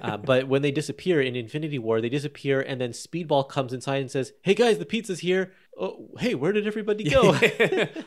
But 0.32 0.48
when 0.48 0.62
they 0.62 0.70
disappear 0.70 1.20
in 1.20 1.36
Infinity 1.36 1.78
War, 1.78 2.00
they 2.00 2.08
disappear, 2.08 2.60
and 2.60 2.80
then 2.80 2.90
Speedball 2.90 3.48
comes 3.48 3.72
inside 3.72 4.00
and 4.00 4.10
says, 4.10 4.32
"Hey 4.42 4.54
guys, 4.54 4.78
the 4.78 4.86
pizza's 4.86 5.20
here. 5.20 5.52
Oh, 5.78 6.10
hey, 6.18 6.34
where 6.34 6.52
did 6.52 6.66
everybody 6.66 7.04
go?" 7.04 7.34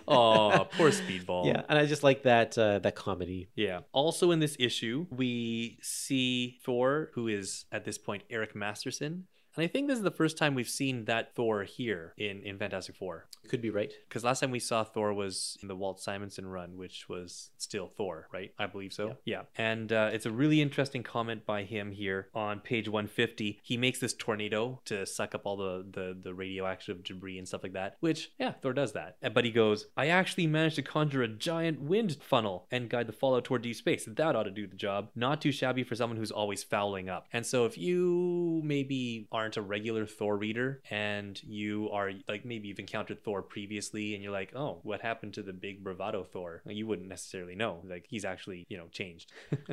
oh, 0.07 0.68
poor 0.77 0.91
Speedball. 0.91 1.45
yeah, 1.45 1.64
and 1.69 1.77
I 1.77 1.85
just 1.85 2.03
like 2.03 2.23
that 2.23 2.57
uh, 2.57 2.80
that 2.80 2.95
comedy. 2.95 3.49
Yeah. 3.56 3.81
Also 3.91 4.31
in 4.31 4.39
this 4.39 4.56
issue, 4.60 5.06
we 5.10 5.77
see 5.81 6.60
Thor, 6.64 7.11
who 7.14 7.27
is 7.27 7.65
at 7.72 7.85
this 7.85 7.98
point 7.98 8.23
Eric 8.30 8.56
Masterson. 8.56 9.27
And 9.58 9.64
I 9.64 9.68
think 9.68 9.88
this 9.88 9.98
is 9.98 10.04
the 10.04 10.12
first 10.12 10.38
time 10.38 10.54
we've 10.54 10.70
seen 10.70 11.06
that 11.06 11.34
Thor 11.34 11.64
here 11.64 12.14
in, 12.18 12.44
in 12.44 12.60
Fantastic 12.60 12.96
Four. 12.96 13.26
Could 13.50 13.62
be 13.62 13.72
right. 13.72 13.92
Because 14.08 14.24
last 14.24 14.40
time 14.40 14.52
we 14.52 14.60
saw 14.60 14.84
Thor 14.84 15.14
was 15.14 15.58
in 15.64 15.68
the 15.68 15.76
Walt 15.76 16.00
Simonson 16.00 16.46
run, 16.46 16.78
which 16.78 17.10
was 17.10 17.50
still 17.58 17.88
Thor, 17.88 18.28
right? 18.32 18.54
I 18.60 18.68
believe 18.68 18.94
so. 18.94 19.18
Yeah. 19.26 19.44
And 19.58 19.92
uh, 19.92 20.12
it's 20.14 20.28
a 20.28 20.32
really 20.32 20.62
interesting 20.62 21.02
comment 21.02 21.46
by 21.46 21.64
him 21.64 21.92
here 21.92 22.28
on 22.36 22.60
page 22.60 22.88
150. 22.88 23.60
He 23.64 23.78
makes 23.78 24.00
this 24.00 24.14
tornado 24.14 24.80
to 24.86 25.08
suck 25.08 25.34
up 25.34 25.42
all 25.46 25.58
the, 25.58 25.86
the, 25.92 26.16
the 26.22 26.34
radioactive 26.36 27.04
debris 27.04 27.40
and 27.40 27.48
stuff 27.48 27.64
like 27.64 27.74
that, 27.74 27.98
which, 28.00 28.32
yeah, 28.40 28.52
Thor 28.52 28.74
does 28.74 28.94
that. 28.94 29.18
But 29.34 29.44
he 29.44 29.52
goes, 29.52 29.88
I 29.98 30.08
actually 30.08 30.46
managed 30.46 30.76
to 30.76 30.84
conjure 30.84 31.24
a 31.24 31.28
giant 31.28 31.82
wind 31.82 32.18
funnel 32.22 32.68
and 32.70 32.90
guide 32.90 33.08
the 33.08 33.14
fallout 33.14 33.46
toward 33.46 33.64
deep 33.64 33.76
space. 33.76 34.08
That 34.08 34.36
ought 34.36 34.44
to 34.44 34.52
do 34.52 34.68
the 34.68 34.76
job. 34.76 35.10
Not 35.16 35.42
too 35.42 35.52
shabby 35.52 35.84
for 35.84 35.96
someone 35.96 36.18
who's 36.18 36.32
always 36.32 36.64
fouling 36.64 37.10
up. 37.10 37.28
And 37.34 37.44
so 37.44 37.66
if 37.66 37.76
you 37.76 38.62
maybe 38.64 39.28
aren't 39.48 39.56
a 39.56 39.61
regular 39.61 40.06
Thor 40.06 40.36
reader 40.36 40.82
and 40.91 41.41
you 41.41 41.90
are 41.94 42.11
like 42.28 42.44
maybe 42.44 42.68
you've 42.68 42.80
encountered 42.80 43.24
Thor 43.24 43.41
previously 43.41 44.14
and 44.14 44.22
you're 44.22 44.34
like, 44.34 44.52
oh, 44.53 44.82
what 44.84 44.99
happened 44.99 45.36
to 45.36 45.41
the 45.41 45.53
big 45.53 45.86
bravado 45.86 46.26
Thor? 46.26 46.61
You 46.65 46.86
wouldn't 46.86 47.07
necessarily 47.07 47.56
know. 47.56 47.82
Like 47.86 48.07
he's 48.10 48.26
actually, 48.26 48.65
you 48.68 48.78
know, 48.78 48.88
changed. 48.91 49.32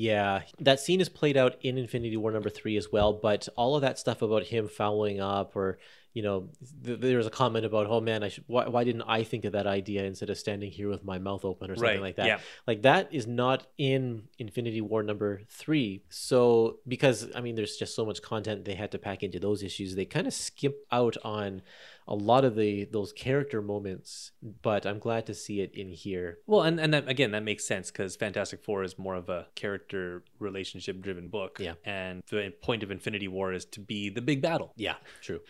Yeah, 0.00 0.42
that 0.60 0.78
scene 0.78 1.00
is 1.00 1.08
played 1.08 1.36
out 1.36 1.56
in 1.60 1.76
Infinity 1.76 2.16
War 2.16 2.30
number 2.30 2.50
three 2.50 2.76
as 2.76 2.92
well. 2.92 3.12
But 3.12 3.48
all 3.56 3.74
of 3.74 3.82
that 3.82 3.98
stuff 3.98 4.22
about 4.22 4.44
him 4.44 4.68
fouling 4.68 5.20
up 5.20 5.56
or 5.56 5.80
you 6.18 6.24
know, 6.28 6.38
th- 6.84 6.98
there 7.00 7.16
was 7.22 7.28
a 7.32 7.36
comment 7.42 7.64
about, 7.70 7.86
oh 7.94 8.00
man, 8.00 8.20
I 8.26 8.28
should, 8.32 8.44
why, 8.48 8.64
why 8.74 8.82
didn't 8.88 9.02
I 9.18 9.20
think 9.30 9.42
of 9.44 9.52
that 9.52 9.68
idea 9.80 10.02
instead 10.10 10.30
of 10.30 10.36
standing 10.46 10.70
here 10.78 10.88
with 10.94 11.04
my 11.12 11.18
mouth 11.28 11.44
open 11.44 11.70
or 11.70 11.76
something 11.76 11.94
Right, 11.96 12.00
like 12.08 12.16
that? 12.16 12.26
yeah. 12.32 12.38
Like 12.70 12.80
that 12.82 13.04
is 13.18 13.26
not 13.42 13.60
in 13.92 14.00
Infinity 14.44 14.80
War 14.90 15.00
number 15.04 15.30
three. 15.48 16.02
So 16.08 16.78
because 16.94 17.18
I 17.36 17.40
mean, 17.44 17.54
there's 17.54 17.76
just 17.76 17.94
so 17.94 18.04
much 18.04 18.20
content 18.32 18.64
they 18.64 18.74
had 18.74 18.90
to 18.94 18.98
pack 18.98 19.22
into 19.22 19.38
those 19.38 19.62
issues, 19.62 19.94
they 19.94 20.06
kind 20.16 20.26
of 20.26 20.34
skip 20.34 20.76
out 20.90 21.16
on 21.24 21.62
a 22.08 22.14
lot 22.14 22.44
of 22.44 22.56
the 22.56 22.86
those 22.86 23.12
character 23.12 23.62
moments. 23.62 24.32
But 24.62 24.86
I'm 24.86 24.98
glad 24.98 25.26
to 25.26 25.34
see 25.34 25.60
it 25.60 25.70
in 25.74 25.90
here. 25.90 26.38
Well, 26.46 26.62
and, 26.62 26.80
and 26.80 26.92
that, 26.94 27.08
again, 27.08 27.32
that 27.32 27.42
makes 27.42 27.66
sense 27.66 27.90
because 27.90 28.16
Fantastic 28.16 28.64
Four 28.64 28.82
is 28.82 28.98
more 28.98 29.14
of 29.14 29.28
a 29.28 29.46
character 29.54 30.24
relationship 30.38 31.00
driven 31.00 31.28
book. 31.28 31.58
Yeah. 31.60 31.74
And 31.84 32.22
the 32.30 32.52
point 32.62 32.82
of 32.82 32.90
Infinity 32.90 33.28
War 33.28 33.52
is 33.52 33.64
to 33.66 33.80
be 33.80 34.08
the 34.08 34.22
big 34.22 34.40
battle. 34.40 34.72
Yeah, 34.76 34.94
true. 35.20 35.40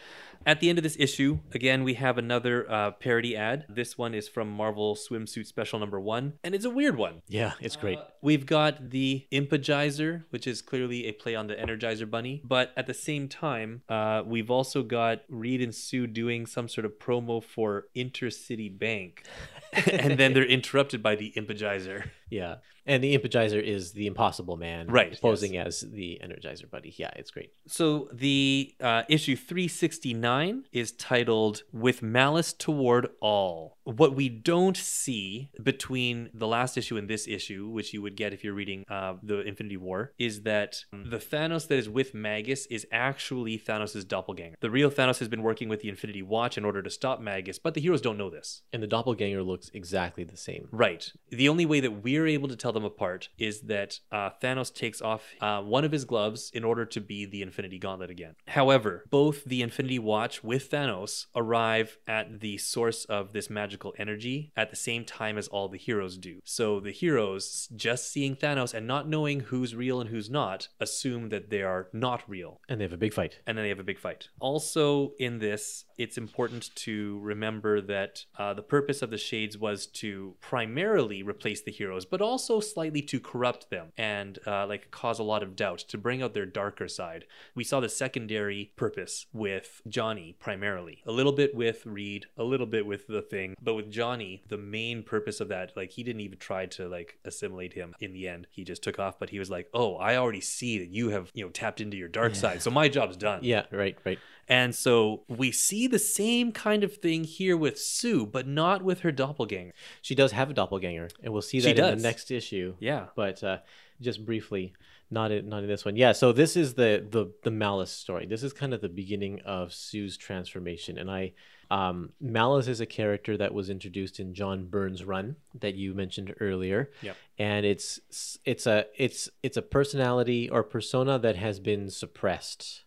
At 0.46 0.60
the 0.60 0.68
end 0.68 0.78
of 0.78 0.82
this 0.82 0.96
issue, 0.98 1.38
again, 1.52 1.84
we 1.84 1.94
have 1.94 2.18
another 2.18 2.70
uh, 2.70 2.90
parody 2.92 3.36
ad. 3.36 3.64
This 3.68 3.96
one 3.96 4.14
is 4.14 4.28
from 4.28 4.50
Marvel 4.50 4.96
Swimsuit 4.96 5.46
Special 5.46 5.78
number 5.78 6.00
one, 6.00 6.34
and 6.42 6.54
it's 6.54 6.64
a 6.64 6.70
weird 6.70 6.96
one. 6.96 7.22
Yeah, 7.28 7.52
it's 7.60 7.76
great. 7.76 7.98
Uh, 7.98 8.04
we've 8.22 8.46
got 8.46 8.90
the 8.90 9.26
Impagizer, 9.32 10.24
which 10.30 10.46
is 10.46 10.62
clearly 10.62 11.06
a 11.06 11.12
play 11.12 11.34
on 11.34 11.46
the 11.46 11.54
Energizer 11.54 12.08
Bunny, 12.08 12.42
but 12.44 12.72
at 12.76 12.86
the 12.86 12.94
same 12.94 13.28
time, 13.28 13.82
uh, 13.88 14.22
we've 14.24 14.50
also 14.50 14.82
got 14.82 15.22
Reed 15.28 15.60
and 15.60 15.74
Sue 15.74 16.06
doing 16.06 16.46
some 16.48 16.68
sort 16.68 16.84
of 16.84 16.98
promo 16.98 17.42
for 17.42 17.86
Intercity 17.94 18.76
Bank, 18.76 19.24
and 19.72 20.18
then 20.18 20.32
they're 20.32 20.44
interrupted 20.44 21.02
by 21.02 21.14
the 21.14 21.32
Impagizer. 21.36 22.10
Yeah. 22.30 22.56
And 22.88 23.04
the 23.04 23.16
Impagizer 23.16 23.62
is 23.62 23.92
the 23.92 24.06
Impossible 24.06 24.56
Man, 24.56 24.86
Right, 24.88 25.20
Posing 25.20 25.58
as 25.58 25.82
the 25.82 26.18
Energizer 26.24 26.68
Buddy. 26.70 26.94
Yeah, 26.96 27.10
it's 27.16 27.30
great. 27.30 27.52
So 27.66 28.08
the 28.12 28.74
uh, 28.80 29.02
issue 29.10 29.36
369 29.36 30.64
is 30.72 30.92
titled 30.92 31.62
"With 31.70 32.02
Malice 32.02 32.54
Toward 32.54 33.08
All." 33.20 33.76
What 33.84 34.14
we 34.14 34.28
don't 34.28 34.76
see 34.76 35.50
between 35.62 36.30
the 36.34 36.46
last 36.46 36.76
issue 36.76 36.96
and 36.96 37.08
this 37.08 37.26
issue, 37.28 37.68
which 37.68 37.92
you 37.92 38.02
would 38.02 38.16
get 38.16 38.32
if 38.32 38.42
you're 38.42 38.54
reading 38.54 38.84
uh, 38.88 39.14
the 39.22 39.40
Infinity 39.40 39.76
War, 39.76 40.12
is 40.18 40.42
that 40.42 40.84
the 40.92 41.18
Thanos 41.18 41.68
that 41.68 41.76
is 41.76 41.88
with 41.88 42.14
Magus 42.14 42.66
is 42.66 42.86
actually 42.90 43.58
Thanos' 43.58 44.06
doppelganger. 44.06 44.56
The 44.60 44.70
real 44.70 44.90
Thanos 44.90 45.18
has 45.18 45.28
been 45.28 45.42
working 45.42 45.68
with 45.68 45.80
the 45.80 45.88
Infinity 45.88 46.22
Watch 46.22 46.56
in 46.56 46.64
order 46.64 46.82
to 46.82 46.90
stop 46.90 47.20
Magus, 47.20 47.58
but 47.58 47.74
the 47.74 47.80
heroes 47.80 48.00
don't 48.00 48.16
know 48.16 48.30
this. 48.30 48.62
And 48.72 48.82
the 48.82 48.86
doppelganger 48.86 49.42
looks 49.42 49.70
exactly 49.74 50.24
the 50.24 50.36
same. 50.36 50.68
Right. 50.70 51.10
The 51.30 51.48
only 51.48 51.66
way 51.66 51.80
that 51.80 52.02
we're 52.02 52.26
able 52.26 52.48
to 52.48 52.56
tell 52.56 52.72
them 52.78 52.86
apart 52.86 53.28
is 53.38 53.62
that 53.62 54.00
uh, 54.12 54.30
Thanos 54.42 54.72
takes 54.72 55.00
off 55.02 55.22
uh, 55.40 55.60
one 55.60 55.84
of 55.84 55.92
his 55.92 56.04
gloves 56.04 56.50
in 56.54 56.64
order 56.64 56.84
to 56.86 57.00
be 57.00 57.26
the 57.26 57.42
Infinity 57.42 57.78
Gauntlet 57.78 58.10
again. 58.10 58.34
However, 58.46 59.04
both 59.10 59.44
the 59.44 59.62
Infinity 59.62 59.98
Watch 59.98 60.42
with 60.44 60.70
Thanos 60.70 61.26
arrive 61.34 61.98
at 62.06 62.40
the 62.40 62.58
source 62.58 63.04
of 63.06 63.32
this 63.32 63.50
magical 63.50 63.94
energy 63.98 64.52
at 64.56 64.70
the 64.70 64.76
same 64.76 65.04
time 65.04 65.36
as 65.38 65.48
all 65.48 65.68
the 65.68 65.78
heroes 65.78 66.16
do. 66.16 66.40
So 66.44 66.80
the 66.80 66.90
heroes, 66.92 67.68
just 67.74 68.12
seeing 68.12 68.36
Thanos 68.36 68.74
and 68.74 68.86
not 68.86 69.08
knowing 69.08 69.40
who's 69.40 69.74
real 69.74 70.00
and 70.00 70.10
who's 70.10 70.30
not, 70.30 70.68
assume 70.80 71.28
that 71.30 71.50
they 71.50 71.62
are 71.62 71.88
not 71.92 72.22
real 72.28 72.60
And 72.68 72.80
they 72.80 72.84
have 72.84 72.92
a 72.92 72.96
big 72.96 73.12
fight. 73.14 73.40
and 73.46 73.56
then 73.56 73.64
they 73.64 73.68
have 73.70 73.80
a 73.80 73.84
big 73.84 73.98
fight. 73.98 74.28
Also, 74.40 75.12
in 75.18 75.38
this, 75.38 75.84
it's 75.96 76.18
important 76.18 76.74
to 76.76 77.18
remember 77.20 77.80
that 77.80 78.24
uh, 78.38 78.54
the 78.54 78.62
purpose 78.62 79.02
of 79.02 79.10
the 79.10 79.18
shades 79.18 79.56
was 79.58 79.86
to 79.86 80.34
primarily 80.40 81.22
replace 81.22 81.62
the 81.62 81.72
heroes, 81.72 82.04
but 82.04 82.20
also 82.20 82.60
slightly 82.72 83.02
to 83.02 83.20
corrupt 83.20 83.70
them 83.70 83.88
and 83.96 84.38
uh, 84.46 84.66
like 84.66 84.90
cause 84.90 85.18
a 85.18 85.22
lot 85.22 85.42
of 85.42 85.56
doubt 85.56 85.78
to 85.78 85.98
bring 85.98 86.22
out 86.22 86.34
their 86.34 86.46
darker 86.46 86.88
side. 86.88 87.24
We 87.54 87.64
saw 87.64 87.80
the 87.80 87.88
secondary 87.88 88.72
purpose 88.76 89.26
with 89.32 89.82
Johnny 89.88 90.36
primarily, 90.38 91.02
a 91.06 91.12
little 91.12 91.32
bit 91.32 91.54
with 91.54 91.84
Reed, 91.86 92.26
a 92.36 92.44
little 92.44 92.66
bit 92.66 92.86
with 92.86 93.06
the 93.06 93.22
Thing, 93.22 93.54
but 93.60 93.74
with 93.74 93.90
Johnny, 93.90 94.42
the 94.48 94.56
main 94.58 95.02
purpose 95.02 95.40
of 95.40 95.48
that, 95.48 95.72
like 95.76 95.90
he 95.90 96.02
didn't 96.02 96.20
even 96.20 96.38
try 96.38 96.66
to 96.66 96.88
like 96.88 97.18
assimilate 97.24 97.74
him 97.74 97.94
in 98.00 98.12
the 98.12 98.26
end. 98.28 98.46
He 98.50 98.64
just 98.64 98.82
took 98.82 98.98
off, 98.98 99.18
but 99.18 99.30
he 99.30 99.38
was 99.38 99.50
like, 99.50 99.68
"Oh, 99.74 99.96
I 99.96 100.16
already 100.16 100.40
see 100.40 100.78
that 100.78 100.88
you 100.88 101.10
have 101.10 101.30
you 101.34 101.44
know 101.44 101.50
tapped 101.50 101.80
into 101.80 101.96
your 101.96 102.08
dark 102.08 102.34
side, 102.34 102.62
so 102.62 102.70
my 102.70 102.88
job's 102.88 103.16
done." 103.16 103.40
Yeah, 103.42 103.64
right, 103.70 103.96
right. 104.04 104.18
And 104.50 104.74
so 104.74 105.24
we 105.28 105.52
see 105.52 105.86
the 105.86 105.98
same 105.98 106.52
kind 106.52 106.82
of 106.82 106.96
thing 106.96 107.24
here 107.24 107.54
with 107.56 107.78
Sue, 107.78 108.24
but 108.24 108.46
not 108.46 108.82
with 108.82 109.00
her 109.00 109.12
doppelganger. 109.12 109.72
She 110.00 110.14
does 110.14 110.32
have 110.32 110.48
a 110.48 110.54
doppelganger, 110.54 111.08
and 111.22 111.32
we'll 111.34 111.42
see 111.42 111.60
She 111.60 111.66
that 111.66 111.70
in 111.72 111.76
does. 111.76 112.02
the 112.02 112.08
next 112.08 112.30
issue. 112.30 112.57
Yeah. 112.80 113.06
But 113.16 113.42
uh, 113.44 113.58
just 114.00 114.24
briefly, 114.24 114.72
not 115.10 115.30
in, 115.32 115.48
not 115.48 115.62
in 115.62 115.68
this 115.68 115.84
one. 115.84 115.96
Yeah. 115.96 116.12
So 116.12 116.32
this 116.32 116.56
is 116.56 116.74
the 116.74 117.06
the 117.10 117.32
the 117.42 117.50
Malice 117.50 117.90
story. 117.92 118.26
This 118.26 118.42
is 118.42 118.52
kind 118.52 118.72
of 118.74 118.80
the 118.80 118.88
beginning 118.88 119.40
of 119.44 119.72
Sue's 119.72 120.16
transformation, 120.16 120.98
and 120.98 121.10
I. 121.10 121.32
Um, 121.70 122.12
Malice 122.18 122.66
is 122.66 122.80
a 122.80 122.86
character 122.86 123.36
that 123.36 123.52
was 123.52 123.68
introduced 123.68 124.20
in 124.20 124.32
John 124.32 124.64
Byrne's 124.70 125.04
run 125.04 125.36
that 125.60 125.74
you 125.74 125.92
mentioned 125.92 126.34
earlier, 126.40 126.90
Yep. 127.02 127.16
and 127.38 127.66
it's 127.66 128.00
it's 128.46 128.66
a 128.66 128.86
it's 128.96 129.28
it's 129.42 129.58
a 129.58 129.62
personality 129.62 130.48
or 130.48 130.62
persona 130.62 131.18
that 131.18 131.36
has 131.36 131.60
been 131.60 131.90
suppressed, 131.90 132.84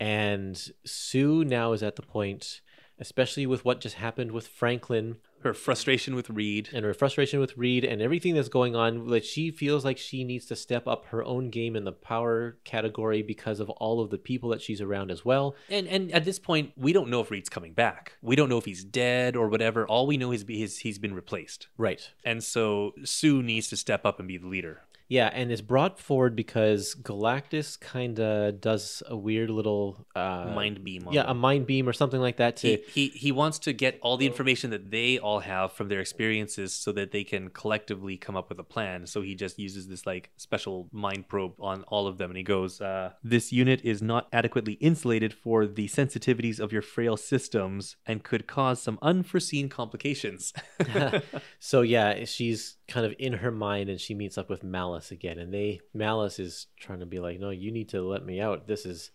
and 0.00 0.56
Sue 0.84 1.44
now 1.44 1.72
is 1.74 1.82
at 1.82 1.96
the 1.96 2.02
point, 2.02 2.62
especially 2.98 3.46
with 3.46 3.66
what 3.66 3.80
just 3.82 3.96
happened 3.96 4.32
with 4.32 4.48
Franklin, 4.48 5.16
Her 5.42 5.54
frustration 5.54 6.14
with 6.14 6.30
Reed. 6.30 6.68
and 6.72 6.84
her 6.84 6.94
frustration 6.94 7.40
with 7.40 7.56
Reed 7.56 7.84
and 7.84 8.00
everything 8.00 8.34
that's 8.34 8.48
going 8.48 8.76
on, 8.76 9.08
that 9.08 9.24
she 9.24 9.50
feels 9.50 9.84
like 9.84 9.98
she 9.98 10.24
needs 10.24 10.46
to 10.46 10.56
step 10.56 10.86
up 10.86 11.06
her 11.06 11.24
own 11.24 11.50
game 11.50 11.76
in 11.76 11.84
the 11.84 11.92
power 11.92 12.56
category 12.64 13.22
because 13.22 13.60
of 13.60 13.70
all 13.70 14.00
of 14.00 14.10
the 14.10 14.18
people 14.18 14.50
that 14.50 14.62
she's 14.62 14.80
around 14.80 15.10
as 15.10 15.24
well. 15.24 15.54
And 15.68 15.86
and 15.88 16.12
at 16.12 16.24
this 16.24 16.38
point, 16.38 16.72
we 16.76 16.92
don't 16.92 17.10
know 17.10 17.20
if 17.20 17.30
Reed's 17.30 17.48
coming 17.48 17.72
back. 17.72 18.12
We 18.22 18.36
don't 18.36 18.48
know 18.48 18.58
if 18.58 18.64
he's 18.64 18.84
dead 18.84 19.36
or 19.36 19.48
whatever. 19.48 19.86
All 19.86 20.06
we 20.06 20.16
know 20.16 20.32
is 20.32 20.44
he's, 20.46 20.78
he's 20.78 20.98
been 20.98 21.14
replaced. 21.14 21.68
Right. 21.76 22.10
And 22.24 22.42
so 22.42 22.92
Sue 23.04 23.42
needs 23.42 23.68
to 23.68 23.76
step 23.76 24.04
up 24.06 24.18
and 24.18 24.28
be 24.28 24.38
the 24.38 24.46
leader. 24.46 24.82
Yeah, 25.12 25.28
and 25.30 25.52
it's 25.52 25.60
brought 25.60 25.98
forward 25.98 26.34
because 26.34 26.94
Galactus 26.94 27.78
kind 27.78 28.18
of 28.18 28.62
does 28.62 29.02
a 29.06 29.14
weird 29.14 29.50
little 29.50 30.06
uh, 30.16 30.50
Mind 30.54 30.82
beam. 30.82 31.06
On 31.06 31.12
Yeah, 31.12 31.24
a 31.26 31.34
mind 31.34 31.66
beam 31.66 31.86
or 31.86 31.92
something 31.92 32.18
like 32.18 32.38
that 32.38 32.56
to 32.58 32.66
he, 32.66 32.84
he 32.94 33.08
he 33.08 33.30
wants 33.30 33.58
to 33.66 33.74
get 33.74 33.98
all 34.00 34.16
the 34.16 34.24
information 34.24 34.70
that 34.70 34.90
they 34.90 35.18
all 35.18 35.40
have 35.40 35.72
from 35.72 35.88
their 35.88 36.00
experiences 36.00 36.72
so 36.72 36.92
that 36.92 37.12
they 37.12 37.24
can 37.24 37.50
collectively 37.50 38.16
come 38.16 38.38
up 38.38 38.48
with 38.48 38.58
a 38.58 38.64
plan. 38.64 39.06
So 39.06 39.20
he 39.20 39.34
just 39.34 39.58
uses 39.58 39.86
this 39.86 40.06
like 40.06 40.30
special 40.38 40.88
mind 40.92 41.28
probe 41.28 41.60
on 41.60 41.82
all 41.88 42.06
of 42.06 42.16
them 42.16 42.30
and 42.30 42.38
he 42.38 42.42
goes 42.42 42.80
uh, 42.80 43.10
this 43.22 43.52
unit 43.52 43.82
is 43.84 44.00
not 44.00 44.28
adequately 44.32 44.74
insulated 44.74 45.34
for 45.34 45.66
the 45.66 45.88
sensitivities 45.88 46.58
of 46.58 46.72
your 46.72 46.80
frail 46.80 47.18
systems 47.18 47.96
and 48.06 48.24
could 48.24 48.46
cause 48.46 48.80
some 48.80 48.98
unforeseen 49.02 49.68
complications. 49.68 50.54
So 51.58 51.82
yeah, 51.82 52.24
she's 52.24 52.76
kind 52.88 53.06
of 53.06 53.14
in 53.18 53.32
her 53.34 53.50
mind, 53.50 53.88
and 53.88 54.00
she 54.00 54.14
meets 54.14 54.36
up 54.36 54.50
with 54.50 54.62
Malice 54.62 55.01
again, 55.10 55.38
and 55.38 55.52
they 55.52 55.80
Malice 55.94 56.38
is 56.38 56.66
trying 56.78 57.00
to 57.00 57.06
be 57.06 57.18
like, 57.18 57.40
no, 57.40 57.50
you 57.50 57.72
need 57.72 57.88
to 57.90 58.02
let 58.02 58.24
me 58.24 58.40
out. 58.40 58.66
This 58.66 58.86
is 58.86 59.10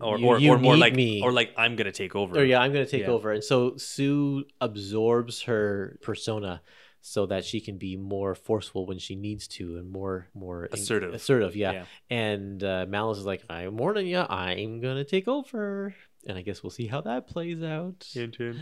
or 0.00 0.18
You- 0.18 0.26
or, 0.26 0.38
you 0.40 0.50
or 0.50 0.58
more 0.58 0.76
like 0.78 0.94
me. 0.94 1.20
or 1.22 1.30
like 1.30 1.52
i'm 1.58 1.76
gonna 1.76 1.92
take 1.92 2.16
over 2.16 2.38
or 2.40 2.44
yeah, 2.44 2.58
I'm 2.60 2.72
gonna 2.72 2.86
take 2.86 3.02
Yeah. 3.02 3.10
over, 3.10 3.32
and 3.32 3.44
so 3.44 3.76
Sue 3.76 4.44
absorbs 4.60 5.42
her 5.42 5.98
persona. 6.02 6.62
So 7.02 7.24
that 7.26 7.46
she 7.46 7.62
can 7.62 7.78
be 7.78 7.96
more 7.96 8.34
forceful 8.34 8.84
when 8.84 8.98
she 8.98 9.16
needs 9.16 9.48
to, 9.56 9.78
and 9.78 9.88
more 9.90 10.28
more 10.34 10.68
Assertive. 10.70 11.14
Assertive, 11.14 11.56
yeah. 11.56 11.72
Yeah. 11.72 11.84
And 12.10 12.62
uh, 12.62 12.84
Malice 12.86 13.16
is 13.16 13.24
like, 13.24 13.42
"I'm 13.48 13.78
warning 13.78 14.06
you, 14.06 14.18
I'm 14.18 14.80
gonna 14.82 15.04
take 15.04 15.26
over." 15.26 15.94
And 16.26 16.36
I 16.36 16.42
guess 16.42 16.62
we'll 16.62 16.68
see 16.68 16.86
how 16.88 17.00
that 17.00 17.26
plays 17.26 17.62
out. 17.62 18.06
Hint, 18.12 18.36
hint. 18.36 18.58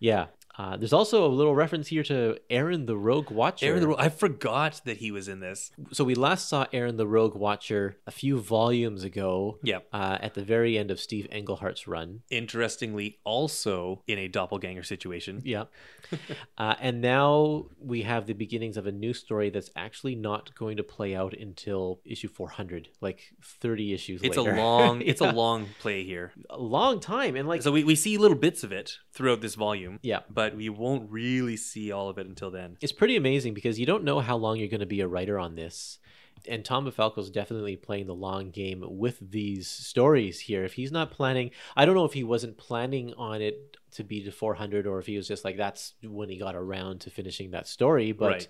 Yeah. 0.00 0.26
Uh, 0.56 0.76
there's 0.76 0.92
also 0.92 1.26
a 1.26 1.28
little 1.28 1.54
reference 1.54 1.88
here 1.88 2.02
to 2.04 2.36
Aron 2.48 2.86
the 2.86 2.96
Rogue 2.96 3.30
Watcher. 3.30 3.66
Aron 3.66 3.80
the 3.80 3.88
Ro- 3.88 3.96
I 3.98 4.08
forgot 4.08 4.80
that 4.84 4.98
he 4.98 5.10
was 5.10 5.26
in 5.28 5.40
this. 5.40 5.72
so 5.92 6.04
we 6.04 6.14
last 6.14 6.48
saw 6.48 6.66
Aron 6.72 6.96
the 6.96 7.06
Rogue 7.06 7.34
Watcher 7.34 7.96
a 8.06 8.10
few 8.12 8.38
volumes 8.38 9.02
ago. 9.02 9.58
Yeah. 9.62 9.78
Uh, 9.92 10.18
at 10.20 10.34
the 10.34 10.44
very 10.44 10.78
end 10.78 10.90
of 10.90 11.00
Steve 11.00 11.26
Englehart's 11.32 11.88
run. 11.88 12.22
Interestingly, 12.30 13.18
also 13.24 14.02
in 14.06 14.18
a 14.18 14.28
doppelganger 14.28 14.82
situation. 14.84 15.42
Yeah. 15.44 15.64
uh, 16.58 16.74
and 16.80 17.00
now 17.00 17.66
we 17.80 18.02
have 18.02 18.26
the 18.26 18.32
beginnings 18.34 18.76
of 18.76 18.86
a 18.86 18.92
new 18.92 19.12
story 19.12 19.50
that's 19.50 19.70
actually 19.74 20.14
not 20.14 20.54
going 20.54 20.76
to 20.76 20.82
play 20.84 21.14
out 21.16 21.34
until 21.34 22.00
issue 22.04 22.28
400, 22.28 22.88
like 23.00 23.32
30 23.42 23.92
issues 23.92 24.20
It's 24.22 24.36
later. 24.36 24.52
a 24.52 24.56
long, 24.56 25.00
it's 25.04 25.20
a 25.20 25.32
long 25.32 25.66
play 25.80 26.04
here. 26.04 26.32
a 26.50 26.58
long 26.60 27.00
time, 27.00 27.34
and 27.36 27.48
like 27.48 27.62
So 27.62 27.72
we, 27.72 27.82
we 27.82 27.94
see 27.96 28.18
little 28.18 28.36
bits 28.36 28.62
of 28.62 28.70
it 28.72 28.98
throughout 29.12 29.40
this 29.40 29.54
volume. 29.54 29.98
Yeah. 30.02 30.20
But 30.30 30.43
we 30.52 30.68
won't 30.68 31.10
really 31.10 31.56
see 31.56 31.92
all 31.92 32.08
of 32.08 32.18
it 32.18 32.26
until 32.26 32.50
then. 32.50 32.76
it's 32.80 32.92
pretty 32.92 33.16
amazing 33.16 33.54
because 33.54 33.78
you 33.78 33.86
don't 33.86 34.04
know 34.04 34.20
how 34.20 34.36
long 34.36 34.58
you're 34.58 34.68
going 34.68 34.80
to 34.80 34.86
be 34.86 35.00
a 35.00 35.08
writer 35.08 35.38
on 35.38 35.54
this. 35.54 35.98
And 36.46 36.64
Tom 36.64 36.84
DeFalco's 36.84 37.30
definitely 37.30 37.76
playing 37.76 38.06
the 38.06 38.14
long 38.14 38.50
game 38.50 38.84
with 38.86 39.18
these 39.30 39.66
stories 39.68 40.40
here. 40.40 40.64
If 40.64 40.74
he's 40.74 40.92
not 40.92 41.10
planning, 41.10 41.52
I 41.76 41.86
don't 41.86 41.94
know 41.94 42.04
if 42.04 42.12
he 42.12 42.24
wasn't 42.24 42.58
planning 42.58 43.14
on 43.14 43.40
it 43.40 43.76
to 43.92 44.04
be 44.04 44.22
to 44.24 44.32
400 44.32 44.86
or 44.86 44.98
if 44.98 45.06
he 45.06 45.16
was 45.16 45.28
just 45.28 45.44
like 45.44 45.56
that's 45.56 45.94
when 46.02 46.28
he 46.28 46.36
got 46.36 46.54
around 46.56 47.00
to 47.02 47.10
finishing 47.10 47.52
that 47.52 47.66
story. 47.68 48.12
But 48.12 48.26
Right. 48.32 48.48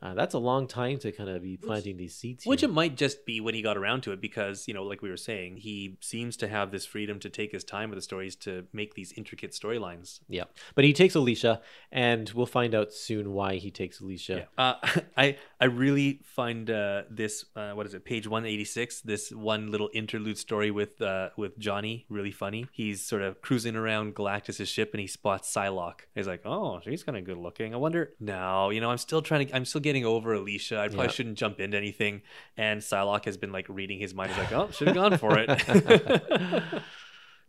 Uh, 0.00 0.14
that's 0.14 0.34
a 0.34 0.38
long 0.38 0.66
time 0.66 0.98
to 0.98 1.10
kind 1.10 1.28
of 1.28 1.42
be 1.42 1.56
planting 1.56 1.96
these 1.96 2.14
seeds. 2.14 2.46
Which 2.46 2.62
it 2.62 2.70
might 2.70 2.96
just 2.96 3.26
be 3.26 3.40
when 3.40 3.54
he 3.54 3.62
got 3.62 3.76
around 3.76 4.02
to 4.02 4.12
it 4.12 4.20
because, 4.20 4.68
you 4.68 4.74
know, 4.74 4.84
like 4.84 5.02
we 5.02 5.10
were 5.10 5.16
saying, 5.16 5.56
he 5.58 5.96
seems 6.00 6.36
to 6.38 6.48
have 6.48 6.70
this 6.70 6.86
freedom 6.86 7.18
to 7.20 7.28
take 7.28 7.52
his 7.52 7.64
time 7.64 7.90
with 7.90 7.98
the 7.98 8.02
stories 8.02 8.36
to 8.36 8.66
make 8.72 8.94
these 8.94 9.12
intricate 9.12 9.52
storylines. 9.52 10.20
yeah, 10.28 10.44
but 10.74 10.84
he 10.84 10.92
takes 10.92 11.14
Alicia, 11.14 11.60
and 11.90 12.28
we'll 12.30 12.44
find 12.46 12.74
out 12.74 12.92
soon 12.92 13.32
why 13.32 13.56
he 13.56 13.70
takes 13.70 14.00
Alicia. 14.00 14.48
Uh, 14.58 14.74
I 15.16 15.36
I 15.60 15.64
really 15.66 16.20
find 16.24 16.70
uh, 16.70 17.02
this 17.10 17.44
uh, 17.56 17.72
what 17.72 17.86
is 17.86 17.94
it 17.94 18.04
page 18.04 18.26
one 18.28 18.44
eighty 18.44 18.64
six 18.64 19.00
this 19.00 19.30
one 19.30 19.70
little 19.70 19.88
interlude 19.94 20.38
story 20.38 20.70
with 20.70 21.00
uh, 21.00 21.30
with 21.36 21.58
Johnny 21.58 22.04
really 22.08 22.30
funny. 22.30 22.66
He's 22.72 23.02
sort 23.02 23.22
of 23.22 23.40
cruising 23.40 23.74
around 23.76 24.14
Galactus' 24.14 24.66
ship 24.66 24.90
and 24.92 25.00
he 25.00 25.06
spots 25.06 25.52
Psylocke. 25.54 26.00
He's 26.14 26.26
like, 26.26 26.42
oh, 26.44 26.80
she's 26.84 27.02
kind 27.02 27.16
of 27.16 27.24
good 27.24 27.38
looking. 27.38 27.72
I 27.72 27.78
wonder. 27.78 28.12
No, 28.20 28.70
you 28.70 28.80
know, 28.80 28.90
I'm 28.90 28.98
still 28.98 29.22
trying 29.22 29.46
to. 29.48 29.56
I'm 29.56 29.64
still 29.64 29.80
getting 29.80 30.04
over 30.04 30.34
Alicia. 30.34 30.78
I 30.78 30.88
probably 30.88 31.06
Yeah. 31.06 31.10
shouldn't 31.12 31.38
jump 31.38 31.58
into 31.60 31.76
anything. 31.76 32.22
And 32.56 32.80
Psylocke 32.80 33.24
has 33.24 33.36
been 33.36 33.52
like 33.52 33.66
reading 33.68 33.98
his 33.98 34.14
mind. 34.14 34.30
He's 34.32 34.38
like, 34.38 34.52
oh, 34.52 34.70
should 34.70 34.88
have 34.88 34.96
gone 34.96 35.16
for 35.18 35.38
it. 35.38 35.48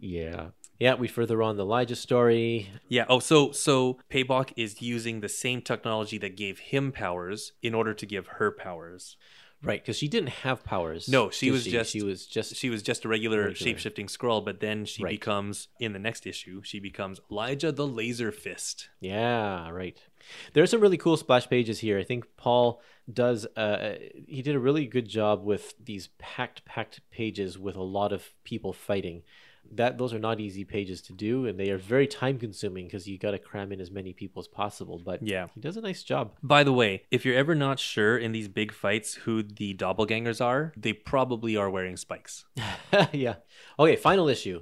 Yeah. 0.02 0.50
Yeah, 0.80 0.96
we 0.96 1.08
further 1.10 1.44
on 1.44 1.58
the 1.58 1.66
Lyja 1.66 1.96
story. 1.98 2.70
Yeah. 2.88 3.06
Oh, 3.10 3.20
so 3.20 3.52
so 3.52 4.00
Paybok 4.10 4.54
is 4.56 4.82
using 4.82 5.20
the 5.20 5.30
same 5.30 5.62
technology 5.62 6.18
that 6.20 6.38
gave 6.38 6.60
him 6.60 6.92
powers 6.92 7.52
in 7.62 7.74
order 7.74 7.94
to 7.94 8.06
give 8.06 8.28
her 8.28 8.50
powers. 8.52 9.18
Right, 9.62 9.82
because 9.82 9.98
she 9.98 10.08
didn't 10.08 10.30
have 10.30 10.64
powers. 10.64 11.10
No, 11.10 11.30
she 11.30 11.52
was 11.52 11.66
just- 11.66 11.92
she 11.92 12.02
was 12.02 12.26
just 12.26 12.56
She 12.56 12.70
was 12.70 12.82
just 12.82 13.04
a 13.04 13.10
regular, 13.10 13.40
Regular. 13.40 13.56
shape-shifting 13.56 14.08
Skrull, 14.08 14.44
but 14.46 14.62
then 14.62 14.86
she 14.86 15.04
Right. 15.04 15.10
becomes 15.20 15.68
in 15.82 15.92
the 15.92 16.00
next 16.00 16.26
issue. 16.26 16.62
She 16.64 16.80
becomes 16.80 17.20
Lyja 17.30 17.76
the 17.76 17.86
Laser 17.86 18.32
Fist. 18.32 18.88
Yeah, 19.02 19.70
right. 19.70 19.98
There's 20.54 20.72
some 20.72 20.80
really 20.80 20.96
cool 20.96 21.18
splash 21.18 21.50
pages 21.50 21.80
here. 21.80 22.00
I 22.00 22.06
think 22.06 22.38
Paul 22.38 22.82
does. 23.12 23.46
Uh, 23.58 23.98
he 24.30 24.42
did 24.42 24.56
a 24.56 24.60
really 24.60 24.86
good 24.86 25.10
job 25.10 25.44
with 25.44 25.74
these 25.84 26.08
packed, 26.18 26.64
packed 26.64 27.02
pages 27.12 27.60
with 27.60 27.76
a 27.76 27.84
lot 27.84 28.14
of 28.14 28.30
people 28.46 28.72
fighting. 28.72 29.24
That 29.72 29.98
those 29.98 30.14
are 30.14 30.20
not 30.20 30.40
easy 30.40 30.64
pages 30.66 31.02
to 31.04 31.14
do, 31.14 31.46
and 31.46 31.60
they 31.60 31.70
are 31.70 31.78
very 31.78 32.08
time 32.08 32.40
consuming 32.40 32.86
because 32.86 33.08
you 33.08 33.18
got 33.20 33.32
to 33.32 33.38
cram 33.40 33.72
in 33.72 33.80
as 33.80 33.92
many 33.92 34.14
people 34.14 34.40
as 34.40 34.48
possible. 34.48 35.00
But 35.04 35.22
Yeah. 35.22 35.48
he 35.54 35.60
does 35.62 35.78
a 35.78 35.82
nice 35.82 36.02
job. 36.04 36.34
By 36.42 36.64
the 36.64 36.74
way, 36.74 37.04
if 37.12 37.24
you're 37.26 37.36
ever 37.36 37.54
not 37.54 37.80
sure 37.80 38.18
in 38.18 38.32
these 38.32 38.48
big 38.48 38.72
fights 38.74 39.14
who 39.14 39.44
the 39.44 39.76
doppelgangers 39.76 40.44
are, 40.44 40.74
they 40.76 40.94
probably 40.94 41.56
are 41.56 41.70
wearing 41.70 41.98
spikes. 41.98 42.46
yeah. 43.14 43.36
Okay, 43.78 43.96
final 43.96 44.28
issue. 44.28 44.62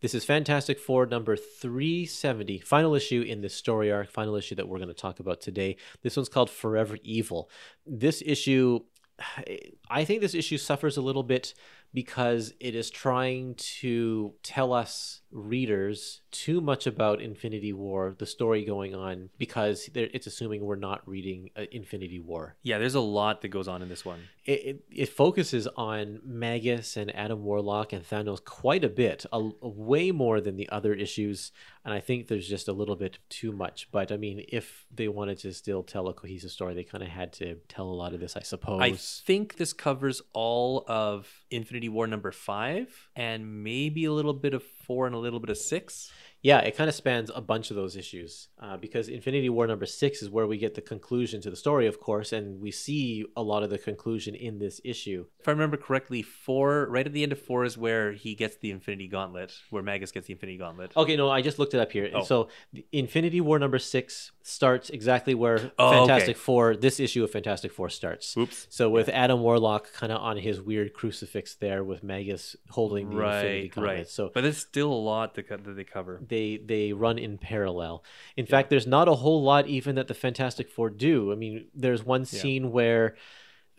This 0.00 0.14
is 0.14 0.24
Fantastic 0.24 0.78
Four 0.78 1.06
number 1.06 1.36
370, 1.36 2.58
final 2.60 2.94
issue 2.94 3.22
in 3.22 3.40
this 3.40 3.54
story 3.54 3.90
arc, 3.90 4.10
final 4.10 4.36
issue 4.36 4.54
that 4.54 4.68
we're 4.68 4.78
going 4.78 4.88
to 4.88 4.94
talk 4.94 5.18
about 5.20 5.40
today. 5.40 5.76
This 6.02 6.16
one's 6.16 6.28
called 6.28 6.50
Forever 6.50 6.98
Evil. 7.02 7.50
This 7.86 8.22
issue, 8.24 8.80
I 9.90 10.04
think 10.04 10.20
this 10.20 10.34
issue 10.34 10.58
suffers 10.58 10.96
a 10.96 11.02
little 11.02 11.22
bit 11.24 11.54
because 11.92 12.52
it 12.60 12.74
is 12.74 12.90
trying 12.90 13.54
to 13.54 14.34
tell 14.42 14.72
us 14.72 15.20
readers 15.30 16.20
too 16.30 16.60
much 16.60 16.86
about 16.86 17.20
Infinity 17.20 17.72
War, 17.72 18.14
the 18.18 18.26
story 18.26 18.64
going 18.64 18.94
on, 18.94 19.30
because 19.38 19.88
it's 19.94 20.26
assuming 20.26 20.64
we're 20.64 20.76
not 20.76 21.06
reading 21.08 21.50
uh, 21.56 21.64
Infinity 21.72 22.20
War 22.20 22.56
Yeah, 22.62 22.78
there's 22.78 22.94
a 22.94 23.00
lot 23.00 23.42
that 23.42 23.48
goes 23.48 23.68
on 23.68 23.82
in 23.82 23.88
this 23.88 24.04
one. 24.04 24.20
it, 24.44 24.50
it, 24.50 24.84
it 24.90 25.08
focuses 25.08 25.66
on 25.76 26.20
Magus 26.24 26.96
and 26.96 27.14
Adam 27.14 27.44
Warlock 27.44 27.92
and 27.92 28.04
Thanos 28.04 28.44
quite 28.44 28.84
a 28.84 28.88
bit, 28.88 29.24
a, 29.32 29.38
a 29.38 29.68
way 29.68 30.10
more 30.10 30.40
than 30.40 30.56
the 30.56 30.68
other 30.70 30.94
issues. 30.94 31.52
And 31.84 31.94
I 31.94 32.00
think 32.00 32.28
there's 32.28 32.48
just 32.48 32.68
a 32.68 32.72
little 32.72 32.96
bit 32.96 33.18
too 33.28 33.52
much. 33.52 33.88
But 33.90 34.12
I 34.12 34.16
mean, 34.16 34.44
if 34.48 34.86
they 34.94 35.08
wanted 35.08 35.38
to 35.38 35.52
still 35.52 35.82
tell 35.82 36.08
a 36.08 36.14
cohesive 36.14 36.50
story, 36.50 36.74
they 36.74 36.84
kind 36.84 37.02
of 37.02 37.10
had 37.10 37.32
to 37.34 37.56
tell 37.68 37.86
a 37.86 37.92
lot 37.92 38.12
of 38.14 38.20
this, 38.20 38.36
I 38.36 38.42
suppose. 38.42 38.80
I 38.82 38.92
think 38.92 39.56
this 39.56 39.72
covers 39.72 40.20
all 40.32 40.84
of 40.86 41.26
Infinity 41.50 41.88
War 41.88 42.06
number 42.06 42.32
five, 42.32 43.08
and 43.16 43.64
maybe 43.64 44.04
a 44.04 44.12
little 44.12 44.34
bit 44.34 44.54
of 44.54 44.62
four 44.88 45.06
and 45.06 45.14
a 45.14 45.18
little 45.18 45.38
bit 45.38 45.50
of 45.50 45.58
six. 45.58 46.10
Yeah, 46.42 46.58
it 46.60 46.76
kind 46.76 46.88
of 46.88 46.94
spans 46.94 47.30
a 47.34 47.40
bunch 47.40 47.70
of 47.70 47.76
those 47.76 47.96
issues 47.96 48.48
uh, 48.60 48.76
because 48.76 49.08
Infinity 49.08 49.48
War 49.48 49.66
number 49.66 49.86
six 49.86 50.22
is 50.22 50.30
where 50.30 50.46
we 50.46 50.56
get 50.56 50.74
the 50.74 50.80
conclusion 50.80 51.40
to 51.40 51.50
the 51.50 51.56
story, 51.56 51.86
of 51.86 51.98
course, 52.00 52.32
and 52.32 52.60
we 52.60 52.70
see 52.70 53.24
a 53.36 53.42
lot 53.42 53.64
of 53.64 53.70
the 53.70 53.78
conclusion 53.78 54.34
in 54.36 54.58
this 54.58 54.80
issue. 54.84 55.26
If 55.40 55.48
I 55.48 55.50
remember 55.50 55.76
correctly, 55.76 56.22
four 56.22 56.86
right 56.90 57.04
at 57.04 57.12
the 57.12 57.24
end 57.24 57.32
of 57.32 57.40
four 57.40 57.64
is 57.64 57.76
where 57.76 58.12
he 58.12 58.34
gets 58.36 58.56
the 58.56 58.70
Infinity 58.70 59.08
Gauntlet, 59.08 59.52
where 59.70 59.82
Magus 59.82 60.12
gets 60.12 60.28
the 60.28 60.32
Infinity 60.32 60.58
Gauntlet. 60.58 60.96
Okay, 60.96 61.16
no, 61.16 61.28
I 61.28 61.42
just 61.42 61.58
looked 61.58 61.74
it 61.74 61.80
up 61.80 61.90
here. 61.90 62.08
Oh. 62.14 62.22
So, 62.22 62.48
Infinity 62.92 63.40
War 63.40 63.58
number 63.58 63.78
six 63.80 64.30
starts 64.42 64.90
exactly 64.90 65.34
where 65.34 65.72
Oh, 65.78 65.88
okay. 65.88 65.98
Fantastic 65.98 66.36
Four, 66.36 66.76
this 66.76 67.00
issue 67.00 67.24
of 67.24 67.32
Fantastic 67.32 67.72
Four 67.72 67.88
starts. 67.88 68.36
Oops. 68.36 68.68
So, 68.70 68.90
with 68.90 69.08
Adam 69.08 69.40
Warlock 69.40 69.92
kind 69.92 70.12
of 70.12 70.20
on 70.20 70.36
his 70.36 70.60
weird 70.60 70.94
crucifix 70.94 71.56
there, 71.56 71.82
with 71.82 72.04
Magus 72.04 72.54
holding 72.70 73.10
the 73.10 73.16
Infinity 73.18 73.68
Gauntlet. 73.68 73.96
right. 73.96 74.08
So, 74.08 74.30
but 74.32 74.42
there's 74.42 74.58
still 74.58 74.92
a 74.92 74.94
lot 74.94 75.34
that 75.34 75.48
they 75.76 75.84
cover. 75.84 76.20
They 76.28 76.58
they 76.64 76.92
run 76.92 77.18
in 77.18 77.38
parallel. 77.38 78.04
In 78.36 78.46
fact, 78.46 78.70
there's 78.70 78.86
not 78.86 79.08
a 79.08 79.14
whole 79.14 79.42
lot 79.42 79.66
even 79.66 79.94
that 79.96 80.08
the 80.08 80.14
Fantastic 80.14 80.70
Four 80.70 80.90
do. 80.90 81.32
I 81.32 81.34
mean, 81.34 81.66
there's 81.74 82.04
one 82.04 82.20
Yeah. 82.22 82.26
scene 82.26 82.72
where 82.72 83.16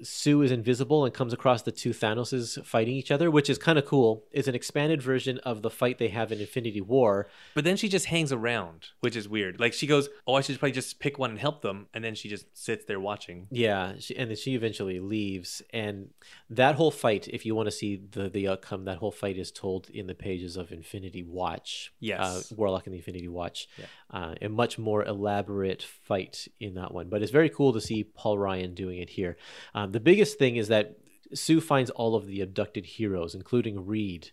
Sue 0.01 0.41
is 0.41 0.51
invisible 0.51 1.05
and 1.05 1.13
comes 1.13 1.33
across 1.33 1.61
the 1.61 1.71
two 1.71 1.91
Thanoses 1.91 2.63
fighting 2.65 2.95
each 2.95 3.11
other, 3.11 3.29
which 3.29 3.49
is 3.49 3.57
kind 3.57 3.77
of 3.77 3.85
cool. 3.85 4.23
It's 4.31 4.47
an 4.47 4.55
expanded 4.55 5.01
version 5.01 5.39
of 5.39 5.61
the 5.61 5.69
fight 5.69 5.97
they 5.97 6.09
have 6.09 6.31
in 6.31 6.39
Infinity 6.39 6.81
War. 6.81 7.27
But 7.55 7.63
then 7.63 7.77
she 7.77 7.89
just 7.89 8.05
hangs 8.07 8.31
around, 8.31 8.89
which 8.99 9.15
is 9.15 9.27
weird. 9.27 9.59
Like 9.59 9.73
she 9.73 9.87
goes, 9.87 10.09
"Oh, 10.25 10.35
I 10.35 10.41
should 10.41 10.59
probably 10.59 10.73
just 10.73 10.99
pick 10.99 11.17
one 11.17 11.31
and 11.31 11.39
help 11.39 11.61
them," 11.61 11.87
and 11.93 12.03
then 12.03 12.15
she 12.15 12.29
just 12.29 12.45
sits 12.57 12.85
there 12.85 12.99
watching. 12.99 13.47
Yeah, 13.51 13.93
she, 13.99 14.15
and 14.15 14.29
then 14.29 14.37
she 14.37 14.55
eventually 14.55 14.99
leaves. 14.99 15.61
And 15.71 16.09
that 16.49 16.75
whole 16.75 16.91
fight, 16.91 17.27
if 17.27 17.45
you 17.45 17.55
want 17.55 17.67
to 17.67 17.71
see 17.71 18.01
the 18.11 18.29
the 18.29 18.47
outcome, 18.47 18.85
that 18.85 18.97
whole 18.97 19.11
fight 19.11 19.37
is 19.37 19.51
told 19.51 19.89
in 19.89 20.07
the 20.07 20.15
pages 20.15 20.57
of 20.57 20.71
Infinity 20.71 21.23
Watch. 21.23 21.93
Yes. 21.99 22.19
uh, 22.19 22.55
Warlock 22.55 22.85
and 22.87 22.93
the 22.93 22.97
Infinity 22.99 23.27
Watch. 23.27 23.67
Yeah. 23.77 23.85
Uh, 24.11 24.35
a 24.41 24.49
much 24.49 24.79
more 24.79 25.03
elaborate 25.03 25.83
fight 25.83 26.47
in 26.59 26.73
that 26.75 26.93
one, 26.93 27.09
but 27.09 27.21
it's 27.21 27.31
very 27.31 27.49
cool 27.49 27.73
to 27.73 27.81
see 27.81 28.03
Paul 28.03 28.37
Ryan 28.39 28.73
doing 28.73 28.99
it 28.99 29.09
here. 29.09 29.37
Um, 29.75 29.88
the 29.89 29.99
biggest 29.99 30.37
thing 30.37 30.55
is 30.55 30.67
that 30.69 30.97
Sue 31.33 31.61
finds 31.61 31.91
all 31.91 32.15
of 32.15 32.27
the 32.27 32.41
abducted 32.41 32.85
heroes, 32.85 33.35
including 33.35 33.85
Reed, 33.85 34.31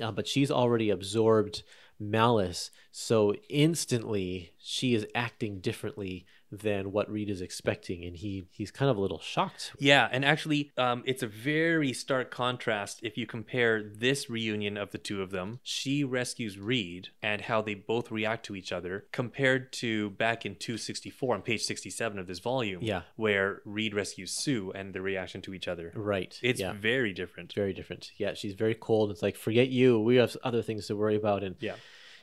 uh, 0.00 0.12
but 0.12 0.26
she's 0.26 0.50
already 0.50 0.90
absorbed 0.90 1.62
malice, 1.98 2.70
so 2.90 3.34
instantly 3.48 4.52
she 4.58 4.94
is 4.94 5.06
acting 5.14 5.60
differently 5.60 6.26
than 6.52 6.92
what 6.92 7.10
Reed 7.10 7.28
is 7.30 7.40
expecting, 7.40 8.04
and 8.04 8.16
he 8.16 8.46
he's 8.50 8.70
kind 8.70 8.90
of 8.90 8.96
a 8.96 9.00
little 9.00 9.18
shocked. 9.20 9.72
Yeah, 9.78 10.08
and 10.10 10.24
actually, 10.24 10.72
um, 10.76 11.02
it's 11.06 11.22
a 11.22 11.26
very 11.26 11.92
stark 11.92 12.30
contrast 12.30 13.00
if 13.02 13.16
you 13.16 13.26
compare 13.26 13.82
this 13.82 14.30
reunion 14.30 14.76
of 14.76 14.90
the 14.92 14.98
two 14.98 15.22
of 15.22 15.30
them. 15.30 15.60
She 15.62 16.04
rescues 16.04 16.58
Reed 16.58 17.08
and 17.22 17.42
how 17.42 17.62
they 17.62 17.74
both 17.74 18.10
react 18.10 18.46
to 18.46 18.56
each 18.56 18.72
other, 18.72 19.06
compared 19.12 19.72
to 19.74 20.10
back 20.10 20.46
in 20.46 20.54
264 20.56 21.34
on 21.34 21.42
page 21.42 21.62
67 21.64 22.18
of 22.18 22.26
this 22.26 22.38
volume, 22.38 22.80
Yeah. 22.82 23.02
where 23.16 23.60
Reed 23.64 23.94
rescues 23.94 24.32
Sue 24.32 24.70
and 24.72 24.94
the 24.94 25.00
reaction 25.02 25.42
to 25.42 25.54
each 25.54 25.68
other. 25.68 25.92
Right. 25.94 26.38
It's 26.42 26.60
yeah. 26.60 26.72
very 26.72 27.12
different. 27.12 27.52
very 27.52 27.72
different. 27.72 28.12
Yeah, 28.16 28.34
she's 28.34 28.54
very 28.54 28.74
cold. 28.74 29.10
It's 29.10 29.22
like 29.22 29.36
forget 29.36 29.68
you. 29.68 29.98
We 30.00 30.16
have 30.16 30.36
other 30.44 30.62
things 30.62 30.86
to 30.88 30.96
worry 30.96 31.16
about. 31.16 31.42
And 31.42 31.56
Yeah. 31.60 31.76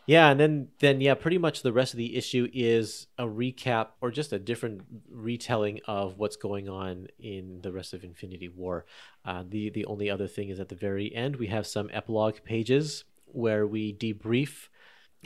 Yeah, 0.05 0.29
and 0.29 0.39
then 0.39 0.67
then 0.79 1.01
yeah, 1.01 1.13
pretty 1.13 1.37
much 1.37 1.61
the 1.61 1.73
rest 1.73 1.93
of 1.93 1.97
the 1.97 2.15
issue 2.15 2.47
is 2.53 3.07
a 3.17 3.25
recap 3.25 3.89
or 4.01 4.11
just 4.11 4.33
a 4.33 4.39
different 4.39 4.81
retelling 5.09 5.79
of 5.87 6.17
what's 6.17 6.35
going 6.35 6.67
on 6.67 7.07
in 7.19 7.61
the 7.61 7.71
rest 7.71 7.93
of 7.93 8.03
Infinity 8.03 8.49
War. 8.49 8.85
Uh, 9.23 9.43
the 9.47 9.69
the 9.69 9.85
only 9.85 10.09
other 10.09 10.27
thing 10.27 10.49
is 10.49 10.59
at 10.59 10.69
the 10.69 10.75
very 10.75 11.13
end 11.15 11.35
we 11.35 11.47
have 11.47 11.67
some 11.67 11.89
epilogue 11.93 12.37
pages 12.43 13.03
where 13.25 13.65
we 13.65 13.93
debrief 13.93 14.67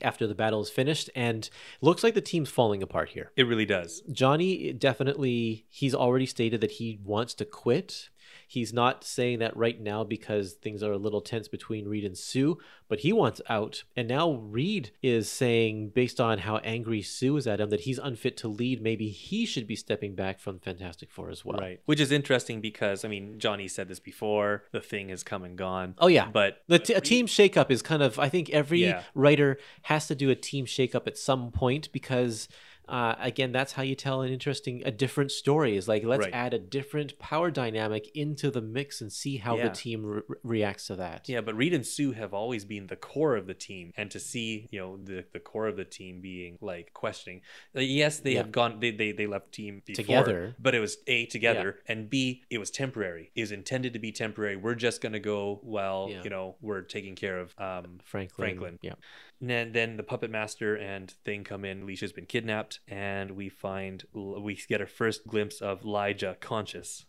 after 0.01 0.27
the 0.27 0.35
battle 0.35 0.61
is 0.61 0.69
finished 0.69 1.09
and 1.15 1.49
looks 1.81 2.03
like 2.03 2.13
the 2.13 2.21
team's 2.21 2.49
falling 2.49 2.83
apart 2.83 3.09
here. 3.09 3.31
It 3.35 3.47
really 3.47 3.65
does. 3.65 4.01
Johnny 4.11 4.73
definitely 4.73 5.65
he's 5.69 5.95
already 5.95 6.25
stated 6.25 6.61
that 6.61 6.71
he 6.71 6.99
wants 7.03 7.33
to 7.35 7.45
quit. 7.45 8.09
He's 8.55 8.71
not 8.71 9.03
saying 9.03 9.39
that 9.39 9.55
right 9.57 9.77
now 9.81 10.05
because 10.05 10.53
things 10.53 10.81
are 10.81 10.93
a 10.93 10.97
little 10.97 11.19
tense 11.19 11.49
between 11.49 11.89
Reed 11.89 12.05
and 12.05 12.17
Sue, 12.17 12.57
but 12.87 13.01
he 13.01 13.11
wants 13.11 13.41
out. 13.49 13.83
And 13.97 14.07
now 14.07 14.31
Reed 14.31 14.91
is 15.03 15.29
saying, 15.29 15.89
based 15.89 16.21
on 16.21 16.37
how 16.39 16.57
angry 16.59 17.01
Sue 17.01 17.35
is 17.35 17.47
at 17.47 17.59
him, 17.59 17.69
that 17.69 17.81
he's 17.81 17.99
unfit 17.99 18.37
to 18.37 18.47
lead. 18.47 18.81
Maybe 18.81 19.09
he 19.09 19.45
should 19.45 19.67
be 19.67 19.75
stepping 19.75 20.15
back 20.15 20.39
from 20.39 20.59
Fantastic 20.59 21.11
Four 21.11 21.29
as 21.31 21.43
well. 21.43 21.59
Right. 21.59 21.81
Which 21.83 21.99
is 21.99 22.13
interesting 22.13 22.61
because, 22.61 23.03
I 23.03 23.09
mean, 23.09 23.39
Johnny 23.39 23.67
said 23.67 23.89
this 23.89 23.99
before 23.99 24.63
the 24.71 24.79
thing 24.79 25.09
has 25.09 25.21
come 25.21 25.43
and 25.43 25.57
gone. 25.57 25.95
Oh 25.97 26.07
yeah, 26.07 26.29
But 26.31 26.61
the 26.69 26.79
t- 26.79 26.93
a 26.93 26.97
uh, 26.97 27.01
team 27.01 27.27
shakeup 27.27 27.69
is 27.69 27.81
kind 27.81 28.01
of. 28.01 28.17
I 28.17 28.29
think 28.29 28.49
every 28.51 28.83
Yeah. 28.85 29.03
writer 29.13 29.57
has 29.81 30.07
to 30.07 30.15
do 30.15 30.29
a 30.29 30.35
team 30.35 30.65
shakeup 30.65 31.07
at 31.07 31.17
some 31.17 31.51
point 31.51 31.91
because 31.91 32.47
uh, 32.87 33.15
again, 33.19 33.51
that's 33.51 33.73
how 33.73 33.81
you 33.83 33.95
tell 33.95 34.21
an 34.21 34.31
interesting, 34.31 34.83
a 34.85 34.91
different 34.91 35.31
story. 35.31 35.75
Is 35.75 35.87
like 35.87 36.03
let's 36.03 36.25
Right. 36.25 36.33
add 36.33 36.53
a 36.53 36.59
different 36.59 37.17
power 37.19 37.49
dynamic 37.51 38.09
into 38.15 38.51
the 38.51 38.61
mix 38.61 39.01
and 39.01 39.11
see 39.11 39.37
how 39.37 39.57
Yeah. 39.57 39.69
the 39.69 39.75
team 39.75 40.05
re- 40.05 40.21
reacts 40.43 40.87
to 40.87 40.95
that. 40.97 41.27
Yeah, 41.27 41.41
but 41.41 41.55
Reed 41.55 41.73
and 41.73 41.85
Sue 41.85 42.11
have 42.13 42.33
always 42.33 42.65
been 42.65 42.87
the 42.87 42.95
core 42.95 43.35
of 43.35 43.47
the 43.47 43.53
team, 43.53 43.91
and 43.97 44.09
to 44.11 44.19
see 44.19 44.67
you 44.71 44.79
know 44.79 44.97
the, 44.97 45.25
the 45.33 45.39
core 45.39 45.67
of 45.67 45.77
the 45.77 45.85
team 45.85 46.21
being 46.21 46.57
like 46.61 46.93
questioning. 46.93 47.41
Like, 47.73 47.87
yes, 47.89 48.19
they 48.19 48.33
Yeah. 48.33 48.37
have 48.43 48.51
gone. 48.51 48.79
They, 48.79 48.91
they 48.91 49.11
they 49.11 49.27
left 49.27 49.51
team 49.51 49.81
before, 49.85 50.03
Together. 50.03 50.55
but 50.59 50.75
it 50.75 50.79
was 50.79 50.97
a 51.07 51.25
together, 51.25 51.79
and 51.87 52.09
b 52.09 52.43
it 52.49 52.57
was 52.57 52.71
temporary. 52.71 53.31
It 53.35 53.41
was 53.41 53.51
intended 53.51 53.93
to 53.93 53.99
be 53.99 54.11
temporary. 54.11 54.55
We're 54.55 54.75
just 54.75 55.01
gonna 55.01 55.19
go 55.19 55.59
while 55.63 56.07
Yeah. 56.11 56.23
you 56.23 56.29
know 56.29 56.55
we're 56.61 56.81
taking 56.81 57.15
care 57.15 57.39
of 57.39 57.53
um, 57.57 57.99
Franklin. 58.03 58.45
Franklin. 58.45 58.79
Yeah. 58.81 58.93
And 59.41 59.73
then, 59.73 59.97
the 59.97 60.03
puppet 60.03 60.31
master 60.31 60.75
and 60.75 61.11
thing 61.23 61.43
come 61.43 61.65
in. 61.65 61.85
Leisha's 61.85 62.13
been 62.13 62.25
kidnapped, 62.25 62.79
and 62.87 63.31
we 63.31 63.49
find 63.49 64.03
we 64.13 64.59
get 64.67 64.81
our 64.81 64.87
first 64.87 65.27
glimpse 65.27 65.61
of 65.61 65.81
Lyja 65.81 66.39
conscious. 66.39 67.05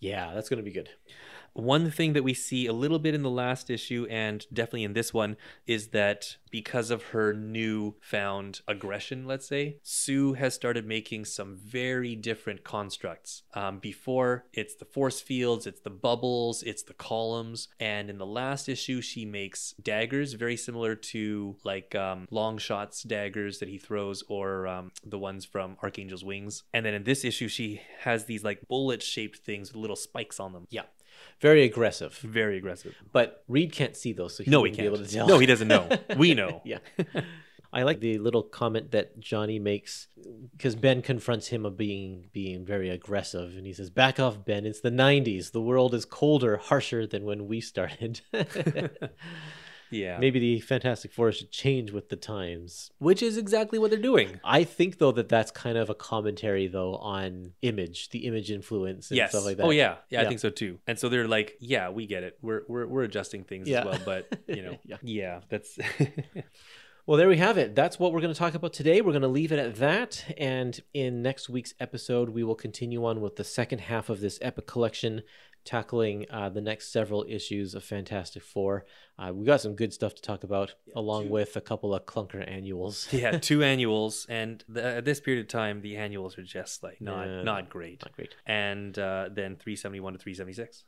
Yeah, 0.00 0.32
that's 0.34 0.48
gonna 0.48 0.62
be 0.62 0.72
good. 0.72 0.90
One 1.56 1.90
thing 1.90 2.12
that 2.12 2.22
we 2.22 2.34
see 2.34 2.66
a 2.66 2.72
little 2.74 2.98
bit 2.98 3.14
in 3.14 3.22
the 3.22 3.30
last 3.30 3.70
issue 3.70 4.06
and 4.10 4.44
definitely 4.52 4.84
in 4.84 4.92
this 4.92 5.14
one 5.14 5.38
is 5.66 5.88
that 5.88 6.36
because 6.50 6.90
of 6.90 7.02
her 7.04 7.32
new 7.32 7.94
found 8.00 8.60
aggression, 8.68 9.26
let's 9.26 9.46
say, 9.46 9.78
Sue 9.82 10.34
has 10.34 10.54
started 10.54 10.86
making 10.86 11.24
some 11.24 11.56
very 11.56 12.14
different 12.14 12.62
constructs. 12.62 13.42
Um, 13.54 13.78
before, 13.78 14.44
it's 14.52 14.74
the 14.74 14.84
force 14.84 15.20
fields, 15.20 15.66
it's 15.66 15.80
the 15.80 15.90
bubbles, 15.90 16.62
it's 16.62 16.82
the 16.82 16.94
columns. 16.94 17.68
And 17.80 18.10
in 18.10 18.18
the 18.18 18.26
last 18.26 18.68
issue, 18.68 19.00
she 19.00 19.24
makes 19.24 19.74
daggers 19.82 20.34
very 20.34 20.56
similar 20.56 20.94
to 20.94 21.56
like 21.64 21.94
um, 21.94 22.28
Longshot's 22.30 23.02
daggers 23.02 23.58
that 23.60 23.68
he 23.68 23.78
throws 23.78 24.22
or 24.28 24.66
um, 24.66 24.92
the 25.04 25.18
ones 25.18 25.46
from 25.46 25.78
Archangel's 25.82 26.24
Wings. 26.24 26.64
And 26.74 26.84
then 26.84 26.92
in 26.92 27.04
this 27.04 27.24
issue, 27.24 27.48
she 27.48 27.80
has 28.00 28.26
these 28.26 28.44
like 28.44 28.68
bullet 28.68 29.02
shaped 29.02 29.38
things 29.38 29.72
with 29.72 29.80
little 29.80 29.96
spikes 29.96 30.38
on 30.38 30.52
them. 30.52 30.66
Yeah, 30.70 30.82
very 31.40 31.64
aggressive. 31.64 32.16
Very 32.18 32.56
aggressive. 32.58 32.94
But 33.12 33.44
Reed 33.48 33.72
can't 33.72 33.96
see 33.96 34.12
those, 34.12 34.36
so 34.36 34.44
he 34.44 34.50
No, 34.50 34.58
he 34.58 34.70
wouldn't 34.70 34.78
be 34.78 34.86
able 34.86 34.98
to 34.98 35.06
tell. 35.06 35.26
No, 35.26 35.38
he 35.38 35.46
doesn't 35.46 35.68
know. 35.68 35.88
We 36.16 36.34
know. 36.34 36.62
yeah. 36.64 36.78
I 37.72 37.82
like 37.82 38.00
the 38.00 38.18
little 38.18 38.42
comment 38.42 38.92
that 38.92 39.20
Johnny 39.20 39.58
makes 39.58 40.08
because 40.56 40.74
Ben 40.74 41.02
confronts 41.02 41.48
him 41.48 41.66
of 41.66 41.76
being 41.76 42.30
being 42.32 42.64
very 42.64 42.88
aggressive, 42.88 43.56
and 43.56 43.66
he 43.66 43.72
says, 43.74 43.90
"Back 43.90 44.18
off, 44.18 44.44
Ben. 44.44 44.64
It's 44.64 44.80
the 44.80 44.90
'90s. 44.90 45.52
The 45.52 45.60
world 45.60 45.94
is 45.94 46.04
colder, 46.06 46.56
harsher 46.56 47.06
than 47.06 47.24
when 47.24 47.46
we 47.46 47.60
started." 47.60 48.22
Yeah. 49.90 50.18
Maybe 50.18 50.38
the 50.38 50.60
Fantastic 50.60 51.12
Four 51.12 51.32
should 51.32 51.50
change 51.50 51.92
with 51.92 52.08
the 52.08 52.16
times. 52.16 52.90
Which 52.98 53.22
is 53.22 53.36
exactly 53.36 53.78
what 53.78 53.90
they're 53.90 53.98
doing. 54.00 54.40
I 54.44 54.64
think 54.64 54.98
though 54.98 55.12
that 55.12 55.28
that's 55.28 55.50
kind 55.50 55.78
of 55.78 55.90
a 55.90 55.94
commentary 55.94 56.66
though 56.66 56.96
on 56.96 57.52
image, 57.62 58.10
the 58.10 58.26
image 58.26 58.50
influence 58.50 59.10
and 59.10 59.16
yes. 59.16 59.30
stuff 59.30 59.44
like 59.44 59.56
that. 59.58 59.64
Oh 59.64 59.70
yeah. 59.70 59.96
yeah. 60.10 60.20
Yeah. 60.20 60.22
I 60.22 60.28
think 60.28 60.40
so 60.40 60.50
too. 60.50 60.78
And 60.86 60.98
so 60.98 61.08
they're 61.08 61.28
like, 61.28 61.56
yeah, 61.60 61.90
we 61.90 62.06
get 62.06 62.22
it. 62.22 62.38
We're 62.42 62.62
we're 62.68 62.86
we're 62.86 63.02
adjusting 63.02 63.44
things 63.44 63.68
Yeah. 63.68 63.80
as 63.80 63.84
well, 63.86 64.00
but 64.04 64.38
you 64.48 64.62
know, 64.62 64.78
Yeah. 64.84 64.96
yeah. 65.02 65.40
that's 65.48 65.78
Well, 67.06 67.18
there 67.18 67.28
we 67.28 67.36
have 67.36 67.56
it. 67.56 67.76
That's 67.76 68.00
what 68.00 68.12
we're 68.12 68.20
going 68.20 68.32
to 68.32 68.38
talk 68.38 68.54
about 68.54 68.72
today. 68.72 69.00
We're 69.00 69.12
going 69.12 69.22
to 69.22 69.28
leave 69.28 69.52
it 69.52 69.60
at 69.60 69.76
that. 69.76 70.24
And 70.36 70.80
in 70.92 71.22
next 71.22 71.48
week's 71.48 71.72
episode, 71.78 72.30
we 72.30 72.42
will 72.42 72.56
continue 72.56 73.04
on 73.06 73.20
with 73.20 73.36
the 73.36 73.44
second 73.44 73.78
half 73.82 74.08
of 74.08 74.20
this 74.20 74.40
epic 74.42 74.66
collection, 74.66 75.22
tackling 75.66 76.24
uh, 76.30 76.48
the 76.48 76.60
next 76.60 76.92
several 76.92 77.26
issues 77.28 77.74
of 77.74 77.84
Fantastic 77.84 78.42
Four. 78.42 78.86
Uh, 79.18 79.32
we 79.34 79.44
got 79.44 79.60
some 79.60 79.74
good 79.74 79.92
stuff 79.92 80.14
to 80.14 80.22
talk 80.22 80.44
about, 80.44 80.74
along 80.94 81.28
with 81.28 81.56
a 81.56 81.60
couple 81.60 81.94
of 81.94 82.06
clunker 82.06 82.48
annuals. 82.48 83.08
yeah, 83.12 83.32
two 83.32 83.62
annuals, 83.72 84.26
and 84.28 84.64
the, 84.68 84.82
at 84.82 85.04
this 85.04 85.20
period 85.20 85.42
of 85.42 85.48
time, 85.48 85.82
the 85.82 85.96
annuals 85.96 86.38
are 86.38 86.42
just 86.42 86.82
like 86.82 87.00
not 87.00 87.26
Yeah, 87.26 87.42
not 87.42 87.68
great. 87.68 88.02
Not 88.02 88.14
great. 88.14 88.34
And 88.46 88.98
uh, 88.98 89.28
then 89.30 89.56
371 89.56 90.14
to 90.14 90.18
376. 90.18 90.84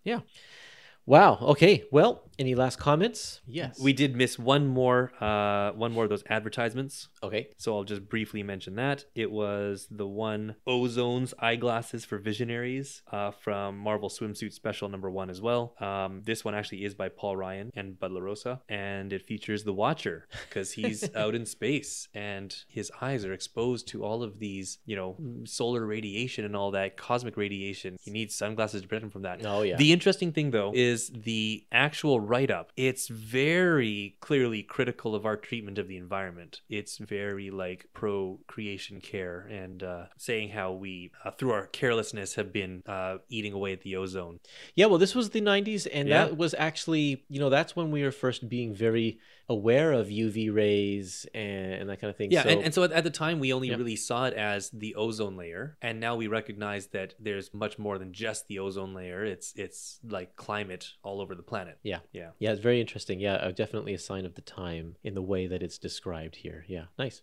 Wow. 1.09 1.39
Okay. 1.41 1.85
Well, 1.91 2.29
any 2.39 2.55
last 2.55 2.79
comments? 2.79 3.41
Yes. 3.47 3.81
We 3.81 3.95
did 3.95 4.15
miss 4.15 4.39
one 4.39 4.67
more 4.67 5.11
uh, 5.21 5.73
one 5.73 5.91
more 5.91 6.05
of 6.05 6.11
those 6.11 6.23
advertisements. 6.29 7.09
Okay. 7.23 7.49
So 7.57 7.75
I'll 7.75 7.85
just 7.85 8.09
briefly 8.09 8.43
mention 8.43 8.77
that. 8.77 9.07
It 9.15 9.31
was 9.31 9.89
the 9.91 10.07
one 10.07 10.57
Ozone's 10.67 11.33
eyeglasses 11.39 12.05
for 12.05 12.19
visionaries 12.19 13.03
uh, 13.11 13.31
from 13.31 13.79
Marvel 13.79 14.11
Swimsuit 14.11 14.53
Special 14.53 14.91
number 14.91 15.11
one 15.11 15.31
as 15.31 15.41
well. 15.41 15.75
Um, 15.81 16.23
this 16.25 16.45
one 16.45 16.55
actually 16.55 16.85
is 16.85 16.95
by 16.95 17.09
Paul 17.09 17.37
Ryan 17.37 17.71
and 17.75 17.99
Bud 17.99 18.13
LaRosa, 18.13 18.61
and 18.69 19.13
it 19.13 19.25
features 19.25 19.65
the 19.65 19.73
Watcher 19.73 20.29
because 20.49 20.73
he's 20.73 21.09
out 21.17 21.35
in 21.35 21.47
space 21.47 22.09
and 22.15 22.55
his 22.69 22.93
eyes 23.01 23.25
are 23.25 23.33
exposed 23.33 23.89
to 23.89 24.05
all 24.05 24.23
of 24.23 24.39
these, 24.39 24.79
you 24.85 24.95
know, 24.95 25.17
solar 25.45 25.87
radiation 25.87 26.45
and 26.45 26.55
all 26.55 26.71
that 26.73 26.99
cosmic 26.99 27.39
radiation. 27.39 27.97
He 28.03 28.11
needs 28.11 28.35
sunglasses 28.35 28.83
to 28.83 28.89
protect 28.89 29.05
him 29.05 29.11
from 29.11 29.23
that. 29.23 29.45
Oh 29.45 29.63
yeah. 29.63 29.77
The 29.77 29.93
interesting 29.93 30.33
thing, 30.33 30.51
though, 30.51 30.73
is 30.75 30.98
the 31.07 31.65
actual 31.71 32.21
write 32.21 32.51
up. 32.51 32.73
It's 32.77 33.09
very 33.09 34.17
clearly 34.21 34.63
critical 34.63 35.15
of 35.15 35.25
our 35.25 35.37
treatment 35.37 35.79
of 35.79 35.89
the 35.89 35.97
environment. 35.97 36.61
It's 36.69 36.99
very 36.99 37.51
like 37.51 37.87
pro 37.95 38.41
creation 38.47 39.01
care 39.01 39.41
and 39.51 39.83
uh, 39.83 40.05
saying 40.17 40.51
how 40.51 40.73
we, 40.73 41.13
uh, 41.25 41.31
through 41.31 41.53
our 41.53 41.67
carelessness, 41.67 42.35
have 42.35 42.53
been 42.53 42.83
uh, 42.87 43.19
eating 43.29 43.53
away 43.53 43.73
at 43.73 43.83
the 43.83 43.97
ozone. 43.97 44.41
Yeah, 44.75 44.87
well, 44.87 44.99
this 44.99 45.15
was 45.15 45.31
the 45.31 45.41
90s, 45.41 45.87
and 45.93 46.09
Yeah. 46.09 46.25
that 46.27 46.37
was 46.37 46.55
actually, 46.59 47.25
you 47.29 47.41
know, 47.41 47.51
that's 47.51 47.77
when 47.77 47.91
we 47.91 48.03
were 48.03 48.13
first 48.13 48.49
being 48.49 48.75
very 48.75 49.19
aware 49.51 49.93
of 49.93 50.09
UV 50.09 50.55
rays 50.55 51.27
and, 51.33 51.73
and 51.73 51.91
that 51.91 52.01
kind 52.01 52.11
of 52.11 52.17
thing. 52.17 52.31
Yeah, 52.31 52.43
so, 52.43 52.49
and, 52.51 52.63
and 52.63 52.75
so 52.75 52.83
at, 52.83 52.93
at 52.93 53.05
the 53.05 53.11
time, 53.11 53.39
we 53.39 53.53
only 53.53 53.69
Yeah. 53.69 53.77
really 53.77 53.97
saw 53.97 54.27
it 54.27 54.35
as 54.35 54.71
the 54.71 54.95
ozone 54.95 55.37
layer, 55.37 55.77
and 55.81 56.01
now 56.01 56.17
we 56.17 56.27
recognize 56.27 56.89
that 56.89 57.15
there's 57.19 57.55
much 57.55 57.79
more 57.79 57.99
than 57.99 58.13
just 58.13 58.47
the 58.49 58.59
ozone 58.59 58.93
layer. 58.95 59.25
It's 59.25 59.55
it's 59.57 60.01
like 60.07 60.37
climate 60.37 60.89
all 61.03 61.21
over 61.21 61.35
the 61.35 61.43
planet. 61.43 61.79
Yeah. 61.83 62.01
yeah. 62.13 62.31
yeah, 62.39 62.51
it's 62.53 62.61
very 62.61 62.81
interesting. 62.81 63.21
Yeah, 63.21 63.35
uh, 63.35 63.53
definitely 63.53 63.95
a 63.95 63.99
sign 63.99 64.27
of 64.27 64.35
the 64.35 64.43
time 64.43 64.97
in 65.03 65.15
the 65.15 65.23
way 65.23 65.47
that 65.47 65.63
it's 65.63 65.79
described 65.79 66.37
here. 66.37 66.65
Yeah, 66.69 66.85
nice. 66.99 67.23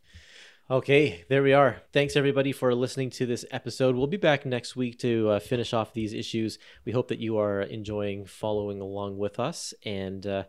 Okay, 0.67 1.23
there 1.29 1.43
we 1.43 1.53
are. 1.53 1.83
Thanks 1.93 2.15
everybody 2.15 2.51
for 2.51 2.73
listening 2.73 3.11
to 3.11 3.27
this 3.27 3.45
episode. 3.51 3.95
We'll 3.95 4.07
be 4.07 4.17
back 4.17 4.47
next 4.47 4.75
week 4.75 4.97
to 4.99 5.29
uh, 5.29 5.39
finish 5.39 5.73
off 5.75 5.93
these 5.93 6.11
issues. 6.11 6.57
We 6.85 6.91
hope 6.91 7.09
that 7.09 7.19
you 7.19 7.37
are 7.37 7.61
enjoying 7.61 8.25
following 8.25 8.81
along 8.81 9.19
with 9.19 9.39
us 9.39 9.75
and 9.85 10.25
uh, 10.25 10.43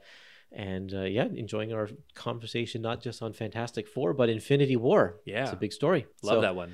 and 0.52 0.92
uh, 0.94 1.02
yeah, 1.02 1.24
enjoying 1.24 1.72
our 1.72 1.88
conversation 2.14 2.82
not 2.82 3.00
just 3.02 3.22
on 3.22 3.32
Fantastic 3.32 3.86
Four 3.88 4.14
but 4.14 4.28
Infinity 4.28 4.76
War. 4.76 5.16
Yeah. 5.24 5.44
it's 5.44 5.52
a 5.52 5.56
big 5.56 5.72
story. 5.72 6.06
Love 6.22 6.36
So, 6.36 6.40
that 6.42 6.56
one. 6.56 6.72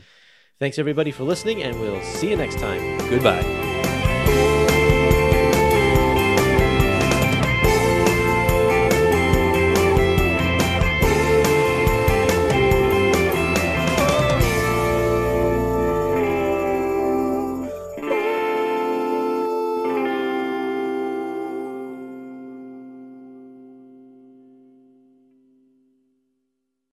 Thanks 0.59 0.79
everybody 0.79 1.11
for 1.11 1.25
listening, 1.25 1.63
and 1.63 1.81
we'll 1.81 2.01
see 2.03 2.31
you 2.31 2.37
next 2.37 2.59
time. 2.59 2.99
Goodbye. 3.11 3.62